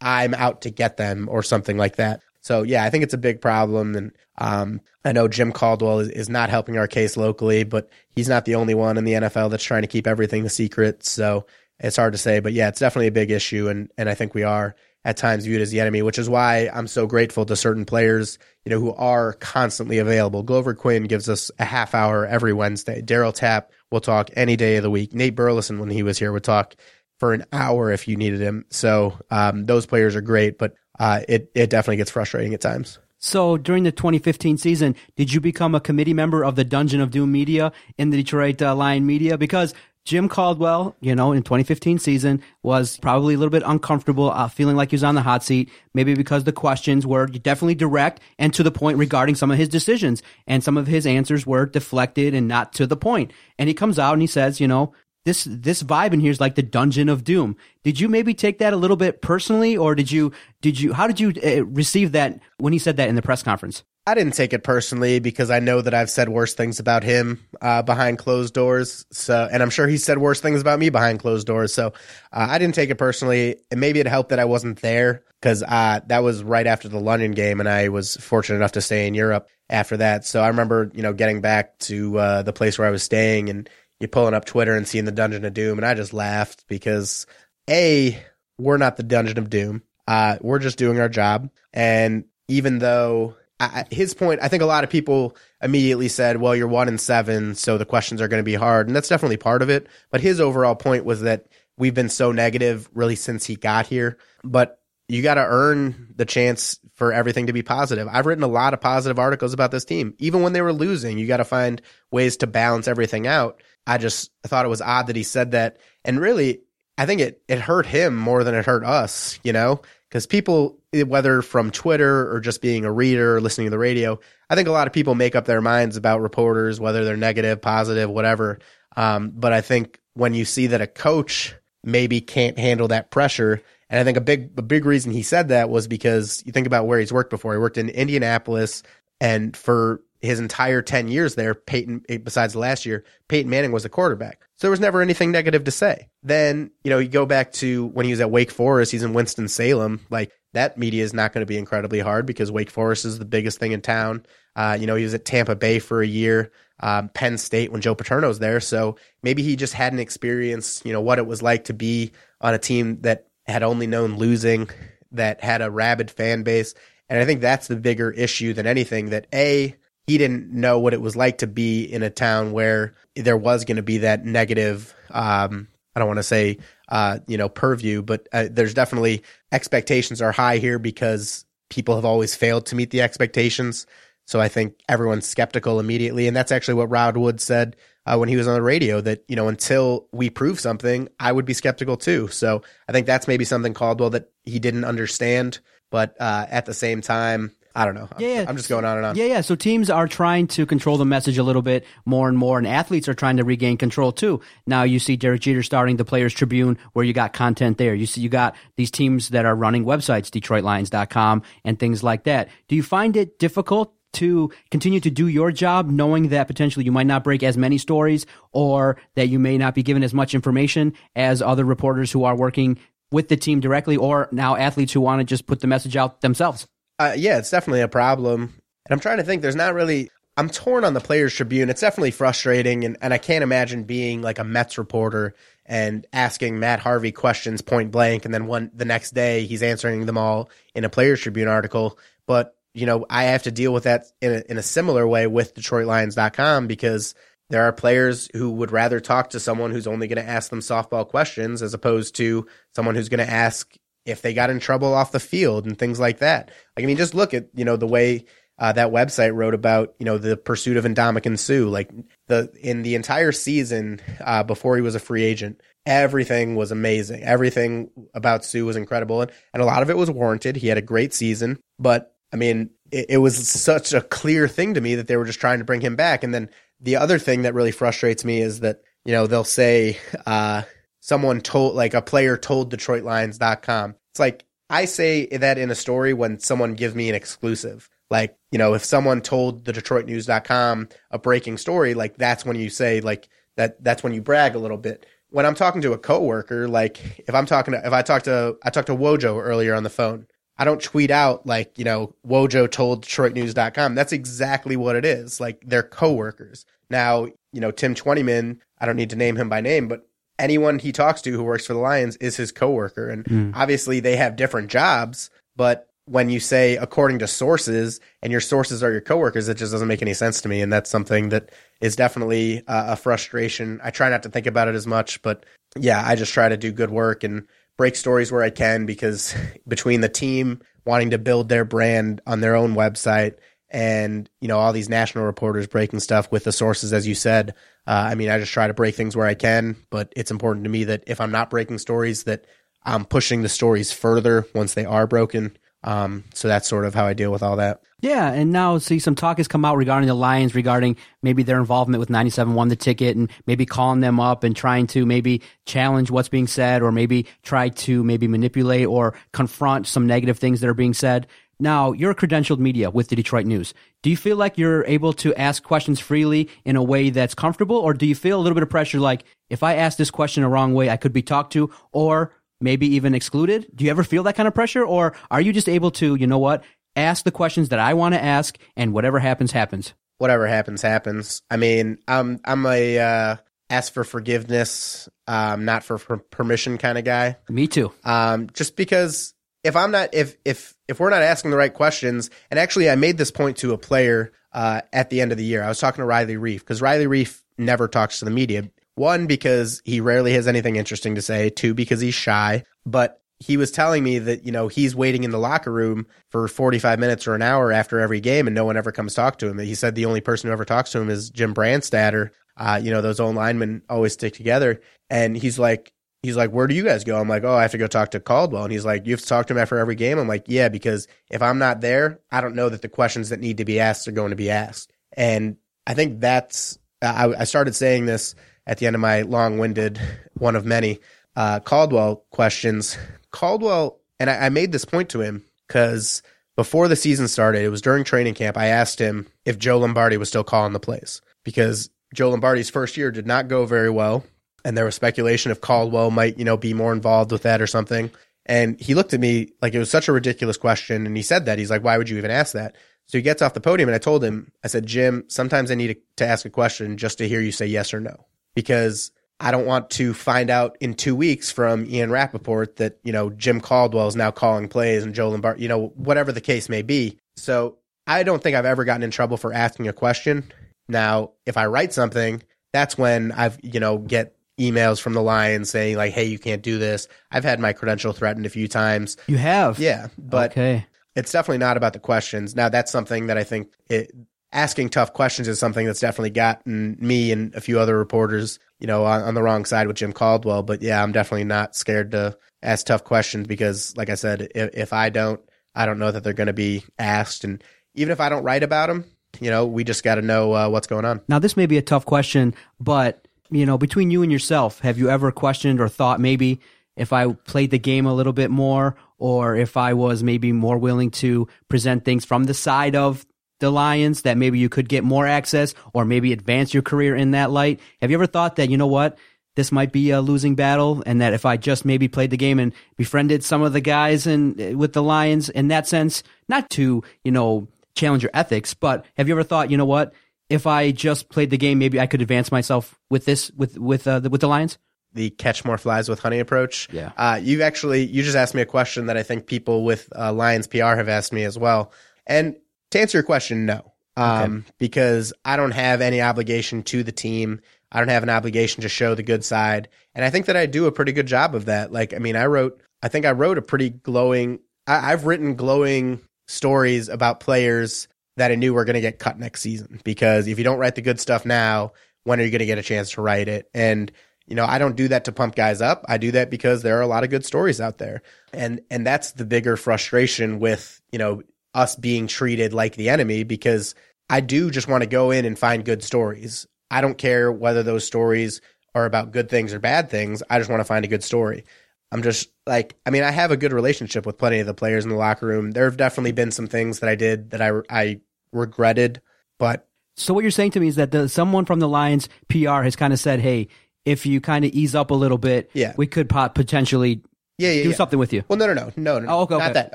I'm 0.00 0.34
out 0.34 0.62
to 0.62 0.70
get 0.70 0.96
them 0.96 1.28
or 1.30 1.42
something 1.42 1.76
like 1.76 1.96
that. 1.96 2.20
So 2.40 2.62
yeah, 2.62 2.84
I 2.84 2.90
think 2.90 3.04
it's 3.04 3.14
a 3.14 3.18
big 3.18 3.40
problem. 3.40 3.94
And 3.94 4.12
um, 4.38 4.80
I 5.04 5.12
know 5.12 5.28
Jim 5.28 5.52
Caldwell 5.52 6.00
is, 6.00 6.08
is 6.08 6.28
not 6.28 6.50
helping 6.50 6.78
our 6.78 6.86
case 6.86 7.16
locally, 7.16 7.64
but 7.64 7.90
he's 8.14 8.28
not 8.28 8.44
the 8.44 8.54
only 8.54 8.74
one 8.74 8.96
in 8.96 9.04
the 9.04 9.12
NFL 9.12 9.50
that's 9.50 9.64
trying 9.64 9.82
to 9.82 9.88
keep 9.88 10.06
everything 10.06 10.44
a 10.44 10.50
secret. 10.50 11.04
So 11.04 11.46
it's 11.80 11.96
hard 11.96 12.12
to 12.12 12.18
say, 12.18 12.40
but 12.40 12.52
yeah, 12.52 12.68
it's 12.68 12.80
definitely 12.80 13.08
a 13.08 13.12
big 13.12 13.30
issue. 13.30 13.68
And, 13.68 13.90
and 13.96 14.08
I 14.08 14.14
think 14.14 14.34
we 14.34 14.42
are 14.42 14.74
at 15.04 15.16
times 15.16 15.44
viewed 15.44 15.62
as 15.62 15.70
the 15.70 15.80
enemy, 15.80 16.02
which 16.02 16.18
is 16.18 16.28
why 16.28 16.68
I'm 16.72 16.86
so 16.86 17.06
grateful 17.06 17.46
to 17.46 17.56
certain 17.56 17.84
players, 17.84 18.38
you 18.64 18.70
know, 18.70 18.80
who 18.80 18.92
are 18.94 19.34
constantly 19.34 19.98
available. 19.98 20.42
Glover 20.42 20.74
Quinn 20.74 21.04
gives 21.04 21.28
us 21.28 21.50
a 21.58 21.64
half 21.64 21.94
hour 21.94 22.26
every 22.26 22.52
Wednesday. 22.52 23.00
Darryl 23.00 23.34
Tapp 23.34 23.70
will 23.90 24.00
talk 24.00 24.30
any 24.34 24.56
day 24.56 24.76
of 24.76 24.82
the 24.82 24.90
week. 24.90 25.14
Nate 25.14 25.34
Burleson, 25.34 25.78
when 25.78 25.90
he 25.90 26.02
was 26.02 26.18
here, 26.18 26.32
would 26.32 26.44
talk 26.44 26.74
for 27.18 27.32
an 27.32 27.44
hour 27.52 27.90
if 27.90 28.08
you 28.08 28.16
needed 28.16 28.40
him. 28.40 28.64
So 28.70 29.18
um, 29.30 29.66
those 29.66 29.86
players 29.86 30.16
are 30.16 30.20
great, 30.20 30.58
but 30.58 30.74
uh, 30.98 31.20
it 31.28 31.50
it 31.54 31.70
definitely 31.70 31.96
gets 31.96 32.10
frustrating 32.10 32.54
at 32.54 32.60
times. 32.60 32.98
So 33.20 33.56
during 33.56 33.82
the 33.82 33.90
2015 33.90 34.58
season, 34.58 34.94
did 35.16 35.32
you 35.32 35.40
become 35.40 35.74
a 35.74 35.80
committee 35.80 36.14
member 36.14 36.44
of 36.44 36.54
the 36.54 36.62
Dungeon 36.62 37.00
of 37.00 37.10
Doom 37.10 37.32
Media 37.32 37.72
in 37.96 38.10
the 38.10 38.16
Detroit 38.16 38.62
uh, 38.62 38.76
Lion 38.76 39.06
Media? 39.06 39.36
Because 39.36 39.74
Jim 40.08 40.26
Caldwell, 40.26 40.96
you 41.02 41.14
know, 41.14 41.32
in 41.32 41.42
2015 41.42 41.98
season 41.98 42.42
was 42.62 42.96
probably 42.96 43.34
a 43.34 43.36
little 43.36 43.50
bit 43.50 43.62
uncomfortable, 43.66 44.30
uh, 44.30 44.48
feeling 44.48 44.74
like 44.74 44.90
he 44.90 44.94
was 44.94 45.04
on 45.04 45.14
the 45.14 45.20
hot 45.20 45.44
seat. 45.44 45.70
Maybe 45.92 46.14
because 46.14 46.44
the 46.44 46.52
questions 46.52 47.06
were 47.06 47.26
definitely 47.26 47.74
direct 47.74 48.20
and 48.38 48.54
to 48.54 48.62
the 48.62 48.70
point 48.70 48.96
regarding 48.96 49.34
some 49.34 49.50
of 49.50 49.58
his 49.58 49.68
decisions, 49.68 50.22
and 50.46 50.64
some 50.64 50.78
of 50.78 50.86
his 50.86 51.06
answers 51.06 51.46
were 51.46 51.66
deflected 51.66 52.32
and 52.32 52.48
not 52.48 52.72
to 52.72 52.86
the 52.86 52.96
point. 52.96 53.34
And 53.58 53.68
he 53.68 53.74
comes 53.74 53.98
out 53.98 54.14
and 54.14 54.22
he 54.22 54.26
says, 54.26 54.62
you 54.62 54.66
know, 54.66 54.94
this 55.26 55.44
this 55.44 55.82
vibe 55.82 56.14
in 56.14 56.20
here 56.20 56.30
is 56.30 56.40
like 56.40 56.54
the 56.54 56.62
dungeon 56.62 57.10
of 57.10 57.22
doom. 57.22 57.54
Did 57.84 58.00
you 58.00 58.08
maybe 58.08 58.32
take 58.32 58.60
that 58.60 58.72
a 58.72 58.78
little 58.78 58.96
bit 58.96 59.20
personally, 59.20 59.76
or 59.76 59.94
did 59.94 60.10
you 60.10 60.32
did 60.62 60.80
you 60.80 60.94
how 60.94 61.06
did 61.06 61.20
you 61.20 61.34
uh, 61.44 61.66
receive 61.66 62.12
that 62.12 62.40
when 62.56 62.72
he 62.72 62.78
said 62.78 62.96
that 62.96 63.10
in 63.10 63.14
the 63.14 63.20
press 63.20 63.42
conference? 63.42 63.84
I 64.08 64.14
didn't 64.14 64.32
take 64.32 64.54
it 64.54 64.64
personally 64.64 65.18
because 65.18 65.50
I 65.50 65.60
know 65.60 65.82
that 65.82 65.92
I've 65.92 66.08
said 66.08 66.30
worse 66.30 66.54
things 66.54 66.80
about 66.80 67.02
him 67.02 67.46
uh, 67.60 67.82
behind 67.82 68.16
closed 68.16 68.54
doors. 68.54 69.04
So, 69.12 69.46
and 69.52 69.62
I'm 69.62 69.68
sure 69.68 69.86
he 69.86 69.98
said 69.98 70.16
worse 70.16 70.40
things 70.40 70.62
about 70.62 70.78
me 70.78 70.88
behind 70.88 71.20
closed 71.20 71.46
doors. 71.46 71.74
So, 71.74 71.88
uh, 72.32 72.46
I 72.48 72.56
didn't 72.56 72.74
take 72.74 72.88
it 72.88 72.94
personally. 72.94 73.56
And 73.70 73.80
maybe 73.80 74.00
it 74.00 74.06
helped 74.06 74.30
that 74.30 74.38
I 74.38 74.46
wasn't 74.46 74.80
there 74.80 75.24
because 75.42 75.62
uh, 75.62 76.00
that 76.06 76.22
was 76.22 76.42
right 76.42 76.66
after 76.66 76.88
the 76.88 76.98
London 76.98 77.32
game, 77.32 77.60
and 77.60 77.68
I 77.68 77.90
was 77.90 78.16
fortunate 78.16 78.56
enough 78.56 78.72
to 78.72 78.80
stay 78.80 79.06
in 79.06 79.12
Europe 79.12 79.50
after 79.68 79.98
that. 79.98 80.24
So, 80.24 80.40
I 80.40 80.48
remember, 80.48 80.90
you 80.94 81.02
know, 81.02 81.12
getting 81.12 81.42
back 81.42 81.78
to 81.80 82.18
uh, 82.18 82.42
the 82.42 82.54
place 82.54 82.78
where 82.78 82.88
I 82.88 82.90
was 82.90 83.02
staying 83.02 83.50
and 83.50 83.68
you 84.00 84.08
pulling 84.08 84.32
up 84.32 84.46
Twitter 84.46 84.74
and 84.74 84.88
seeing 84.88 85.04
the 85.04 85.12
Dungeon 85.12 85.44
of 85.44 85.52
Doom, 85.52 85.76
and 85.76 85.84
I 85.84 85.92
just 85.92 86.14
laughed 86.14 86.64
because 86.66 87.26
a 87.68 88.18
we're 88.56 88.78
not 88.78 88.96
the 88.96 89.02
Dungeon 89.02 89.36
of 89.36 89.50
Doom. 89.50 89.82
Uh, 90.06 90.38
we're 90.40 90.60
just 90.60 90.78
doing 90.78 90.98
our 90.98 91.10
job, 91.10 91.50
and 91.74 92.24
even 92.48 92.78
though 92.78 93.36
I, 93.60 93.84
his 93.90 94.14
point, 94.14 94.40
I 94.42 94.48
think 94.48 94.62
a 94.62 94.66
lot 94.66 94.84
of 94.84 94.90
people 94.90 95.36
immediately 95.60 96.08
said, 96.08 96.40
"Well, 96.40 96.54
you're 96.54 96.68
one 96.68 96.88
and 96.88 97.00
seven, 97.00 97.54
so 97.54 97.76
the 97.76 97.84
questions 97.84 98.20
are 98.20 98.28
going 98.28 98.40
to 98.40 98.44
be 98.44 98.54
hard," 98.54 98.86
and 98.86 98.94
that's 98.94 99.08
definitely 99.08 99.36
part 99.36 99.62
of 99.62 99.70
it. 99.70 99.88
But 100.10 100.20
his 100.20 100.40
overall 100.40 100.76
point 100.76 101.04
was 101.04 101.22
that 101.22 101.46
we've 101.76 101.94
been 101.94 102.08
so 102.08 102.32
negative 102.32 102.88
really 102.92 103.16
since 103.16 103.46
he 103.46 103.56
got 103.56 103.86
here, 103.86 104.18
but 104.44 104.80
you 105.08 105.22
got 105.22 105.34
to 105.34 105.46
earn 105.46 106.12
the 106.16 106.26
chance 106.26 106.78
for 106.94 107.12
everything 107.12 107.46
to 107.46 107.52
be 107.52 107.62
positive. 107.62 108.08
I've 108.10 108.26
written 108.26 108.44
a 108.44 108.48
lot 108.48 108.74
of 108.74 108.80
positive 108.80 109.18
articles 109.18 109.54
about 109.54 109.70
this 109.70 109.84
team, 109.84 110.14
even 110.18 110.42
when 110.42 110.52
they 110.52 110.60
were 110.62 110.72
losing. 110.72 111.18
You 111.18 111.26
got 111.26 111.38
to 111.38 111.44
find 111.44 111.80
ways 112.10 112.36
to 112.38 112.46
balance 112.46 112.86
everything 112.86 113.26
out. 113.26 113.62
I 113.86 113.98
just 113.98 114.30
thought 114.44 114.66
it 114.66 114.68
was 114.68 114.82
odd 114.82 115.06
that 115.06 115.16
he 115.16 115.22
said 115.22 115.52
that, 115.52 115.78
and 116.04 116.20
really, 116.20 116.60
I 116.98 117.06
think 117.06 117.20
it 117.20 117.42
it 117.48 117.60
hurt 117.60 117.86
him 117.86 118.16
more 118.16 118.44
than 118.44 118.54
it 118.54 118.66
hurt 118.66 118.84
us, 118.84 119.40
you 119.42 119.52
know, 119.52 119.80
because 120.08 120.26
people, 120.26 120.78
whether 120.92 121.42
from 121.42 121.70
Twitter 121.70 122.32
or 122.32 122.40
just 122.40 122.62
being 122.62 122.84
a 122.84 122.92
reader 122.92 123.36
or 123.36 123.40
listening 123.40 123.66
to 123.66 123.70
the 123.70 123.78
radio, 123.78 124.18
I 124.48 124.54
think 124.54 124.68
a 124.68 124.72
lot 124.72 124.86
of 124.86 124.92
people 124.92 125.14
make 125.14 125.36
up 125.36 125.44
their 125.44 125.60
minds 125.60 125.96
about 125.96 126.20
reporters, 126.20 126.80
whether 126.80 127.04
they're 127.04 127.16
negative, 127.16 127.60
positive, 127.60 128.08
whatever. 128.08 128.58
Um, 128.96 129.32
but 129.34 129.52
I 129.52 129.60
think 129.60 130.00
when 130.14 130.34
you 130.34 130.44
see 130.44 130.68
that 130.68 130.80
a 130.80 130.86
coach 130.86 131.54
maybe 131.84 132.20
can't 132.20 132.58
handle 132.58 132.88
that 132.88 133.10
pressure, 133.10 133.62
and 133.90 134.00
I 134.00 134.04
think 134.04 134.16
a 134.16 134.22
big 134.22 134.50
a 134.58 134.62
big 134.62 134.84
reason 134.84 135.12
he 135.12 135.22
said 135.22 135.48
that 135.48 135.70
was 135.70 135.86
because 135.86 136.42
you 136.44 136.52
think 136.52 136.66
about 136.66 136.86
where 136.86 136.98
he's 136.98 137.12
worked 137.12 137.30
before. 137.30 137.52
He 137.52 137.58
worked 137.58 137.78
in 137.78 137.88
Indianapolis, 137.90 138.82
and 139.20 139.56
for 139.56 140.02
his 140.20 140.40
entire 140.40 140.82
10 140.82 141.08
years 141.08 141.36
there, 141.36 141.54
Peyton, 141.54 142.04
besides 142.24 142.56
last 142.56 142.84
year, 142.84 143.04
Peyton 143.28 143.50
Manning 143.50 143.72
was 143.72 143.84
the 143.84 143.88
quarterback. 143.88 144.40
So 144.58 144.66
there 144.66 144.72
was 144.72 144.80
never 144.80 145.00
anything 145.00 145.30
negative 145.30 145.62
to 145.64 145.70
say. 145.70 146.08
Then, 146.24 146.72
you 146.82 146.90
know, 146.90 146.98
you 146.98 147.08
go 147.08 147.26
back 147.26 147.52
to 147.54 147.86
when 147.86 148.04
he 148.04 148.10
was 148.10 148.20
at 148.20 148.30
Wake 148.30 148.50
Forest, 148.50 148.90
he's 148.90 149.04
in 149.04 149.12
Winston-Salem. 149.12 150.00
Like 150.10 150.32
that 150.52 150.76
media 150.76 151.04
is 151.04 151.14
not 151.14 151.32
going 151.32 151.42
to 151.42 151.46
be 151.46 151.56
incredibly 151.56 152.00
hard 152.00 152.26
because 152.26 152.50
Wake 152.50 152.70
Forest 152.70 153.04
is 153.04 153.20
the 153.20 153.24
biggest 153.24 153.60
thing 153.60 153.70
in 153.70 153.80
town. 153.80 154.26
Uh, 154.56 154.76
you 154.78 154.88
know, 154.88 154.96
he 154.96 155.04
was 155.04 155.14
at 155.14 155.24
Tampa 155.24 155.54
Bay 155.54 155.78
for 155.78 156.02
a 156.02 156.06
year, 156.06 156.50
um, 156.80 157.08
Penn 157.10 157.38
State 157.38 157.70
when 157.70 157.80
Joe 157.80 157.94
Paterno's 157.94 158.40
there. 158.40 158.58
So 158.58 158.96
maybe 159.22 159.44
he 159.44 159.54
just 159.54 159.74
hadn't 159.74 160.00
experienced, 160.00 160.84
you 160.84 160.92
know, 160.92 161.00
what 161.00 161.18
it 161.18 161.26
was 161.26 161.40
like 161.40 161.64
to 161.64 161.72
be 161.72 162.10
on 162.40 162.52
a 162.52 162.58
team 162.58 163.00
that 163.02 163.28
had 163.46 163.62
only 163.62 163.86
known 163.86 164.16
losing, 164.16 164.68
that 165.12 165.40
had 165.40 165.62
a 165.62 165.70
rabid 165.70 166.10
fan 166.10 166.42
base. 166.42 166.74
And 167.08 167.20
I 167.20 167.24
think 167.24 167.40
that's 167.40 167.68
the 167.68 167.76
bigger 167.76 168.10
issue 168.10 168.54
than 168.54 168.66
anything 168.66 169.10
that 169.10 169.28
A, 169.32 169.76
he 170.08 170.18
didn't 170.18 170.50
know 170.52 170.80
what 170.80 170.94
it 170.94 171.00
was 171.00 171.14
like 171.14 171.38
to 171.38 171.46
be 171.46 171.84
in 171.84 172.02
a 172.02 172.10
town 172.10 172.50
where 172.50 172.94
there 173.14 173.36
was 173.36 173.64
going 173.64 173.76
to 173.76 173.82
be 173.82 173.98
that 173.98 174.24
negative 174.24 174.94
um, 175.10 175.68
I 175.98 176.00
don't 176.00 176.08
want 176.08 176.18
to 176.18 176.22
say 176.22 176.58
uh, 176.88 177.18
you 177.26 177.36
know 177.36 177.48
purview, 177.48 178.02
but 178.02 178.28
uh, 178.32 178.46
there's 178.48 178.72
definitely 178.72 179.24
expectations 179.50 180.22
are 180.22 180.30
high 180.30 180.58
here 180.58 180.78
because 180.78 181.44
people 181.70 181.96
have 181.96 182.04
always 182.04 182.36
failed 182.36 182.66
to 182.66 182.76
meet 182.76 182.90
the 182.90 183.02
expectations. 183.02 183.84
So 184.24 184.40
I 184.40 184.46
think 184.46 184.78
everyone's 184.88 185.26
skeptical 185.26 185.80
immediately, 185.80 186.28
and 186.28 186.36
that's 186.36 186.52
actually 186.52 186.74
what 186.74 186.90
Rod 186.90 187.16
Wood 187.16 187.40
said 187.40 187.74
uh, 188.06 188.16
when 188.16 188.28
he 188.28 188.36
was 188.36 188.46
on 188.46 188.54
the 188.54 188.62
radio. 188.62 189.00
That 189.00 189.24
you 189.26 189.34
know 189.34 189.48
until 189.48 190.06
we 190.12 190.30
prove 190.30 190.60
something, 190.60 191.08
I 191.18 191.32
would 191.32 191.46
be 191.46 191.52
skeptical 191.54 191.96
too. 191.96 192.28
So 192.28 192.62
I 192.88 192.92
think 192.92 193.08
that's 193.08 193.26
maybe 193.26 193.44
something 193.44 193.74
Caldwell 193.74 194.10
that 194.10 194.30
he 194.44 194.60
didn't 194.60 194.84
understand, 194.84 195.58
but 195.90 196.14
uh, 196.20 196.46
at 196.48 196.66
the 196.66 196.74
same 196.74 197.00
time, 197.00 197.50
I 197.78 197.84
don't 197.84 197.94
know. 197.94 198.08
Yeah, 198.18 198.40
yeah. 198.40 198.44
I'm 198.48 198.56
just 198.56 198.68
going 198.68 198.84
on 198.84 198.96
and 198.96 199.06
on. 199.06 199.16
Yeah, 199.16 199.26
yeah. 199.26 199.40
So 199.40 199.54
teams 199.54 199.88
are 199.88 200.08
trying 200.08 200.48
to 200.48 200.66
control 200.66 200.96
the 200.96 201.04
message 201.04 201.38
a 201.38 201.44
little 201.44 201.62
bit 201.62 201.84
more 202.04 202.28
and 202.28 202.36
more, 202.36 202.58
and 202.58 202.66
athletes 202.66 203.08
are 203.08 203.14
trying 203.14 203.36
to 203.36 203.44
regain 203.44 203.76
control 203.76 204.10
too. 204.10 204.40
Now 204.66 204.82
you 204.82 204.98
see 204.98 205.16
Derek 205.16 205.42
Jeter 205.42 205.62
starting 205.62 205.96
the 205.96 206.04
Players 206.04 206.34
Tribune, 206.34 206.76
where 206.94 207.04
you 207.04 207.12
got 207.12 207.32
content 207.32 207.78
there. 207.78 207.94
You 207.94 208.06
see, 208.06 208.20
you 208.20 208.28
got 208.28 208.56
these 208.74 208.90
teams 208.90 209.28
that 209.28 209.46
are 209.46 209.54
running 209.54 209.84
websites, 209.84 210.28
DetroitLions.com, 210.28 211.42
and 211.64 211.78
things 211.78 212.02
like 212.02 212.24
that. 212.24 212.48
Do 212.66 212.74
you 212.74 212.82
find 212.82 213.16
it 213.16 213.38
difficult 213.38 213.94
to 214.14 214.50
continue 214.72 214.98
to 214.98 215.10
do 215.10 215.28
your 215.28 215.52
job, 215.52 215.88
knowing 215.88 216.30
that 216.30 216.48
potentially 216.48 216.84
you 216.84 216.90
might 216.90 217.06
not 217.06 217.22
break 217.22 217.44
as 217.44 217.56
many 217.56 217.78
stories, 217.78 218.26
or 218.50 218.96
that 219.14 219.28
you 219.28 219.38
may 219.38 219.56
not 219.56 219.76
be 219.76 219.84
given 219.84 220.02
as 220.02 220.12
much 220.12 220.34
information 220.34 220.94
as 221.14 221.40
other 221.40 221.64
reporters 221.64 222.10
who 222.10 222.24
are 222.24 222.34
working 222.34 222.76
with 223.12 223.28
the 223.28 223.36
team 223.36 223.60
directly, 223.60 223.96
or 223.96 224.28
now 224.32 224.56
athletes 224.56 224.92
who 224.92 225.00
want 225.00 225.20
to 225.20 225.24
just 225.24 225.46
put 225.46 225.60
the 225.60 225.68
message 225.68 225.96
out 225.96 226.22
themselves? 226.22 226.66
Uh, 226.98 227.14
yeah, 227.16 227.38
it's 227.38 227.50
definitely 227.50 227.80
a 227.80 227.88
problem. 227.88 228.42
And 228.42 228.92
I'm 228.92 229.00
trying 229.00 229.18
to 229.18 229.24
think, 229.24 229.42
there's 229.42 229.56
not 229.56 229.74
really, 229.74 230.10
I'm 230.36 230.50
torn 230.50 230.84
on 230.84 230.94
the 230.94 231.00
Players 231.00 231.34
Tribune. 231.34 231.70
It's 231.70 231.80
definitely 231.80 232.10
frustrating. 232.10 232.84
And, 232.84 232.96
and 233.00 233.14
I 233.14 233.18
can't 233.18 233.42
imagine 233.42 233.84
being 233.84 234.22
like 234.22 234.38
a 234.38 234.44
Mets 234.44 234.78
reporter 234.78 235.34
and 235.66 236.06
asking 236.12 236.58
Matt 236.58 236.80
Harvey 236.80 237.12
questions 237.12 237.60
point 237.60 237.90
blank. 237.90 238.24
And 238.24 238.32
then 238.32 238.46
one, 238.46 238.70
the 238.74 238.84
next 238.84 239.12
day 239.12 239.44
he's 239.44 239.62
answering 239.62 240.06
them 240.06 240.18
all 240.18 240.50
in 240.74 240.84
a 240.84 240.88
Players 240.88 241.20
Tribune 241.20 241.48
article. 241.48 241.98
But, 242.26 242.56
you 242.74 242.86
know, 242.86 243.06
I 243.08 243.24
have 243.24 243.44
to 243.44 243.50
deal 243.50 243.72
with 243.72 243.84
that 243.84 244.06
in 244.20 244.32
a, 244.32 244.42
in 244.48 244.58
a 244.58 244.62
similar 244.62 245.06
way 245.06 245.26
with 245.26 245.54
DetroitLions.com 245.54 246.66
because 246.66 247.14
there 247.50 247.62
are 247.64 247.72
players 247.72 248.28
who 248.34 248.50
would 248.52 248.72
rather 248.72 249.00
talk 249.00 249.30
to 249.30 249.40
someone 249.40 249.70
who's 249.70 249.86
only 249.86 250.08
going 250.08 250.22
to 250.22 250.30
ask 250.30 250.50
them 250.50 250.60
softball 250.60 251.06
questions 251.06 251.62
as 251.62 251.74
opposed 251.74 252.16
to 252.16 252.46
someone 252.74 252.94
who's 252.94 253.08
going 253.08 253.24
to 253.24 253.32
ask 253.32 253.74
if 254.08 254.22
they 254.22 254.32
got 254.32 254.50
in 254.50 254.58
trouble 254.58 254.94
off 254.94 255.12
the 255.12 255.20
field 255.20 255.66
and 255.66 255.78
things 255.78 256.00
like 256.00 256.18
that. 256.18 256.50
Like, 256.76 256.84
I 256.84 256.86
mean, 256.86 256.96
just 256.96 257.14
look 257.14 257.34
at, 257.34 257.48
you 257.54 257.64
know, 257.64 257.76
the 257.76 257.86
way 257.86 258.24
uh, 258.58 258.72
that 258.72 258.90
website 258.90 259.34
wrote 259.34 259.54
about, 259.54 259.94
you 259.98 260.06
know, 260.06 260.18
the 260.18 260.36
pursuit 260.36 260.76
of 260.76 260.84
Ndamukong 260.84 261.38
Suh. 261.38 261.68
Like, 261.68 261.90
the 262.26 262.50
in 262.60 262.82
the 262.82 262.94
entire 262.94 263.32
season 263.32 264.00
uh, 264.20 264.42
before 264.42 264.76
he 264.76 264.82
was 264.82 264.94
a 264.94 265.00
free 265.00 265.22
agent, 265.22 265.60
everything 265.86 266.56
was 266.56 266.72
amazing. 266.72 267.22
Everything 267.22 267.90
about 268.14 268.44
Suh 268.44 268.64
was 268.64 268.76
incredible. 268.76 269.22
And, 269.22 269.30
and 269.52 269.62
a 269.62 269.66
lot 269.66 269.82
of 269.82 269.90
it 269.90 269.96
was 269.96 270.10
warranted. 270.10 270.56
He 270.56 270.68
had 270.68 270.78
a 270.78 270.82
great 270.82 271.14
season. 271.14 271.60
But, 271.78 272.14
I 272.32 272.36
mean, 272.36 272.70
it, 272.90 273.06
it 273.10 273.18
was 273.18 273.48
such 273.48 273.92
a 273.92 274.00
clear 274.00 274.48
thing 274.48 274.74
to 274.74 274.80
me 274.80 274.96
that 274.96 275.06
they 275.06 275.16
were 275.16 275.26
just 275.26 275.40
trying 275.40 275.58
to 275.60 275.64
bring 275.64 275.80
him 275.80 275.96
back. 275.96 276.24
And 276.24 276.34
then 276.34 276.50
the 276.80 276.96
other 276.96 277.18
thing 277.18 277.42
that 277.42 277.54
really 277.54 277.72
frustrates 277.72 278.24
me 278.24 278.40
is 278.40 278.60
that, 278.60 278.80
you 279.04 279.12
know, 279.12 279.26
they'll 279.26 279.44
say, 279.44 279.98
uh, 280.26 280.62
someone 281.08 281.40
told 281.40 281.74
like 281.74 281.94
a 281.94 282.02
player 282.02 282.36
told 282.36 282.70
detroitlions.com 282.70 283.94
it's 284.10 284.20
like 284.20 284.44
i 284.68 284.84
say 284.84 285.26
that 285.26 285.56
in 285.56 285.70
a 285.70 285.74
story 285.74 286.12
when 286.12 286.38
someone 286.38 286.74
gives 286.74 286.94
me 286.94 287.08
an 287.08 287.14
exclusive. 287.14 287.88
Like 288.10 288.36
you 288.52 288.58
know 288.58 288.74
if 288.74 288.84
someone 288.84 289.20
told 289.22 289.64
the 289.64 289.72
detroitnews.com 289.72 290.88
a 291.10 291.18
breaking 291.18 291.58
story 291.58 291.94
like 291.94 292.16
that's 292.16 292.44
when 292.44 292.56
you 292.56 292.70
say 292.70 293.00
like 293.00 293.28
that 293.56 293.82
that's 293.82 294.02
when 294.02 294.14
you 294.14 294.22
brag 294.22 294.54
a 294.54 294.58
little 294.58 294.76
bit. 294.76 295.06
When 295.30 295.46
i'm 295.46 295.54
talking 295.54 295.82
to 295.82 295.92
a 295.92 295.98
coworker 295.98 296.68
like 296.68 297.24
if 297.26 297.34
i'm 297.34 297.46
talking 297.46 297.72
to 297.72 297.86
if 297.86 297.92
i 297.92 298.02
talked 298.02 298.26
to 298.26 298.56
i 298.62 298.70
talked 298.70 298.86
to 298.88 298.96
wojo 298.96 299.42
earlier 299.42 299.74
on 299.74 299.82
the 299.82 299.90
phone 299.90 300.26
i 300.56 300.64
don't 300.64 300.82
tweet 300.82 301.10
out 301.10 301.46
like 301.46 301.78
you 301.78 301.84
know 301.84 302.14
wojo 302.26 302.70
told 302.70 303.04
detroitnews.com 303.04 303.94
that's 303.94 304.12
exactly 304.12 304.76
what 304.76 304.96
it 304.96 305.04
is. 305.04 305.40
Like 305.40 305.62
they're 305.66 305.82
coworkers. 305.82 306.66
Now 306.90 307.26
you 307.52 307.60
know 307.60 307.70
tim 307.70 307.94
twentyman 307.94 308.60
i 308.78 308.86
don't 308.86 308.96
need 308.96 309.10
to 309.10 309.16
name 309.16 309.36
him 309.36 309.48
by 309.48 309.60
name 309.60 309.86
but 309.88 310.07
anyone 310.38 310.78
he 310.78 310.92
talks 310.92 311.22
to 311.22 311.32
who 311.32 311.42
works 311.42 311.66
for 311.66 311.74
the 311.74 311.78
Lions 311.78 312.16
is 312.16 312.36
his 312.36 312.52
coworker. 312.52 313.08
And 313.08 313.24
mm. 313.24 313.52
obviously 313.54 314.00
they 314.00 314.16
have 314.16 314.36
different 314.36 314.68
jobs, 314.70 315.30
but 315.56 315.88
when 316.06 316.30
you 316.30 316.40
say 316.40 316.76
according 316.76 317.18
to 317.18 317.26
sources 317.26 318.00
and 318.22 318.32
your 318.32 318.40
sources 318.40 318.82
are 318.82 318.90
your 318.90 319.00
coworkers, 319.00 319.48
it 319.48 319.56
just 319.56 319.72
doesn't 319.72 319.88
make 319.88 320.02
any 320.02 320.14
sense 320.14 320.40
to 320.40 320.48
me. 320.48 320.62
And 320.62 320.72
that's 320.72 320.90
something 320.90 321.28
that 321.28 321.50
is 321.80 321.96
definitely 321.96 322.66
uh, 322.66 322.92
a 322.92 322.96
frustration. 322.96 323.80
I 323.82 323.90
try 323.90 324.08
not 324.08 324.22
to 324.22 324.30
think 324.30 324.46
about 324.46 324.68
it 324.68 324.74
as 324.74 324.86
much, 324.86 325.20
but 325.22 325.44
yeah, 325.76 326.02
I 326.04 326.14
just 326.14 326.32
try 326.32 326.48
to 326.48 326.56
do 326.56 326.72
good 326.72 326.90
work 326.90 327.24
and 327.24 327.46
break 327.76 327.94
stories 327.94 328.32
where 328.32 328.42
I 328.42 328.50
can 328.50 328.86
because 328.86 329.34
between 329.68 330.00
the 330.00 330.08
team 330.08 330.60
wanting 330.84 331.10
to 331.10 331.18
build 331.18 331.48
their 331.48 331.64
brand 331.64 332.20
on 332.26 332.40
their 332.40 332.56
own 332.56 332.74
website 332.74 333.34
and 333.70 334.28
you 334.40 334.48
know 334.48 334.58
all 334.58 334.72
these 334.72 334.88
national 334.88 335.24
reporters 335.24 335.66
breaking 335.66 336.00
stuff 336.00 336.30
with 336.32 336.44
the 336.44 336.52
sources 336.52 336.92
as 336.92 337.06
you 337.06 337.14
said. 337.14 337.54
Uh, 337.86 338.08
i 338.10 338.14
mean 338.14 338.28
i 338.28 338.38
just 338.38 338.52
try 338.52 338.66
to 338.66 338.74
break 338.74 338.94
things 338.94 339.16
where 339.16 339.26
i 339.26 339.32
can 339.32 339.74
but 339.88 340.12
it's 340.14 340.30
important 340.30 340.64
to 340.64 340.70
me 340.70 340.84
that 340.84 341.02
if 341.06 341.22
i'm 341.22 341.30
not 341.30 341.48
breaking 341.48 341.78
stories 341.78 342.24
that 342.24 342.44
i'm 342.84 343.04
pushing 343.04 343.40
the 343.42 343.48
stories 343.48 343.92
further 343.92 344.46
once 344.54 344.74
they 344.74 344.84
are 344.84 345.06
broken. 345.06 345.56
Um, 345.84 346.24
so 346.34 346.48
that's 346.48 346.68
sort 346.68 346.84
of 346.84 346.94
how 346.94 347.06
i 347.06 347.14
deal 347.14 347.30
with 347.32 347.42
all 347.42 347.56
that. 347.56 347.80
Yeah, 348.00 348.30
and 348.30 348.52
now 348.52 348.78
see 348.78 349.00
some 349.00 349.16
talk 349.16 349.38
has 349.38 349.48
come 349.48 349.64
out 349.64 349.76
regarding 349.76 350.06
the 350.06 350.14
Lions, 350.14 350.54
regarding 350.54 350.96
maybe 351.20 351.42
their 351.42 351.58
involvement 351.58 351.98
with 351.98 352.10
97 352.10 352.54
one 352.54 352.68
the 352.68 352.76
ticket 352.76 353.16
and 353.16 353.28
maybe 353.44 353.66
calling 353.66 354.00
them 354.00 354.20
up 354.20 354.44
and 354.44 354.54
trying 354.54 354.86
to 354.88 355.04
maybe 355.04 355.42
challenge 355.66 356.08
what's 356.08 356.28
being 356.28 356.46
said 356.46 356.80
or 356.80 356.92
maybe 356.92 357.26
try 357.42 357.70
to 357.70 358.04
maybe 358.04 358.28
manipulate 358.28 358.86
or 358.86 359.14
confront 359.32 359.88
some 359.88 360.06
negative 360.06 360.38
things 360.38 360.60
that 360.60 360.68
are 360.68 360.74
being 360.74 360.94
said. 360.94 361.26
Now, 361.60 361.92
you're 361.92 362.12
a 362.12 362.14
credentialed 362.14 362.58
media 362.58 362.88
with 362.88 363.08
the 363.08 363.16
Detroit 363.16 363.46
News. 363.46 363.74
Do 364.02 364.10
you 364.10 364.16
feel 364.16 364.36
like 364.36 364.58
you're 364.58 364.84
able 364.86 365.12
to 365.14 365.34
ask 365.34 365.62
questions 365.62 365.98
freely 365.98 366.48
in 366.64 366.76
a 366.76 366.82
way 366.82 367.10
that's 367.10 367.34
comfortable, 367.34 367.76
or 367.76 367.94
do 367.94 368.06
you 368.06 368.14
feel 368.14 368.38
a 368.38 368.42
little 368.42 368.54
bit 368.54 368.62
of 368.62 368.70
pressure 368.70 369.00
like, 369.00 369.24
if 369.50 369.62
I 369.62 369.74
ask 369.74 369.98
this 369.98 370.10
question 370.10 370.42
the 370.42 370.48
wrong 370.48 370.72
way, 370.74 370.88
I 370.88 370.96
could 370.96 371.12
be 371.12 371.22
talked 371.22 371.52
to, 371.54 371.70
or 371.92 372.32
maybe 372.60 372.86
even 372.94 373.14
excluded? 373.14 373.66
Do 373.74 373.84
you 373.84 373.90
ever 373.90 374.04
feel 374.04 374.22
that 374.24 374.36
kind 374.36 374.46
of 374.46 374.54
pressure, 374.54 374.84
or 374.84 375.14
are 375.30 375.40
you 375.40 375.52
just 375.52 375.68
able 375.68 375.90
to, 375.92 376.14
you 376.14 376.26
know 376.28 376.38
what, 376.38 376.62
ask 376.94 377.24
the 377.24 377.32
questions 377.32 377.70
that 377.70 377.80
I 377.80 377.94
want 377.94 378.14
to 378.14 378.22
ask, 378.22 378.56
and 378.76 378.92
whatever 378.92 379.18
happens, 379.18 379.50
happens? 379.50 379.94
Whatever 380.18 380.46
happens, 380.46 380.82
happens. 380.82 381.42
I 381.50 381.56
mean, 381.56 381.98
I'm 382.08 382.40
I'm 382.44 382.66
a 382.66 382.98
uh, 382.98 383.36
ask 383.70 383.92
for 383.92 384.04
forgiveness, 384.04 385.08
um, 385.26 385.64
not 385.64 385.84
for, 385.84 385.98
for 385.98 386.18
permission 386.18 386.78
kind 386.78 386.98
of 386.98 387.04
guy. 387.04 387.36
Me 387.48 387.66
too. 387.66 387.92
Um, 388.04 388.48
just 388.52 388.76
because 388.76 389.34
if 389.64 389.76
I'm 389.76 389.90
not 389.90 390.14
if 390.14 390.36
if 390.44 390.74
if 390.86 391.00
we're 391.00 391.10
not 391.10 391.22
asking 391.22 391.50
the 391.50 391.56
right 391.56 391.72
questions, 391.72 392.30
and 392.50 392.58
actually 392.58 392.90
I 392.90 392.96
made 392.96 393.18
this 393.18 393.30
point 393.30 393.58
to 393.58 393.72
a 393.72 393.78
player 393.78 394.32
uh, 394.52 394.82
at 394.92 395.10
the 395.10 395.20
end 395.20 395.32
of 395.32 395.38
the 395.38 395.44
year. 395.44 395.62
I 395.62 395.68
was 395.68 395.78
talking 395.78 396.02
to 396.02 396.06
Riley 396.06 396.36
Reiff 396.36 396.60
because 396.60 396.82
Riley 396.82 397.06
Reiff 397.06 397.42
never 397.56 397.88
talks 397.88 398.20
to 398.20 398.24
the 398.24 398.30
media. 398.30 398.70
One 398.94 399.26
because 399.26 399.80
he 399.84 400.00
rarely 400.00 400.32
has 400.32 400.48
anything 400.48 400.76
interesting 400.76 401.14
to 401.14 401.22
say. 401.22 401.50
Two 401.50 401.74
because 401.74 402.00
he's 402.00 402.14
shy. 402.14 402.64
But 402.84 403.20
he 403.40 403.56
was 403.56 403.70
telling 403.70 404.02
me 404.02 404.18
that 404.18 404.44
you 404.44 404.52
know 404.52 404.68
he's 404.68 404.96
waiting 404.96 405.24
in 405.24 405.30
the 405.30 405.38
locker 405.38 405.72
room 405.72 406.06
for 406.30 406.48
45 406.48 406.98
minutes 406.98 407.26
or 407.26 407.34
an 407.34 407.42
hour 407.42 407.72
after 407.72 408.00
every 408.00 408.20
game 408.20 408.46
and 408.46 408.54
no 408.54 408.64
one 408.64 408.76
ever 408.76 408.92
comes 408.92 409.14
talk 409.14 409.38
to 409.38 409.48
him 409.48 409.58
he 409.58 409.74
said 409.74 409.94
the 409.94 410.06
only 410.06 410.20
person 410.20 410.48
who 410.48 410.52
ever 410.52 410.64
talks 410.64 410.90
to 410.92 411.00
him 411.00 411.08
is 411.08 411.30
jim 411.30 411.54
brandstatter 411.54 412.30
uh, 412.56 412.80
you 412.82 412.90
know 412.90 413.00
those 413.00 413.20
old 413.20 413.36
linemen 413.36 413.82
always 413.88 414.12
stick 414.12 414.34
together 414.34 414.80
and 415.08 415.36
he's 415.36 415.58
like 415.58 415.92
he's 416.22 416.36
like, 416.36 416.50
where 416.50 416.66
do 416.66 416.74
you 416.74 416.84
guys 416.84 417.04
go? 417.04 417.18
I'm 417.18 417.28
like, 417.28 417.44
oh, 417.44 417.54
I 417.54 417.62
have 417.62 417.70
to 417.72 417.78
go 417.78 417.86
talk 417.86 418.10
to 418.12 418.20
Caldwell. 418.20 418.64
And 418.64 418.72
he's 418.72 418.84
like, 418.84 419.06
you 419.06 419.12
have 419.12 419.20
to 419.20 419.26
talk 419.26 419.46
to 419.46 419.54
him 419.54 419.58
after 419.58 419.78
every 419.78 419.94
game. 419.94 420.18
I'm 420.18 420.28
like, 420.28 420.44
yeah, 420.46 420.68
because 420.68 421.06
if 421.30 421.42
I'm 421.42 421.58
not 421.58 421.80
there, 421.80 422.20
I 422.30 422.40
don't 422.40 422.56
know 422.56 422.68
that 422.68 422.82
the 422.82 422.88
questions 422.88 423.28
that 423.28 423.40
need 423.40 423.58
to 423.58 423.64
be 423.64 423.80
asked 423.80 424.08
are 424.08 424.12
going 424.12 424.30
to 424.30 424.36
be 424.36 424.50
asked. 424.50 424.92
And 425.16 425.56
I 425.86 425.94
think 425.94 426.20
that's, 426.20 426.78
I, 427.00 427.32
I 427.38 427.44
started 427.44 427.74
saying 427.74 428.06
this 428.06 428.34
at 428.66 428.78
the 428.78 428.86
end 428.86 428.96
of 428.96 429.00
my 429.00 429.22
long 429.22 429.58
winded 429.58 430.00
one 430.34 430.56
of 430.56 430.66
many 430.66 430.98
uh, 431.36 431.60
Caldwell 431.60 432.24
questions. 432.30 432.98
Caldwell, 433.30 434.00
and 434.18 434.28
I, 434.28 434.46
I 434.46 434.48
made 434.48 434.72
this 434.72 434.84
point 434.84 435.10
to 435.10 435.20
him 435.20 435.44
because 435.66 436.22
before 436.56 436.88
the 436.88 436.96
season 436.96 437.28
started, 437.28 437.62
it 437.62 437.68
was 437.68 437.80
during 437.80 438.02
training 438.02 438.34
camp. 438.34 438.56
I 438.56 438.66
asked 438.66 438.98
him 438.98 439.28
if 439.44 439.58
Joe 439.58 439.78
Lombardi 439.78 440.16
was 440.16 440.28
still 440.28 440.44
calling 440.44 440.72
the 440.72 440.80
plays 440.80 441.22
because 441.44 441.90
Joe 442.12 442.30
Lombardi's 442.30 442.70
first 442.70 442.96
year 442.96 443.12
did 443.12 443.26
not 443.26 443.48
go 443.48 443.64
very 443.64 443.90
well, 443.90 444.24
and 444.64 444.76
there 444.76 444.84
was 444.84 444.94
speculation 444.94 445.52
if 445.52 445.60
Caldwell 445.60 446.10
might, 446.10 446.38
you 446.38 446.44
know, 446.44 446.56
be 446.56 446.74
more 446.74 446.92
involved 446.92 447.32
with 447.32 447.42
that 447.42 447.60
or 447.60 447.66
something. 447.66 448.10
And 448.46 448.80
he 448.80 448.94
looked 448.94 449.12
at 449.14 449.20
me 449.20 449.52
like 449.60 449.74
it 449.74 449.78
was 449.78 449.90
such 449.90 450.08
a 450.08 450.12
ridiculous 450.12 450.56
question, 450.56 451.06
and 451.06 451.16
he 451.16 451.22
said 451.22 451.46
that 451.46 451.58
he's 451.58 451.70
like, 451.70 451.84
"Why 451.84 451.98
would 451.98 452.08
you 452.08 452.18
even 452.18 452.30
ask 452.30 452.54
that?" 452.54 452.76
So 453.06 453.18
he 453.18 453.22
gets 453.22 453.42
off 453.42 453.54
the 453.54 453.60
podium, 453.60 453.88
and 453.88 453.94
I 453.94 453.98
told 453.98 454.24
him, 454.24 454.52
I 454.64 454.68
said, 454.68 454.86
"Jim, 454.86 455.24
sometimes 455.28 455.70
I 455.70 455.74
need 455.74 455.96
to 456.16 456.26
ask 456.26 456.46
a 456.46 456.50
question 456.50 456.96
just 456.96 457.18
to 457.18 457.28
hear 457.28 457.40
you 457.40 457.52
say 457.52 457.66
yes 457.66 457.92
or 457.92 458.00
no, 458.00 458.26
because 458.54 459.10
I 459.40 459.50
don't 459.50 459.66
want 459.66 459.90
to 459.90 460.14
find 460.14 460.50
out 460.50 460.76
in 460.80 460.94
two 460.94 461.14
weeks 461.14 461.50
from 461.50 461.86
Ian 461.86 462.10
Rapoport 462.10 462.76
that, 462.76 462.98
you 463.04 463.12
know, 463.12 463.30
Jim 463.30 463.60
Caldwell 463.60 464.08
is 464.08 464.16
now 464.16 464.30
calling 464.30 464.68
plays 464.68 465.04
and 465.04 465.14
Joe 465.14 465.28
Lombardi, 465.28 465.62
you 465.62 465.68
know, 465.68 465.92
whatever 465.94 466.32
the 466.32 466.40
case 466.40 466.68
may 466.68 466.82
be. 466.82 467.18
So 467.36 467.78
I 468.06 468.24
don't 468.24 468.42
think 468.42 468.56
I've 468.56 468.64
ever 468.64 468.84
gotten 468.84 469.04
in 469.04 469.12
trouble 469.12 469.36
for 469.36 469.52
asking 469.52 469.86
a 469.86 469.92
question. 469.92 470.50
Now, 470.88 471.32
if 471.46 471.56
I 471.56 471.66
write 471.66 471.92
something, 471.92 472.42
that's 472.72 472.98
when 472.98 473.30
I've, 473.30 473.58
you 473.62 473.78
know, 473.78 473.98
get 473.98 474.34
emails 474.58 475.00
from 475.00 475.14
the 475.14 475.22
Lions 475.22 475.70
saying 475.70 475.96
like, 475.96 476.12
"Hey, 476.12 476.24
you 476.24 476.38
can't 476.38 476.62
do 476.62 476.78
this." 476.78 477.08
I've 477.30 477.44
had 477.44 477.60
my 477.60 477.72
credential 477.72 478.12
threatened 478.12 478.46
a 478.46 478.50
few 478.50 478.68
times. 478.68 479.16
You 479.26 479.38
have, 479.38 479.78
yeah, 479.78 480.08
but 480.18 480.52
okay. 480.52 480.86
it's 481.14 481.32
definitely 481.32 481.58
not 481.58 481.76
about 481.76 481.92
the 481.92 481.98
questions. 481.98 482.54
Now, 482.54 482.68
that's 482.68 482.92
something 482.92 483.26
that 483.26 483.38
I 483.38 483.44
think 483.44 483.72
it, 483.88 484.12
asking 484.52 484.88
tough 484.88 485.12
questions 485.12 485.48
is 485.48 485.58
something 485.58 485.86
that's 485.86 486.00
definitely 486.00 486.30
gotten 486.30 486.96
me 487.00 487.32
and 487.32 487.54
a 487.54 487.60
few 487.60 487.78
other 487.78 487.96
reporters, 487.96 488.58
you 488.80 488.86
know, 488.86 489.04
on, 489.04 489.22
on, 489.22 489.34
the 489.34 489.42
wrong 489.42 489.64
side 489.64 489.86
with 489.86 489.96
Jim 489.96 490.12
Caldwell. 490.12 490.62
But 490.62 490.82
yeah, 490.82 491.02
I'm 491.02 491.12
definitely 491.12 491.44
not 491.44 491.76
scared 491.76 492.12
to 492.12 492.36
ask 492.62 492.86
tough 492.86 493.04
questions 493.04 493.46
because, 493.46 493.96
like 493.96 494.10
I 494.10 494.14
said, 494.14 494.50
if, 494.54 494.70
if 494.74 494.92
I 494.92 495.10
don't, 495.10 495.40
I 495.74 495.86
don't 495.86 495.98
know 495.98 496.10
that 496.10 496.24
they're 496.24 496.32
going 496.32 496.48
to 496.48 496.52
be 496.52 496.84
asked. 496.98 497.44
And 497.44 497.62
even 497.94 498.10
if 498.10 498.20
I 498.20 498.28
don't 498.28 498.42
write 498.42 498.62
about 498.62 498.88
them, 498.88 499.04
you 499.40 499.50
know, 499.50 499.66
we 499.66 499.84
just 499.84 500.02
got 500.02 500.16
to 500.16 500.22
know 500.22 500.54
uh, 500.54 500.68
what's 500.68 500.86
going 500.86 501.04
on. 501.04 501.20
Now, 501.28 501.38
this 501.38 501.56
may 501.56 501.66
be 501.66 501.76
a 501.76 501.82
tough 501.82 502.06
question, 502.06 502.54
but 502.80 503.27
you 503.50 503.66
know, 503.66 503.78
between 503.78 504.10
you 504.10 504.22
and 504.22 504.32
yourself, 504.32 504.80
have 504.80 504.98
you 504.98 505.10
ever 505.10 505.32
questioned 505.32 505.80
or 505.80 505.88
thought 505.88 506.20
maybe 506.20 506.60
if 506.96 507.12
I 507.12 507.32
played 507.32 507.70
the 507.70 507.78
game 507.78 508.06
a 508.06 508.14
little 508.14 508.32
bit 508.32 508.50
more, 508.50 508.96
or 509.18 509.56
if 509.56 509.76
I 509.76 509.94
was 509.94 510.22
maybe 510.22 510.52
more 510.52 510.78
willing 510.78 511.10
to 511.12 511.48
present 511.68 512.04
things 512.04 512.24
from 512.24 512.44
the 512.44 512.54
side 512.54 512.96
of 512.96 513.24
the 513.60 513.70
Lions 513.70 514.22
that 514.22 514.36
maybe 514.36 514.58
you 514.58 514.68
could 514.68 514.88
get 514.88 515.04
more 515.04 515.26
access 515.26 515.74
or 515.92 516.04
maybe 516.04 516.32
advance 516.32 516.72
your 516.72 516.82
career 516.82 517.16
in 517.16 517.32
that 517.32 517.50
light? 517.50 517.80
Have 518.00 518.10
you 518.10 518.16
ever 518.16 518.26
thought 518.26 518.56
that, 518.56 518.68
you 518.68 518.76
know 518.76 518.86
what, 518.86 519.18
this 519.56 519.72
might 519.72 519.92
be 519.92 520.10
a 520.10 520.20
losing 520.20 520.54
battle 520.54 521.02
and 521.06 521.20
that 521.20 521.34
if 521.34 521.44
I 521.44 521.56
just 521.56 521.84
maybe 521.84 522.06
played 522.06 522.30
the 522.30 522.36
game 522.36 522.60
and 522.60 522.72
befriended 522.96 523.42
some 523.42 523.62
of 523.62 523.72
the 523.72 523.80
guys 523.80 524.26
and 524.26 524.78
with 524.78 524.92
the 524.92 525.02
Lions 525.02 525.48
in 525.48 525.68
that 525.68 525.88
sense, 525.88 526.22
not 526.48 526.70
to, 526.70 527.02
you 527.24 527.32
know, 527.32 527.66
challenge 527.96 528.22
your 528.22 528.30
ethics, 528.34 528.74
but 528.74 529.04
have 529.16 529.26
you 529.26 529.34
ever 529.34 529.42
thought, 529.42 529.70
you 529.70 529.76
know 529.76 529.84
what, 529.84 530.12
if 530.48 530.66
I 530.66 530.90
just 530.90 531.28
played 531.28 531.50
the 531.50 531.58
game, 531.58 531.78
maybe 531.78 532.00
I 532.00 532.06
could 532.06 532.22
advance 532.22 532.50
myself 532.50 532.98
with 533.10 533.24
this, 533.24 533.50
with, 533.52 533.78
with, 533.78 534.06
uh, 534.06 534.20
the, 534.20 534.30
with 534.30 534.40
the 534.40 534.48
Lions? 534.48 534.78
the 535.14 535.30
catch 535.30 535.64
more 535.64 535.78
flies 535.78 536.08
with 536.08 536.18
honey 536.18 536.38
approach. 536.38 536.88
Yeah. 536.92 537.12
Uh, 537.16 537.40
you 537.42 537.62
actually 537.62 538.04
you 538.04 538.22
just 538.22 538.36
asked 538.36 538.54
me 538.54 538.62
a 538.62 538.66
question 538.66 539.06
that 539.06 539.16
I 539.16 539.22
think 539.22 539.46
people 539.46 539.84
with 539.84 540.08
uh, 540.16 540.32
Lions 540.32 540.66
PR 540.66 540.96
have 540.96 541.08
asked 541.08 541.32
me 541.32 541.44
as 541.44 541.58
well. 541.58 541.92
And 542.26 542.56
to 542.90 543.00
answer 543.00 543.18
your 543.18 543.24
question, 543.24 543.66
no. 543.66 543.92
Um, 544.16 544.58
okay. 544.58 544.72
because 544.78 545.32
I 545.44 545.56
don't 545.56 545.70
have 545.70 546.00
any 546.00 546.20
obligation 546.20 546.82
to 546.84 547.04
the 547.04 547.12
team. 547.12 547.60
I 547.92 548.00
don't 548.00 548.08
have 548.08 548.24
an 548.24 548.30
obligation 548.30 548.82
to 548.82 548.88
show 548.88 549.14
the 549.14 549.22
good 549.22 549.44
side. 549.44 549.88
And 550.14 550.24
I 550.24 550.30
think 550.30 550.46
that 550.46 550.56
I 550.56 550.66
do 550.66 550.86
a 550.86 550.92
pretty 550.92 551.12
good 551.12 551.26
job 551.26 551.54
of 551.54 551.66
that. 551.66 551.92
Like, 551.92 552.12
I 552.12 552.18
mean, 552.18 552.34
I 552.34 552.46
wrote, 552.46 552.82
I 553.00 553.08
think 553.08 553.26
I 553.26 553.30
wrote 553.30 553.58
a 553.58 553.62
pretty 553.62 553.90
glowing, 553.90 554.58
I, 554.88 555.12
I've 555.12 555.24
written 555.24 555.54
glowing 555.54 556.20
stories 556.48 557.08
about 557.08 557.38
players 557.38 558.08
that 558.38 558.50
I 558.50 558.54
knew 558.54 558.74
were 558.74 558.84
going 558.84 558.94
to 558.94 559.00
get 559.00 559.18
cut 559.18 559.38
next 559.38 559.60
season. 559.60 560.00
Because 560.04 560.48
if 560.48 560.58
you 560.58 560.64
don't 560.64 560.78
write 560.78 560.94
the 560.94 561.02
good 561.02 561.20
stuff 561.20 561.44
now, 561.44 561.92
when 562.24 562.40
are 562.40 562.44
you 562.44 562.50
going 562.50 562.60
to 562.60 562.66
get 562.66 562.78
a 562.78 562.82
chance 562.82 563.12
to 563.12 563.22
write 563.22 563.48
it? 563.48 563.68
And, 563.74 564.10
you 564.46 564.54
know, 564.54 564.64
I 564.64 564.78
don't 564.78 564.96
do 564.96 565.08
that 565.08 565.24
to 565.26 565.32
pump 565.32 565.54
guys 565.54 565.80
up. 565.80 566.04
I 566.08 566.18
do 566.18 566.32
that 566.32 566.50
because 566.50 566.82
there 566.82 566.98
are 566.98 567.02
a 567.02 567.06
lot 567.06 567.24
of 567.24 567.30
good 567.30 567.44
stories 567.44 567.80
out 567.80 567.98
there. 567.98 568.22
And, 568.52 568.80
and 568.90 569.06
that's 569.06 569.32
the 569.32 569.44
bigger 569.44 569.76
frustration 569.76 570.58
with, 570.58 571.00
you 571.12 571.18
know, 571.18 571.42
us 571.74 571.96
being 571.96 572.26
treated 572.26 572.72
like 572.72 572.96
the 572.96 573.08
enemy 573.10 573.44
because 573.44 573.94
I 574.30 574.40
do 574.40 574.70
just 574.70 574.88
want 574.88 575.02
to 575.02 575.08
go 575.08 575.30
in 575.30 575.44
and 575.44 575.58
find 575.58 575.84
good 575.84 576.02
stories. 576.02 576.66
I 576.90 577.00
don't 577.00 577.18
care 577.18 577.52
whether 577.52 577.82
those 577.82 578.04
stories 578.04 578.60
are 578.94 579.04
about 579.04 579.32
good 579.32 579.48
things 579.48 579.72
or 579.72 579.78
bad 579.78 580.10
things. 580.10 580.42
I 580.48 580.58
just 580.58 580.70
want 580.70 580.80
to 580.80 580.84
find 580.84 581.04
a 581.04 581.08
good 581.08 581.22
story. 581.24 581.64
I'm 582.10 582.22
just 582.22 582.48
like, 582.66 582.96
I 583.04 583.10
mean, 583.10 583.22
I 583.22 583.30
have 583.30 583.50
a 583.50 583.56
good 583.56 583.72
relationship 583.72 584.24
with 584.24 584.38
plenty 584.38 584.60
of 584.60 584.66
the 584.66 584.74
players 584.74 585.04
in 585.04 585.10
the 585.10 585.16
locker 585.16 585.46
room. 585.46 585.72
There 585.72 585.84
have 585.84 585.98
definitely 585.98 586.32
been 586.32 586.50
some 586.50 586.66
things 586.66 587.00
that 587.00 587.08
I 587.08 587.14
did 587.14 587.50
that 587.50 587.60
I, 587.60 587.72
I 587.90 588.20
regretted, 588.52 589.20
but. 589.58 589.86
So 590.16 590.34
what 590.34 590.42
you're 590.42 590.50
saying 590.50 590.72
to 590.72 590.80
me 590.80 590.88
is 590.88 590.96
that 590.96 591.12
the, 591.12 591.28
someone 591.28 591.64
from 591.64 591.78
the 591.78 591.88
Lions 591.88 592.28
PR 592.48 592.82
has 592.82 592.96
kind 592.96 593.12
of 593.12 593.20
said, 593.20 593.40
Hey, 593.40 593.68
if 594.04 594.26
you 594.26 594.40
kind 594.40 594.64
of 594.64 594.72
ease 594.72 594.94
up 594.94 595.10
a 595.10 595.14
little 595.14 595.38
bit, 595.38 595.70
yeah. 595.74 595.94
we 595.96 596.06
could 596.06 596.28
pot- 596.28 596.54
potentially 596.54 597.22
yeah, 597.56 597.70
yeah, 597.70 597.82
do 597.84 597.90
yeah. 597.90 597.94
something 597.94 598.18
with 598.18 598.32
you. 598.32 598.42
Well, 598.48 598.58
no, 598.58 598.66
no, 598.66 598.74
no, 598.74 598.92
no, 598.96 599.18
no. 599.20 599.28
Oh, 599.28 599.40
okay, 599.42 599.58
not 599.58 599.62
okay. 599.62 599.72
that. 599.74 599.94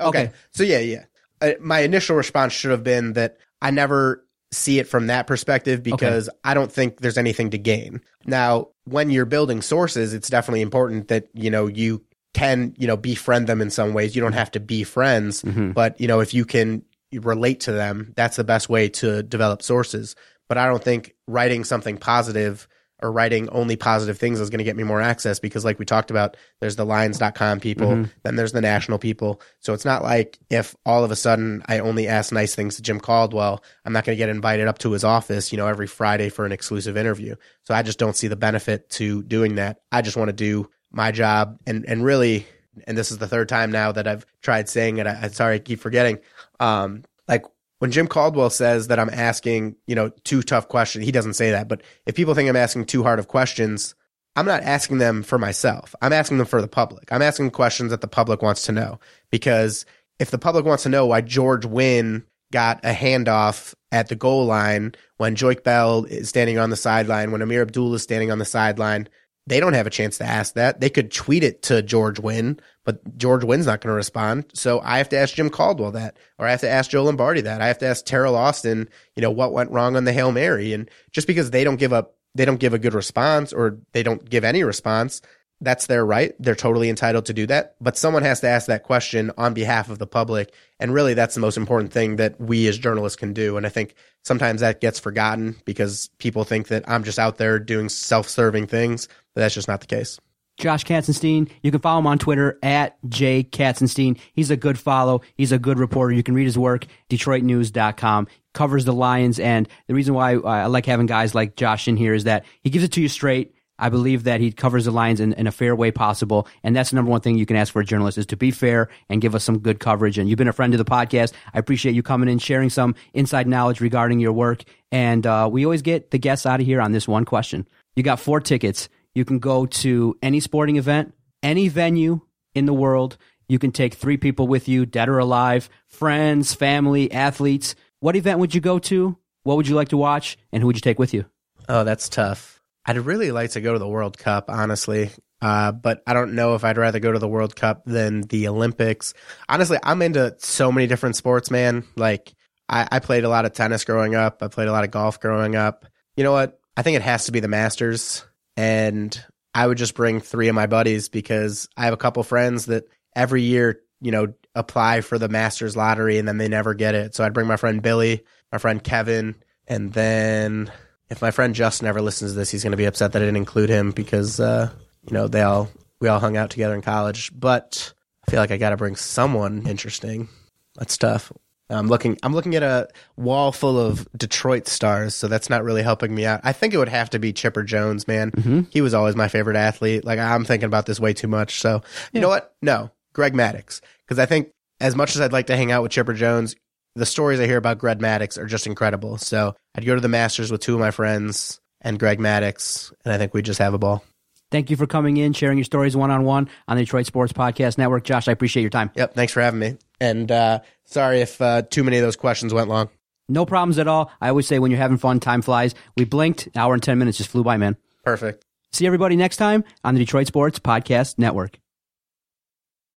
Okay. 0.00 0.22
okay. 0.24 0.32
So 0.52 0.62
yeah, 0.62 0.78
yeah 0.78 1.04
uh, 1.40 1.52
my 1.60 1.80
initial 1.80 2.16
response 2.16 2.52
should 2.52 2.70
have 2.70 2.84
been 2.84 3.14
that 3.14 3.38
I 3.60 3.70
never 3.70 4.24
see 4.52 4.78
it 4.78 4.88
from 4.88 5.08
that 5.08 5.26
perspective 5.26 5.82
because 5.82 6.28
okay. 6.28 6.38
I 6.44 6.54
don't 6.54 6.70
think 6.70 7.00
there's 7.00 7.18
anything 7.18 7.50
to 7.50 7.58
gain. 7.58 8.00
Now, 8.24 8.68
when 8.84 9.10
you're 9.10 9.24
building 9.24 9.62
sources, 9.62 10.14
it's 10.14 10.28
definitely 10.28 10.62
important 10.62 11.08
that, 11.08 11.28
you 11.34 11.50
know, 11.50 11.66
you 11.66 12.02
can, 12.34 12.74
you 12.78 12.86
know, 12.86 12.96
befriend 12.96 13.46
them 13.46 13.60
in 13.60 13.70
some 13.70 13.94
ways. 13.94 14.14
You 14.14 14.22
don't 14.22 14.32
have 14.32 14.50
to 14.52 14.60
be 14.60 14.84
friends, 14.84 15.42
mm-hmm. 15.42 15.72
but, 15.72 16.00
you 16.00 16.08
know, 16.08 16.20
if 16.20 16.34
you 16.34 16.44
can 16.44 16.82
relate 17.18 17.60
to 17.60 17.72
them, 17.72 18.12
that's 18.16 18.36
the 18.36 18.44
best 18.44 18.68
way 18.68 18.88
to 18.90 19.22
develop 19.22 19.62
sources. 19.62 20.16
But 20.48 20.58
I 20.58 20.66
don't 20.66 20.82
think 20.82 21.14
writing 21.26 21.64
something 21.64 21.96
positive 21.96 22.68
or 23.02 23.12
writing 23.12 23.48
only 23.50 23.76
positive 23.76 24.18
things 24.18 24.40
is 24.40 24.50
going 24.50 24.58
to 24.58 24.64
get 24.64 24.76
me 24.76 24.82
more 24.82 25.00
access 25.00 25.38
because 25.38 25.64
like 25.64 25.78
we 25.78 25.84
talked 25.84 26.10
about 26.10 26.36
there's 26.60 26.76
the 26.76 26.86
lions.com 26.86 27.60
people 27.60 27.88
mm-hmm. 27.88 28.10
then 28.22 28.36
there's 28.36 28.52
the 28.52 28.60
national 28.60 28.98
people 28.98 29.40
so 29.60 29.74
it's 29.74 29.84
not 29.84 30.02
like 30.02 30.38
if 30.48 30.74
all 30.86 31.04
of 31.04 31.10
a 31.10 31.16
sudden 31.16 31.62
i 31.66 31.80
only 31.80 32.08
ask 32.08 32.32
nice 32.32 32.54
things 32.54 32.76
to 32.76 32.82
jim 32.82 33.00
caldwell 33.00 33.62
i'm 33.84 33.92
not 33.92 34.04
going 34.04 34.16
to 34.16 34.18
get 34.18 34.28
invited 34.28 34.68
up 34.68 34.78
to 34.78 34.92
his 34.92 35.04
office 35.04 35.52
you 35.52 35.58
know 35.58 35.66
every 35.66 35.86
friday 35.86 36.28
for 36.28 36.46
an 36.46 36.52
exclusive 36.52 36.96
interview 36.96 37.34
so 37.64 37.74
i 37.74 37.82
just 37.82 37.98
don't 37.98 38.16
see 38.16 38.28
the 38.28 38.36
benefit 38.36 38.88
to 38.88 39.22
doing 39.24 39.56
that 39.56 39.80
i 39.92 40.00
just 40.00 40.16
want 40.16 40.28
to 40.28 40.32
do 40.32 40.68
my 40.90 41.10
job 41.10 41.58
and 41.66 41.84
and 41.86 42.04
really 42.04 42.46
and 42.86 42.96
this 42.96 43.10
is 43.10 43.18
the 43.18 43.28
third 43.28 43.48
time 43.48 43.70
now 43.70 43.92
that 43.92 44.06
i've 44.06 44.24
tried 44.40 44.68
saying 44.68 44.98
it 44.98 45.06
I, 45.06 45.24
am 45.24 45.32
sorry 45.32 45.56
i 45.56 45.58
keep 45.58 45.80
forgetting 45.80 46.20
um 46.60 47.04
like 47.28 47.44
when 47.78 47.90
Jim 47.90 48.06
Caldwell 48.06 48.50
says 48.50 48.88
that 48.88 48.98
I'm 48.98 49.10
asking, 49.10 49.76
you 49.86 49.94
know, 49.94 50.10
too 50.24 50.42
tough 50.42 50.68
questions, 50.68 51.04
he 51.04 51.12
doesn't 51.12 51.34
say 51.34 51.50
that. 51.50 51.68
But 51.68 51.82
if 52.06 52.14
people 52.14 52.34
think 52.34 52.48
I'm 52.48 52.56
asking 52.56 52.86
too 52.86 53.02
hard 53.02 53.18
of 53.18 53.28
questions, 53.28 53.94
I'm 54.36 54.46
not 54.46 54.62
asking 54.62 54.98
them 54.98 55.22
for 55.22 55.38
myself. 55.38 55.94
I'm 56.02 56.12
asking 56.12 56.38
them 56.38 56.46
for 56.46 56.60
the 56.60 56.68
public. 56.68 57.12
I'm 57.12 57.22
asking 57.22 57.50
questions 57.50 57.90
that 57.90 58.00
the 58.00 58.08
public 58.08 58.42
wants 58.42 58.62
to 58.62 58.72
know. 58.72 58.98
Because 59.30 59.86
if 60.18 60.30
the 60.30 60.38
public 60.38 60.64
wants 60.64 60.82
to 60.84 60.88
know 60.88 61.06
why 61.06 61.20
George 61.20 61.64
Winn 61.64 62.24
got 62.52 62.84
a 62.84 62.92
handoff 62.92 63.74
at 63.92 64.08
the 64.08 64.16
goal 64.16 64.46
line 64.46 64.94
when 65.18 65.36
Joique 65.36 65.62
Bell 65.62 66.04
is 66.04 66.28
standing 66.28 66.58
on 66.58 66.70
the 66.70 66.76
sideline, 66.76 67.32
when 67.32 67.42
Ameer 67.42 67.62
Abdullah 67.62 67.96
is 67.96 68.02
standing 68.02 68.30
on 68.30 68.38
the 68.38 68.44
sideline, 68.44 69.08
they 69.46 69.60
don't 69.60 69.74
have 69.74 69.86
a 69.86 69.90
chance 69.90 70.18
to 70.18 70.24
ask 70.24 70.54
that. 70.54 70.80
They 70.80 70.90
could 70.90 71.12
tweet 71.12 71.44
it 71.44 71.62
to 71.64 71.82
George 71.82 72.18
Winn, 72.18 72.58
but 72.84 73.16
George 73.16 73.44
Winn's 73.44 73.66
not 73.66 73.80
going 73.80 73.92
to 73.92 73.96
respond. 73.96 74.46
So 74.54 74.80
I 74.80 74.98
have 74.98 75.08
to 75.10 75.18
ask 75.18 75.34
Jim 75.34 75.50
Caldwell 75.50 75.92
that, 75.92 76.16
or 76.38 76.46
I 76.46 76.50
have 76.50 76.60
to 76.60 76.68
ask 76.68 76.90
Joe 76.90 77.04
Lombardi 77.04 77.40
that. 77.42 77.60
I 77.60 77.66
have 77.66 77.78
to 77.78 77.86
ask 77.86 78.04
Teryl 78.04 78.34
Austin, 78.34 78.88
you 79.16 79.22
know, 79.22 79.30
what 79.30 79.52
went 79.52 79.70
wrong 79.70 79.96
on 79.96 80.04
the 80.04 80.12
Hail 80.12 80.32
Mary. 80.32 80.72
And 80.72 80.90
just 81.10 81.26
because 81.26 81.50
they 81.50 81.64
don't 81.64 81.76
give 81.76 81.92
up, 81.92 82.14
they 82.34 82.44
don't 82.44 82.60
give 82.60 82.74
a 82.74 82.78
good 82.78 82.94
response 82.94 83.52
or 83.52 83.78
they 83.92 84.02
don't 84.02 84.28
give 84.28 84.44
any 84.44 84.64
response, 84.64 85.22
that's 85.60 85.86
their 85.86 86.04
right. 86.04 86.34
They're 86.38 86.54
totally 86.54 86.90
entitled 86.90 87.26
to 87.26 87.32
do 87.32 87.46
that. 87.46 87.76
But 87.80 87.96
someone 87.96 88.22
has 88.22 88.40
to 88.40 88.48
ask 88.48 88.66
that 88.66 88.82
question 88.82 89.30
on 89.38 89.54
behalf 89.54 89.88
of 89.88 89.98
the 89.98 90.06
public. 90.06 90.52
And 90.78 90.92
really, 90.92 91.14
that's 91.14 91.34
the 91.34 91.40
most 91.40 91.56
important 91.56 91.92
thing 91.92 92.16
that 92.16 92.38
we 92.40 92.66
as 92.66 92.76
journalists 92.76 93.16
can 93.16 93.32
do. 93.32 93.56
And 93.56 93.64
I 93.64 93.68
think 93.68 93.94
sometimes 94.22 94.60
that 94.60 94.80
gets 94.80 94.98
forgotten 94.98 95.56
because 95.64 96.10
people 96.18 96.44
think 96.44 96.68
that 96.68 96.88
I'm 96.88 97.04
just 97.04 97.18
out 97.18 97.38
there 97.38 97.58
doing 97.58 97.88
self 97.88 98.28
serving 98.28 98.66
things, 98.66 99.08
but 99.34 99.40
that's 99.40 99.54
just 99.54 99.68
not 99.68 99.80
the 99.80 99.86
case. 99.86 100.18
Josh 100.56 100.84
Katzenstein. 100.84 101.50
You 101.62 101.70
can 101.70 101.80
follow 101.80 101.98
him 101.98 102.06
on 102.06 102.18
Twitter 102.18 102.58
at 102.62 102.96
J 103.08 103.44
Katzenstein. 103.44 104.18
He's 104.32 104.50
a 104.50 104.56
good 104.56 104.78
follow. 104.78 105.22
He's 105.36 105.52
a 105.52 105.58
good 105.58 105.78
reporter. 105.78 106.14
You 106.14 106.22
can 106.22 106.34
read 106.34 106.44
his 106.44 106.58
work, 106.58 106.86
DetroitNews.com. 107.10 108.28
Covers 108.52 108.84
the 108.84 108.92
Lions. 108.92 109.40
And 109.40 109.68
the 109.88 109.94
reason 109.94 110.14
why 110.14 110.34
I 110.34 110.66
like 110.66 110.86
having 110.86 111.06
guys 111.06 111.34
like 111.34 111.56
Josh 111.56 111.88
in 111.88 111.96
here 111.96 112.14
is 112.14 112.24
that 112.24 112.44
he 112.62 112.70
gives 112.70 112.84
it 112.84 112.92
to 112.92 113.02
you 113.02 113.08
straight 113.08 113.54
I 113.78 113.88
believe 113.88 114.24
that 114.24 114.40
he 114.40 114.52
covers 114.52 114.84
the 114.84 114.92
lines 114.92 115.20
in, 115.20 115.32
in 115.32 115.46
a 115.46 115.52
fair 115.52 115.74
way 115.74 115.90
possible. 115.90 116.46
And 116.62 116.76
that's 116.76 116.90
the 116.90 116.96
number 116.96 117.10
one 117.10 117.20
thing 117.20 117.36
you 117.36 117.46
can 117.46 117.56
ask 117.56 117.72
for 117.72 117.80
a 117.80 117.84
journalist 117.84 118.18
is 118.18 118.26
to 118.26 118.36
be 118.36 118.50
fair 118.50 118.88
and 119.08 119.20
give 119.20 119.34
us 119.34 119.42
some 119.42 119.58
good 119.58 119.80
coverage. 119.80 120.16
And 120.16 120.28
you've 120.28 120.38
been 120.38 120.48
a 120.48 120.52
friend 120.52 120.72
of 120.74 120.78
the 120.78 120.84
podcast. 120.84 121.32
I 121.52 121.58
appreciate 121.58 121.94
you 121.94 122.02
coming 122.02 122.28
in, 122.28 122.38
sharing 122.38 122.70
some 122.70 122.94
inside 123.14 123.48
knowledge 123.48 123.80
regarding 123.80 124.20
your 124.20 124.32
work. 124.32 124.62
And 124.92 125.26
uh, 125.26 125.48
we 125.50 125.64
always 125.64 125.82
get 125.82 126.12
the 126.12 126.18
guests 126.18 126.46
out 126.46 126.60
of 126.60 126.66
here 126.66 126.80
on 126.80 126.92
this 126.92 127.08
one 127.08 127.24
question. 127.24 127.66
You 127.96 128.02
got 128.02 128.20
four 128.20 128.40
tickets. 128.40 128.88
You 129.14 129.24
can 129.24 129.38
go 129.38 129.66
to 129.66 130.16
any 130.22 130.40
sporting 130.40 130.76
event, 130.76 131.14
any 131.42 131.68
venue 131.68 132.20
in 132.54 132.66
the 132.66 132.74
world. 132.74 133.16
You 133.48 133.58
can 133.58 133.72
take 133.72 133.94
three 133.94 134.16
people 134.16 134.48
with 134.48 134.68
you, 134.68 134.86
dead 134.86 135.08
or 135.08 135.18
alive, 135.18 135.68
friends, 135.86 136.54
family, 136.54 137.12
athletes. 137.12 137.74
What 138.00 138.16
event 138.16 138.38
would 138.38 138.54
you 138.54 138.60
go 138.60 138.78
to? 138.80 139.16
What 139.42 139.56
would 139.56 139.68
you 139.68 139.74
like 139.74 139.88
to 139.88 139.96
watch? 139.96 140.38
And 140.52 140.62
who 140.62 140.66
would 140.66 140.76
you 140.76 140.80
take 140.80 140.98
with 140.98 141.14
you? 141.14 141.26
Oh, 141.68 141.84
that's 141.84 142.08
tough. 142.08 142.60
I'd 142.86 142.98
really 142.98 143.30
like 143.30 143.50
to 143.52 143.60
go 143.60 143.72
to 143.72 143.78
the 143.78 143.88
World 143.88 144.18
Cup, 144.18 144.46
honestly. 144.48 145.10
Uh, 145.40 145.72
but 145.72 146.02
I 146.06 146.14
don't 146.14 146.34
know 146.34 146.54
if 146.54 146.64
I'd 146.64 146.78
rather 146.78 147.00
go 147.00 147.12
to 147.12 147.18
the 147.18 147.28
World 147.28 147.54
Cup 147.54 147.84
than 147.84 148.22
the 148.22 148.48
Olympics. 148.48 149.14
Honestly, 149.48 149.78
I'm 149.82 150.00
into 150.02 150.34
so 150.38 150.72
many 150.72 150.86
different 150.86 151.16
sports, 151.16 151.50
man. 151.50 151.84
Like, 151.96 152.32
I, 152.68 152.88
I 152.90 152.98
played 152.98 153.24
a 153.24 153.28
lot 153.28 153.44
of 153.44 153.52
tennis 153.52 153.84
growing 153.84 154.14
up. 154.14 154.42
I 154.42 154.48
played 154.48 154.68
a 154.68 154.72
lot 154.72 154.84
of 154.84 154.90
golf 154.90 155.20
growing 155.20 155.54
up. 155.54 155.84
You 156.16 156.24
know 156.24 156.32
what? 156.32 156.58
I 156.76 156.82
think 156.82 156.96
it 156.96 157.02
has 157.02 157.26
to 157.26 157.32
be 157.32 157.40
the 157.40 157.48
Masters. 157.48 158.24
And 158.56 159.24
I 159.54 159.66
would 159.66 159.78
just 159.78 159.94
bring 159.94 160.20
three 160.20 160.48
of 160.48 160.54
my 160.54 160.66
buddies 160.66 161.08
because 161.08 161.68
I 161.76 161.84
have 161.84 161.94
a 161.94 161.98
couple 161.98 162.22
friends 162.22 162.66
that 162.66 162.84
every 163.14 163.42
year, 163.42 163.80
you 164.00 164.10
know, 164.10 164.34
apply 164.54 165.00
for 165.00 165.18
the 165.18 165.28
Masters 165.28 165.76
lottery 165.76 166.18
and 166.18 166.26
then 166.28 166.38
they 166.38 166.48
never 166.48 166.74
get 166.74 166.94
it. 166.94 167.14
So 167.14 167.24
I'd 167.24 167.32
bring 167.32 167.46
my 167.46 167.56
friend 167.56 167.82
Billy, 167.82 168.24
my 168.52 168.58
friend 168.58 168.82
Kevin, 168.82 169.34
and 169.66 169.92
then 169.92 170.70
if 171.10 171.22
my 171.22 171.30
friend 171.30 171.54
Justin 171.54 171.88
ever 171.88 172.00
listens 172.00 172.32
to 172.32 172.38
this, 172.38 172.50
he's 172.50 172.62
going 172.62 172.72
to 172.72 172.76
be 172.76 172.84
upset 172.84 173.12
that 173.12 173.22
I 173.22 173.24
didn't 173.24 173.36
include 173.36 173.70
him 173.70 173.90
because 173.90 174.40
uh, 174.40 174.70
you 175.06 175.14
know 175.14 175.28
they 175.28 175.42
all 175.42 175.70
we 176.00 176.08
all 176.08 176.20
hung 176.20 176.36
out 176.36 176.50
together 176.50 176.74
in 176.74 176.82
college. 176.82 177.30
But 177.34 177.92
I 178.26 178.30
feel 178.30 178.40
like 178.40 178.50
I 178.50 178.56
got 178.56 178.70
to 178.70 178.76
bring 178.76 178.96
someone 178.96 179.66
interesting. 179.66 180.28
That's 180.76 180.98
tough. 180.98 181.32
I'm 181.70 181.88
looking. 181.88 182.18
I'm 182.22 182.34
looking 182.34 182.54
at 182.54 182.62
a 182.62 182.88
wall 183.16 183.50
full 183.50 183.78
of 183.78 184.06
Detroit 184.16 184.66
stars, 184.68 185.14
so 185.14 185.28
that's 185.28 185.48
not 185.48 185.64
really 185.64 185.82
helping 185.82 186.14
me 186.14 186.26
out. 186.26 186.40
I 186.44 186.52
think 186.52 186.74
it 186.74 186.78
would 186.78 186.88
have 186.88 187.10
to 187.10 187.18
be 187.18 187.32
Chipper 187.32 187.62
Jones, 187.62 188.06
man. 188.06 188.30
Mm-hmm. 188.32 188.60
He 188.70 188.80
was 188.80 188.94
always 188.94 189.16
my 189.16 189.28
favorite 189.28 189.56
athlete. 189.56 190.04
Like 190.04 190.18
I'm 190.18 190.44
thinking 190.44 190.66
about 190.66 190.86
this 190.86 191.00
way 191.00 191.14
too 191.14 191.28
much. 191.28 191.60
So 191.60 191.82
you 192.12 192.20
know 192.20 192.28
what? 192.28 192.54
No, 192.60 192.90
Greg 193.14 193.32
Maddux, 193.32 193.80
because 194.06 194.18
I 194.18 194.26
think 194.26 194.50
as 194.80 194.94
much 194.94 195.14
as 195.14 195.20
I'd 195.20 195.32
like 195.32 195.46
to 195.46 195.56
hang 195.56 195.72
out 195.72 195.82
with 195.82 195.92
Chipper 195.92 196.14
Jones, 196.14 196.54
the 196.94 197.06
stories 197.06 197.40
I 197.40 197.46
hear 197.46 197.56
about 197.56 197.78
Greg 197.78 197.98
Maddux 197.98 198.38
are 198.38 198.46
just 198.46 198.66
incredible. 198.66 199.18
So 199.18 199.54
I'd 199.74 199.86
go 199.86 199.94
to 199.94 200.00
the 200.00 200.08
Masters 200.08 200.52
with 200.52 200.60
two 200.60 200.74
of 200.74 200.80
my 200.80 200.90
friends 200.90 201.60
and 201.80 201.98
Greg 201.98 202.18
Maddux, 202.18 202.92
and 203.04 203.12
I 203.12 203.18
think 203.18 203.34
we 203.34 203.42
just 203.42 203.58
have 203.58 203.74
a 203.74 203.78
ball. 203.78 204.04
Thank 204.50 204.70
you 204.70 204.76
for 204.76 204.86
coming 204.86 205.16
in, 205.16 205.32
sharing 205.32 205.58
your 205.58 205.64
stories 205.64 205.96
one 205.96 206.10
on 206.10 206.24
one 206.24 206.48
on 206.68 206.76
the 206.76 206.84
Detroit 206.84 207.06
Sports 207.06 207.32
Podcast 207.32 207.78
Network. 207.78 208.04
Josh, 208.04 208.28
I 208.28 208.32
appreciate 208.32 208.62
your 208.62 208.70
time. 208.70 208.90
Yep. 208.94 209.14
Thanks 209.14 209.32
for 209.32 209.40
having 209.40 209.58
me. 209.58 209.76
And 210.00 210.30
uh, 210.30 210.60
sorry 210.84 211.20
if 211.20 211.40
uh, 211.40 211.62
too 211.62 211.84
many 211.84 211.98
of 211.98 212.02
those 212.02 212.16
questions 212.16 212.52
went 212.52 212.68
long. 212.68 212.88
No 213.28 213.46
problems 213.46 213.78
at 213.78 213.88
all. 213.88 214.10
I 214.20 214.28
always 214.28 214.46
say 214.46 214.58
when 214.58 214.70
you're 214.70 214.78
having 214.80 214.98
fun, 214.98 215.20
time 215.20 215.42
flies. 215.42 215.74
We 215.96 216.04
blinked, 216.04 216.46
an 216.46 216.52
hour 216.56 216.74
and 216.74 216.82
10 216.82 216.98
minutes 216.98 217.18
just 217.18 217.30
flew 217.30 217.42
by, 217.42 217.56
man. 217.56 217.76
Perfect. 218.04 218.44
See 218.72 218.86
everybody 218.86 219.16
next 219.16 219.36
time 219.36 219.64
on 219.82 219.94
the 219.94 220.00
Detroit 220.00 220.26
Sports 220.26 220.58
Podcast 220.58 221.18
Network. 221.18 221.58